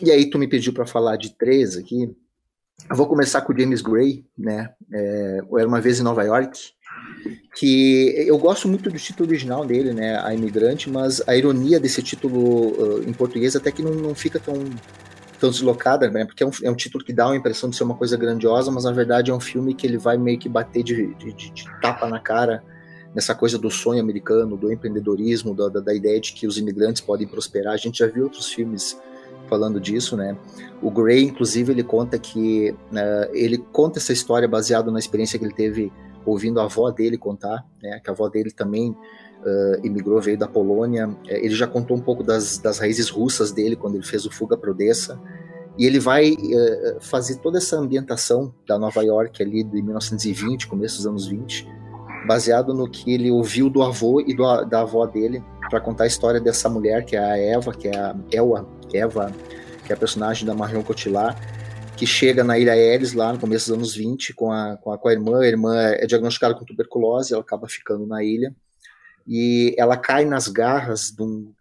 [0.00, 2.14] E aí tu me pediu para falar de três aqui.
[2.88, 4.72] Eu vou começar com o James Gray, né?
[4.92, 6.72] É, Era uma vez em Nova York,
[7.56, 10.20] que eu gosto muito do título original dele, né?
[10.20, 14.38] A Imigrante, mas a ironia desse título uh, em português até que não, não fica
[14.38, 14.54] tão
[15.38, 16.24] tão deslocada, né?
[16.24, 18.70] Porque é um, é um, título que dá uma impressão de ser uma coisa grandiosa,
[18.70, 21.50] mas na verdade é um filme que ele vai meio que bater de, de, de,
[21.50, 22.62] de tapa na cara
[23.14, 27.00] nessa coisa do sonho americano, do empreendedorismo, da, da, da, ideia de que os imigrantes
[27.00, 27.74] podem prosperar.
[27.74, 29.00] A gente já viu outros filmes
[29.48, 30.36] falando disso, né?
[30.82, 35.44] O Gray, inclusive, ele conta que uh, ele conta essa história baseado na experiência que
[35.44, 35.92] ele teve
[36.24, 37.98] ouvindo a avó dele contar, né?
[38.04, 38.94] Que a avó dele também
[39.44, 41.08] uh, imigrou, veio da Polônia.
[41.26, 44.30] É, ele já contou um pouco das, das raízes russas dele quando ele fez o
[44.30, 45.20] Fuga para Odessa.
[45.78, 50.96] E ele vai uh, fazer toda essa ambientação da Nova York ali de 1920, começo
[50.96, 51.68] dos anos 20,
[52.26, 56.06] baseado no que ele ouviu do avô e do, da avó dele, para contar a
[56.06, 59.32] história dessa mulher, que é a Eva, que é a Elwa, Eva,
[59.84, 61.36] que é a personagem da Marion Cotillard,
[61.96, 64.98] que chega na Ilha Ellis lá no começo dos anos 20 com a, com a,
[64.98, 65.40] com a irmã.
[65.40, 68.54] A irmã é diagnosticada com tuberculose, ela acaba ficando na ilha.
[69.28, 71.52] E ela cai nas garras de um,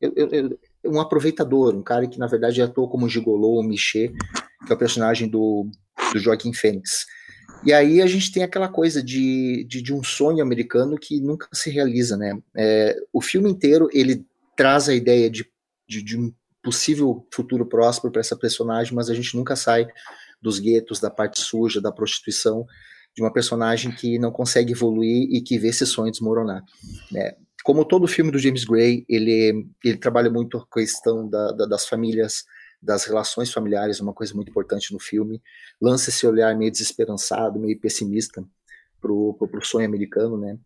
[0.00, 4.12] eu, eu, um aproveitador, um cara que na verdade atua como gigolô, um Michê,
[4.64, 5.68] que é o personagem do,
[6.12, 7.06] do Joaquim Fênix.
[7.64, 11.48] E aí a gente tem aquela coisa de, de, de um sonho americano que nunca
[11.52, 12.38] se realiza, né?
[12.56, 14.24] É, o filme inteiro ele
[14.56, 15.44] traz a ideia de,
[15.88, 16.32] de, de um
[16.62, 19.88] possível futuro próspero para essa personagem, mas a gente nunca sai
[20.40, 22.64] dos guetos, da parte suja, da prostituição,
[23.18, 26.62] de uma personagem que não consegue evoluir e que vê esse sonho desmoronar.
[27.10, 27.34] Né?
[27.64, 31.84] Como todo filme do James Gray, ele, ele trabalha muito a questão da, da, das
[31.84, 32.44] famílias,
[32.80, 35.42] das relações familiares, uma coisa muito importante no filme.
[35.82, 38.40] Lança esse olhar meio desesperançado, meio pessimista
[39.00, 40.56] para o sonho americano, né?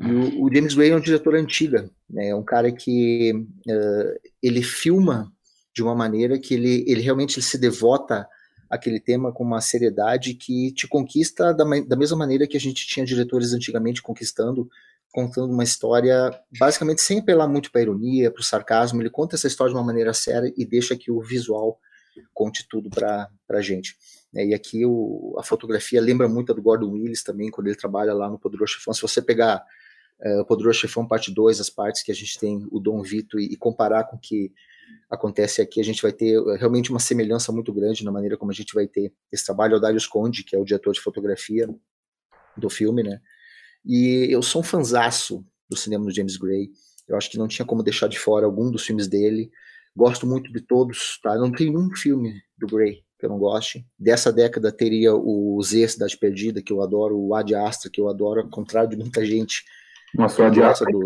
[0.00, 2.28] E o, o, James Gray é um diretor antiga, né?
[2.28, 5.30] É um cara que uh, ele filma
[5.74, 8.26] de uma maneira que ele, ele realmente se devota
[8.68, 12.86] àquele tema com uma seriedade que te conquista da, da mesma maneira que a gente
[12.86, 14.68] tinha diretores antigamente conquistando,
[15.12, 19.00] contando uma história basicamente sem apelar muito para ironia, para o sarcasmo.
[19.00, 21.80] Ele conta essa história de uma maneira séria e deixa que o visual
[22.34, 23.96] conte tudo para a gente.
[24.34, 27.76] É, e aqui o, a fotografia lembra muito a do Gordon Willis também, quando ele
[27.76, 28.92] trabalha lá no Poderoso Chefão.
[28.92, 29.64] Se você pegar
[30.20, 33.38] uh, o Poderoso Chefão parte 2, as partes que a gente tem o Dom Vito,
[33.38, 34.52] e, e comparar com que
[35.10, 38.50] acontece aqui, a gente vai ter uh, realmente uma semelhança muito grande na maneira como
[38.50, 39.76] a gente vai ter esse trabalho.
[39.76, 41.68] O Darius Conde, que é o diretor de fotografia
[42.56, 43.20] do filme, né?
[43.84, 46.70] E eu sou um fanzaço do cinema do James Gray.
[47.06, 49.50] Eu acho que não tinha como deixar de fora algum dos filmes dele.
[49.96, 51.34] Gosto muito de todos, tá?
[51.36, 53.84] Não tem um filme do Gray que eu não goste.
[53.98, 58.08] Dessa década teria o Z, Cidade Perdida, que eu adoro, o Ad Astra, que eu
[58.08, 59.64] adoro, ao contrário de muita gente.
[60.14, 61.04] Nossa, o Ad Astra é do...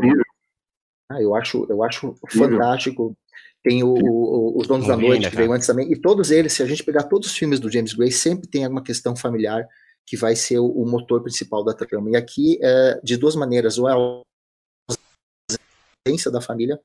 [1.09, 3.17] ah, eu acho, eu acho fantástico.
[3.63, 5.91] Tem o, o, Os Donos da Noite, que veio antes também.
[5.93, 8.65] E todos eles, se a gente pegar todos os filmes do James Gray, sempre tem
[8.65, 9.67] alguma questão familiar
[10.05, 12.11] que vai ser o, o motor principal da trama.
[12.11, 14.23] E aqui, é, de duas maneiras, ou é a
[16.07, 16.81] ausência da família,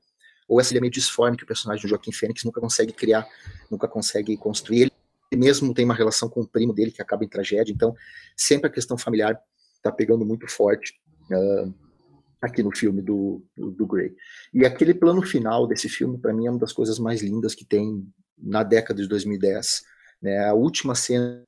[0.48, 3.26] ou esse elemento disforme que o personagem do Joaquim Fênix nunca consegue criar,
[3.70, 4.92] nunca consegue construir.
[5.30, 7.94] Ele mesmo tem uma relação com o primo dele que acaba em tragédia, então
[8.36, 9.38] sempre a questão familiar
[9.76, 10.94] está pegando muito forte
[11.30, 11.74] uh,
[12.40, 14.14] aqui no filme do, do, do Grey.
[14.52, 17.64] E aquele plano final desse filme, para mim, é uma das coisas mais lindas que
[17.64, 18.06] tem
[18.36, 19.82] na década de 2010.
[20.22, 20.48] Né?
[20.48, 21.42] A última cena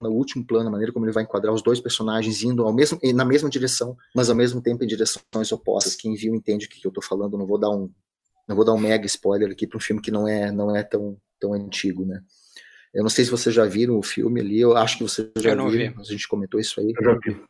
[0.00, 2.98] no último plano, a maneira como ele vai enquadrar os dois personagens indo ao mesmo,
[3.14, 5.94] na mesma direção, mas ao mesmo tempo em direções opostas.
[5.94, 7.36] Quem viu entende o que eu estou falando.
[7.36, 7.90] Não vou dar um,
[8.48, 10.82] não vou dar um mega spoiler aqui para um filme que não é, não é
[10.82, 12.22] tão, tão antigo, né?
[12.92, 14.58] Eu não sei se vocês já viram o filme ali.
[14.58, 15.68] Eu acho que vocês já viram.
[15.68, 15.94] Vi.
[15.96, 16.92] A gente comentou isso aí.
[16.96, 17.40] Eu já vi.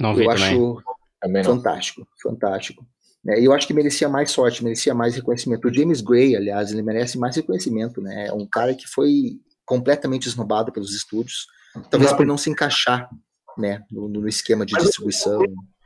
[0.00, 0.82] Não vi eu também.
[1.20, 2.86] Também fantástico, fantástico.
[3.28, 5.68] É, eu acho que merecia mais sorte, merecia mais reconhecimento.
[5.68, 8.28] O James Gray, aliás, ele merece mais reconhecimento, né?
[8.28, 11.46] É um cara que foi completamente esnobado pelos estúdios
[11.90, 13.08] Talvez por não se encaixar
[13.56, 15.42] né, no, no esquema de distribuição.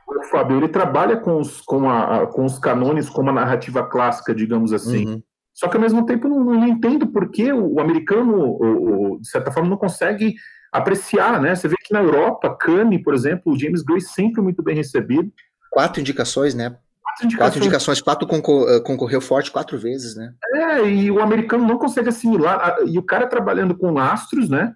[0.07, 4.33] O Fábio, ele trabalha com os, com, a, com os canones como a narrativa clássica,
[4.33, 5.05] digamos assim.
[5.05, 5.23] Uhum.
[5.53, 9.19] Só que ao mesmo tempo não, não entendo por que o, o americano, o, o,
[9.19, 10.35] de certa forma, não consegue
[10.77, 11.55] apreciar, né?
[11.55, 15.31] Você vê que na Europa, Cannes, por exemplo, o James Gray sempre muito bem recebido.
[15.71, 16.69] Quatro indicações, né?
[16.69, 20.33] Quatro indicações, quatro, indicações, quatro concor eh, concorreu forte quatro vezes, né?
[20.53, 22.77] É, e o americano não consegue assimilar.
[22.85, 24.73] E o cara trabalhando com astros, né?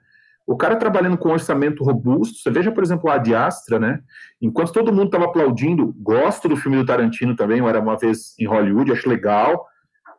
[0.47, 3.99] O cara trabalhando com orçamento robusto, você veja, por exemplo, a Ad Astra, né?
[4.41, 8.47] Enquanto todo mundo estava aplaudindo, gosto do filme do Tarantino também, Era Uma Vez em
[8.47, 9.67] Hollywood, acho legal.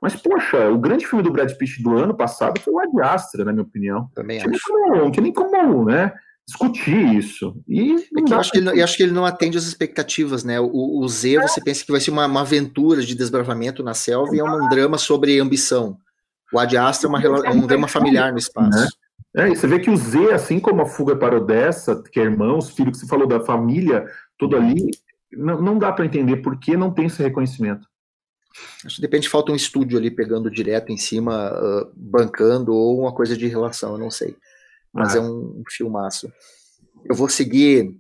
[0.01, 3.45] Mas, poxa, o grande filme do Brad Pitt do ano passado foi o Ad Astra,
[3.45, 4.09] na minha opinião.
[4.15, 4.61] Também acho.
[4.67, 6.13] Como, não tinha nem como, né?
[6.51, 7.55] discutir isso.
[7.69, 10.59] E é eu, acho que ele, eu acho que ele não atende às expectativas, né?
[10.59, 11.43] O, o Z, é.
[11.43, 14.69] você pensa que vai ser uma, uma, aventura de desbravamento na selva e é um
[14.69, 15.97] drama sobre ambição.
[16.53, 18.71] O Ad Astra é, uma, é um drama familiar no espaço.
[18.71, 18.89] Né?
[19.37, 22.25] É, e você vê que o Z, assim como a Fuga para Odessa, que é
[22.25, 24.05] irmão, os filhos que você falou da família,
[24.37, 24.91] tudo ali,
[25.33, 27.87] não, não dá para entender por que não tem esse reconhecimento.
[28.89, 33.37] Que depende, falta um estúdio ali pegando direto em cima, uh, bancando, ou uma coisa
[33.37, 34.37] de relação, eu não sei.
[34.93, 35.19] Mas ah.
[35.19, 36.33] é um, um filmaço.
[37.05, 37.95] Eu vou seguir,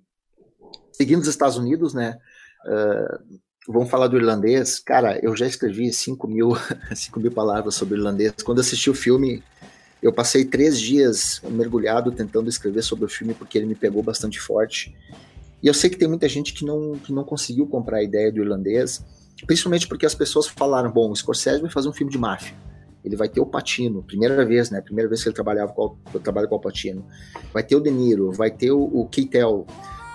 [0.92, 2.18] seguindo os Estados Unidos, né?
[2.66, 4.78] Uh, vamos falar do irlandês.
[4.78, 6.52] Cara, eu já escrevi 5 mil,
[6.94, 8.34] 5 mil palavras sobre irlandês.
[8.44, 9.42] Quando assisti o filme,
[10.02, 14.40] eu passei três dias mergulhado tentando escrever sobre o filme porque ele me pegou bastante
[14.40, 14.94] forte.
[15.62, 18.32] E eu sei que tem muita gente que não, que não conseguiu comprar a ideia
[18.32, 19.04] do irlandês,
[19.46, 22.54] principalmente porque as pessoas falaram: bom, o Scorsese vai fazer um filme de máfia.
[23.04, 24.80] Ele vai ter o Patino, primeira vez, né?
[24.80, 27.04] Primeira vez que ele trabalhava com, trabalha com o Patino.
[27.52, 29.66] Vai ter o De Niro, vai ter o, o Keitel,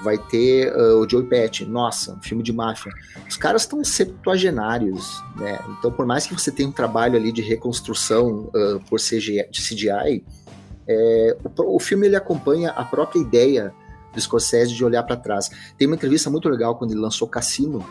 [0.03, 1.61] vai ter uh, o Joey Patch.
[1.61, 2.91] Nossa, um filme de máfia.
[3.27, 5.59] Os caras estão septuagenários, né?
[5.79, 10.23] Então, por mais que você tenha um trabalho ali de reconstrução uh, por CGI, CGI,
[10.87, 13.73] é, o, o, filme ele acompanha a própria ideia
[14.13, 15.49] do Scorsese de olhar para trás.
[15.77, 17.83] Tem uma entrevista muito legal quando ele lançou Cassino,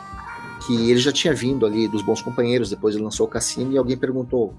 [0.66, 3.96] que ele já tinha vindo ali dos Bons Companheiros, depois ele lançou Cassino e alguém
[3.96, 4.54] perguntou: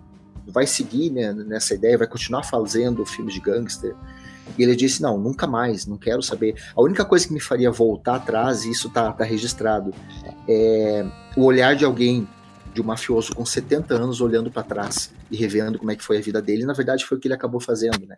[0.47, 3.95] vai seguir né, nessa ideia, vai continuar fazendo filmes de gangster?
[4.57, 6.55] E ele disse: Não, nunca mais, não quero saber.
[6.75, 9.93] A única coisa que me faria voltar atrás, e isso tá, tá registrado,
[10.47, 11.05] é
[11.35, 12.27] o olhar de alguém,
[12.73, 16.17] de um mafioso com 70 anos, olhando para trás e revendo como é que foi
[16.17, 16.63] a vida dele.
[16.63, 18.15] E, na verdade, foi o que ele acabou fazendo, né?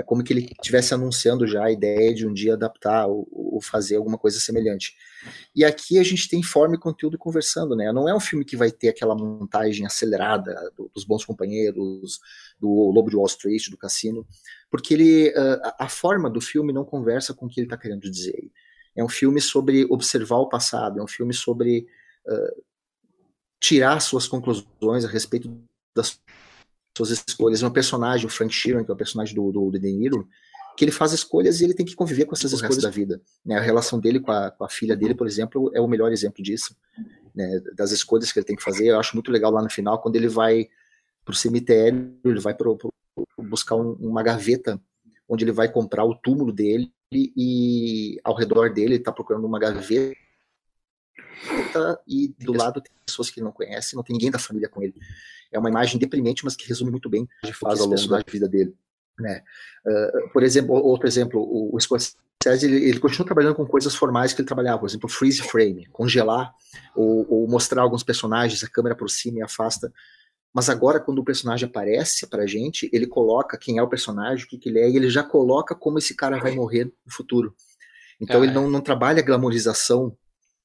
[0.00, 3.60] É como que ele estivesse anunciando já a ideia de um dia adaptar ou, ou,
[3.60, 4.96] fazer alguma coisa semelhante.
[5.54, 7.92] E aqui a gente tem forma e conteúdo conversando, né?
[7.92, 12.18] Não é um filme que vai ter aquela montagem acelerada dos bons companheiros,
[12.58, 14.26] do Lobo de Wall Street, do Cassino,
[14.70, 18.10] porque ele, a, a forma do filme não conversa com o que ele está querendo
[18.10, 18.50] dizer.
[18.96, 21.86] É um filme sobre observar o passado, é um filme sobre
[22.26, 22.62] uh,
[23.60, 25.54] tirar suas conclusões a respeito
[25.94, 26.20] das
[26.96, 27.62] suas escolhas.
[27.62, 30.28] É um personagem, o Frank Sheeran, que é o personagem do, do, do De Niro,
[30.76, 33.20] que ele faz escolhas e ele tem que conviver com essas escolhas da vida.
[33.44, 33.56] Né?
[33.56, 36.42] A relação dele com a, com a, filha dele, por exemplo, é o melhor exemplo
[36.42, 36.74] disso,
[37.34, 37.60] né?
[37.76, 38.88] das escolhas que ele tem que fazer.
[38.88, 40.68] Eu acho muito legal lá no final, quando ele vai
[41.24, 42.92] para o cemitério, ele vai pro, pro,
[43.38, 44.80] buscar um, uma gaveta
[45.28, 49.58] onde ele vai comprar o túmulo dele e ao redor dele ele está procurando uma
[49.58, 50.16] gaveta
[52.06, 54.82] e do lado tem pessoas que ele não conhece, não tem ninguém da família com
[54.82, 54.94] ele.
[55.52, 58.22] É uma imagem deprimente, mas que resume muito bem o que faz ao longo da
[58.26, 58.74] vida dele.
[59.18, 59.42] Né?
[59.86, 62.16] Uh, por exemplo, outro exemplo, o, o Scorsese
[62.62, 66.54] ele, ele, continua trabalhando com coisas formais que ele trabalhava, por exemplo, freeze frame, congelar
[66.96, 69.92] ou, ou mostrar alguns personagens, a câmera por cima e afasta.
[70.52, 74.48] Mas agora, quando o personagem aparece pra gente, ele coloca quem é o personagem, o
[74.48, 77.54] que, que ele é, e ele já coloca como esse cara vai morrer no futuro.
[78.20, 80.16] Então ah, ele não, não trabalha a glamorização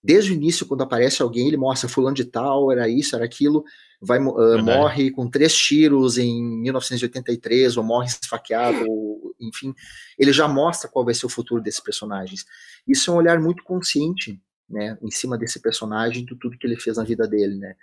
[0.06, 3.66] Desde o início, quando aparece alguém, ele mostra fulano de tal, era isso, era aquilo,
[4.00, 9.74] vai uh, morre com três tiros em 1983, ou morre esfaqueado, ou, enfim,
[10.16, 12.46] ele já mostra qual vai ser o futuro desses personagens.
[12.88, 16.80] Isso é um olhar muito consciente, né, em cima desse personagem, de tudo que ele
[16.80, 17.76] fez na vida dele, né.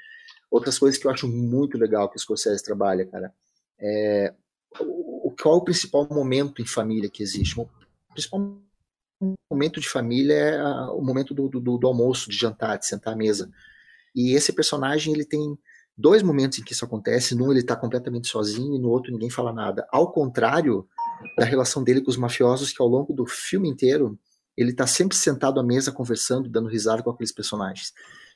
[0.49, 3.35] Outras coisas que eu acho muito legal que o Scorsese trabalha, cara,
[3.81, 4.33] é
[4.79, 7.59] o, qual é o principal momento em família que existe?
[7.59, 7.69] O
[8.13, 8.63] principal
[9.51, 13.17] momento de família é o momento do, do, do, almoço, de jantar, de sentar à
[13.17, 13.51] mesa.
[14.15, 15.59] E esse personagem, ele tem
[15.97, 17.35] dois momentos em que isso acontece.
[17.35, 19.87] Num, ele está completamente sozinho, e no outro, ninguém fala nada.
[19.91, 20.87] Ao contrário
[21.39, 24.19] da relação dele com os mafiosos, que ao longo do filme inteiro,
[24.57, 27.93] ele está sempre sentado à mesa, conversando, dando risada com aqueles personagens.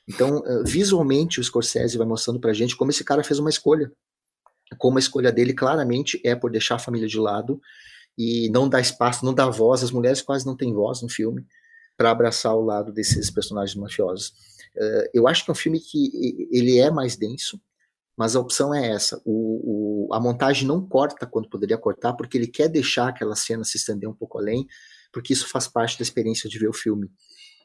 [0.07, 3.91] Então, visualmente, o Scorsese vai mostrando pra gente como esse cara fez uma escolha.
[4.77, 7.59] Como a escolha dele claramente é por deixar a família de lado
[8.17, 11.45] e não dá espaço, não dá voz, as mulheres quase não têm voz no filme
[11.95, 14.29] para abraçar o lado desses personagens mafiosos.
[14.75, 17.59] Uh, eu acho que é um filme que ele é mais denso,
[18.15, 19.21] mas a opção é essa.
[19.23, 23.63] O, o, a montagem não corta quando poderia cortar, porque ele quer deixar aquela cena
[23.63, 24.67] se estender um pouco além,
[25.11, 27.09] porque isso faz parte da experiência de ver o filme.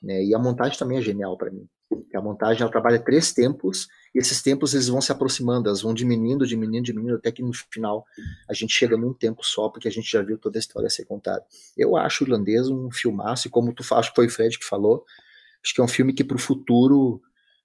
[0.02, 0.24] Né?
[0.24, 1.66] E a montagem também é genial para mim.
[2.14, 5.94] A montagem ela trabalha três tempos, e esses tempos eles vão se aproximando, elas vão
[5.94, 8.04] diminuindo, diminuindo, diminuindo, até que no final
[8.48, 11.04] a gente chega num tempo só, porque a gente já viu toda a história ser
[11.04, 11.44] contada.
[11.76, 14.64] Eu acho o Irlandês um filmaço, e como tu acho que foi o Fred que
[14.64, 15.04] falou,
[15.62, 17.20] acho que é um filme que para o futuro,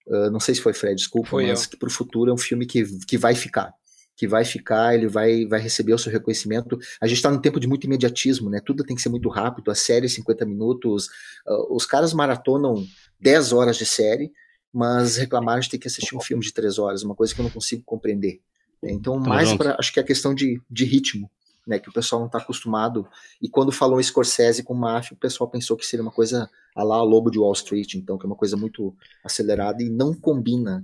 [0.08, 1.70] uh, não sei se foi Fred, desculpa, foi mas eu.
[1.70, 3.74] que para o futuro é um filme que, que vai ficar
[4.18, 6.80] que vai ficar, ele vai, vai receber o seu reconhecimento.
[7.00, 8.60] A gente está num tempo de muito imediatismo, né?
[8.60, 11.06] Tudo tem que ser muito rápido, a série 50 minutos,
[11.48, 12.84] uh, os caras maratonam
[13.20, 14.34] 10 horas de série,
[14.74, 17.44] mas reclamaram de ter que assistir um filme de 3 horas, uma coisa que eu
[17.44, 18.42] não consigo compreender.
[18.82, 18.92] Né?
[18.92, 21.30] Então, mais para acho que é a questão de, de ritmo,
[21.68, 21.78] né?
[21.78, 23.08] Que o pessoal não está acostumado.
[23.40, 27.04] E quando falou Scorsese com máfia, o pessoal pensou que seria uma coisa a lá
[27.04, 30.84] Lobo de Wall Street, então, que é uma coisa muito acelerada e não combina,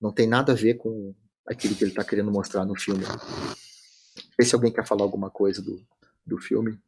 [0.00, 1.14] não tem nada a ver com
[1.46, 3.04] aquilo que ele está querendo mostrar no filme.
[4.38, 5.80] Vê se alguém quer falar alguma coisa do,
[6.26, 6.78] do filme.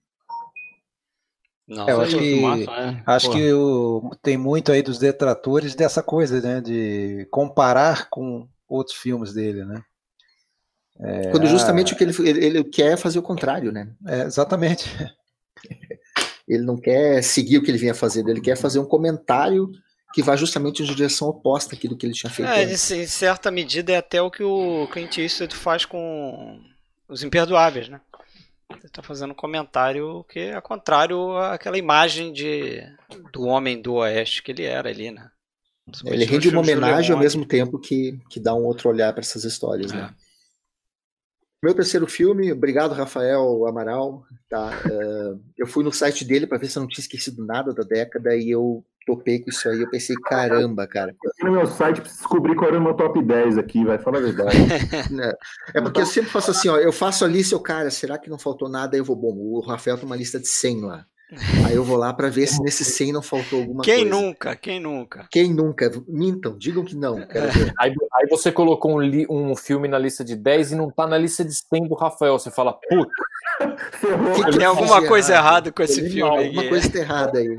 [1.67, 3.03] Não, é, eu acho que, né?
[3.07, 6.61] acho que o, tem muito aí dos detratores dessa coisa, né?
[6.61, 9.83] De comparar com outros filmes dele, né?
[11.01, 13.93] É, Quando justamente o que ele, ele, ele quer é fazer o contrário, né?
[14.07, 14.89] É, exatamente.
[16.47, 19.71] Ele não quer seguir o que ele vinha fazendo, ele quer fazer um comentário
[20.13, 22.51] que vai justamente em direção oposta àquilo que ele tinha feito.
[22.51, 22.91] É, antes.
[22.91, 26.61] em certa medida é até o que o Clint Eastwood faz com
[27.09, 28.01] os imperdoáveis, né?
[28.71, 32.83] Ele está fazendo um comentário que é contrário àquela imagem de,
[33.33, 35.31] do homem do oeste que ele era ali, né?
[36.05, 39.45] Ele rende uma homenagem ao mesmo tempo que, que dá um outro olhar para essas
[39.45, 40.15] histórias, né?
[41.63, 44.25] Meu terceiro filme, obrigado Rafael Amaral.
[44.51, 44.71] Tá?
[44.85, 47.85] Uh, eu fui no site dele para ver se eu não tinha esquecido nada da
[47.85, 49.81] década e eu topei com isso aí.
[49.81, 51.15] Eu pensei, caramba, cara.
[51.41, 54.19] Eu no meu site para descobrir qual era o meu top 10 aqui, vai falar
[54.19, 54.57] a verdade.
[55.73, 58.29] é, porque eu sempre faço assim, ó, eu faço a lista, eu, cara, será que
[58.29, 58.97] não faltou nada?
[58.97, 61.07] Eu vou, bom, o Rafael tem uma lista de 100 lá.
[61.67, 64.11] Aí eu vou lá para ver se nesse 100 não faltou alguma Quem coisa.
[64.11, 64.57] Quem nunca?
[64.57, 65.27] Quem nunca?
[65.31, 65.91] Quem nunca?
[66.07, 67.17] Mintam, digam que não.
[67.79, 71.17] Aí, aí, você colocou um, um, filme na lista de 10 e não tá na
[71.17, 72.39] lista de 100 do Rafael.
[72.39, 73.11] Você fala, puta.
[74.57, 76.47] Tem alguma coisa errada com esse filme aí.
[76.49, 77.57] Alguma coisa tá errada aí.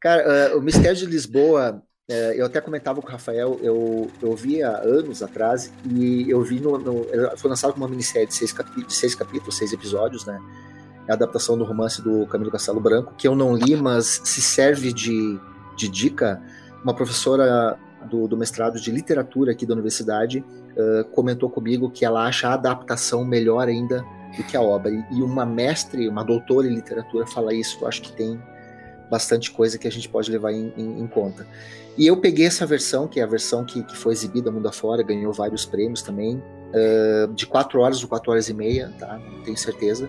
[0.00, 4.34] Cara, uh, o Mistério de Lisboa, uh, eu até comentava com o Rafael, eu, eu
[4.34, 6.78] vi há anos atrás e eu vi no.
[6.78, 7.06] no
[7.36, 10.40] foi lançado uma minissérie de seis, capi de seis capítulos, seis episódios, né?
[11.08, 14.92] A adaptação do romance do Camilo Castelo Branco, que eu não li, mas se serve
[14.92, 15.40] de,
[15.76, 16.40] de dica.
[16.84, 17.78] Uma professora
[18.08, 20.44] do, do mestrado de literatura aqui da universidade
[20.76, 24.04] uh, comentou comigo que ela acha a adaptação melhor ainda
[24.36, 24.92] do que a obra.
[25.10, 28.40] E uma mestre, uma doutora em literatura fala isso, eu acho que tem
[29.10, 31.46] bastante coisa que a gente pode levar em, em, em conta.
[31.96, 35.02] E eu peguei essa versão, que é a versão que, que foi exibida mundo afora,
[35.02, 39.20] ganhou vários prêmios também, uh, de 4 horas ou 4 horas e meia, tá?
[39.44, 40.08] Tenho certeza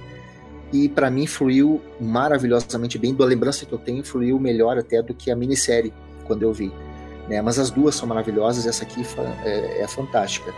[0.71, 3.13] e para mim fluiu maravilhosamente bem.
[3.13, 5.93] Da lembrança que eu tenho, fluiu melhor até do que a minissérie
[6.25, 6.71] quando eu vi.
[7.27, 7.41] Né?
[7.41, 9.01] Mas as duas são maravilhosas, essa aqui
[9.43, 10.53] é, é fantástica.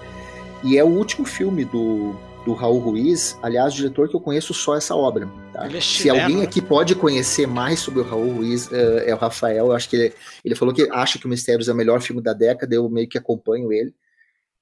[0.63, 2.15] E é o último filme do,
[2.45, 5.27] do Raul Ruiz, aliás, diretor que eu conheço só essa obra.
[5.53, 5.67] Tá?
[5.67, 6.43] É Se alguém né?
[6.43, 9.67] aqui pode conhecer mais sobre o Raul Ruiz, é, é o Rafael.
[9.67, 10.13] Eu acho que ele,
[10.43, 13.07] ele, falou que acha que o Mistérios é o melhor filme da década, eu meio
[13.07, 13.93] que acompanho ele.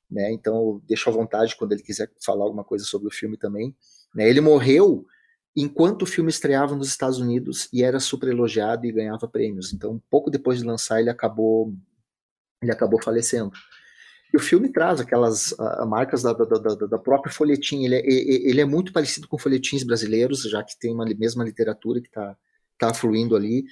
[0.10, 0.32] Né?
[0.32, 3.76] Então, deixo à vontade quando ele quiser falar alguma coisa sobre o filme também.
[4.14, 4.28] Né?
[4.28, 5.06] Ele morreu
[5.62, 9.74] enquanto o filme estreava nos Estados Unidos e era super elogiado e ganhava prêmios.
[9.74, 11.74] Então, pouco depois de lançar, ele acabou
[12.62, 13.52] ele acabou falecendo.
[14.34, 17.86] E o filme traz aquelas uh, marcas da, da, da, da, própria folhetim.
[17.86, 22.00] Ele é, ele é muito parecido com folhetins brasileiros, já que tem uma mesma literatura
[22.00, 22.38] que está
[22.78, 23.64] tá fluindo ali.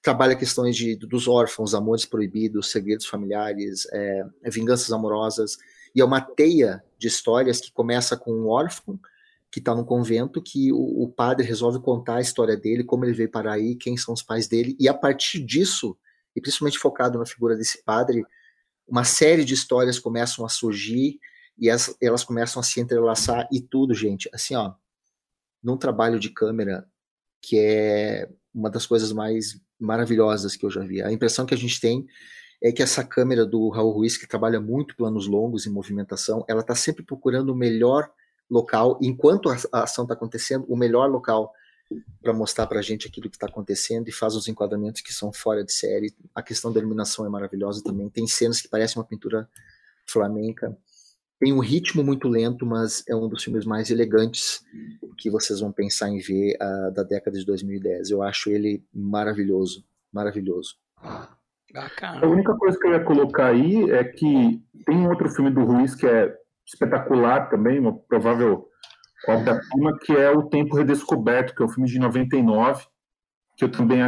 [0.00, 5.58] Trabalha questões de, dos órfãos, amores proibidos, segredos familiares, é, vinganças amorosas.
[5.94, 8.98] E é uma teia de histórias que começa com um órfão,
[9.56, 13.14] que está no convento, que o, o, padre resolve contar a história dele, como ele
[13.14, 15.96] veio para aí, quem são os pais dele, e a partir disso,
[16.36, 18.22] e principalmente focado na figura desse padre,
[18.86, 21.18] uma série de histórias começam a surgir
[21.56, 24.28] e as, elas começam a se entrelaçar e tudo, gente.
[24.30, 24.74] Assim, ó,
[25.62, 26.86] num trabalho de câmera
[27.40, 31.00] que é uma das coisas mais maravilhosas que eu já vi.
[31.00, 32.06] A impressão que a gente tem
[32.62, 36.60] é que essa câmera do Raul Ruiz, que trabalha muito planos longos em movimentação, ela
[36.60, 38.12] está sempre procurando o melhor
[38.50, 41.52] local, enquanto a ação está acontecendo, o melhor local
[42.22, 45.32] para mostrar para a gente aquilo que está acontecendo e faz os enquadramentos que são
[45.32, 46.14] fora de série.
[46.34, 48.08] A questão da iluminação é maravilhosa também.
[48.08, 49.48] Tem cenas que parecem uma pintura
[50.04, 50.76] flamenca.
[51.38, 54.64] Tem um ritmo muito lento, mas é um dos filmes mais elegantes
[55.18, 58.10] que vocês vão pensar em ver uh, da década de 2010.
[58.10, 60.76] Eu acho ele maravilhoso, maravilhoso.
[61.72, 62.24] Bacana.
[62.24, 65.94] A única coisa que eu ia colocar aí é que tem outro filme do Ruiz
[65.94, 66.34] que é
[66.66, 68.68] espetacular também, uma provável
[69.26, 72.84] obra-prima, que é O Tempo Redescoberto, que é um filme de 99,
[73.56, 74.00] que eu também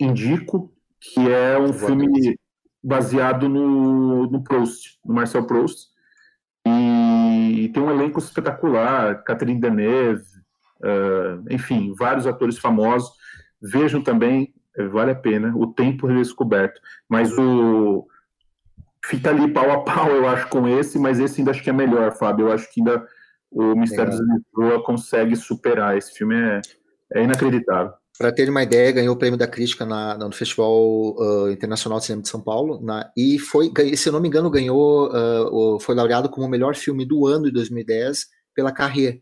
[0.00, 2.38] indico, que é um filme
[2.82, 5.88] baseado no, no Proust, no Marcel Proust,
[6.66, 10.24] e tem um elenco espetacular, Catherine Deneuve,
[10.80, 13.10] uh, enfim, vários atores famosos.
[13.60, 14.54] Vejam também
[14.90, 15.54] vale a pena.
[15.56, 16.80] O tempo redescoberto.
[17.08, 18.06] Mas o.
[19.08, 21.72] Fica ali pau a pau, eu acho, com esse, mas esse ainda acho que é
[21.72, 22.48] melhor, Fábio.
[22.48, 23.06] Eu acho que ainda
[23.50, 25.96] o Mistério de Lisboa consegue superar.
[25.96, 26.60] Esse filme é,
[27.14, 27.92] é inacreditável.
[28.16, 32.06] Para ter uma ideia, ganhou o prêmio da crítica na, no Festival uh, Internacional de
[32.06, 35.96] Cinema de São Paulo, na, e foi, se eu não me engano, ganhou, uh, foi
[35.96, 39.20] laureado como o melhor filme do ano de 2010 pela Carré,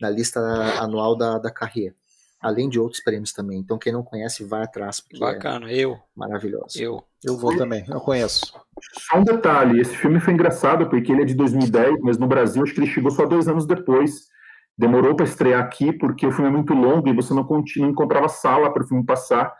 [0.00, 0.40] na lista
[0.80, 1.94] anual da, da Carré,
[2.42, 3.58] além de outros prêmios também.
[3.58, 5.02] Então, quem não conhece, vai atrás.
[5.14, 5.98] É Bacana, é eu.
[6.14, 6.80] Maravilhoso.
[6.80, 7.02] Eu.
[7.24, 8.52] Eu vou também, eu conheço.
[8.98, 12.64] Só um detalhe: esse filme foi engraçado porque ele é de 2010, mas no Brasil
[12.64, 14.32] acho que ele chegou só dois anos depois
[14.76, 18.28] demorou para estrear aqui porque o filme é muito longo e você não, não encontrava
[18.28, 19.52] sala para o filme passar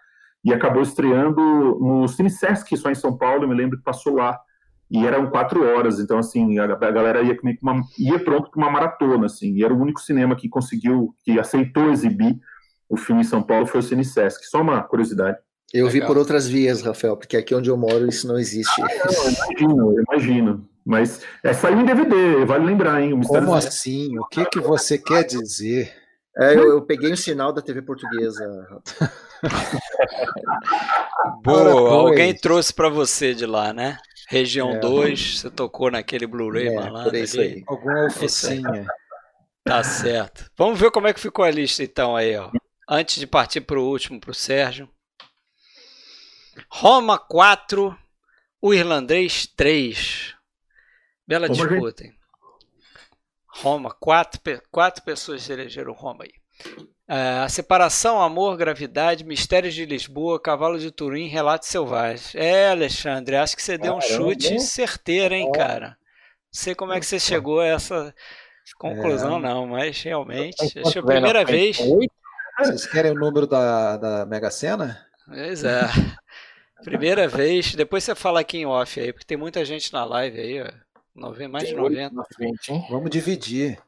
[0.44, 4.16] e acabou estreando no Cine Sesc, só em São Paulo, eu me lembro que passou
[4.16, 4.40] lá
[4.90, 8.70] e eram quatro horas, então assim, a, a galera ia, uma, ia pronto para uma
[8.70, 12.38] maratona, assim, e era o único cinema que conseguiu, que aceitou exibir
[12.92, 15.38] o filme em São Paulo foi o Cine Sesc, só uma curiosidade.
[15.72, 16.02] Eu Legal.
[16.02, 18.82] vi por outras vias, Rafael, porque aqui onde eu moro isso não existe.
[18.82, 20.68] Ah, não, imagino, imagino.
[20.84, 23.14] Mas é saiu em DVD, vale lembrar, hein?
[23.14, 24.18] O Como assim?
[24.18, 25.90] O que, que você quer dizer?
[26.36, 28.44] É, eu, eu peguei o sinal da TV portuguesa.
[31.42, 33.96] Boa, alguém trouxe para você de lá, né?
[34.28, 37.64] Região 2, é, você tocou naquele Blu-ray é, malandro isso aí.
[37.66, 38.86] Alguma oficina.
[39.64, 40.50] Tá certo.
[40.58, 42.50] Vamos ver como é que ficou a lista então aí, ó.
[42.94, 44.86] Antes de partir para o último, para o Sérgio.
[46.68, 47.98] Roma 4,
[48.60, 50.34] o Irlandês 3.
[51.26, 52.14] Bela Roma disputa, hein?
[53.46, 54.38] Roma, quatro,
[54.70, 56.32] quatro pessoas elegeram Roma aí.
[57.08, 62.34] Uh, a separação, amor, gravidade, mistérios de Lisboa, cavalo de Turim, relatos selvagens.
[62.34, 65.88] É, Alexandre, acho que você deu um chute certeiro, hein, cara?
[65.88, 65.96] Não
[66.60, 68.14] sei como é que você chegou a essa
[68.76, 69.40] conclusão, é.
[69.40, 71.78] não, mas realmente, acho que é a primeira vez.
[72.58, 75.04] Vocês querem o número da, da Mega Sena?
[75.26, 75.82] Pois é.
[76.84, 77.74] Primeira vez.
[77.74, 80.68] Depois você fala aqui em off aí, porque tem muita gente na live aí, ó.
[81.48, 82.14] Mais de 90.
[82.34, 83.78] Frente, vamos dividir.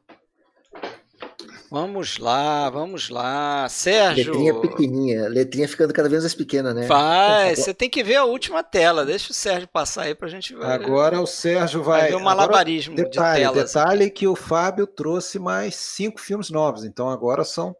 [1.71, 3.67] Vamos lá, vamos lá.
[3.67, 4.31] Sérgio.
[4.31, 6.85] Letrinha pequenininha, letrinha ficando cada vez mais pequena, né?
[6.85, 9.05] Vai, você tem que ver a última tela.
[9.05, 10.65] Deixa o Sérgio passar aí pra gente ver.
[10.65, 12.01] Agora o Sérgio vai.
[12.01, 13.73] Vai ver o malabarismo agora, detalhe, de telas.
[13.73, 14.13] Detalhe aqui.
[14.13, 16.85] que o Fábio trouxe mais cinco filmes novos.
[16.85, 17.75] Então agora são.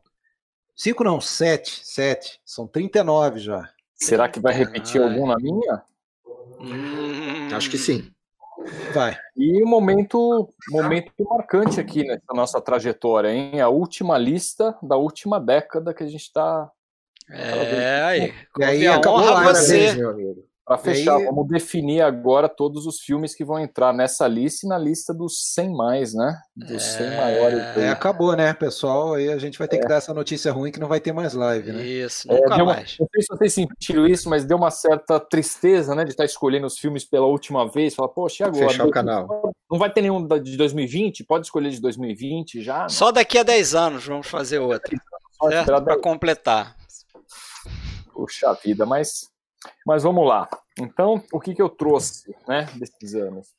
[0.76, 1.82] Cinco não, sete.
[1.84, 2.40] Sete.
[2.46, 3.70] São 39 já.
[3.96, 5.84] Será que vai repetir algum na minha?
[6.60, 8.12] Hum, Acho que sim.
[8.94, 9.18] Vai.
[9.36, 13.62] E um momento, momento marcante aqui nessa nossa trajetória, hein?
[13.62, 16.70] A última lista da última década que a gente está.
[17.30, 18.34] É, aí.
[18.60, 19.94] E aí acabou a você.
[19.94, 20.46] meu amigo.
[20.66, 21.26] Para fechar, aí...
[21.26, 25.54] vamos definir agora todos os filmes que vão entrar nessa lista e na lista dos
[25.54, 26.42] 100 mais, né?
[26.56, 27.10] Dos é...
[27.10, 27.60] 100 maiores.
[27.78, 29.14] É, acabou, né, pessoal?
[29.14, 29.80] Aí a gente vai ter é.
[29.82, 31.86] que dar essa notícia ruim que não vai ter mais live, né?
[31.86, 32.98] Isso, é, nunca mais.
[33.00, 36.26] Uma, não sei se vocês sentiram isso, mas deu uma certa tristeza, né, de estar
[36.26, 37.94] escolhendo os filmes pela última vez.
[37.94, 38.70] Falar, poxa, e agora?
[38.70, 39.54] Fechar o canal.
[39.70, 41.26] Não vai ter nenhum de 2020?
[41.26, 42.82] Pode escolher de 2020 já?
[42.82, 42.90] Não?
[42.90, 44.98] Só daqui a 10 anos vamos fazer outro.
[45.40, 46.76] Para completar.
[48.12, 49.35] Puxa vida, mas
[49.86, 50.50] mas vamos lá.
[50.80, 53.54] Então, o que, que eu trouxe né, desses anos?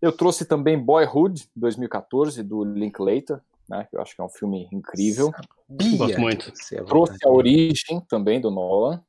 [0.00, 4.68] Eu trouxe também Boyhood, 2014, do Linklater, né, que eu acho que é um filme
[4.72, 5.30] incrível.
[5.68, 5.98] Sabia.
[5.98, 6.52] Gosto muito.
[6.86, 9.02] Trouxe A Origem, também, do Nolan.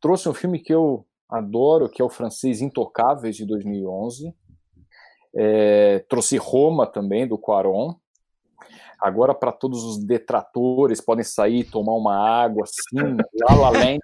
[0.00, 4.34] Trouxe um filme que eu adoro, que é o francês Intocáveis, de 2011.
[5.34, 7.94] É, trouxe Roma também, do Quaron.
[9.00, 14.00] Agora, para todos os detratores, podem sair, tomar uma água, assim, La La Land,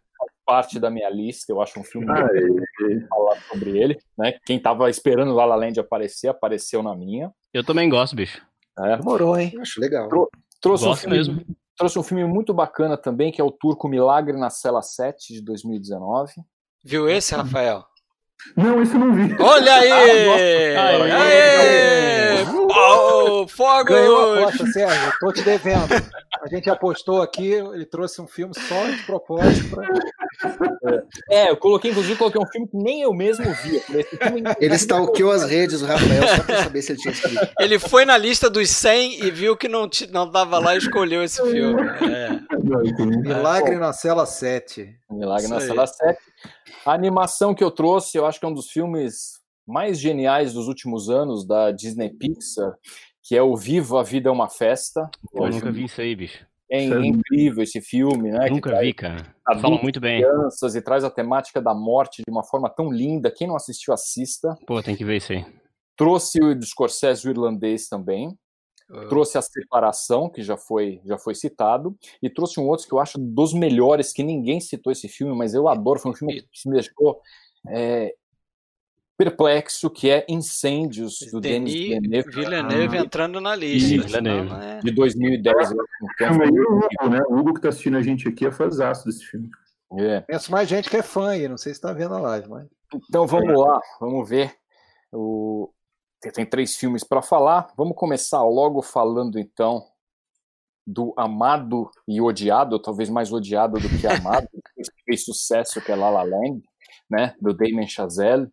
[0.47, 4.33] parte da minha lista, eu acho um filme muito falar sobre ele, né?
[4.47, 7.33] Quem tava esperando La La Land aparecer, apareceu na minha.
[7.53, 8.41] Eu também gosto, bicho.
[8.79, 8.97] É.
[8.97, 9.53] Demorou, hein?
[9.61, 10.09] Acho legal.
[10.09, 11.45] Trou trouxe, um filme, mesmo.
[11.77, 15.43] trouxe um filme muito bacana também, que é o Turco Milagre na Cela 7, de
[15.43, 16.33] 2019.
[16.85, 17.85] Viu esse, Rafael?
[18.57, 19.37] Não, isso eu não vi.
[19.41, 19.93] Olha aí!
[19.93, 20.77] Aê!
[20.77, 22.45] Aê!
[22.79, 23.85] Oh, fogo!
[23.85, 25.13] Ganhou a aposta, Sérgio.
[25.21, 25.95] Tô te devendo.
[26.43, 29.75] A gente apostou aqui, ele trouxe um filme só de propósito.
[29.75, 29.87] Pra...
[31.31, 33.83] É, eu coloquei, inclusive, coloquei um filme que nem eu mesmo vi.
[34.61, 37.49] Ele stalkeou as redes do Rafael só pra saber se ele tinha escrito.
[37.59, 41.25] Ele foi na lista dos 100 e viu que não, não tava lá e escolheu
[41.25, 41.83] esse filme.
[41.83, 42.37] É.
[43.05, 44.95] Milagre na Cela 7.
[45.11, 46.19] Milagre na Cela 7.
[46.85, 50.69] A animação que eu trouxe, eu acho que é um dos filmes mais geniais dos
[50.69, 52.77] últimos anos da Disney Pixar,
[53.23, 55.11] que é o Viva a Vida é uma Festa.
[55.35, 56.47] Eu nunca vi isso aí, bicho.
[56.69, 58.49] É incrível esse filme, né?
[58.51, 59.35] Nunca vi, cara.
[59.61, 60.21] Fala muito bem.
[60.21, 63.31] Crianças e traz a temática da morte de uma forma tão linda.
[63.31, 64.57] Quem não assistiu, assista.
[64.67, 65.47] Pô, tem que ver isso aí.
[65.97, 68.37] Trouxe o do Scorsese o irlandês também.
[68.91, 69.09] Uh.
[69.09, 72.99] Trouxe a separação, que já foi, já foi citado, e trouxe um outro que eu
[72.99, 76.01] acho dos melhores, que ninguém citou esse filme, mas eu adoro.
[76.01, 77.21] Foi um filme que me deixou
[77.69, 78.15] é,
[79.17, 82.31] perplexo, que é Incêndios, do Denis, Villeneuve.
[82.31, 84.07] Villeneuve ah, entrando na lista.
[84.07, 84.51] Villeneuve.
[84.63, 84.81] É...
[84.81, 85.73] De 2010.
[86.21, 87.21] É, o Hugo, né?
[87.29, 89.51] O Hugo que está assistindo a gente aqui é fãzaço desse filme.
[89.99, 90.21] É.
[90.21, 92.67] Penso mais gente que é fã aí, não sei se está vendo a live, mas...
[93.09, 94.55] Então vamos lá, vamos ver.
[95.13, 95.71] O...
[96.35, 97.69] Tem três filmes para falar.
[97.77, 99.85] Vamos começar logo falando então
[100.87, 105.97] do amado e odiado, talvez mais odiado do que amado, que fez sucesso que é
[105.97, 106.63] La La Land,
[107.11, 108.49] né, do Damien Chazelle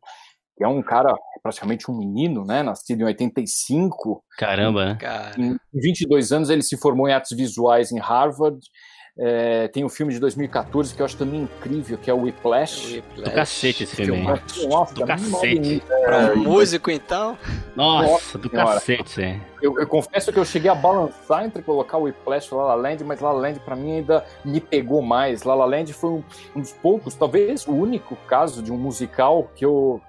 [0.55, 2.63] que é um cara praticamente um menino, né?
[2.63, 4.23] Nascido em 85.
[4.37, 4.97] Caramba, né?
[5.37, 8.59] Em 22 anos ele se formou em artes visuais em Harvard.
[9.15, 12.95] É, tem um filme de 2014 que eu acho também incrível, que é o Whiplash.
[12.95, 13.23] Whiplash.
[13.23, 14.27] Do cacete esse filme.
[14.27, 14.67] aí.
[14.67, 15.83] Nossa, do cacete.
[15.87, 17.37] É, um músico, então.
[17.75, 18.73] Nossa, Nossa do senhora.
[18.73, 19.41] cacete.
[19.61, 22.75] Eu, eu, confesso que eu cheguei a balançar entre colocar o Whiplash e La La
[22.75, 25.43] Land, mas La La Land pra mim ainda me pegou mais.
[25.43, 26.23] La La Land foi um,
[26.55, 30.01] um dos poucos, talvez o único caso de um musical que eu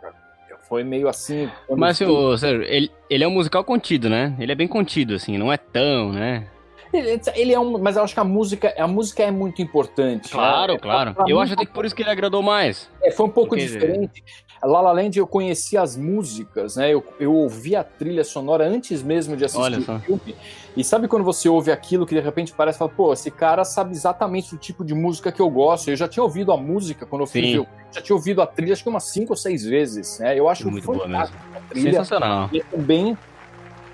[0.67, 1.51] foi meio assim.
[1.77, 4.35] Mas, o, ele, ele é um musical contido, né?
[4.39, 6.47] Ele é bem contido, assim, não é tão, né?
[6.95, 10.31] Ele, ele, é um, mas eu acho que a música, a música é muito importante.
[10.31, 10.79] Claro, né?
[10.79, 11.15] claro.
[11.27, 12.89] eu acho até que por isso que ele agradou mais.
[13.03, 13.65] É, foi um pouco Porque...
[13.65, 14.23] diferente.
[14.63, 16.91] La La Land eu conheci as músicas, né?
[16.93, 20.35] Eu, eu ouvi a trilha sonora antes mesmo de assistir o filme.
[20.77, 23.93] E sabe quando você ouve aquilo que de repente parece fala, pô, esse cara sabe
[23.93, 25.91] exatamente o tipo de música que eu gosto.
[25.91, 28.73] Eu já tinha ouvido a música quando eu fui ver, já tinha ouvido a trilha
[28.73, 30.39] acho que umas cinco ou seis vezes, né?
[30.39, 31.37] Eu acho muito boa mesmo.
[31.69, 32.49] Trilha, Sensacional.
[32.53, 33.19] E também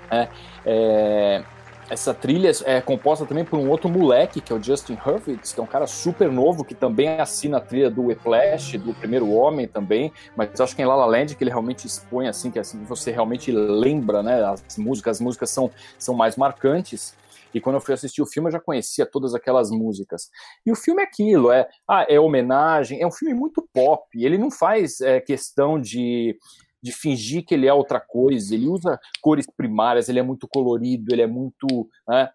[0.09, 0.27] é,
[0.65, 1.43] é,
[1.91, 5.59] essa trilha é composta também por um outro moleque, que é o Justin Hurwitz, que
[5.59, 9.67] é um cara super novo, que também assina a trilha do Whiplash, do Primeiro Homem
[9.67, 12.81] também, mas acho que em La La Land que ele realmente expõe assim, que assim
[12.85, 15.69] você realmente lembra, né, as músicas, as músicas são,
[15.99, 17.13] são mais marcantes,
[17.53, 20.29] e quando eu fui assistir o filme eu já conhecia todas aquelas músicas.
[20.65, 24.37] E o filme é aquilo, é, ah, é homenagem, é um filme muito pop, ele
[24.37, 26.37] não faz é, questão de
[26.81, 28.53] de fingir que ele é outra coisa.
[28.53, 31.89] Ele usa cores primárias, ele é muito colorido, ele é muito.
[32.07, 32.29] Né,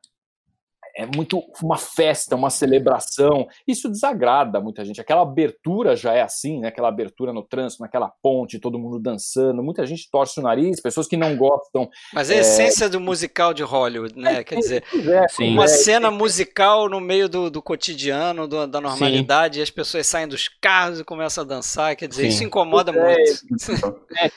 [0.96, 3.46] é muito uma festa, uma celebração.
[3.68, 5.00] Isso desagrada muita gente.
[5.00, 6.68] Aquela abertura já é assim, né?
[6.68, 9.62] Aquela abertura no trânsito, naquela ponte, todo mundo dançando.
[9.62, 11.88] Muita gente torce o nariz, pessoas que não gostam.
[12.14, 12.40] Mas é a é...
[12.40, 14.40] essência do musical de Hollywood, né?
[14.40, 18.66] É, Quer dizer, é, sim, uma é, cena musical no meio do, do cotidiano, do,
[18.66, 21.94] da normalidade, e as pessoas saem dos carros e começam a dançar.
[21.94, 22.28] Quer dizer, sim.
[22.28, 24.06] isso incomoda muito.
[24.18, 24.30] É,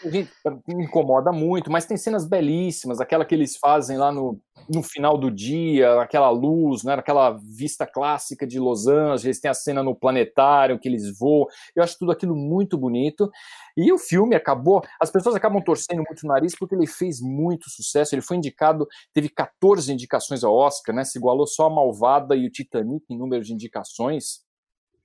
[0.67, 4.39] incomoda muito, mas tem cenas belíssimas, aquela que eles fazem lá no
[4.69, 9.53] no final do dia, aquela luz, né, aquela vista clássica de Los Angeles, tem a
[9.53, 11.47] cena no planetário que eles voam.
[11.75, 13.31] Eu acho tudo aquilo muito bonito.
[13.75, 17.69] E o filme acabou, as pessoas acabam torcendo muito o nariz porque ele fez muito
[17.69, 18.13] sucesso.
[18.13, 21.03] Ele foi indicado, teve 14 indicações ao Oscar, né?
[21.03, 24.41] Se igualou só a Malvada e o Titanic em número de indicações.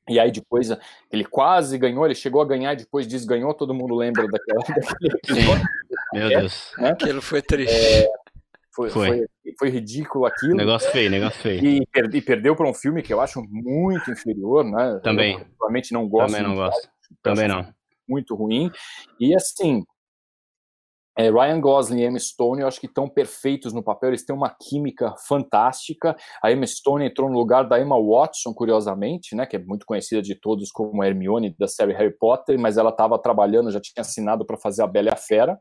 [0.09, 0.69] E aí depois
[1.11, 5.62] ele quase ganhou, ele chegou a ganhar e depois desganhou, todo mundo lembra daquela, daquele.
[6.12, 6.73] Meu Deus.
[6.78, 7.74] É, Aquilo foi triste.
[7.74, 8.07] É,
[8.75, 9.09] foi, foi.
[9.09, 9.27] foi,
[9.59, 10.57] foi ridículo aquilo.
[10.57, 11.65] Negócio feio, negócio feio.
[11.65, 15.01] E, e perdeu para um filme que eu acho muito inferior, né?
[15.03, 15.35] Também.
[15.35, 16.33] Eu, realmente não gosto.
[16.33, 16.89] Também não gosto.
[17.23, 17.67] Também não.
[18.09, 18.71] Muito ruim.
[19.21, 19.85] E assim,
[21.17, 24.35] é, Ryan Gosling e Emma Stone, eu acho que estão perfeitos no papel, eles têm
[24.35, 26.17] uma química fantástica.
[26.43, 30.21] A Emma Stone entrou no lugar da Emma Watson, curiosamente, né, que é muito conhecida
[30.21, 34.45] de todos como Hermione da série Harry Potter, mas ela estava trabalhando, já tinha assinado
[34.45, 35.59] para fazer a Bela e a Fera.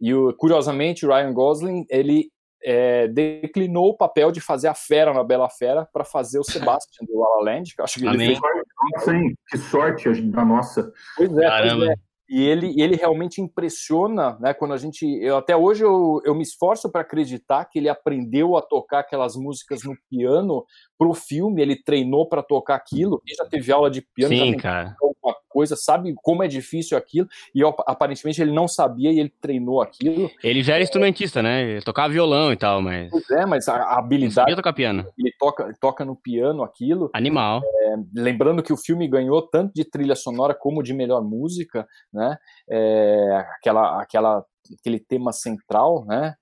[0.00, 2.28] E curiosamente, Ryan Gosling, ele
[2.62, 6.44] é, declinou o papel de fazer a fera na Bela Fera para fazer o
[6.80, 8.32] Sebastian do La La Land, que eu acho que Amém.
[8.32, 9.04] ele fez...
[9.04, 10.92] Sim, que sorte da nossa.
[11.16, 11.94] Pois é, pois é.
[12.28, 14.52] E ele, ele realmente impressiona, né?
[14.52, 15.06] Quando a gente.
[15.22, 19.34] Eu, até hoje eu, eu me esforço para acreditar que ele aprendeu a tocar aquelas
[19.34, 20.62] músicas no piano
[20.98, 24.94] pro filme, ele treinou para tocar aquilo, e já teve aula de piano, Sim, cara.
[25.00, 29.80] alguma coisa, sabe como é difícil aquilo, e aparentemente ele não sabia e ele treinou
[29.80, 30.30] aquilo.
[30.42, 31.62] Ele já era instrumentista, né?
[31.62, 33.10] Ele tocava violão e tal, mas.
[33.10, 34.50] Pois é, mas a, habilidade.
[34.50, 35.06] Ele tocar piano.
[35.18, 37.10] Ele toca, toca no piano aquilo.
[37.12, 37.62] Animal.
[37.64, 42.36] É, lembrando que o filme ganhou tanto de trilha sonora como de melhor música, né?
[42.68, 44.44] É, aquela, aquela,
[44.78, 46.34] aquele tema central, né?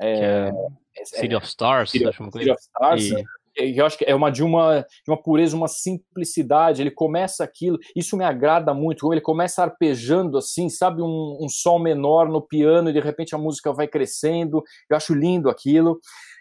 [0.00, 0.52] É,
[0.96, 3.04] é, City of Stars, City, of, City of Stars.
[3.04, 3.24] E
[3.56, 6.82] eu acho que é uma de uma, de uma pureza, uma simplicidade.
[6.82, 9.00] Ele começa aquilo, isso me agrada muito.
[9.00, 13.34] Como ele começa arpejando assim, sabe, um, um som menor no piano e de repente
[13.34, 14.62] a música vai crescendo.
[14.88, 15.98] Eu acho lindo aquilo.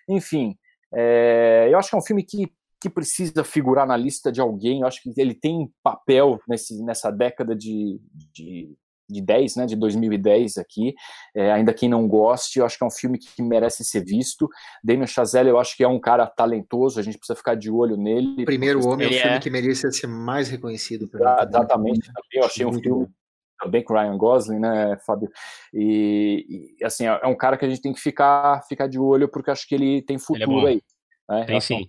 [0.09, 0.55] Enfim,
[0.93, 2.51] é, eu acho que é um filme que
[2.81, 4.81] que precisa figurar na lista de alguém.
[4.81, 7.99] Eu acho que ele tem papel nesse, nessa década de,
[8.31, 8.75] de
[9.09, 10.93] de 10, né, de 2010 aqui,
[11.35, 14.49] é, ainda quem não goste, eu acho que é um filme que merece ser visto.
[14.83, 17.97] Damien Chazelle, eu acho que é um cara talentoso, a gente precisa ficar de olho
[17.97, 18.43] nele.
[18.43, 19.39] O Primeiro Homem é um filme é...
[19.39, 21.09] que merecia ser mais reconhecido.
[21.15, 23.07] Ah, exatamente, também, eu achei um filme
[23.59, 25.29] também com Ryan Gosling, né, Fábio?
[25.73, 29.29] E, e, assim, é um cara que a gente tem que ficar, ficar de olho,
[29.29, 30.81] porque acho que ele tem futuro ele é aí.
[31.29, 31.45] Né?
[31.45, 31.85] Tem sim.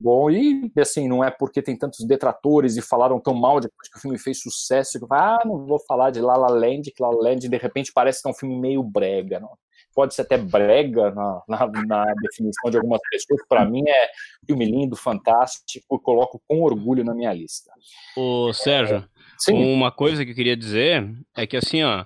[0.00, 3.98] Bom, e assim, não é porque tem tantos detratores e falaram tão mal depois que
[3.98, 7.10] o filme fez sucesso, que ah, não vou falar de La La Land, que La
[7.10, 9.50] La Land de repente parece que é um filme meio brega, não?
[9.94, 14.08] pode ser até brega na, na, na definição de algumas pessoas, para mim é
[14.44, 17.70] filme lindo, fantástico, coloco com orgulho na minha lista.
[18.16, 19.08] O Sérgio,
[19.48, 22.04] é, uma coisa que eu queria dizer é que assim, ó,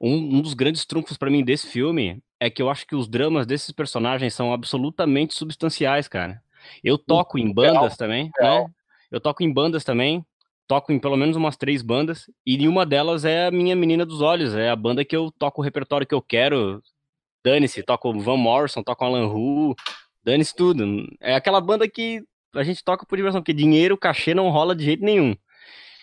[0.00, 3.08] um, um dos grandes trunfos para mim desse filme é que eu acho que os
[3.08, 6.40] dramas desses personagens são absolutamente substanciais, cara.
[6.82, 8.66] Eu toco em bandas também, né?
[9.10, 10.24] Eu toco em bandas também,
[10.66, 14.20] toco em pelo menos umas três bandas, e uma delas é a minha Menina dos
[14.20, 16.82] Olhos, é a banda que eu toco o repertório que eu quero.
[17.44, 19.74] Dane-se, toco Van Morrison, toco Alan Hu,
[20.22, 20.84] dane-se tudo.
[21.20, 22.22] É aquela banda que
[22.54, 25.34] a gente toca por diversão, porque dinheiro, cachê não rola de jeito nenhum.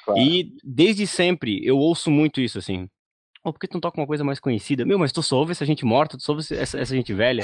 [0.03, 0.19] Claro.
[0.19, 2.89] E desde sempre eu ouço muito isso, assim.
[3.43, 4.85] Oh, por que tu não toca uma coisa mais conhecida?
[4.85, 7.43] Meu, mas tu só ouve essa gente morta, tu só ouve essa, essa gente velha.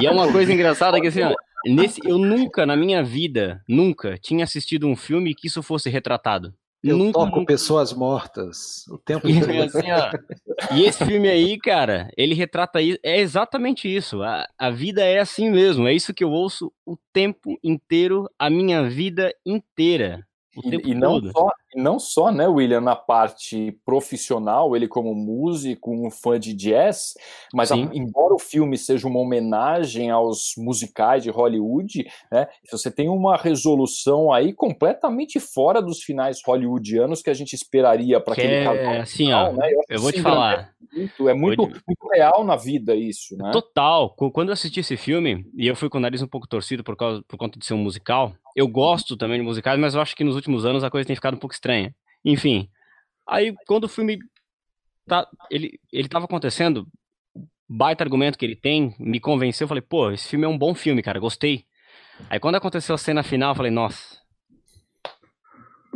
[0.00, 1.32] e é uma coisa engraçada que assim, ó,
[1.66, 6.54] nesse, eu nunca na minha vida, nunca tinha assistido um filme que isso fosse retratado.
[6.82, 7.52] Eu nunca, toco nunca...
[7.52, 9.52] pessoas mortas o tempo inteiro.
[9.52, 14.22] E, assim, e esse filme aí, cara, ele retrata isso, é exatamente isso.
[14.22, 18.48] A, a vida é assim mesmo, é isso que eu ouço o tempo inteiro, a
[18.48, 20.24] minha vida inteira.
[20.64, 26.10] E, e, não só, não só, né, William, na parte profissional, ele como músico, um
[26.10, 27.14] fã de jazz,
[27.54, 33.08] mas a, embora o filme seja uma homenagem aos musicais de Hollywood, né, você tem
[33.08, 38.64] uma resolução aí completamente fora dos finais hollywoodianos que a gente esperaria para aquele é,
[38.64, 39.00] casal.
[39.02, 39.70] Assim, ó, né?
[39.70, 40.72] eu, eu vou te falar.
[40.92, 43.50] É muito, é muito, muito, real na vida isso, né?
[43.50, 44.10] Total.
[44.32, 46.96] Quando eu assisti esse filme, e eu fui com o nariz um pouco torcido por,
[46.96, 50.16] causa, por conta de ser um musical, eu gosto também de musicais, mas eu acho
[50.16, 51.94] que nos últimos anos a coisa tem ficado um pouco estranha.
[52.24, 52.68] Enfim,
[53.26, 54.18] aí quando o filme
[55.06, 56.86] tá, ele ele tava acontecendo,
[57.68, 60.74] baita argumento que ele tem, me convenceu, eu falei, pô, esse filme é um bom
[60.74, 61.64] filme, cara, gostei.
[62.28, 64.18] Aí quando aconteceu a cena final, eu falei, nossa,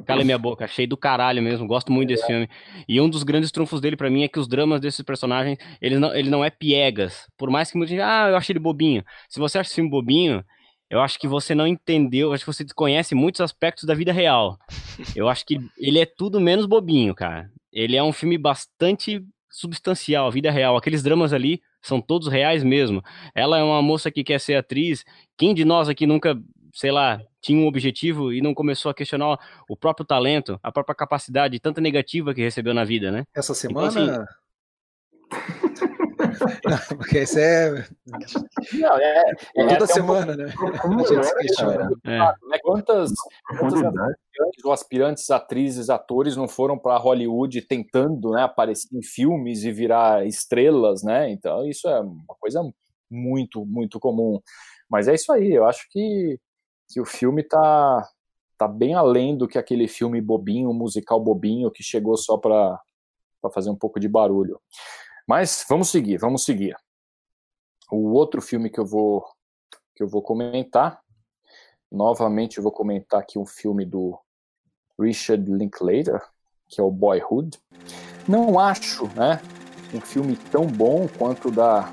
[0.05, 2.49] Calei minha boca, achei do caralho mesmo, gosto muito desse filme.
[2.89, 5.99] E um dos grandes trunfos dele para mim é que os dramas desses personagens, ele
[5.99, 7.27] não, ele não é piegas.
[7.37, 9.05] Por mais que muita gente, ah, eu achei ele bobinho.
[9.29, 10.45] Se você acha esse filme bobinho,
[10.93, 14.59] eu acho que você não entendeu, acho que você desconhece muitos aspectos da vida real.
[15.17, 17.51] Eu acho que ele é tudo menos bobinho, cara.
[17.73, 20.77] Ele é um filme bastante substancial, vida real.
[20.77, 23.03] Aqueles dramas ali são todos reais mesmo.
[23.35, 25.03] Ela é uma moça que quer ser atriz.
[25.39, 26.39] Quem de nós aqui nunca,
[26.73, 29.39] sei lá, tinha um objetivo e não começou a questionar
[29.69, 33.25] o próprio talento, a própria capacidade, tanta negativa que recebeu na vida, né?
[33.35, 33.89] Essa semana.
[33.91, 34.27] Então, assim...
[36.97, 37.85] porque isso é.
[38.75, 40.45] Não, é, é toda semana, né?
[40.45, 41.91] A gente se questiona.
[42.05, 42.19] É.
[42.19, 42.59] Né?
[42.63, 43.13] Quantas,
[43.59, 49.65] quantas aspirantes ou aspirantes, atrizes, atores não foram para Hollywood tentando né, aparecer em filmes
[49.65, 51.31] e virar estrelas, né?
[51.31, 52.63] Então, isso é uma coisa
[53.11, 54.41] muito, muito comum.
[54.89, 56.39] Mas é isso aí, eu acho que,
[56.93, 58.07] que o filme tá,
[58.59, 62.79] tá bem além do que aquele filme bobinho, musical bobinho, que chegou só para
[63.53, 64.61] fazer um pouco de barulho.
[65.27, 66.77] Mas vamos seguir, vamos seguir.
[67.91, 69.25] O outro filme que eu vou
[69.95, 71.01] que eu vou comentar,
[71.91, 74.19] novamente eu vou comentar aqui um filme do
[74.99, 76.21] Richard Linklater,
[76.69, 77.59] que é o Boyhood.
[78.27, 79.41] Não acho, né,
[79.95, 81.91] um filme tão bom quanto da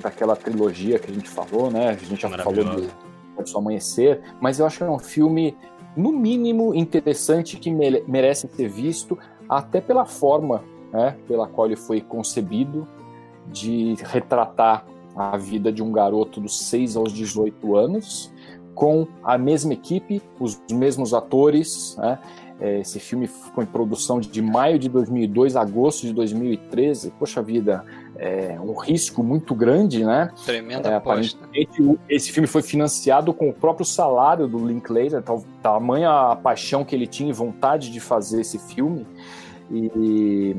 [0.00, 1.90] daquela trilogia que a gente falou, né?
[1.90, 3.07] A gente já falou do,
[3.42, 5.56] do Amanhecer, mas eu acho que é um filme
[5.96, 10.62] no mínimo interessante que merece ser visto até pela forma
[10.92, 12.86] né, pela qual ele foi concebido,
[13.46, 14.84] de retratar
[15.16, 18.32] a vida de um garoto dos 6 aos 18 anos,
[18.74, 21.96] com a mesma equipe, os mesmos atores.
[21.96, 22.18] Né?
[22.60, 27.12] É, esse filme ficou em produção de maio de 2002 a agosto de 2013.
[27.18, 27.84] Poxa vida,
[28.18, 30.32] é um risco muito grande, né?
[30.44, 31.38] Tremenda é, aposta.
[32.08, 35.22] Esse filme foi financiado com o próprio salário do Linklater,
[35.62, 39.06] tamanha a paixão que ele tinha e vontade de fazer esse filme.
[39.70, 40.56] E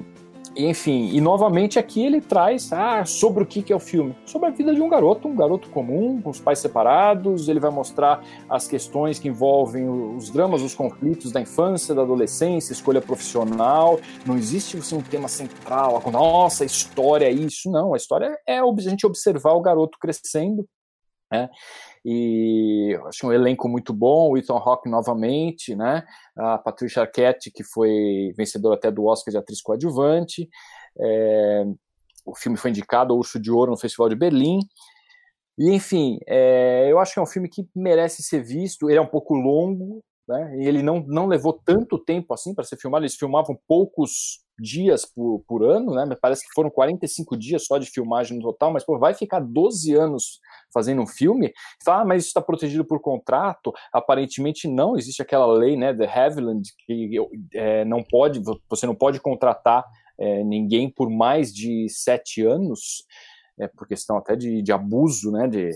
[0.55, 4.15] enfim, e novamente aqui ele traz ah, sobre o que, que é o filme.
[4.25, 7.47] Sobre a vida de um garoto, um garoto comum, com os pais separados.
[7.47, 12.73] Ele vai mostrar as questões que envolvem os dramas, os conflitos da infância, da adolescência,
[12.73, 13.99] escolha profissional.
[14.25, 17.69] Não existe assim, um tema central, nossa, a história é isso.
[17.71, 20.65] Não, a história é a gente observar o garoto crescendo.
[21.31, 21.47] Né?
[22.03, 26.05] E acho um elenco muito bom, o Ethan Hawke novamente, né?
[26.37, 30.49] A Patricia Arquette, que foi vencedora até do Oscar de atriz coadjuvante.
[30.99, 31.65] É,
[32.25, 34.59] o filme foi indicado ao Urso de Ouro no Festival de Berlim.
[35.57, 38.89] E, enfim, é, eu acho que é um filme que merece ser visto.
[38.89, 40.55] Ele é um pouco longo, né?
[40.59, 43.03] E ele não, não levou tanto tempo assim para ser filmado.
[43.03, 46.15] Eles filmavam poucos dias por, por ano, né?
[46.21, 49.95] Parece que foram 45 dias só de filmagem no total, mas pô, vai ficar 12
[49.95, 50.39] anos
[50.71, 51.51] fazendo um filme?
[51.83, 53.73] Fala, ah, mas isso está protegido por contrato?
[53.91, 57.17] Aparentemente não, existe aquela lei, né, The Havilland, que
[57.53, 58.39] é, não pode,
[58.69, 59.83] você não pode contratar
[60.19, 63.05] é, ninguém por mais de sete anos,
[63.59, 65.71] é, por questão até de, de abuso, né, de,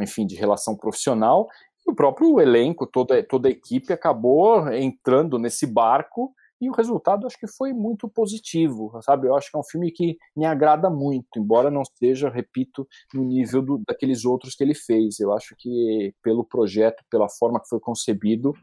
[0.00, 1.46] enfim, de relação profissional,
[1.86, 7.38] o próprio elenco, toda, toda a equipe acabou entrando nesse barco e o resultado acho
[7.38, 9.26] que foi muito positivo, sabe?
[9.28, 13.22] Eu acho que é um filme que me agrada muito, embora não seja, repito, no
[13.22, 15.20] nível do, daqueles outros que ele fez.
[15.20, 18.54] Eu acho que pelo projeto, pela forma que foi concebido,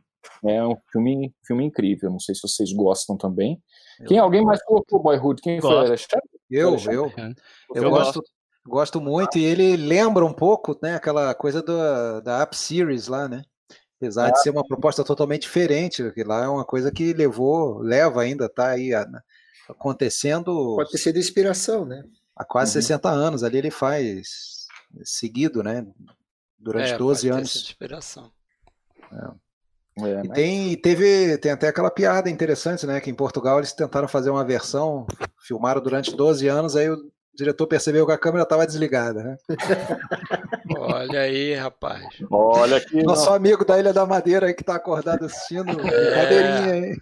[0.43, 2.09] é um filme, filme incrível.
[2.09, 3.61] Não sei se vocês gostam também.
[3.99, 5.41] Eu Quem alguém mais colocou Boyhood?
[5.41, 5.75] Quem Gosto.
[5.75, 5.85] foi?
[5.87, 6.29] Alexandre?
[6.49, 7.11] Eu, eu.
[7.75, 8.23] Eu, eu gosto, gosto
[9.01, 13.43] muito e ele lembra um pouco, né, aquela coisa do, da App Series lá, né?
[13.97, 17.79] Apesar ah, de ser uma proposta totalmente diferente, que lá é uma coisa que levou,
[17.79, 19.07] leva ainda, tá aí a,
[19.69, 20.75] acontecendo.
[20.75, 22.03] Pode ter sido inspiração, né?
[22.35, 22.81] Há quase uhum.
[22.81, 24.65] 60 anos ali ele faz
[25.03, 25.85] seguido, né?
[26.57, 27.55] Durante é, 12 pode anos.
[27.55, 28.31] Inspiração.
[29.11, 29.51] É.
[29.99, 30.35] É, e mas...
[30.35, 32.99] tem, teve, tem até aquela piada interessante, né?
[32.99, 35.05] Que em Portugal eles tentaram fazer uma versão,
[35.37, 39.37] filmaram durante 12 anos, aí o o diretor percebeu que a câmera estava desligada, né?
[40.77, 42.03] Olha aí, rapaz.
[42.29, 43.01] Olha aqui.
[43.03, 43.33] Nosso não.
[43.33, 45.69] amigo da Ilha da Madeira aí que está acordado assistindo.
[45.87, 46.77] É.
[46.77, 46.95] hein?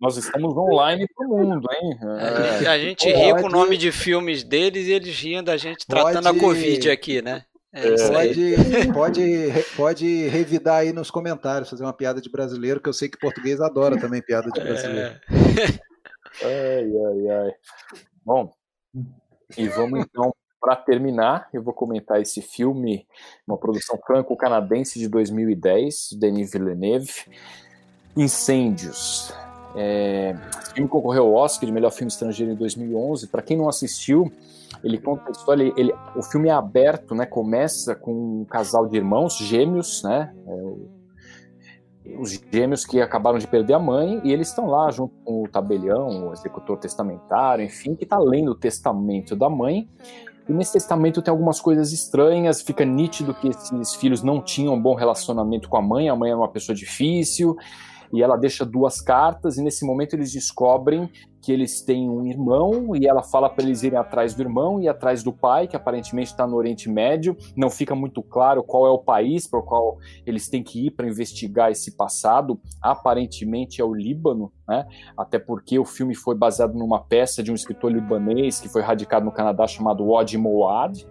[0.00, 1.98] Nós estamos online pro mundo, hein?
[2.64, 2.66] É.
[2.66, 6.24] A gente ri com o nome de filmes deles e eles riam da gente tratando
[6.24, 6.38] pode...
[6.38, 7.44] a Covid aqui, né?
[7.74, 8.56] É pode,
[8.92, 13.18] pode, pode revidar aí nos comentários, fazer uma piada de brasileiro, que eu sei que
[13.18, 15.14] português adora também piada de brasileiro.
[15.30, 15.92] É.
[16.44, 17.52] Ai, ai, ai.
[18.24, 18.52] Bom,
[19.56, 23.06] e vamos então, para terminar, eu vou comentar esse filme,
[23.46, 27.12] uma produção franco-canadense de 2010, Denis Villeneuve,
[28.16, 29.32] Incêndios.
[29.74, 33.26] É, esse filme concorreu ao Oscar de melhor filme estrangeiro em 2011.
[33.28, 34.30] Para quem não assistiu,
[34.84, 35.62] ele conta a história.
[35.62, 37.26] Ele, ele, o filme é aberto, né?
[37.26, 40.32] Começa com um casal de irmãos gêmeos, né?
[40.46, 41.01] É,
[42.18, 45.48] os gêmeos que acabaram de perder a mãe e eles estão lá junto com o
[45.48, 49.88] tabelião, o executor testamentário, enfim, que está lendo o testamento da mãe.
[50.48, 54.80] E nesse testamento tem algumas coisas estranhas, fica nítido que esses filhos não tinham um
[54.80, 57.56] bom relacionamento com a mãe, a mãe era uma pessoa difícil,
[58.12, 61.10] e ela deixa duas cartas, e nesse momento eles descobrem
[61.40, 64.88] que eles têm um irmão, e ela fala para eles irem atrás do irmão e
[64.88, 67.36] atrás do pai, que aparentemente está no Oriente Médio.
[67.56, 70.92] Não fica muito claro qual é o país para o qual eles têm que ir
[70.92, 72.60] para investigar esse passado.
[72.80, 74.86] Aparentemente é o Líbano, né?
[75.18, 79.24] até porque o filme foi baseado numa peça de um escritor libanês que foi radicado
[79.24, 81.04] no Canadá chamado Wadi Mouad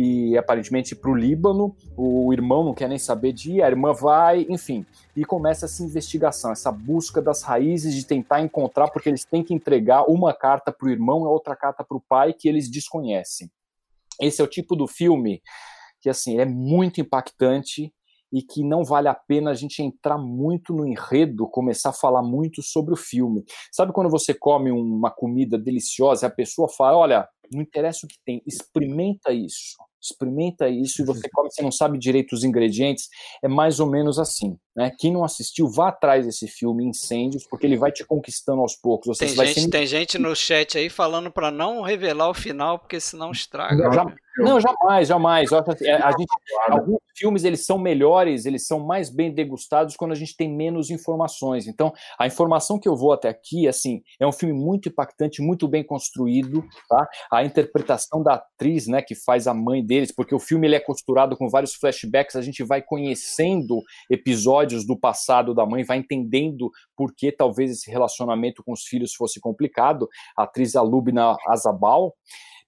[0.00, 1.74] e aparentemente para o Líbano.
[1.96, 4.86] O irmão não quer nem saber de ir, a irmã vai, enfim.
[5.16, 9.52] E começa essa investigação, essa busca das raízes de tentar encontrar, porque eles têm que
[9.52, 13.50] entregar uma carta para o irmão e outra carta para o pai que eles desconhecem.
[14.20, 15.42] Esse é o tipo do filme
[16.00, 17.92] que assim é muito impactante
[18.32, 22.22] e que não vale a pena a gente entrar muito no enredo, começar a falar
[22.22, 23.42] muito sobre o filme.
[23.72, 28.08] Sabe quando você come uma comida deliciosa e a pessoa fala: olha, não interessa o
[28.08, 31.30] que tem, experimenta isso experimenta isso e você uhum.
[31.32, 33.08] come, você não sabe direito os ingredientes,
[33.42, 34.92] é mais ou menos assim, né?
[34.98, 39.18] Quem não assistiu, vá atrás desse filme Incêndios, porque ele vai te conquistando aos poucos.
[39.18, 43.32] Tem, gente, tem gente no chat aí falando para não revelar o final, porque senão
[43.32, 43.84] estraga.
[43.84, 45.52] Não, já, não jamais, jamais.
[45.52, 46.28] Assim, a gente,
[46.68, 50.90] alguns filmes eles são melhores, eles são mais bem degustados quando a gente tem menos
[50.90, 51.66] informações.
[51.66, 55.66] Então, a informação que eu vou até aqui, assim, é um filme muito impactante, muito
[55.66, 57.08] bem construído, tá?
[57.32, 60.80] A interpretação da atriz, né, que faz a mãe deles, porque o filme ele é
[60.80, 66.70] costurado com vários flashbacks, a gente vai conhecendo episódios do passado da mãe, vai entendendo
[66.96, 70.08] por que talvez esse relacionamento com os filhos fosse complicado.
[70.36, 72.14] A atriz Alubna Azabal,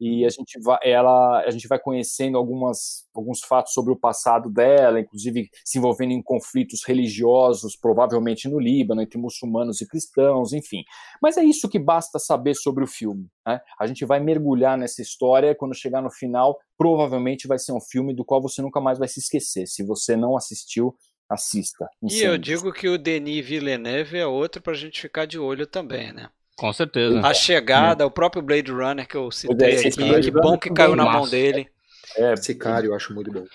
[0.01, 4.51] e a gente vai, ela, a gente vai conhecendo algumas, alguns fatos sobre o passado
[4.51, 10.83] dela, inclusive se envolvendo em conflitos religiosos, provavelmente no Líbano, entre muçulmanos e cristãos, enfim.
[11.23, 13.29] Mas é isso que basta saber sobre o filme.
[13.47, 13.61] Né?
[13.79, 18.15] A gente vai mergulhar nessa história, quando chegar no final, provavelmente vai ser um filme
[18.15, 19.67] do qual você nunca mais vai se esquecer.
[19.67, 20.97] Se você não assistiu,
[21.29, 21.87] assista.
[22.03, 25.67] E eu digo que o Denis Villeneuve é outro para a gente ficar de olho
[25.67, 26.31] também, né?
[26.61, 27.27] Com certeza.
[27.27, 30.95] A chegada, o próprio Blade Runner que eu citei é, aqui, que bom que caiu
[30.95, 31.67] na mão dele.
[32.15, 33.47] É, Sicário eu acho muito bom.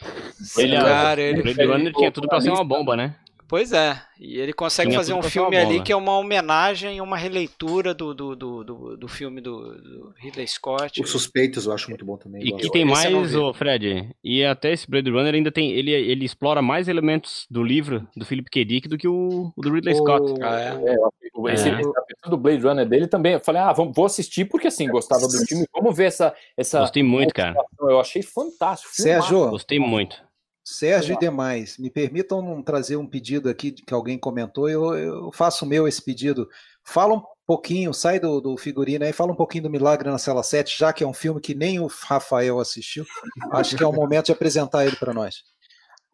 [0.58, 3.14] Ele, Sicário, ele, ele, ele tinha tudo pra ser uma bomba, né?
[3.48, 7.16] Pois é, e ele consegue Tinha fazer um filme ali que é uma homenagem, uma
[7.16, 11.02] releitura do, do, do, do, do filme do, do, Ridley Scott.
[11.02, 12.42] Os Suspeitos eu acho muito bom também.
[12.44, 16.26] E que tem mais, o Fred, e até esse Blade Runner ainda tem, ele, ele
[16.26, 18.66] explora mais elementos do livro do Philip K.
[18.66, 19.98] Dick do que o, o do Ridley o...
[19.98, 20.42] Scott.
[20.42, 21.52] Ah, é.
[21.52, 21.82] é esse, é.
[22.30, 25.46] do Blade Runner dele também, eu falei, ah, vamos, vou assistir porque assim, gostava do
[25.46, 26.34] filme, vamos ver essa...
[26.58, 27.56] essa Gostei muito, cara.
[27.80, 28.92] Eu achei fantástico.
[28.92, 30.25] Sérgio, gostei muito.
[30.68, 35.64] Sérgio e demais, me permitam trazer um pedido aqui que alguém comentou, eu, eu faço
[35.64, 36.50] meu esse pedido.
[36.84, 40.42] Fala um pouquinho, sai do, do figurino aí, fala um pouquinho do Milagre na Cela
[40.42, 43.06] 7, já que é um filme que nem o Rafael assistiu.
[43.52, 45.44] Acho que é o momento de apresentar ele para nós.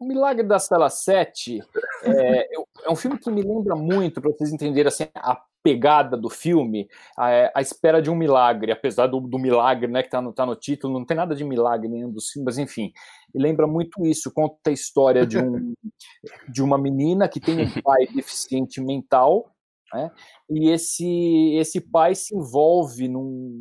[0.02, 1.62] O Milagre da Cela 7
[2.02, 6.28] é, é, um filme que me lembra muito, para vocês entenderem assim, a pegada do
[6.28, 10.32] filme, a, a espera de um milagre, apesar do, do milagre né, que está no,
[10.32, 12.92] tá no título, não tem nada de milagre nenhum dos filmes, mas enfim,
[13.32, 15.72] lembra muito isso, conta a história de, um,
[16.48, 19.54] de uma menina que tem um pai deficiente mental,
[19.94, 20.10] né,
[20.50, 23.56] e esse, esse pai se envolve num,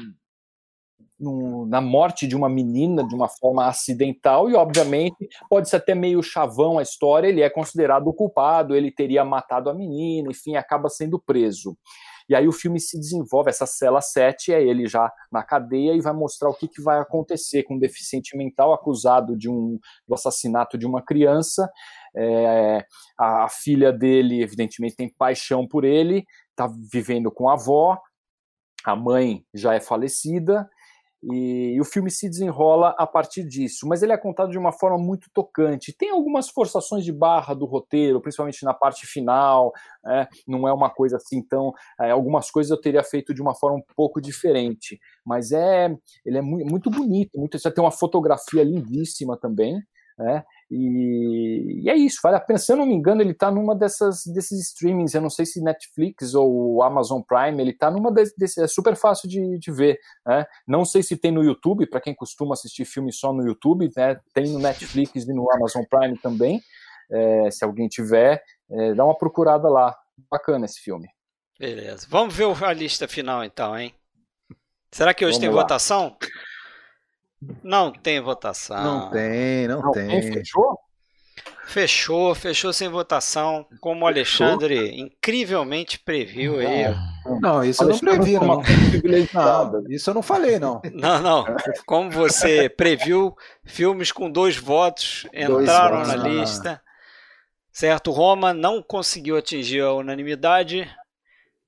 [1.22, 5.94] num, na morte de uma menina de uma forma acidental e, obviamente, pode ser até
[5.94, 10.56] meio chavão a história, ele é considerado o culpado, ele teria matado a menina, enfim,
[10.56, 11.78] acaba sendo preso.
[12.28, 16.02] E aí o filme se desenvolve, essa cela 7 é ele já na cadeia e
[16.02, 19.78] vai mostrar o que, que vai acontecer com um deficiente mental acusado de um
[20.08, 21.70] do assassinato de uma criança.
[22.16, 22.86] É,
[23.18, 28.00] a, a filha dele, evidentemente, tem paixão por ele, está vivendo com a avó,
[28.86, 30.70] a mãe já é falecida,
[31.24, 34.72] e, e, o filme se desenrola a partir disso, mas ele é contado de uma
[34.72, 35.96] forma muito tocante.
[35.96, 39.72] Tem algumas forçações de barra do roteiro, principalmente na parte final,
[40.08, 43.54] é, não é uma coisa assim então É, algumas coisas eu teria feito de uma
[43.56, 45.96] forma um pouco diferente, mas é
[46.26, 49.82] ele é muito, muito bonito, muito, você tem uma fotografia lindíssima também.
[50.20, 50.44] É,
[50.74, 52.58] e, e, é isso, vale a pena.
[52.58, 55.62] Se eu não me engano, ele está numa dessas desses streamings, eu não sei se
[55.62, 60.00] Netflix ou Amazon Prime, ele está numa desses, é super fácil de, de ver.
[60.26, 60.46] Né?
[60.66, 64.18] Não sei se tem no YouTube, para quem costuma assistir filme só no YouTube, né?
[64.34, 66.62] tem no Netflix e no Amazon Prime também.
[67.12, 68.42] É, se alguém tiver,
[68.72, 69.94] é, dá uma procurada lá.
[70.30, 71.10] Bacana esse filme.
[71.60, 72.08] Beleza.
[72.10, 73.94] Vamos ver a lista final então, hein?
[74.90, 75.62] Será que hoje Vamos tem lá.
[75.62, 76.16] votação?
[77.64, 78.84] Não tem votação.
[78.84, 80.22] Não tem, não, não tem.
[80.34, 80.80] Fechou?
[81.66, 85.06] Fechou, fechou sem votação, como o Alexandre fechou?
[85.06, 86.94] incrivelmente previu aí.
[87.40, 88.62] Não, isso eu não previ, não.
[89.34, 89.84] não.
[89.90, 90.82] Isso eu não falei, não.
[90.94, 91.46] Não, não.
[91.86, 96.24] Como você previu, filmes com dois votos entraram dois votos.
[96.24, 96.82] na lista.
[97.72, 100.90] Certo, Roma não conseguiu atingir a unanimidade,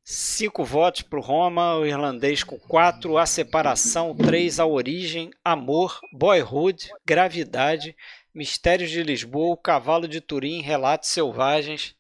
[0.06, 5.98] Cinco votos para o Roma, o irlandês com quatro, a separação, três, a origem, amor,
[6.12, 7.96] boyhood, gravidade,
[8.36, 11.96] mistérios de Lisboa, o cavalo de Turim, relatos selvagens.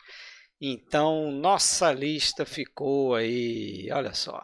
[0.59, 4.41] Então, nossa lista ficou aí, olha só.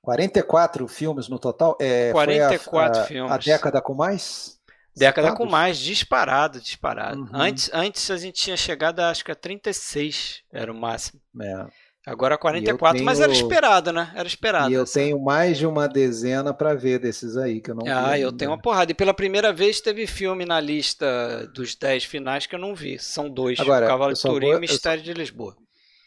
[0.00, 1.76] 44 filmes no total?
[1.78, 3.32] É, 44 a, a, filmes.
[3.32, 4.58] A década com mais?
[4.96, 7.20] Década com mais, disparado, disparado.
[7.20, 7.28] Uhum.
[7.34, 11.20] Antes, antes a gente tinha chegado, a, acho que a 36 era o máximo.
[11.42, 11.66] É.
[12.06, 13.04] Agora 44, tenho...
[13.04, 14.12] mas era esperado, né?
[14.14, 14.70] Era esperado.
[14.70, 18.12] E eu tenho mais de uma dezena para ver desses aí que eu não Ah,
[18.12, 18.92] vi eu tenho uma porrada.
[18.92, 22.96] E pela primeira vez teve filme na lista dos 10 finais que eu não vi.
[23.00, 25.56] São dois: Agora, Cavalo de Turim e o Mistério de Lisboa.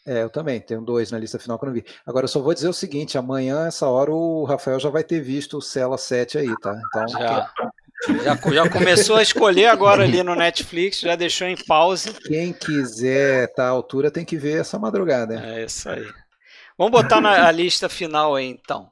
[0.06, 1.84] É, eu também tenho dois na lista final que eu não vi.
[2.06, 5.20] Agora eu só vou dizer o seguinte: amanhã, essa hora, o Rafael já vai ter
[5.20, 6.80] visto o Cela 7 aí, tá?
[6.88, 7.52] Então, já.
[8.08, 12.14] Já, já começou a escolher agora ali no Netflix, já deixou em pause.
[12.14, 15.34] Quem quiser estar tá à altura tem que ver essa madrugada.
[15.44, 16.06] É isso aí.
[16.78, 18.90] Vamos botar na lista final aí então.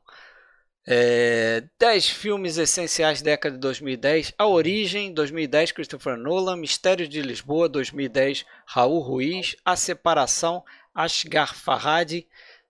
[0.90, 4.32] É, 10 filmes essenciais década de 2010.
[4.39, 6.56] A Origem, 2010, Christopher Nolan.
[6.56, 9.55] Mistério de Lisboa, 2010, Raul Ruiz.
[9.64, 10.64] A Separação,
[10.94, 12.26] Asghar Farhadi,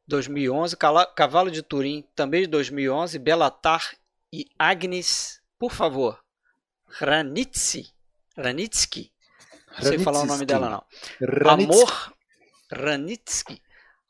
[0.07, 0.77] 2011.
[1.15, 3.19] Cavalo de Turim, também de 2011.
[3.21, 3.93] Belatar
[4.33, 6.19] e Agnes, por favor,
[6.89, 7.93] Ranitsi.
[8.37, 9.13] Ranitsky.
[9.77, 11.51] Não sei falar o nome dela, não.
[11.51, 12.13] Amor.
[12.71, 13.61] Ranitsky.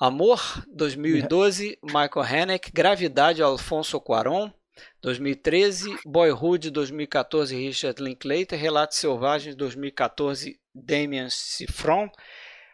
[0.01, 2.71] Amor, 2012, Michael Haneke.
[2.73, 4.53] Gravidade, Alfonso Cuarón.
[5.03, 8.57] 2013, Boyhood, 2014, Richard Linklater.
[8.57, 12.09] Relatos Selvagens, 2014, Damien Sifron.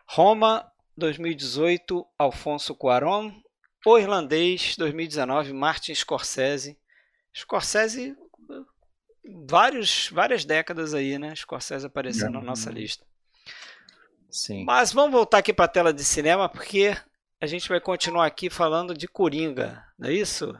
[0.06, 3.43] Roma, 2018, Alfonso Cuarón.
[3.86, 6.78] O Irlandês, 2019, Martin Scorsese.
[7.35, 8.14] Scorsese
[9.48, 11.34] vários, várias décadas aí, né?
[11.34, 12.40] Scorsese aparecendo uhum.
[12.40, 13.05] na nossa lista.
[14.30, 14.64] Sim.
[14.64, 16.96] Mas vamos voltar aqui para a tela de cinema, porque
[17.40, 20.56] a gente vai continuar aqui falando de Coringa, não é isso?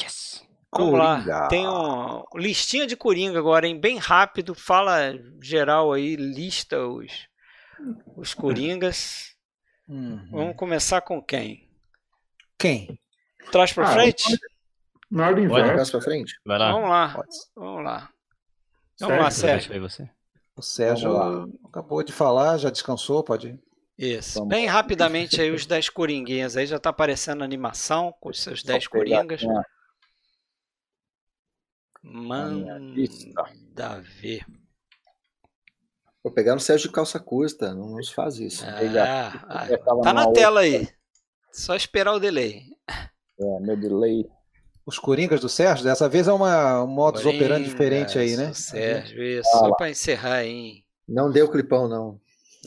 [0.00, 0.46] Yes.
[0.70, 3.80] Vamos lá, tem um listinha de Coringa agora, hein?
[3.80, 7.26] Bem rápido, fala geral aí, lista os,
[8.14, 9.34] os Coringas.
[9.88, 10.28] Uhum.
[10.30, 11.70] Vamos começar com quem?
[12.58, 13.00] Quem?
[13.50, 14.38] Traz pra ah, frente?
[15.10, 15.92] Na ordem inversa.
[15.92, 16.34] pra frente.
[16.44, 16.72] Vai lá.
[16.72, 17.24] Vamos lá,
[17.56, 18.10] vamos lá.
[19.00, 19.80] Vamos lá, Sérgio.
[19.80, 20.08] Você.
[20.56, 21.16] O Sérgio
[21.66, 23.60] acabou de falar, já descansou, pode ir.
[23.96, 24.40] Isso.
[24.40, 24.48] Vamos.
[24.48, 26.56] Bem rapidamente aí os 10 coringuinhas.
[26.56, 29.42] Aí já está aparecendo a animação com os seus 10 coringas.
[32.02, 32.80] Manda
[34.20, 34.44] ver.
[36.22, 38.64] Vou pegar no Sérgio de calça curta, não nos faz isso.
[38.66, 40.88] Ah, ah, tá na tela aí.
[41.52, 42.64] Só esperar o delay.
[43.40, 44.28] É, meu delay.
[44.88, 48.54] Os Coringas do Sérgio, dessa vez é uma, um modus operandi diferente aí, né?
[48.54, 49.50] Sérgio, isso.
[49.52, 50.82] Ah, só para encerrar aí.
[51.06, 52.18] Não deu clipão, não.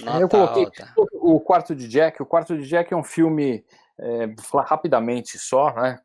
[0.03, 0.93] Nota eu coloquei alta.
[1.13, 2.21] o Quarto de Jack.
[2.21, 3.65] O Quarto de Jack é um filme,
[3.99, 5.97] é, vou falar rapidamente só, né?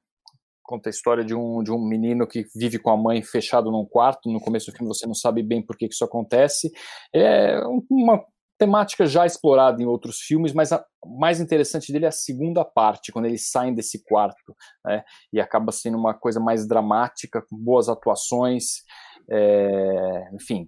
[0.63, 3.85] Conta a história de um, de um menino que vive com a mãe fechado num
[3.85, 4.31] quarto.
[4.33, 6.73] No começo do filme você não sabe bem por que, que isso acontece.
[7.15, 7.61] É
[7.91, 8.25] uma
[8.59, 13.13] temática já explorada em outros filmes, mas a mais interessante dele é a segunda parte,
[13.13, 17.89] quando eles saem desse quarto, né, e acaba sendo uma coisa mais dramática, com boas
[17.89, 18.83] atuações,
[19.31, 20.67] é, enfim,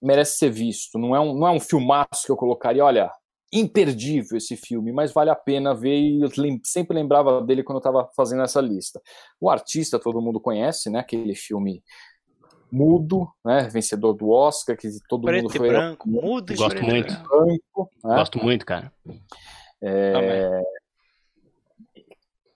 [0.00, 0.98] merece ser visto.
[0.98, 3.10] Não é, um, não é um filmaço que eu colocaria, olha,
[3.52, 6.28] imperdível esse filme, mas vale a pena ver e eu
[6.62, 9.00] sempre lembrava dele quando eu estava fazendo essa lista.
[9.40, 10.98] O artista todo mundo conhece, né?
[10.98, 11.82] Aquele filme
[12.70, 13.68] mudo, né?
[13.68, 15.68] Vencedor do Oscar, que todo preto mundo foi.
[15.68, 17.12] Branco, mudo Gosto muito.
[17.12, 18.14] Branco, né?
[18.16, 18.92] Gosto muito, cara.
[19.82, 20.62] É...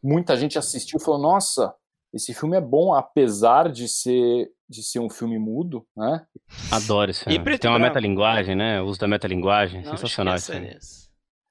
[0.02, 1.74] Muita gente assistiu e falou: Nossa,
[2.12, 6.24] esse filme é bom, apesar de ser de ser um filme mudo, né?
[6.70, 7.59] Adoro esse filme.
[7.59, 8.80] Tem uma metalinguagem, né?
[8.80, 10.78] O uso da metalinguagem, Não sensacional esse filme.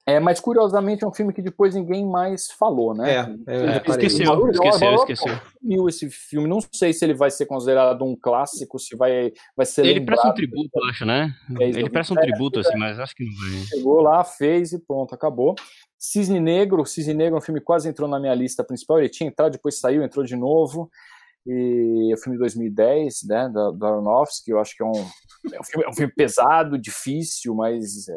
[0.04, 3.14] É, mas curiosamente é um filme que depois ninguém mais falou, né?
[3.14, 5.40] É, é, é esqueceu, esqueceu, esqueceu.
[5.62, 9.64] Viu esse filme, não sei se ele vai ser considerado um clássico, se vai, vai
[9.64, 11.32] ser Ele presta um tributo, eu acho, né?
[11.60, 13.66] É, ele presta um tributo, assim, mas acho que não vai.
[13.66, 15.54] Chegou lá, fez e pronto, acabou.
[15.96, 19.08] Cisne Negro, Cisne Negro é um filme que quase entrou na minha lista principal, ele
[19.08, 20.90] tinha entrado, depois saiu, entrou de novo
[21.46, 25.06] e é o filme de 2010, né, da, do Aronofsky, eu acho que é um,
[25.52, 28.08] é um, filme, é um filme pesado, difícil, mas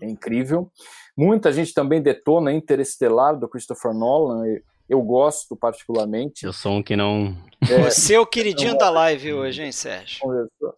[0.00, 0.70] é, incrível.
[1.16, 4.44] Muita gente também detona Interestelar, do Christopher Nolan,
[4.88, 6.44] eu gosto particularmente.
[6.44, 7.34] Eu sou um que não...
[7.62, 10.20] É, Você é o queridinho da live hoje, hein, Sérgio?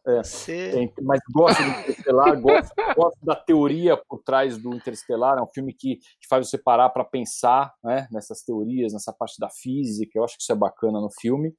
[0.06, 0.92] É, Você...
[1.02, 5.72] mas gosto do Interestelar, gosto, gosto, da teoria por trás do Interestelar, é um filme
[5.72, 10.24] que, que faz você parar para pensar né, nessas teorias, nessa parte da física, eu
[10.24, 11.52] acho que isso é bacana no filme.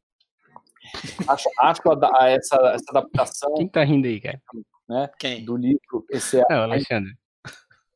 [1.27, 1.81] Acho, acho
[2.15, 3.53] a, essa, essa adaptação.
[3.55, 4.41] Quem tá rindo aí, cara?
[4.87, 5.43] Né, Quem?
[5.43, 6.05] Do livro.
[6.09, 7.11] Esse é, é o Alexandre.
[7.11, 7.26] A,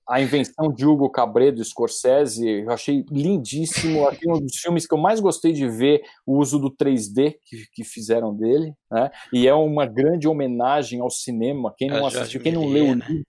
[0.07, 4.07] a invenção de Hugo Cabredo Scorsese, eu achei lindíssimo.
[4.09, 7.65] Aqui um dos filmes que eu mais gostei de ver o uso do 3D que,
[7.73, 9.09] que fizeram dele, né?
[9.31, 11.73] E é uma grande homenagem ao cinema.
[11.77, 13.25] Quem não assistiu, quem não leu o livro,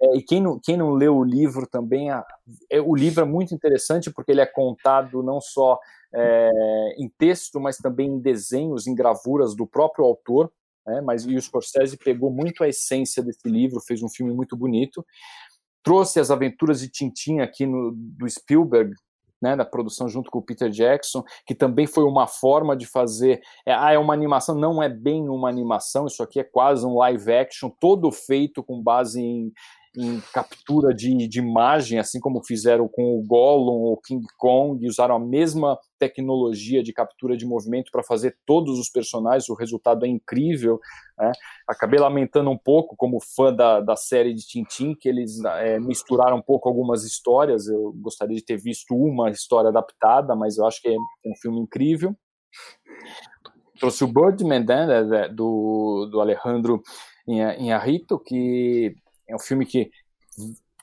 [0.00, 2.24] é, e quem não, quem não leu o livro também, a,
[2.70, 5.78] é, o livro é muito interessante porque ele é contado não só
[6.14, 10.52] é, em texto, mas também em desenhos, em gravuras do próprio autor.
[10.86, 14.56] Né, mas e o Scorsese pegou muito a essência desse livro, fez um filme muito
[14.56, 15.04] bonito.
[15.86, 18.92] Trouxe as aventuras de Tintin aqui no, do Spielberg,
[19.40, 23.40] né, da produção junto com o Peter Jackson, que também foi uma forma de fazer.
[23.64, 26.96] É, ah, é uma animação, não é bem uma animação, isso aqui é quase um
[26.96, 29.52] live action, todo feito com base em,
[29.96, 35.16] em captura de, de, imagem, assim como fizeram com o Gollum ou King Kong, usaram
[35.16, 40.08] a mesma tecnologia de captura de movimento para fazer todos os personagens, o resultado é
[40.08, 40.78] incrível.
[41.18, 41.32] Né?
[41.66, 46.36] Acabei lamentando um pouco, como fã da, da série de Tintin, que eles é, misturaram
[46.36, 47.66] um pouco algumas histórias.
[47.66, 51.58] Eu gostaria de ter visto uma história adaptada, mas eu acho que é um filme
[51.58, 52.14] incrível.
[53.78, 56.82] Trouxe o Birdman, né, do, do Alejandro
[57.26, 58.94] Inharrito, que
[59.28, 59.90] é um filme que,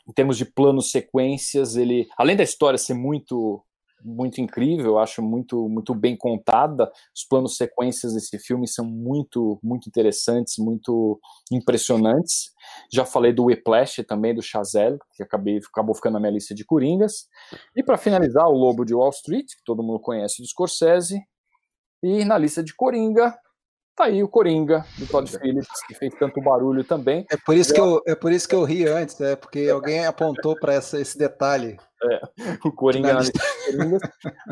[0.08, 3.64] em termos de planos, sequências, ele, além da história ser muito
[4.04, 6.92] muito incrível, acho muito muito bem contada.
[7.16, 11.20] Os planos sequências desse filme são muito muito interessantes, muito
[11.52, 12.52] impressionantes.
[12.92, 16.66] Já falei do Whiplash também do Chazelle, que acabei acabou ficando na minha lista de
[16.66, 17.28] coringas.
[17.76, 21.22] E para finalizar, o Lobo de Wall Street, que todo mundo conhece do Scorsese.
[22.02, 23.34] E na lista de coringa,
[23.96, 27.26] Tá aí o Coringa, do Todd Phillips, que fez tanto barulho também.
[27.30, 30.04] É por isso que eu, é por isso que eu ri antes, é porque alguém
[30.06, 31.78] apontou para esse detalhe.
[32.06, 32.22] É,
[32.66, 33.40] o Coringa na lista
[33.72, 34.00] Coringa,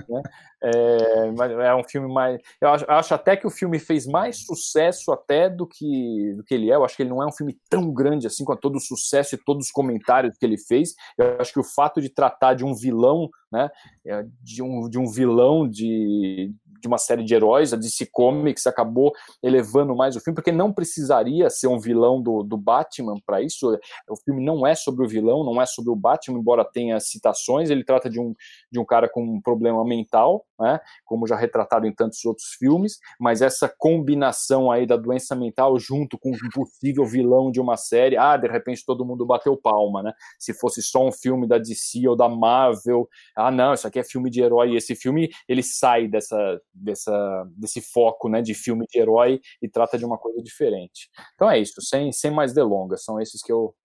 [0.08, 0.22] né?
[0.64, 2.40] é, é, um filme mais.
[2.62, 6.54] Eu acho, acho, até que o filme fez mais sucesso até do que, do que
[6.54, 6.76] ele é.
[6.76, 9.36] Eu acho que ele não é um filme tão grande assim, com todo o sucesso
[9.36, 10.94] e todos os comentários que ele fez.
[11.18, 13.70] Eu acho que o fato de tratar de um vilão, né?
[14.06, 18.66] É, de, um, de um vilão de de uma série de heróis, a DC Comics
[18.68, 23.42] acabou elevando mais o filme, porque não precisaria ser um vilão do, do Batman para
[23.42, 23.78] isso.
[24.10, 27.70] O filme não é sobre o vilão, não é sobre o Batman, embora tenha citações,
[27.70, 28.34] ele trata de um,
[28.72, 33.00] de um cara com um problema mental, né, como já retratado em tantos outros filmes,
[33.20, 38.18] mas essa combinação aí da doença mental junto com um possível vilão de uma série,
[38.18, 40.14] ah, de repente todo mundo bateu palma, né?
[40.40, 44.04] Se fosse só um filme da DC ou da Marvel, ah, não, isso aqui é
[44.04, 49.00] filme de herói, esse filme ele sai dessa, dessa, desse foco, né, de filme de
[49.00, 51.10] herói e trata de uma coisa diferente.
[51.36, 53.76] Então é isso, sem, sem mais delongas, são esses que eu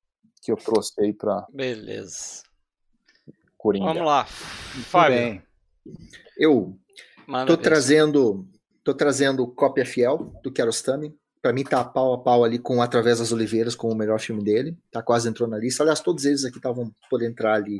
[0.42, 2.42] que eu trouxe aí para Beleza.
[3.58, 3.86] Coringa.
[3.86, 4.24] Vamos lá.
[4.24, 5.42] Fábio.
[6.38, 6.78] Eu
[7.26, 8.46] Manda tô trazendo
[8.84, 11.12] tô trazendo cópia fiel do Kiarostami.
[11.42, 14.44] Para mim tá pau a pau ali com Através das Oliveiras como o melhor filme
[14.44, 14.76] dele.
[14.90, 15.82] Tá quase entrou na lista.
[15.82, 17.78] Aliás, todos eles aqui estavam por entrar ali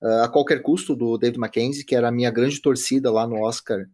[0.00, 3.42] uh, a qualquer custo do David Mackenzie, que era a minha grande torcida lá no
[3.42, 3.84] Oscar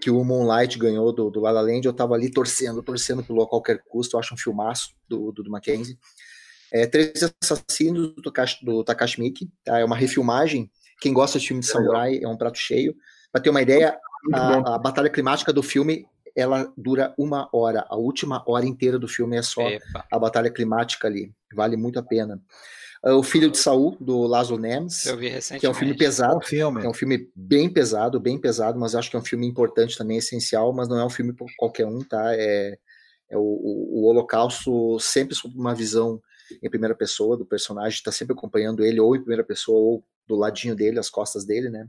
[0.00, 3.42] que o Moonlight ganhou do, do La La Land, eu tava ali torcendo, torcendo pelo
[3.42, 5.98] a qualquer custo, eu acho um filmaço do, do, do Mackenzie.
[6.72, 8.22] É, Três Assassinos do,
[8.62, 9.78] do Takashi Miike, tá?
[9.78, 10.70] é uma refilmagem,
[11.00, 12.94] quem gosta de filme de samurai é um prato cheio.
[13.32, 13.98] Para ter uma ideia,
[14.32, 16.06] a, a, batalha climática do filme
[16.36, 20.06] ela dura uma hora, a última hora inteira do filme é só Epa.
[20.10, 22.40] a batalha climática ali, vale muito a pena.
[23.04, 25.04] Uh, o Filho de Saul, do Laszlo Nemes,
[25.60, 26.84] que é um filme pesado, filme.
[26.84, 30.18] é um filme bem pesado, bem pesado, mas acho que é um filme importante também,
[30.18, 32.34] essencial, mas não é um filme por qualquer um, tá?
[32.34, 32.76] É,
[33.30, 36.20] é o, o, o Holocausto sempre sob uma visão
[36.62, 40.34] em primeira pessoa do personagem, está sempre acompanhando ele, ou em primeira pessoa, ou do
[40.34, 41.86] ladinho dele, as costas dele, né?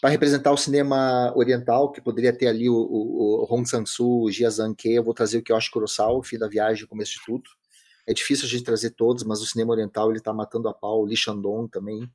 [0.00, 4.30] Para representar o cinema oriental, que poderia ter ali o, o, o Hong Sang-soo, o
[4.30, 7.20] Jia Zhang-ke, eu vou trazer o Kiyoshi Kurosawa, o fim da viagem, o começo de
[7.24, 7.48] tudo.
[8.06, 11.00] É difícil a gente trazer todos, mas o cinema oriental ele está matando a pau,
[11.00, 12.10] o Lee Shandong também.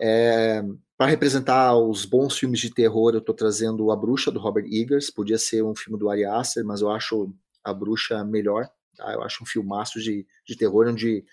[0.00, 0.62] É,
[0.96, 5.10] para representar os bons filmes de terror, eu estou trazendo A Bruxa, do Robert Eggers.
[5.10, 7.32] Podia ser um filme do Ari Aster, mas eu acho
[7.62, 8.68] A Bruxa melhor.
[8.96, 9.12] Tá?
[9.12, 11.24] Eu acho um filmaço de, de terror onde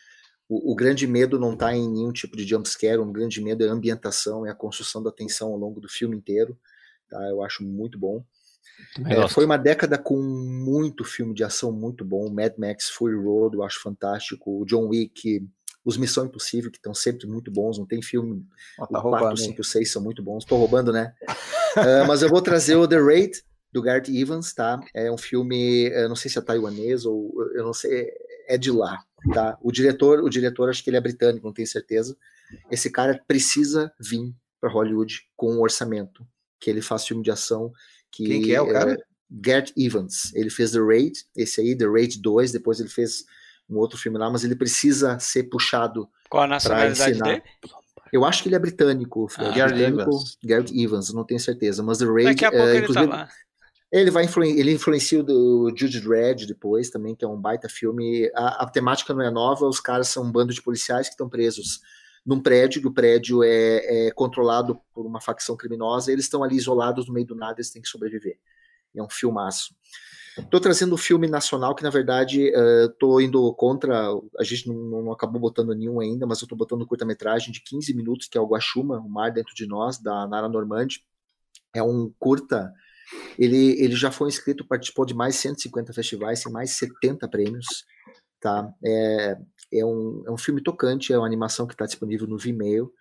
[0.50, 3.70] o, o grande medo não está em nenhum tipo de jumpscare, o grande medo é
[3.70, 6.58] a ambientação, é a construção da tensão ao longo do filme inteiro.
[7.10, 7.22] Tá?
[7.30, 8.24] Eu acho muito bom.
[9.06, 12.30] É, foi uma década com muito filme de ação muito bom.
[12.30, 14.62] Mad Max, Fury Road, eu acho fantástico.
[14.62, 15.46] O John Wick,
[15.86, 17.78] os Missão Impossível, que estão sempre muito bons.
[17.78, 18.46] Não tem filme.
[18.80, 20.44] Oh, tá o 4, 5 e 6 são muito bons.
[20.44, 21.14] Estou roubando, né?
[21.78, 24.80] uh, mas eu vou trazer o The Raid, do Garth Evans, tá?
[24.94, 28.12] É um filme, eu não sei se é taiwanês ou eu não sei,
[28.48, 29.58] é de lá, tá?
[29.62, 32.18] O diretor, o diretor acho que ele é britânico, não tenho certeza.
[32.72, 36.26] Esse cara precisa vir para Hollywood com um orçamento,
[36.60, 37.72] que ele faz filme de ação
[38.12, 38.94] que Quem que é o cara?
[38.94, 38.98] É,
[39.46, 40.34] Gert Evans.
[40.34, 43.26] Ele fez The Raid, esse aí, The Raid 2, depois ele fez
[43.70, 46.10] um outro filme lá, mas ele precisa ser puxado.
[46.30, 47.44] Qual a nacionalidade dele?
[48.12, 50.38] Eu acho que ele é britânico, ah, Gert Evans.
[50.42, 52.24] Gert Evans, não tenho certeza, mas The Raid.
[52.26, 53.30] Daqui a pouco é, ele tá lá.
[53.90, 58.30] Ele vai influen ele influencia o Jude Dredd depois também, que é um baita filme.
[58.36, 61.30] A, a, temática não é nova, os caras são um bando de policiais que estão
[61.30, 61.80] presos
[62.28, 66.58] num prédio, que o prédio é, é controlado por uma facção criminosa, eles estão ali
[66.58, 68.38] isolados no meio do nada, eles têm que sobreviver.
[68.94, 69.74] É um filmaço.
[70.38, 72.52] Estou trazendo um filme nacional que, na verdade,
[72.86, 74.12] estou uh, indo contra.
[74.38, 77.94] A gente não, não, acabou botando nenhum ainda, mas eu estou botando curta-metragem de 15
[77.94, 81.04] minutos, que é o Guaxuma, O Mar Dentro de Nós, da Nara Normandi.
[81.74, 82.74] É um curta.
[83.40, 87.86] Ele, ele já foi inscrito, participou de mais 150 festivais, tem mais 70 prêmios.
[88.40, 88.70] Tá?
[88.84, 89.38] É,
[89.72, 92.92] é um, é um filme tocante, é uma animação que está disponível no Vimeo.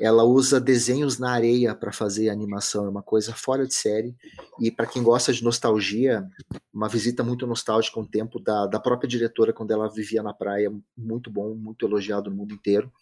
[0.00, 4.14] Ela usa desenhos na areia para fazer a animação, é uma coisa fora de série.
[4.60, 6.24] E para quem gosta de nostalgia,
[6.72, 10.72] uma visita muito nostálgica, um tempo da, da própria diretora quando ela vivia na praia,
[10.96, 12.92] muito bom, muito elogiado no mundo inteiro.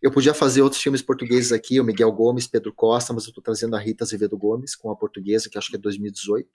[0.00, 3.42] Eu podia fazer outros filmes portugueses aqui, o Miguel Gomes, Pedro Costa, mas eu estou
[3.42, 6.48] trazendo a Rita Azevedo Gomes com a portuguesa, que acho que é 2018.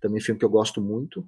[0.00, 1.26] Também um filme que eu gosto muito.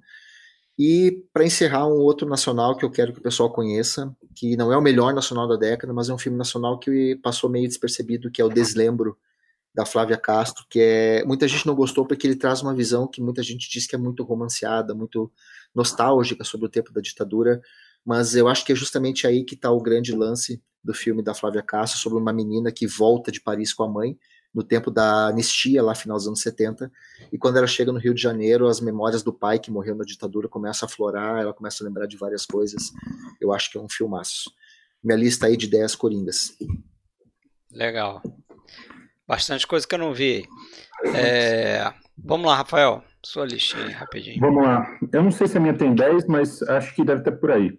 [0.79, 4.71] E para encerrar, um outro nacional que eu quero que o pessoal conheça, que não
[4.71, 8.31] é o melhor nacional da década, mas é um filme nacional que passou meio despercebido,
[8.31, 9.17] que é o Deslembro,
[9.73, 13.21] da Flávia Castro, que é muita gente não gostou porque ele traz uma visão que
[13.21, 15.31] muita gente diz que é muito romanceada, muito
[15.75, 17.61] nostálgica sobre o tempo da ditadura,
[18.03, 21.33] mas eu acho que é justamente aí que está o grande lance do filme da
[21.33, 24.17] Flávia Castro sobre uma menina que volta de Paris com a mãe
[24.53, 26.91] no tempo da anistia, lá final dos anos 70,
[27.31, 30.03] e quando ela chega no Rio de Janeiro, as memórias do pai que morreu na
[30.03, 32.91] ditadura começam a florar, ela começa a lembrar de várias coisas.
[33.39, 34.51] Eu acho que é um filmaço.
[35.03, 36.57] Minha lista aí de 10 coringas.
[37.71, 38.21] Legal.
[39.27, 40.47] Bastante coisa que eu não vi.
[41.13, 41.93] É...
[42.17, 43.03] Vamos lá, Rafael.
[43.23, 44.39] Sua listinha, rapidinho.
[44.39, 44.97] Vamos lá.
[45.13, 47.77] Eu não sei se a minha tem 10, mas acho que deve estar por aí.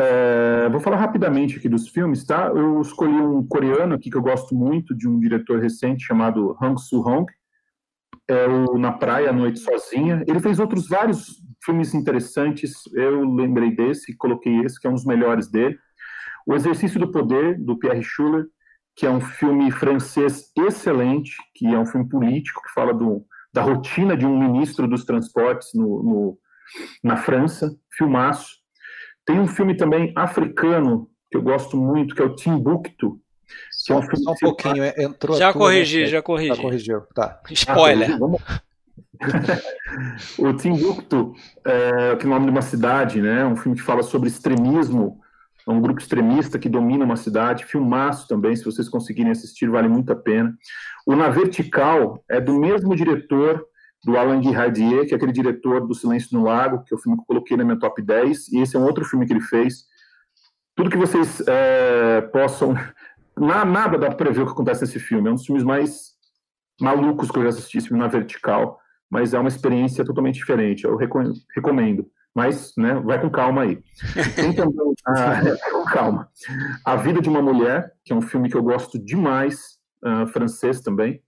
[0.00, 2.46] É, vou falar rapidamente aqui dos filmes, tá?
[2.48, 6.80] Eu escolhi um coreano aqui que eu gosto muito, de um diretor recente chamado Hang
[6.80, 7.26] Soo-hong.
[8.28, 10.22] é o Na Praia, à Noite Sozinha.
[10.28, 15.04] Ele fez outros vários filmes interessantes, eu lembrei desse, coloquei esse, que é um dos
[15.04, 15.76] melhores dele.
[16.46, 18.46] O Exercício do Poder, do Pierre Schuller,
[18.94, 23.62] que é um filme francês excelente, que é um filme político, que fala do, da
[23.62, 26.38] rotina de um ministro dos transportes no, no,
[27.02, 28.56] na França, filmaço.
[29.28, 33.20] Tem um filme também africano, que eu gosto muito, que é o Timbuktu,
[33.84, 36.54] que é um filme só um pouquinho, entrou Já corrigi, já corrigi.
[36.54, 37.38] Já corrigiu, tá.
[37.52, 38.18] Spoiler.
[38.46, 38.60] Ah,
[40.38, 43.44] o Timbuktu, é, que é o nome de uma cidade, né?
[43.44, 45.20] Um filme que fala sobre extremismo,
[45.66, 47.66] é um grupo extremista que domina uma cidade.
[47.66, 50.56] Filmaço também, se vocês conseguirem assistir, vale muito a pena.
[51.06, 53.62] O Na Vertical é do mesmo diretor
[54.04, 57.16] do Alan Guirardier, que é aquele diretor do Silêncio no Lago, que é o filme
[57.16, 59.40] que eu coloquei na minha top 10, e esse é um outro filme que ele
[59.40, 59.84] fez.
[60.76, 62.74] Tudo que vocês é, possam.
[63.36, 65.28] Nada dá para prever o que acontece nesse filme.
[65.28, 66.12] É um dos filmes mais
[66.80, 70.84] malucos que eu já assisti, esse filme na vertical mas é uma experiência totalmente diferente.
[70.84, 72.06] Eu recomendo.
[72.34, 73.82] Mas, né, vai com calma aí.
[74.36, 75.40] Tem também, a,
[75.72, 76.28] com calma.
[76.84, 80.80] A Vida de uma Mulher, que é um filme que eu gosto demais, uh, francês
[80.80, 81.20] também.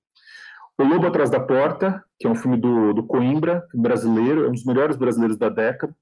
[0.80, 4.52] O Lobo Atrás da Porta, que é um filme do, do Coimbra, brasileiro, é um
[4.52, 5.94] dos melhores brasileiros da década.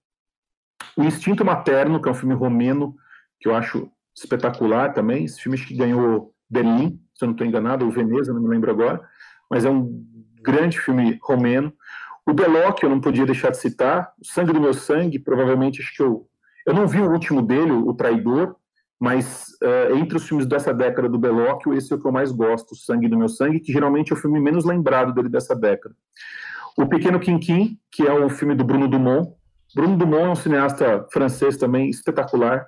[0.97, 2.95] O Instinto Materno, que é um filme romeno,
[3.41, 5.25] que eu acho espetacular também.
[5.25, 8.71] Esse filme que ganhou Berlim, se eu não estou enganado, ou Veneza, não me lembro
[8.71, 9.03] agora.
[9.51, 10.01] Mas é um
[10.41, 11.73] grande filme romeno.
[12.25, 14.13] O Belloc, eu não podia deixar de citar.
[14.23, 16.29] O Sangue do Meu Sangue, provavelmente, acho que eu.
[16.65, 18.55] Eu não vi o último dele, O Traidor,
[19.01, 22.33] mas uh, entre os filmes dessa década do Belloc, esse é o que eu mais
[22.33, 25.95] gosto, Sangue do Meu Sangue, que geralmente é o filme menos lembrado dele dessa década.
[26.77, 29.33] O Pequeno Quinquim, que é um filme do Bruno Dumont.
[29.75, 32.67] Bruno Dumont é um cineasta francês também espetacular.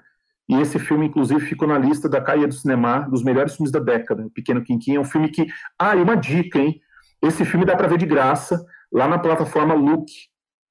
[0.48, 3.78] E esse filme, inclusive, ficou na lista da Caia do Cinema, dos melhores filmes da
[3.78, 4.26] década.
[4.26, 5.46] O Pequeno Quinquim é um filme que.
[5.78, 6.80] Ah, e uma dica, hein?
[7.22, 10.10] Esse filme dá para ver de graça lá na plataforma Look.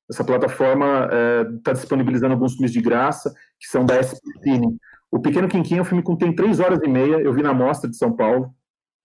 [0.10, 1.08] Essa plataforma
[1.58, 4.78] está é, disponibilizando alguns filmes de graça, que são da SP Cine.
[5.12, 7.54] O Pequeno Quinquim é um filme que tem três horas e meia, eu vi na
[7.54, 8.54] Mostra de São Paulo.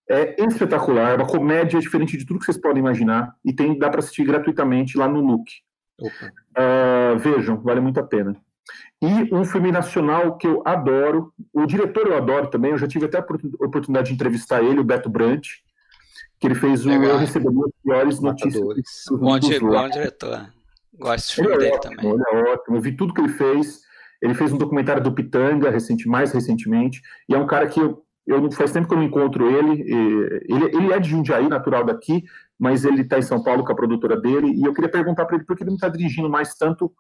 [0.08, 3.88] É espetacular, é uma comédia diferente de tudo que vocês podem imaginar, e tem, dá
[3.88, 5.50] para assistir gratuitamente lá no Look.
[6.00, 8.36] Uh, vejam, vale muito a pena.
[9.00, 13.06] E um filme nacional que eu adoro, o diretor eu adoro também, eu já tive
[13.06, 13.26] até a
[13.64, 15.46] oportunidade de entrevistar ele, o Beto Brant,
[16.38, 18.62] que ele fez o Eu Recebi as Piores Notícias.
[19.10, 20.50] Bom, bom diretor.
[20.98, 22.12] Gosto de dele ótimo, também.
[22.12, 23.80] Ele é ótimo, eu vi tudo que ele fez.
[24.22, 28.02] Ele fez um documentário do Pitanga, recente, mais recentemente, e é um cara que eu,
[28.26, 29.82] eu faz tempo que eu não encontro ele.
[30.48, 32.24] Ele, ele é de Jundiaí, natural daqui,
[32.58, 35.36] mas ele está em São Paulo com a produtora dele, e eu queria perguntar para
[35.36, 36.92] ele por que ele não está dirigindo mais tanto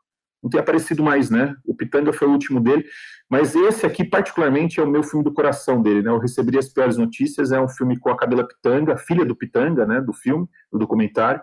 [0.44, 1.56] não tem aparecido mais, né?
[1.64, 2.84] O Pitanga foi o último dele,
[3.30, 6.10] mas esse aqui, particularmente, é o meu filme do coração dele, né?
[6.10, 9.86] Eu recebi as piores notícias, é um filme com a Cabela Pitanga, filha do Pitanga,
[9.86, 10.02] né?
[10.02, 11.40] Do filme, do documentário.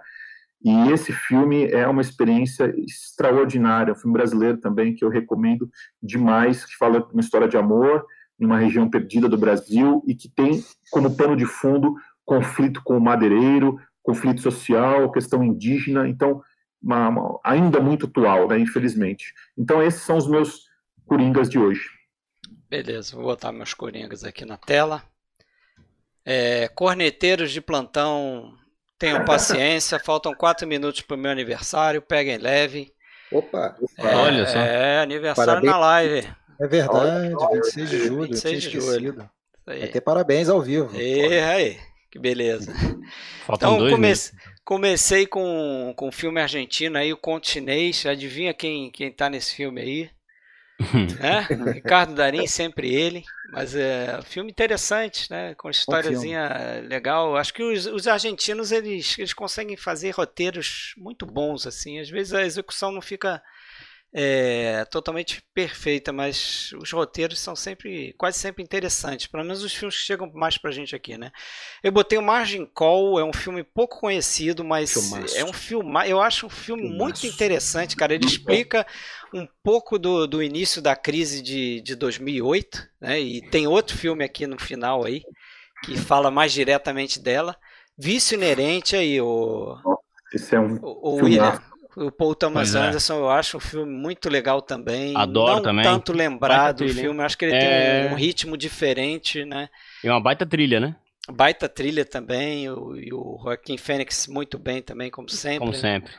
[0.63, 5.69] E esse filme é uma experiência extraordinária, é um filme brasileiro também que eu recomendo
[6.01, 8.05] demais, que fala uma história de amor
[8.39, 12.97] em uma região perdida do Brasil e que tem como pano de fundo conflito com
[12.97, 16.07] o madeireiro, conflito social, questão indígena.
[16.07, 16.41] Então,
[16.81, 19.33] uma, uma, ainda muito atual, né, infelizmente.
[19.57, 20.69] Então, esses são os meus
[21.05, 21.89] coringas de hoje.
[22.69, 25.03] Beleza, vou botar meus coringas aqui na tela.
[26.23, 28.53] É, corneteiros de plantão,
[29.01, 32.93] tenham paciência, faltam quatro minutos para o meu aniversário, peguem leve.
[33.31, 34.09] Opa, opa.
[34.09, 34.59] É, olha só.
[34.59, 35.71] É, aniversário parabéns.
[35.73, 36.27] na live.
[36.59, 38.27] É verdade, 26 de julho.
[38.27, 39.29] 26 de julho.
[39.65, 40.95] Vai ter parabéns ao vivo.
[40.95, 41.79] E aí,
[42.11, 42.71] que beleza.
[43.45, 44.31] Faltam então, dois comece...
[44.63, 48.05] Comecei com, com um filme argentino aí, o Conto Chinês.
[48.05, 50.09] Adivinha quem, quem tá nesse filme aí?
[51.21, 51.71] é?
[51.71, 53.23] Ricardo Darim, sempre ele.
[53.51, 55.53] Mas é filme interessante, né?
[55.55, 57.35] Com historiazinha legal.
[57.35, 61.99] Acho que os, os argentinos eles, eles conseguem fazer roteiros muito bons, assim.
[61.99, 63.41] Às vezes a execução não fica
[64.13, 69.27] é, totalmente perfeita, mas os roteiros são sempre, quase sempre interessantes.
[69.27, 71.31] Pelo menos os filmes que chegam mais pra gente aqui, né?
[71.81, 75.37] Eu botei o Margin Call, é um filme pouco conhecido, mas Filmaço.
[75.37, 77.03] é um filme, eu acho um filme Filmaço.
[77.03, 78.13] muito interessante, cara.
[78.13, 78.85] Ele explica
[79.33, 83.19] um pouco do, do início da crise de, de 2008, né?
[83.19, 85.23] E tem outro filme aqui no final aí
[85.83, 87.55] que fala mais diretamente dela.
[87.97, 89.77] Vício inerente aí, o.
[90.33, 91.61] Esse é um o, o William,
[91.95, 92.79] o Paul Thomas é.
[92.79, 95.15] Anderson, eu acho um filme muito legal também.
[95.15, 95.83] Adoro Não também.
[95.83, 98.03] tanto lembrado o filme, acho que ele é...
[98.03, 99.69] tem um ritmo diferente, né?
[100.03, 100.95] E uma baita trilha, né?
[101.29, 105.59] Baita trilha também, o, e o Joaquim Fênix muito bem também, como sempre.
[105.59, 105.77] Como né?
[105.77, 106.13] sempre.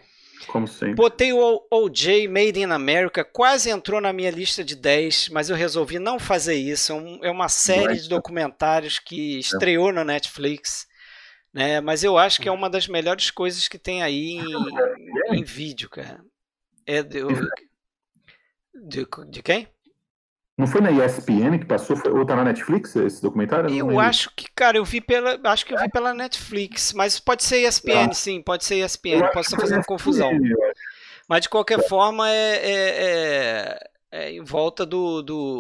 [0.46, 0.94] Como sempre.
[0.94, 5.56] Botei o OJ Made in America, quase entrou na minha lista de 10, mas eu
[5.56, 6.92] resolvi não fazer isso.
[6.92, 10.86] É, um, é uma série de documentários que estreou no Netflix
[11.52, 11.80] Né?
[11.80, 14.40] Mas eu acho que é uma das melhores coisas que tem aí
[15.26, 16.24] em, em vídeo, cara.
[16.86, 17.20] É de,
[18.74, 19.68] de, de quem?
[20.56, 23.74] Não foi na ESPN que passou, foi, ou tá na Netflix esse documentário?
[23.74, 25.40] Eu acho que, cara, eu vi pela.
[25.44, 28.14] Acho que eu vi pela Netflix, mas pode ser ESPN, ah.
[28.14, 30.30] sim, pode ser ESPN, posso estar fazendo confusão.
[31.28, 31.82] Mas de qualquer é.
[31.82, 35.22] forma é, é, é, é, em volta do.
[35.22, 35.58] do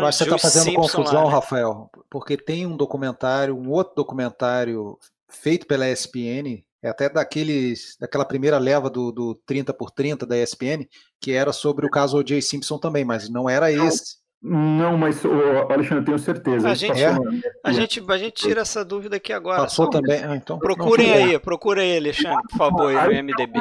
[0.00, 1.34] Mas você está fazendo Simpson confusão, lá, né?
[1.34, 8.24] Rafael, porque tem um documentário, um outro documentário feito pela ESPN, é até daqueles, daquela
[8.24, 10.86] primeira leva do, do 30 por 30 da ESPN,
[11.20, 12.42] que era sobre o caso O.J.
[12.42, 14.21] Simpson também, mas não era esse.
[14.44, 16.68] Não, mas, Alexandre, eu tenho certeza.
[16.68, 17.16] A gente, é?
[17.62, 19.62] a, gente, a gente tira essa dúvida aqui agora.
[19.62, 20.20] Passou também.
[20.24, 23.60] Ah, então, procurem não, aí, procurem aí, Alexandre, por favor, aí no MDB.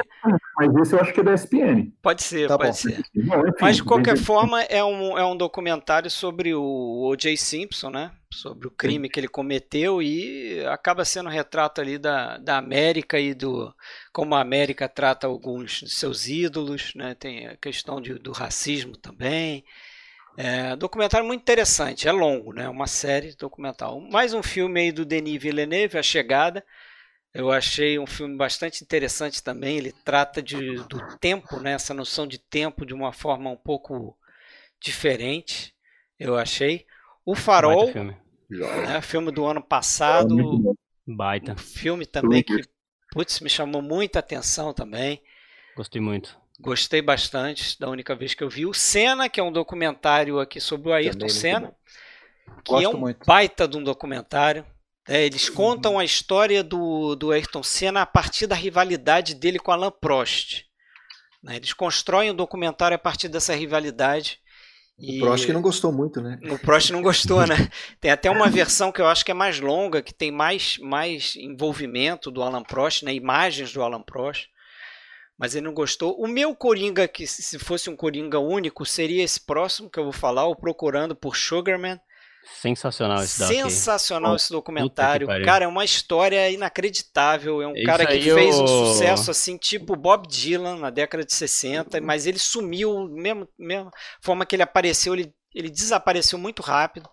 [0.58, 1.92] Mas esse eu acho que é da ESPN.
[2.02, 2.74] Pode ser, tá pode bom.
[2.74, 3.04] ser.
[3.62, 7.38] mas de qualquer forma, é um, é um documentário sobre o O.J.
[7.38, 8.12] Simpson, né?
[8.34, 13.20] Sobre o crime que ele cometeu e acaba sendo um retrato ali da, da América
[13.20, 13.72] e do
[14.12, 17.14] como a América trata alguns de seus ídolos, né?
[17.14, 19.64] Tem a questão de, do racismo também.
[20.38, 22.68] É, documentário muito interessante, é longo, né?
[22.70, 24.00] Uma série documental.
[24.00, 26.64] Mais um filme aí do Denis Villeneuve, A Chegada.
[27.34, 29.78] Eu achei um filme bastante interessante também.
[29.78, 31.74] Ele trata de, do tempo, né?
[31.74, 34.18] Essa noção de tempo de uma forma um pouco
[34.82, 35.74] diferente.
[36.20, 36.86] Eu achei.
[37.26, 38.18] O Farol, filme.
[38.50, 40.76] Né, filme do ano passado.
[41.08, 41.54] Baita.
[41.54, 42.62] Um filme também que,
[43.12, 45.22] putz, me chamou muita atenção também.
[45.76, 46.41] Gostei muito.
[46.62, 48.68] Gostei bastante da única vez que eu vi.
[48.68, 51.74] O Senna, que é um documentário aqui sobre o Ayrton Senna,
[52.64, 53.26] que Gosto é um muito.
[53.26, 54.64] baita de um documentário.
[55.08, 59.72] É, eles contam a história do, do Ayrton Senna a partir da rivalidade dele com
[59.72, 60.66] Alain Prost.
[61.42, 61.56] Né?
[61.56, 64.40] Eles constroem o um documentário a partir dessa rivalidade.
[65.00, 66.38] O Prost que não gostou muito, né?
[66.44, 67.56] O Prost não gostou, né?
[68.00, 71.36] Tem até uma versão que eu acho que é mais longa, que tem mais, mais
[71.36, 73.12] envolvimento do Alan Prost, né?
[73.12, 74.48] imagens do Alan Prost
[75.42, 76.16] mas ele não gostou.
[76.20, 80.14] O meu Coringa, que se fosse um Coringa único, seria esse próximo que eu vou
[80.14, 82.00] falar, o Procurando por Sugarman.
[82.62, 85.28] Sensacional esse Sensacional esse documentário.
[85.44, 87.60] Cara, é uma história inacreditável.
[87.60, 91.34] É um Isso cara que fez um sucesso assim, tipo Bob Dylan na década de
[91.34, 93.90] 60, mas ele sumiu, mesmo, mesmo
[94.22, 97.10] forma que ele apareceu, ele, ele desapareceu muito rápido.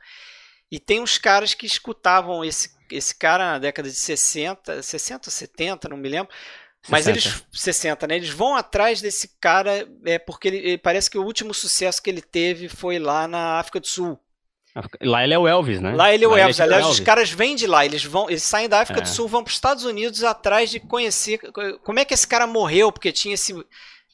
[0.71, 5.89] E tem uns caras que escutavam esse, esse cara na década de 60, 60, 70,
[5.89, 6.31] não me lembro
[6.89, 7.11] mas 60.
[7.11, 8.17] eles 60, né?
[8.17, 12.23] Eles vão atrás desse cara é porque ele, parece que o último sucesso que ele
[12.23, 14.19] teve foi lá na África do Sul.
[15.01, 15.93] Lá ele é o Elvis, né?
[15.93, 16.61] Lá ele é o lá Elvis.
[16.61, 16.99] É Aliás, Elvis.
[16.99, 19.03] os caras vêm de lá, eles vão, eles saem da África é.
[19.03, 21.39] do Sul, vão para os Estados Unidos atrás de conhecer
[21.83, 23.55] como é que esse cara morreu, porque tinha esse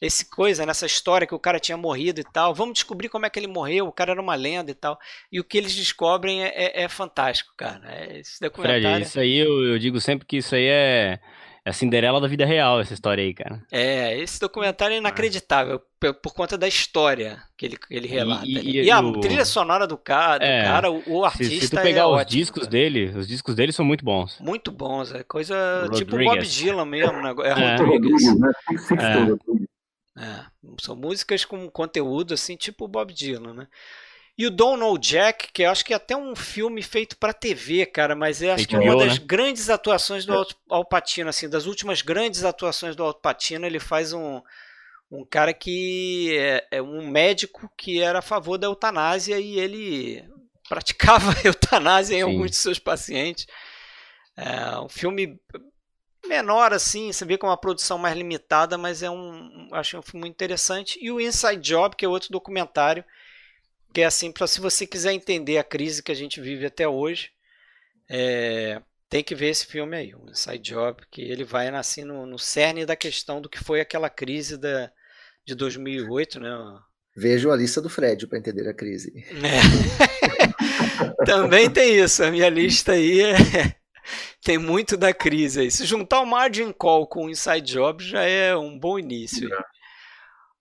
[0.01, 2.55] esse coisa nessa história que o cara tinha morrido e tal.
[2.55, 3.86] Vamos descobrir como é que ele morreu.
[3.86, 4.99] O cara era uma lenda e tal.
[5.33, 7.81] E o que eles descobrem é, é, é fantástico, cara.
[7.86, 8.83] É, esse documentário.
[8.83, 11.20] Fred, isso aí eu, eu digo sempre que isso aí é
[11.67, 13.62] é a Cinderela da vida real, essa história aí, cara.
[13.73, 18.44] É, esse documentário é inacreditável por, por conta da história que ele, ele relata.
[18.44, 19.18] E, e, e a o...
[19.18, 21.55] trilha sonora do cara, do é, cara o, o, artista.
[21.55, 22.70] Se, se tu pegar é os ótimo, discos cara.
[22.70, 24.39] dele, os discos dele são muito bons.
[24.41, 27.34] Muito bons, é coisa tipo Bob Dylan mesmo, né?
[27.43, 27.76] É, é.
[27.76, 28.39] Rodrigues.
[28.39, 28.52] Né?
[30.18, 30.23] É.
[30.23, 30.44] é.
[30.83, 33.68] São músicas com conteúdo assim, tipo Bob Dylan, né?
[34.36, 37.86] E o Donald Jack, que eu acho que é até um filme feito para TV,
[37.86, 39.24] cara, mas é acho que é uma das né?
[39.24, 44.12] grandes atuações do Al Pacino, assim, das últimas grandes atuações do Al Pacino, ele faz
[44.12, 44.42] um,
[45.08, 50.24] um cara que é, é um médico que era a favor da eutanásia e ele
[50.68, 52.24] praticava eutanásia em Sim.
[52.24, 53.46] alguns de seus pacientes.
[54.36, 55.38] É um filme
[56.26, 60.22] menor assim, você vê com uma produção mais limitada, mas é um acho um filme
[60.22, 60.98] muito interessante.
[61.00, 63.04] E o Inside Job, que é outro documentário
[63.94, 66.86] que é assim, para se você quiser entender a crise que a gente vive até
[66.86, 67.31] hoje,
[68.10, 72.26] é, tem que ver esse filme aí, o Inside Job, que ele vai assim, no,
[72.26, 74.90] no cerne da questão do que foi aquela crise da,
[75.47, 76.50] de 2008, né?
[77.16, 79.12] Vejo a lista do Fred para entender a crise.
[79.31, 79.62] É.
[81.24, 83.76] Também tem isso, a minha lista aí é,
[84.42, 85.70] tem muito da crise aí.
[85.70, 89.48] Se juntar o Margin Call com o Inside Job já é um bom início.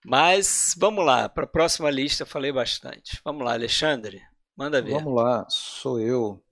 [0.04, 3.20] Mas vamos lá, para a próxima lista eu falei bastante.
[3.24, 4.20] Vamos lá, Alexandre,
[4.56, 4.92] manda ver.
[4.92, 6.42] Vamos lá, sou eu.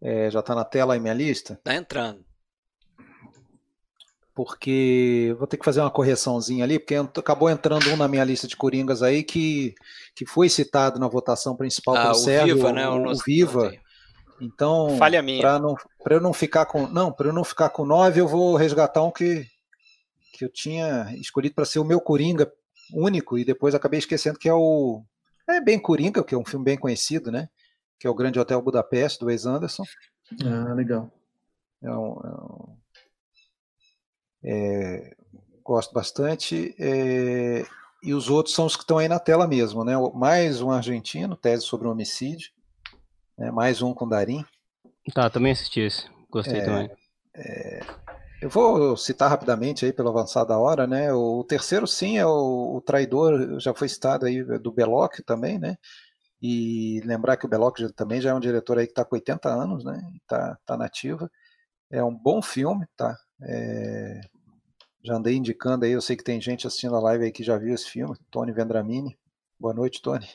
[0.00, 1.54] É, já está na tela aí minha lista?
[1.54, 2.24] Está entrando.
[4.34, 8.46] Porque vou ter que fazer uma correçãozinha ali, porque acabou entrando um na minha lista
[8.46, 9.74] de coringas aí que,
[10.14, 12.88] que foi citado na votação principal ah, pelo o Sérgio, Viva, né?
[12.88, 13.72] O, o, o Viva.
[14.40, 15.40] Então, falha minha.
[15.40, 15.74] Para não,
[16.10, 19.10] eu não ficar com, não, para eu não ficar com nove, eu vou resgatar um
[19.10, 19.46] que
[20.36, 22.52] que eu tinha escolhido para ser o meu coringa
[22.92, 25.04] único, e depois acabei esquecendo que é o.
[25.48, 27.48] É bem Coringa, que é um filme bem conhecido, né?
[27.98, 29.84] Que é o Grande Hotel Budapeste, do Wes Anderson.
[30.44, 31.10] Ah, legal.
[31.82, 32.76] É um, é um,
[34.44, 35.16] é,
[35.62, 36.74] gosto bastante.
[36.78, 37.64] É,
[38.02, 39.94] e os outros são os que estão aí na tela mesmo, né?
[40.14, 42.50] Mais um argentino, tese sobre um homicídio.
[43.38, 43.50] Né?
[43.50, 44.44] Mais um com Darim.
[45.12, 46.08] Tá, também assisti esse.
[46.30, 46.90] Gostei é, também.
[47.34, 47.80] É,
[48.40, 51.12] eu vou citar rapidamente aí pela avançada hora, né?
[51.12, 55.76] O, terceiro sim é o, o, traidor, já foi citado aí do Belloc também, né?
[56.40, 59.16] E lembrar que o Belloc já, também já é um diretor aí que está com
[59.16, 60.02] 80 anos, né?
[60.22, 61.30] Está tá nativa.
[61.90, 63.16] É um bom filme, tá?
[63.42, 64.20] É,
[65.02, 67.56] já andei indicando aí, eu sei que tem gente assistindo a live aí que já
[67.56, 69.16] viu esse filme, Tony Vendramini.
[69.58, 70.28] Boa noite, Tony.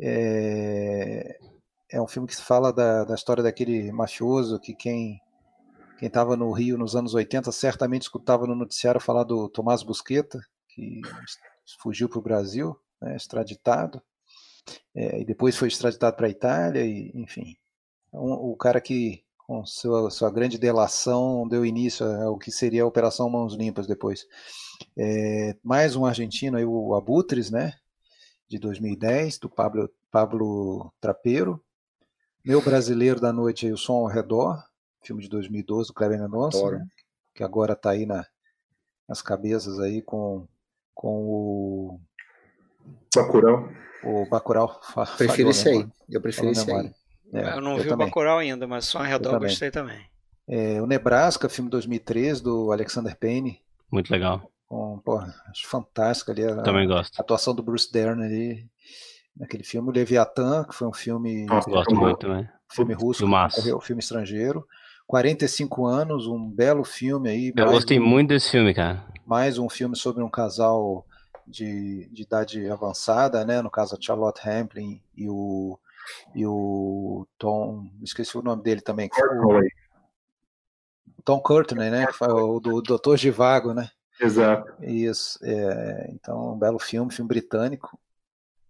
[0.00, 1.38] É,
[1.90, 5.20] é um filme que fala da, da história daquele mafioso que quem
[5.98, 10.40] quem estava no Rio nos anos 80 certamente escutava no noticiário falar do Tomás Busqueta,
[10.68, 11.00] que
[11.80, 14.02] fugiu para o Brasil, né, extraditado,
[14.94, 17.56] é, e depois foi extraditado para a Itália, e, enfim.
[18.12, 22.86] Um, o cara que com sua, sua grande delação, deu início ao que seria a
[22.86, 24.26] Operação Mãos Limpas depois.
[24.98, 27.74] É, mais um argentino, aí, o Abutres, né,
[28.48, 31.62] de 2010, do Pablo, Pablo Trapeiro.
[32.44, 34.62] Meu Brasileiro da Noite, aí, O Som ao Redor,
[35.02, 36.86] filme de 2012 do Kleber Mendonça, né,
[37.34, 38.26] que agora está aí na,
[39.08, 40.46] nas cabeças aí com,
[40.94, 42.00] com o...
[43.14, 43.68] Bacurau.
[44.04, 44.80] O Bacurau.
[45.16, 46.92] Prefiro esse aí, eu prefiro esse aí.
[47.32, 48.06] É, eu não eu vi também.
[48.06, 50.06] o Bacurau ainda, mas só em redor eu gostei também.
[50.48, 53.60] É, o Nebraska, filme 2003 do Alexander Payne.
[53.90, 54.50] Muito legal.
[54.66, 56.44] Com, porra, acho fantástico ali.
[56.44, 57.18] A, também gosto.
[57.18, 58.68] A atuação do Bruce Dern ali
[59.36, 59.88] naquele filme.
[59.88, 61.46] O Leviathan, que foi um filme.
[61.46, 62.48] Nossa, gosto muito também.
[62.70, 64.66] Filme russo, um filme estrangeiro.
[65.06, 67.52] 45 anos, um belo filme aí.
[67.54, 69.04] Eu gostei um, muito desse filme, cara.
[69.24, 71.06] Mais um filme sobre um casal
[71.46, 73.62] de, de idade avançada, né?
[73.62, 75.78] No caso, a Charlotte Hamplin e o
[76.34, 79.10] e o Tom, esqueci o nome dele também.
[81.24, 82.06] Tom Courtney, né?
[82.20, 83.90] O do Doutor Givago, né?
[84.20, 84.72] Exato.
[84.82, 85.38] Isso.
[85.42, 87.98] É, então, um belo filme, filme britânico.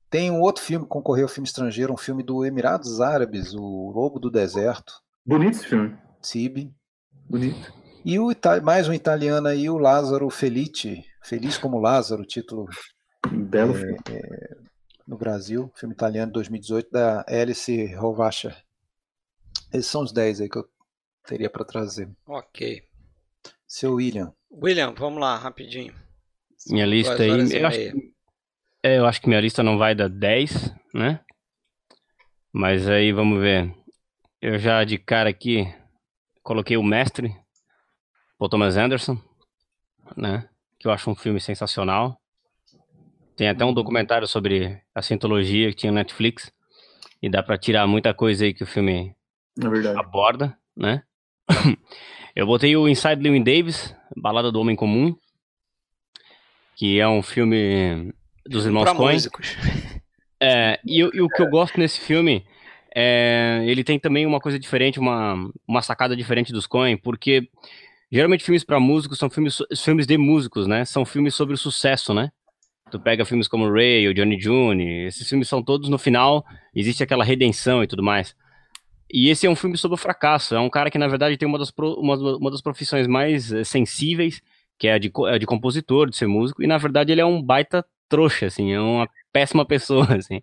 [0.09, 3.91] Tem um outro filme que concorreu ao filme estrangeiro, um filme do Emirados Árabes, O
[3.95, 4.95] Lobo do Deserto.
[5.25, 5.97] Bonito esse filme.
[6.27, 6.75] Cibe.
[7.31, 7.73] Bonito.
[8.05, 8.33] E o,
[8.65, 11.05] mais um italiano aí, o Lázaro Felice.
[11.23, 12.69] Feliz como Lázaro, título.
[13.31, 13.97] Belo é, filme.
[14.11, 14.57] É,
[15.07, 18.57] no Brasil, filme italiano de 2018 da Alice Rovacha.
[19.73, 20.69] Esses são os 10 aí que eu
[21.25, 22.11] teria para trazer.
[22.27, 22.83] Ok.
[23.65, 24.33] Seu William.
[24.51, 25.95] William, vamos lá, rapidinho.
[26.69, 27.29] Minha lista aí.
[27.29, 28.15] Eu acho, que,
[28.83, 31.21] é, eu acho que minha lista não vai dar 10, né?
[32.53, 33.73] Mas aí vamos ver.
[34.43, 35.73] Eu já de cara aqui
[36.47, 37.37] coloquei o Mestre,
[38.39, 39.19] Paul Thomas Anderson,
[40.17, 40.49] né?
[40.79, 42.21] Que eu acho um filme sensacional.
[43.37, 46.53] Tem até um documentário sobre a cientologia que tinha no Netflix.
[47.21, 49.13] E dá para tirar muita coisa aí que o filme
[49.59, 51.03] é aborda, né?
[52.37, 55.17] Eu botei o Inside Llewyn Davis, Balada do Homem Comum,
[56.77, 58.13] que é um filme
[58.45, 59.19] dos irmãos pra Coen.
[60.39, 62.47] É, e, e, o que eu gosto nesse filme
[62.99, 67.49] é ele tem também uma coisa diferente, uma, uma sacada diferente dos Coen, porque
[68.11, 70.85] geralmente filmes para músicos são filmes, filmes de músicos, né?
[70.87, 72.31] São filmes sobre o sucesso, né?
[72.91, 76.45] Tu pega filmes como Ray, o Johnny June, esses filmes são todos no final,
[76.75, 78.35] existe aquela redenção e tudo mais.
[79.13, 80.55] E esse é um filme sobre o fracasso.
[80.55, 83.53] É um cara que, na verdade, tem uma das, pro, uma, uma das profissões mais
[83.53, 84.41] eh, sensíveis,
[84.79, 87.25] que é a de, a de compositor, de ser músico, e na verdade ele é
[87.25, 90.43] um baita trouxa, assim, é uma péssima pessoa, assim.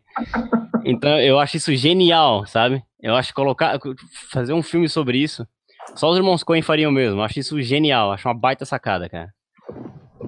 [0.85, 2.83] Então eu acho isso genial, sabe?
[3.01, 3.79] Eu acho colocar,
[4.31, 5.47] fazer um filme sobre isso,
[5.95, 7.19] só os irmãos Coen fariam mesmo.
[7.19, 9.33] Eu acho isso genial, acho uma baita sacada, cara.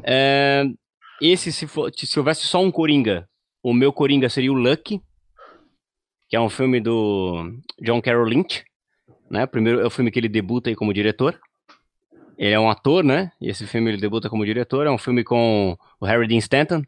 [0.04, 0.66] É,
[1.22, 3.28] esse, se, for, se houvesse só um Coringa,
[3.64, 5.02] o meu Coringa seria o Lucky,
[6.28, 7.52] que é um filme do
[7.82, 8.64] John Carroll Lynch,
[9.30, 9.46] né?
[9.46, 11.40] Primeiro é o filme que ele debuta aí como diretor.
[12.38, 13.32] Ele é um ator, né?
[13.40, 14.86] E esse filme ele debuta como diretor.
[14.86, 16.84] É um filme com o Harry Dean Stanton.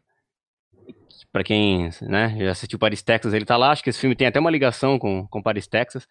[1.38, 3.70] Para quem né, já assistiu Paris, Texas, ele tá lá.
[3.70, 6.04] Acho que esse filme tem até uma ligação com, com Paris, Texas.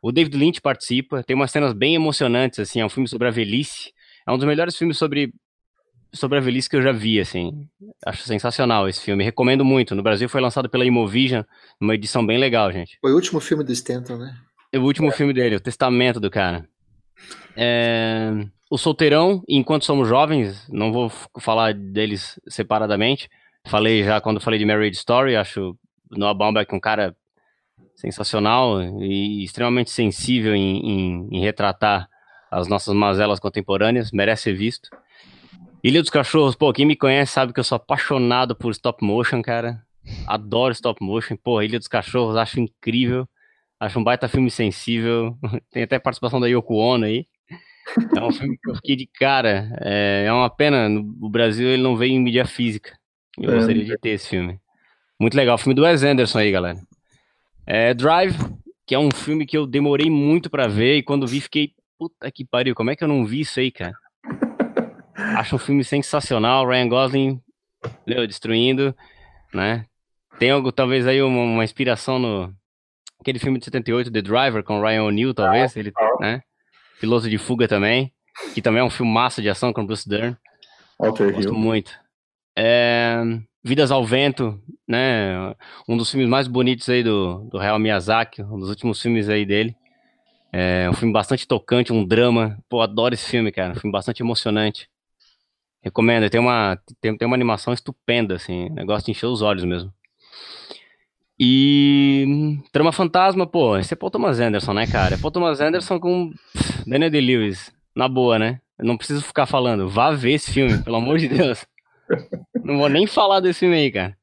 [0.00, 1.22] O David Lynch participa.
[1.22, 2.80] Tem umas cenas bem emocionantes, assim.
[2.80, 3.92] É um filme sobre a velhice.
[4.26, 5.34] É um dos melhores filmes sobre
[6.14, 7.68] sobre a velhice que eu já vi, assim.
[8.06, 9.22] Acho sensacional esse filme.
[9.22, 9.94] Recomendo muito.
[9.94, 11.42] No Brasil foi lançado pela Imovision,
[11.78, 12.96] uma edição bem legal, gente.
[13.02, 14.34] Foi o último filme do Stanton, né?
[14.72, 15.12] É o último é.
[15.12, 16.66] filme dele, o testamento do cara.
[17.54, 18.30] É...
[18.70, 23.28] O Solteirão, Enquanto Somos Jovens, não vou falar deles separadamente.
[23.66, 25.76] Falei já quando falei de Married Story, acho
[26.10, 27.14] Noah Baumbach um cara
[27.94, 32.08] sensacional e extremamente sensível em, em, em retratar
[32.50, 34.88] as nossas mazelas contemporâneas, merece ser visto.
[35.84, 39.40] Ilha dos Cachorros, pô, quem me conhece sabe que eu sou apaixonado por stop motion,
[39.40, 39.82] cara.
[40.26, 41.36] Adoro stop motion.
[41.36, 43.28] Pô, Ilha dos Cachorros, acho incrível.
[43.78, 45.38] Acho um baita filme sensível.
[45.70, 47.26] Tem até participação da Yoko Ono aí.
[48.14, 49.70] É um filme que eu fiquei de cara.
[49.80, 52.98] É, é uma pena, no Brasil ele não veio em mídia física.
[53.40, 53.54] Eu é.
[53.56, 54.60] gostaria de ter esse filme.
[55.18, 56.78] Muito legal, o filme do Wes Anderson aí, galera.
[57.66, 58.36] É Drive,
[58.86, 62.30] que é um filme que eu demorei muito para ver e quando vi fiquei, puta
[62.30, 63.94] que pariu, como é que eu não vi isso aí, cara?
[65.36, 67.42] Acho um filme sensacional, Ryan Gosling
[68.06, 68.94] meu, destruindo,
[69.52, 69.86] né?
[70.38, 72.54] Tem algo, talvez aí uma, uma, inspiração no
[73.20, 76.42] aquele filme de 78, The Driver, com Ryan O'Neill, talvez, ele, né?
[76.98, 78.12] Piloto de Fuga também,
[78.54, 80.36] que também é um filme massa de ação com Bruce Dern.
[80.98, 81.54] Walter Gosto Hill.
[81.54, 81.99] muito.
[82.62, 83.22] É,
[83.64, 85.54] Vidas ao Vento, né?
[85.88, 89.46] Um dos filmes mais bonitos aí do, do Hayao Miyazaki, um dos últimos filmes aí
[89.46, 89.74] dele.
[90.52, 92.58] É um filme bastante tocante, um drama.
[92.68, 93.72] Pô, adoro esse filme, cara.
[93.72, 94.90] Um filme bastante emocionante.
[95.82, 99.90] Recomendo, tem uma, tem, tem uma animação estupenda, assim, negócio de encher os olhos mesmo.
[101.38, 105.14] E Trama Fantasma, pô, esse é Paul Thomas Anderson, né, cara?
[105.14, 106.30] É Paul Thomas Anderson com
[106.86, 108.60] Daniel Day-Lewis, na boa, né?
[108.78, 111.64] Eu não preciso ficar falando, vá ver esse filme, pelo amor de Deus.
[112.64, 114.16] Não vou nem falar desse filme aí, cara.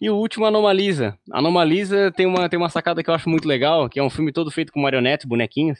[0.00, 1.18] E o último, Anomalisa.
[1.32, 4.32] Anomalisa tem uma, tem uma sacada que eu acho muito legal, que é um filme
[4.32, 5.78] todo feito com marionetes, bonequinhos.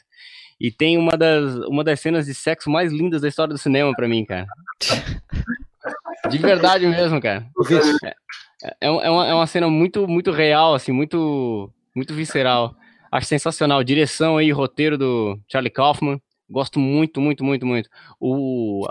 [0.59, 3.91] E tem uma das, uma das cenas de sexo mais lindas da história do cinema
[3.93, 4.47] para mim, cara.
[6.29, 7.45] De verdade mesmo, cara.
[8.03, 8.07] É,
[8.63, 12.75] é, é, uma, é uma cena muito, muito real, assim, muito, muito visceral.
[13.11, 13.83] Acho sensacional.
[13.83, 16.19] Direção aí, roteiro do Charlie Kaufman.
[16.49, 17.89] Gosto muito, muito, muito, muito.
[18.19, 18.87] O,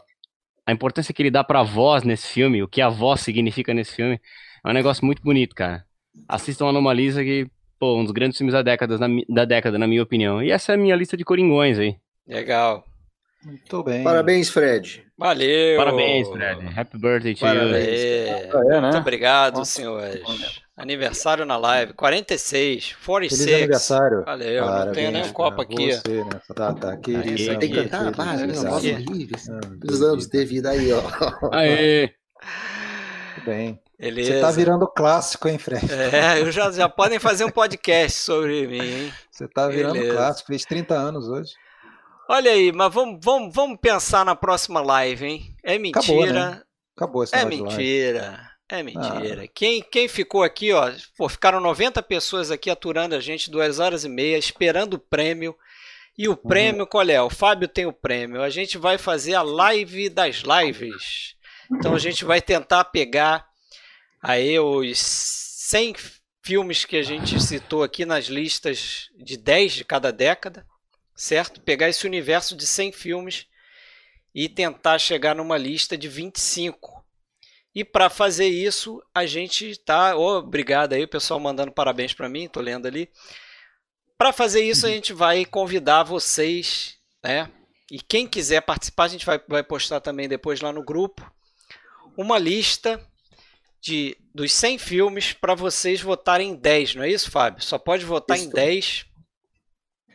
[0.66, 3.94] a importância que ele dá pra voz nesse filme, o que a voz significa nesse
[3.94, 4.20] filme,
[4.64, 5.84] é um negócio muito bonito, cara.
[6.28, 7.46] Assistam Anomalisa que
[7.78, 10.42] pô, um dos grandes filmes da década, na, da década, na minha opinião.
[10.42, 11.96] E essa é a minha lista de coringões aí.
[12.26, 12.84] Legal.
[13.44, 14.02] Muito bem.
[14.02, 15.04] Parabéns, Fred.
[15.18, 15.76] Valeu.
[15.76, 16.66] Parabéns, Fred.
[16.74, 17.74] Happy birthday to Parabéns.
[17.74, 17.78] you.
[17.78, 18.80] É, é, né?
[18.80, 19.72] Muito obrigado, Nossa.
[19.72, 20.22] senhores.
[20.76, 23.40] Aniversário na live, 46, 46.
[23.40, 24.24] Feliz aniversário.
[24.24, 25.92] Valeu, Parabéns, não tenho nem um copo aqui.
[25.92, 27.58] Você nessa data querida.
[27.58, 28.46] Tem que cantar, para,
[29.88, 31.02] Os anos de vida aí, ó.
[31.52, 32.10] Aê.
[33.36, 33.80] Muito bem.
[33.96, 34.32] Beleza.
[34.32, 35.86] Você tá virando clássico, hein, Fred?
[35.92, 39.12] É, eu já, já podem fazer um podcast sobre mim, hein?
[39.30, 40.14] Você tá virando Beleza.
[40.14, 41.52] clássico, fez 30 anos hoje.
[42.28, 45.56] Olha aí, mas vamos, vamos, vamos pensar na próxima live, hein?
[45.62, 46.00] É mentira.
[46.00, 46.62] Acabou, né?
[46.96, 48.53] Acabou essa É mentira.
[48.68, 49.44] É mentira.
[49.44, 49.48] Ah.
[49.54, 54.04] Quem, quem ficou aqui, ó, pô, ficaram 90 pessoas aqui aturando a gente duas horas
[54.04, 55.54] e meia, esperando o prêmio.
[56.16, 56.36] E o uhum.
[56.36, 57.20] prêmio, qual é?
[57.20, 58.42] O Fábio tem o prêmio.
[58.42, 61.34] A gente vai fazer a live das lives.
[61.70, 63.46] Então a gente vai tentar pegar
[64.22, 65.94] aí os 100
[66.42, 70.66] filmes que a gente citou aqui nas listas de 10 de cada década,
[71.14, 71.60] certo?
[71.60, 73.46] Pegar esse universo de 100 filmes
[74.34, 77.03] e tentar chegar numa lista de 25.
[77.74, 80.16] E para fazer isso, a gente está.
[80.16, 83.08] Oh, obrigado aí, o pessoal mandando parabéns para mim, tô lendo ali.
[84.16, 87.50] Para fazer isso, a gente vai convidar vocês, né?
[87.90, 91.28] E quem quiser participar, a gente vai, vai postar também depois lá no grupo
[92.16, 93.00] uma lista
[93.80, 97.62] de dos 100 filmes para vocês votarem em 10, não é isso, Fábio?
[97.62, 98.46] Só pode votar isso.
[98.46, 99.06] em 10.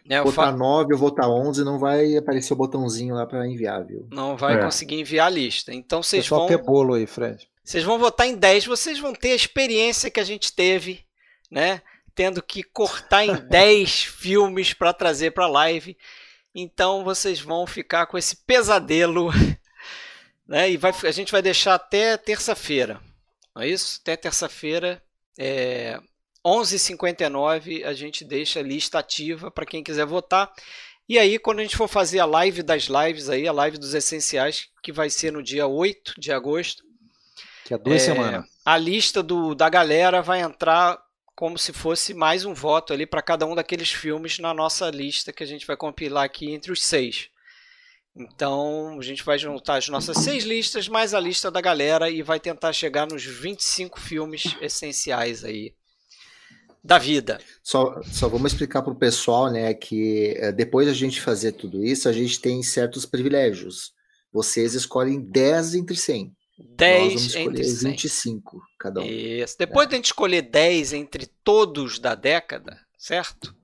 [0.05, 0.59] Né, votar Fábio...
[0.59, 4.07] 9 ou votar 11 não vai aparecer o botãozinho lá para enviar, viu?
[4.11, 4.63] Não vai é.
[4.63, 5.73] conseguir enviar a lista.
[5.73, 7.48] Então vocês Pessoal vão quer bolo aí, Fred.
[7.69, 11.05] Vocês vão votar em 10, vocês vão ter a experiência que a gente teve,
[11.51, 11.81] né?
[12.15, 15.97] Tendo que cortar em 10 filmes para trazer para a live.
[16.55, 19.29] Então vocês vão ficar com esse pesadelo,
[20.47, 20.71] né?
[20.71, 22.99] E vai, a gente vai deixar até terça-feira
[23.59, 23.99] não é isso?
[24.01, 25.03] Até terça-feira,
[25.37, 25.99] é,
[26.45, 30.51] 11h59, a gente deixa a lista ativa para quem quiser votar.
[31.07, 33.93] E aí, quando a gente for fazer a live das lives, aí, a live dos
[33.93, 36.83] essenciais, que vai ser no dia 8 de agosto.
[37.69, 38.45] Que é duas é, semanas.
[38.65, 40.99] A lista do, da galera vai entrar
[41.35, 45.31] como se fosse mais um voto ali para cada um daqueles filmes na nossa lista
[45.31, 47.29] que a gente vai compilar aqui entre os seis.
[48.15, 52.23] Então, a gente vai juntar as nossas seis listas, mais a lista da galera e
[52.23, 55.75] vai tentar chegar nos 25 filmes essenciais aí
[56.83, 57.39] da vida.
[57.61, 61.85] Só, só vamos explicar para o pessoal, né, que eh, depois a gente fazer tudo
[61.85, 63.93] isso, a gente tem certos privilégios.
[64.33, 66.35] Vocês escolhem 10 entre 100.
[66.59, 67.91] 10 entre 100.
[67.91, 69.05] 25 cada um.
[69.05, 69.57] Isso.
[69.57, 69.89] Depois é.
[69.89, 73.55] de a gente escolher 10 entre todos da década, certo?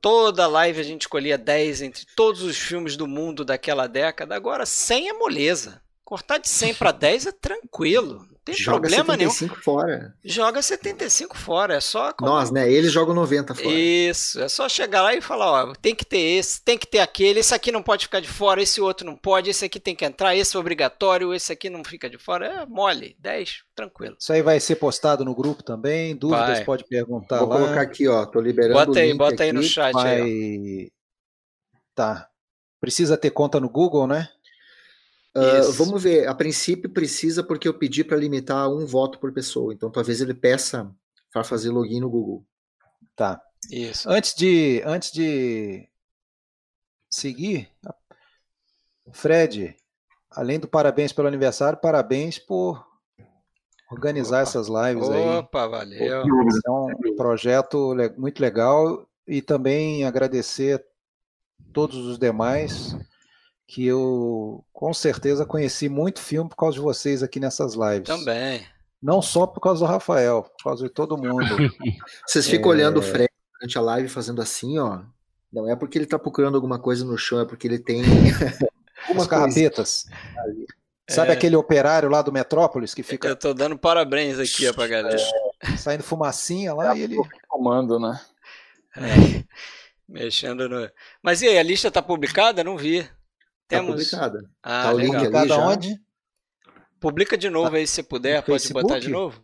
[0.00, 4.36] Toda live a gente escolhia 10 entre todos os filmes do mundo daquela década.
[4.36, 5.82] Agora 100 é moleza.
[6.04, 9.62] Cortar de 100 para 10 é tranquilo tem Joga problema 75 nenhum.
[9.62, 10.14] fora.
[10.24, 12.14] Joga 75 fora, é só.
[12.20, 12.70] Nós, né?
[12.70, 13.68] Eles jogam 90 fora.
[13.68, 17.00] Isso, é só chegar lá e falar: ó, tem que ter esse, tem que ter
[17.00, 19.94] aquele, esse aqui não pode ficar de fora, esse outro não pode, esse aqui tem
[19.94, 22.46] que entrar, esse é obrigatório, esse aqui não fica de fora.
[22.46, 24.16] É mole, 10, tranquilo.
[24.18, 26.16] Isso aí vai ser postado no grupo também.
[26.16, 26.64] Dúvidas vai.
[26.64, 27.56] pode perguntar Vou lá.
[27.56, 30.22] Vou colocar aqui, ó, tô liberando bota aí, bota aí no chat vai...
[30.22, 30.90] aí.
[31.94, 32.28] Tá.
[32.80, 34.28] Precisa ter conta no Google, né?
[35.38, 36.26] Uh, vamos ver.
[36.28, 39.72] A princípio precisa porque eu pedi para limitar um voto por pessoa.
[39.72, 40.90] Então talvez ele peça
[41.32, 42.44] para fazer login no Google.
[43.14, 43.40] Tá.
[43.70, 44.08] Isso.
[44.08, 45.88] Antes de, antes de
[47.10, 47.68] seguir,
[49.12, 49.76] Fred,
[50.30, 52.86] além do parabéns pelo aniversário, parabéns por
[53.90, 54.42] organizar Opa.
[54.42, 55.38] essas lives aí.
[55.38, 56.22] Opa, valeu.
[56.22, 60.84] É um projeto muito legal e também agradecer
[61.72, 62.96] todos os demais
[63.68, 68.08] que eu com certeza conheci muito filme por causa de vocês aqui nessas lives.
[68.08, 68.66] Também.
[69.00, 71.44] Não só por causa do Rafael, por causa de todo mundo.
[72.26, 72.74] Vocês ficam é...
[72.74, 75.02] olhando o Fred durante a live fazendo assim, ó.
[75.52, 78.02] Não é porque ele tá procurando alguma coisa no chão, é porque ele tem
[79.06, 80.06] algumas carrapetas.
[81.08, 81.34] Sabe é...
[81.34, 83.28] aquele operário lá do Metrópolis que fica.
[83.28, 85.20] Eu tô dando parabéns aqui ó, pra galera.
[85.62, 85.76] É...
[85.76, 87.16] Saindo fumacinha lá é e ele.
[87.46, 88.18] Comando, né?
[88.96, 89.44] É.
[90.08, 90.90] Mexendo no.
[91.22, 92.64] Mas e aí, a lista tá publicada?
[92.64, 93.08] Não vi.
[93.68, 94.10] Tá Temos.
[94.10, 94.50] Tá publicada.
[94.62, 96.00] Ah, tá o link publicada onde?
[96.98, 98.82] Publica de novo aí se puder, no pode Facebook?
[98.82, 99.40] botar de novo.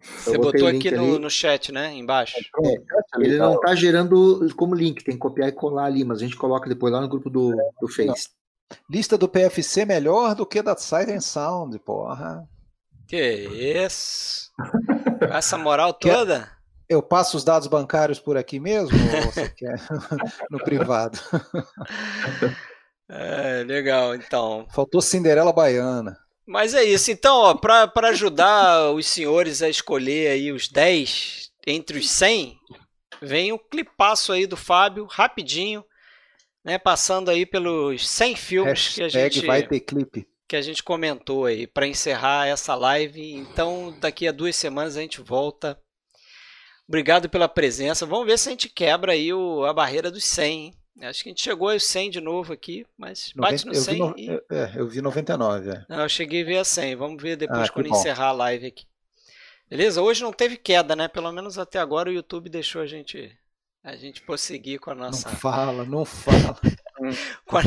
[0.00, 1.92] Você botou aqui no, no, chat, né?
[1.92, 2.36] Embaixo.
[2.64, 2.74] É,
[3.18, 6.36] ele não está gerando como link, tem que copiar e colar ali, mas a gente
[6.36, 8.28] coloca depois lá no grupo do, do Face.
[8.88, 12.48] Lista do PFC melhor do que da Siren Sound, porra.
[13.08, 13.48] Que
[13.84, 14.52] isso?
[15.32, 16.48] Essa moral toda?
[16.88, 19.80] Eu passo os dados bancários por aqui mesmo ou você quer
[20.50, 21.18] no privado?
[23.10, 24.66] É, legal, então.
[24.72, 26.16] Faltou Cinderela Baiana.
[26.46, 27.10] Mas é isso.
[27.10, 32.56] Então, para ajudar os senhores a escolher aí os 10 entre os 100,
[33.20, 35.84] vem o um clipaço aí do Fábio, rapidinho,
[36.64, 40.62] né, passando aí pelos 100 filmes Hashtag que a gente vai ter clipe que a
[40.62, 43.34] gente comentou aí para encerrar essa live.
[43.34, 45.80] Então, daqui a duas semanas a gente volta.
[46.88, 48.04] Obrigado pela presença.
[48.04, 50.52] Vamos ver se a gente quebra aí o, a barreira dos 100.
[50.52, 50.74] Hein?
[51.02, 53.98] Acho que a gente chegou aos 100 de novo aqui, mas bate no 100.
[53.98, 54.42] Eu vi, no, e...
[54.50, 55.70] é, eu vi 99.
[55.70, 55.84] É.
[55.88, 56.96] Não, eu cheguei a ver a 100.
[56.96, 58.86] Vamos ver depois ah, quando encerrar a live aqui.
[59.68, 60.02] Beleza?
[60.02, 61.08] Hoje não teve queda, né?
[61.08, 63.32] Pelo menos até agora o YouTube deixou a gente
[63.82, 65.30] a gente prosseguir com a nossa.
[65.30, 66.58] Não fala, não fala.
[67.46, 67.62] com, a,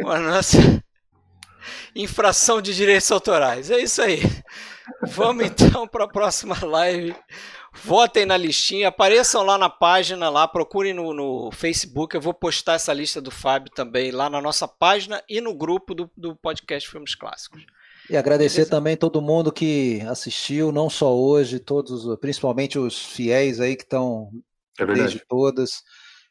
[0.00, 0.58] com a nossa
[1.94, 3.70] infração de direitos autorais.
[3.70, 4.20] É isso aí.
[5.02, 7.16] Vamos então para a próxima live.
[7.82, 12.14] Votem na listinha, apareçam lá na página, lá procurem no, no, Facebook.
[12.14, 15.94] Eu vou postar essa lista do Fábio também lá na nossa página e no grupo
[15.94, 17.66] do, do podcast Filmes Clássicos.
[18.08, 18.70] E agradecer Beleza?
[18.70, 24.30] também todo mundo que assistiu, não só hoje, todos, principalmente os fiéis aí que estão
[24.78, 25.82] é desde todas,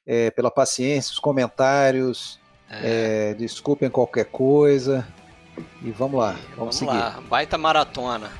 [0.05, 2.39] é, pela paciência, os comentários.
[2.69, 3.31] É.
[3.31, 5.07] É, desculpem qualquer coisa.
[5.83, 6.91] E vamos lá, vamos, vamos seguir.
[6.91, 8.31] Lá, baita maratona.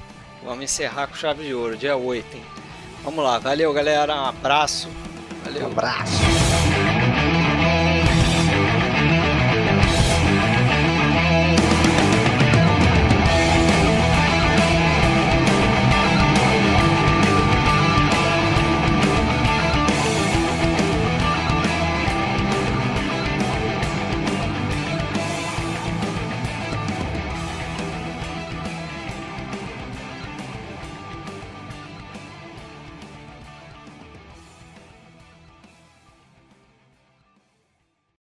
[0.44, 2.63] Vamos encerrar com chave de ouro, dia 8, hein?
[3.04, 4.90] Vamos lá, valeu galera, um abraço.
[5.44, 5.68] Valeu.
[5.68, 7.13] Um abraço.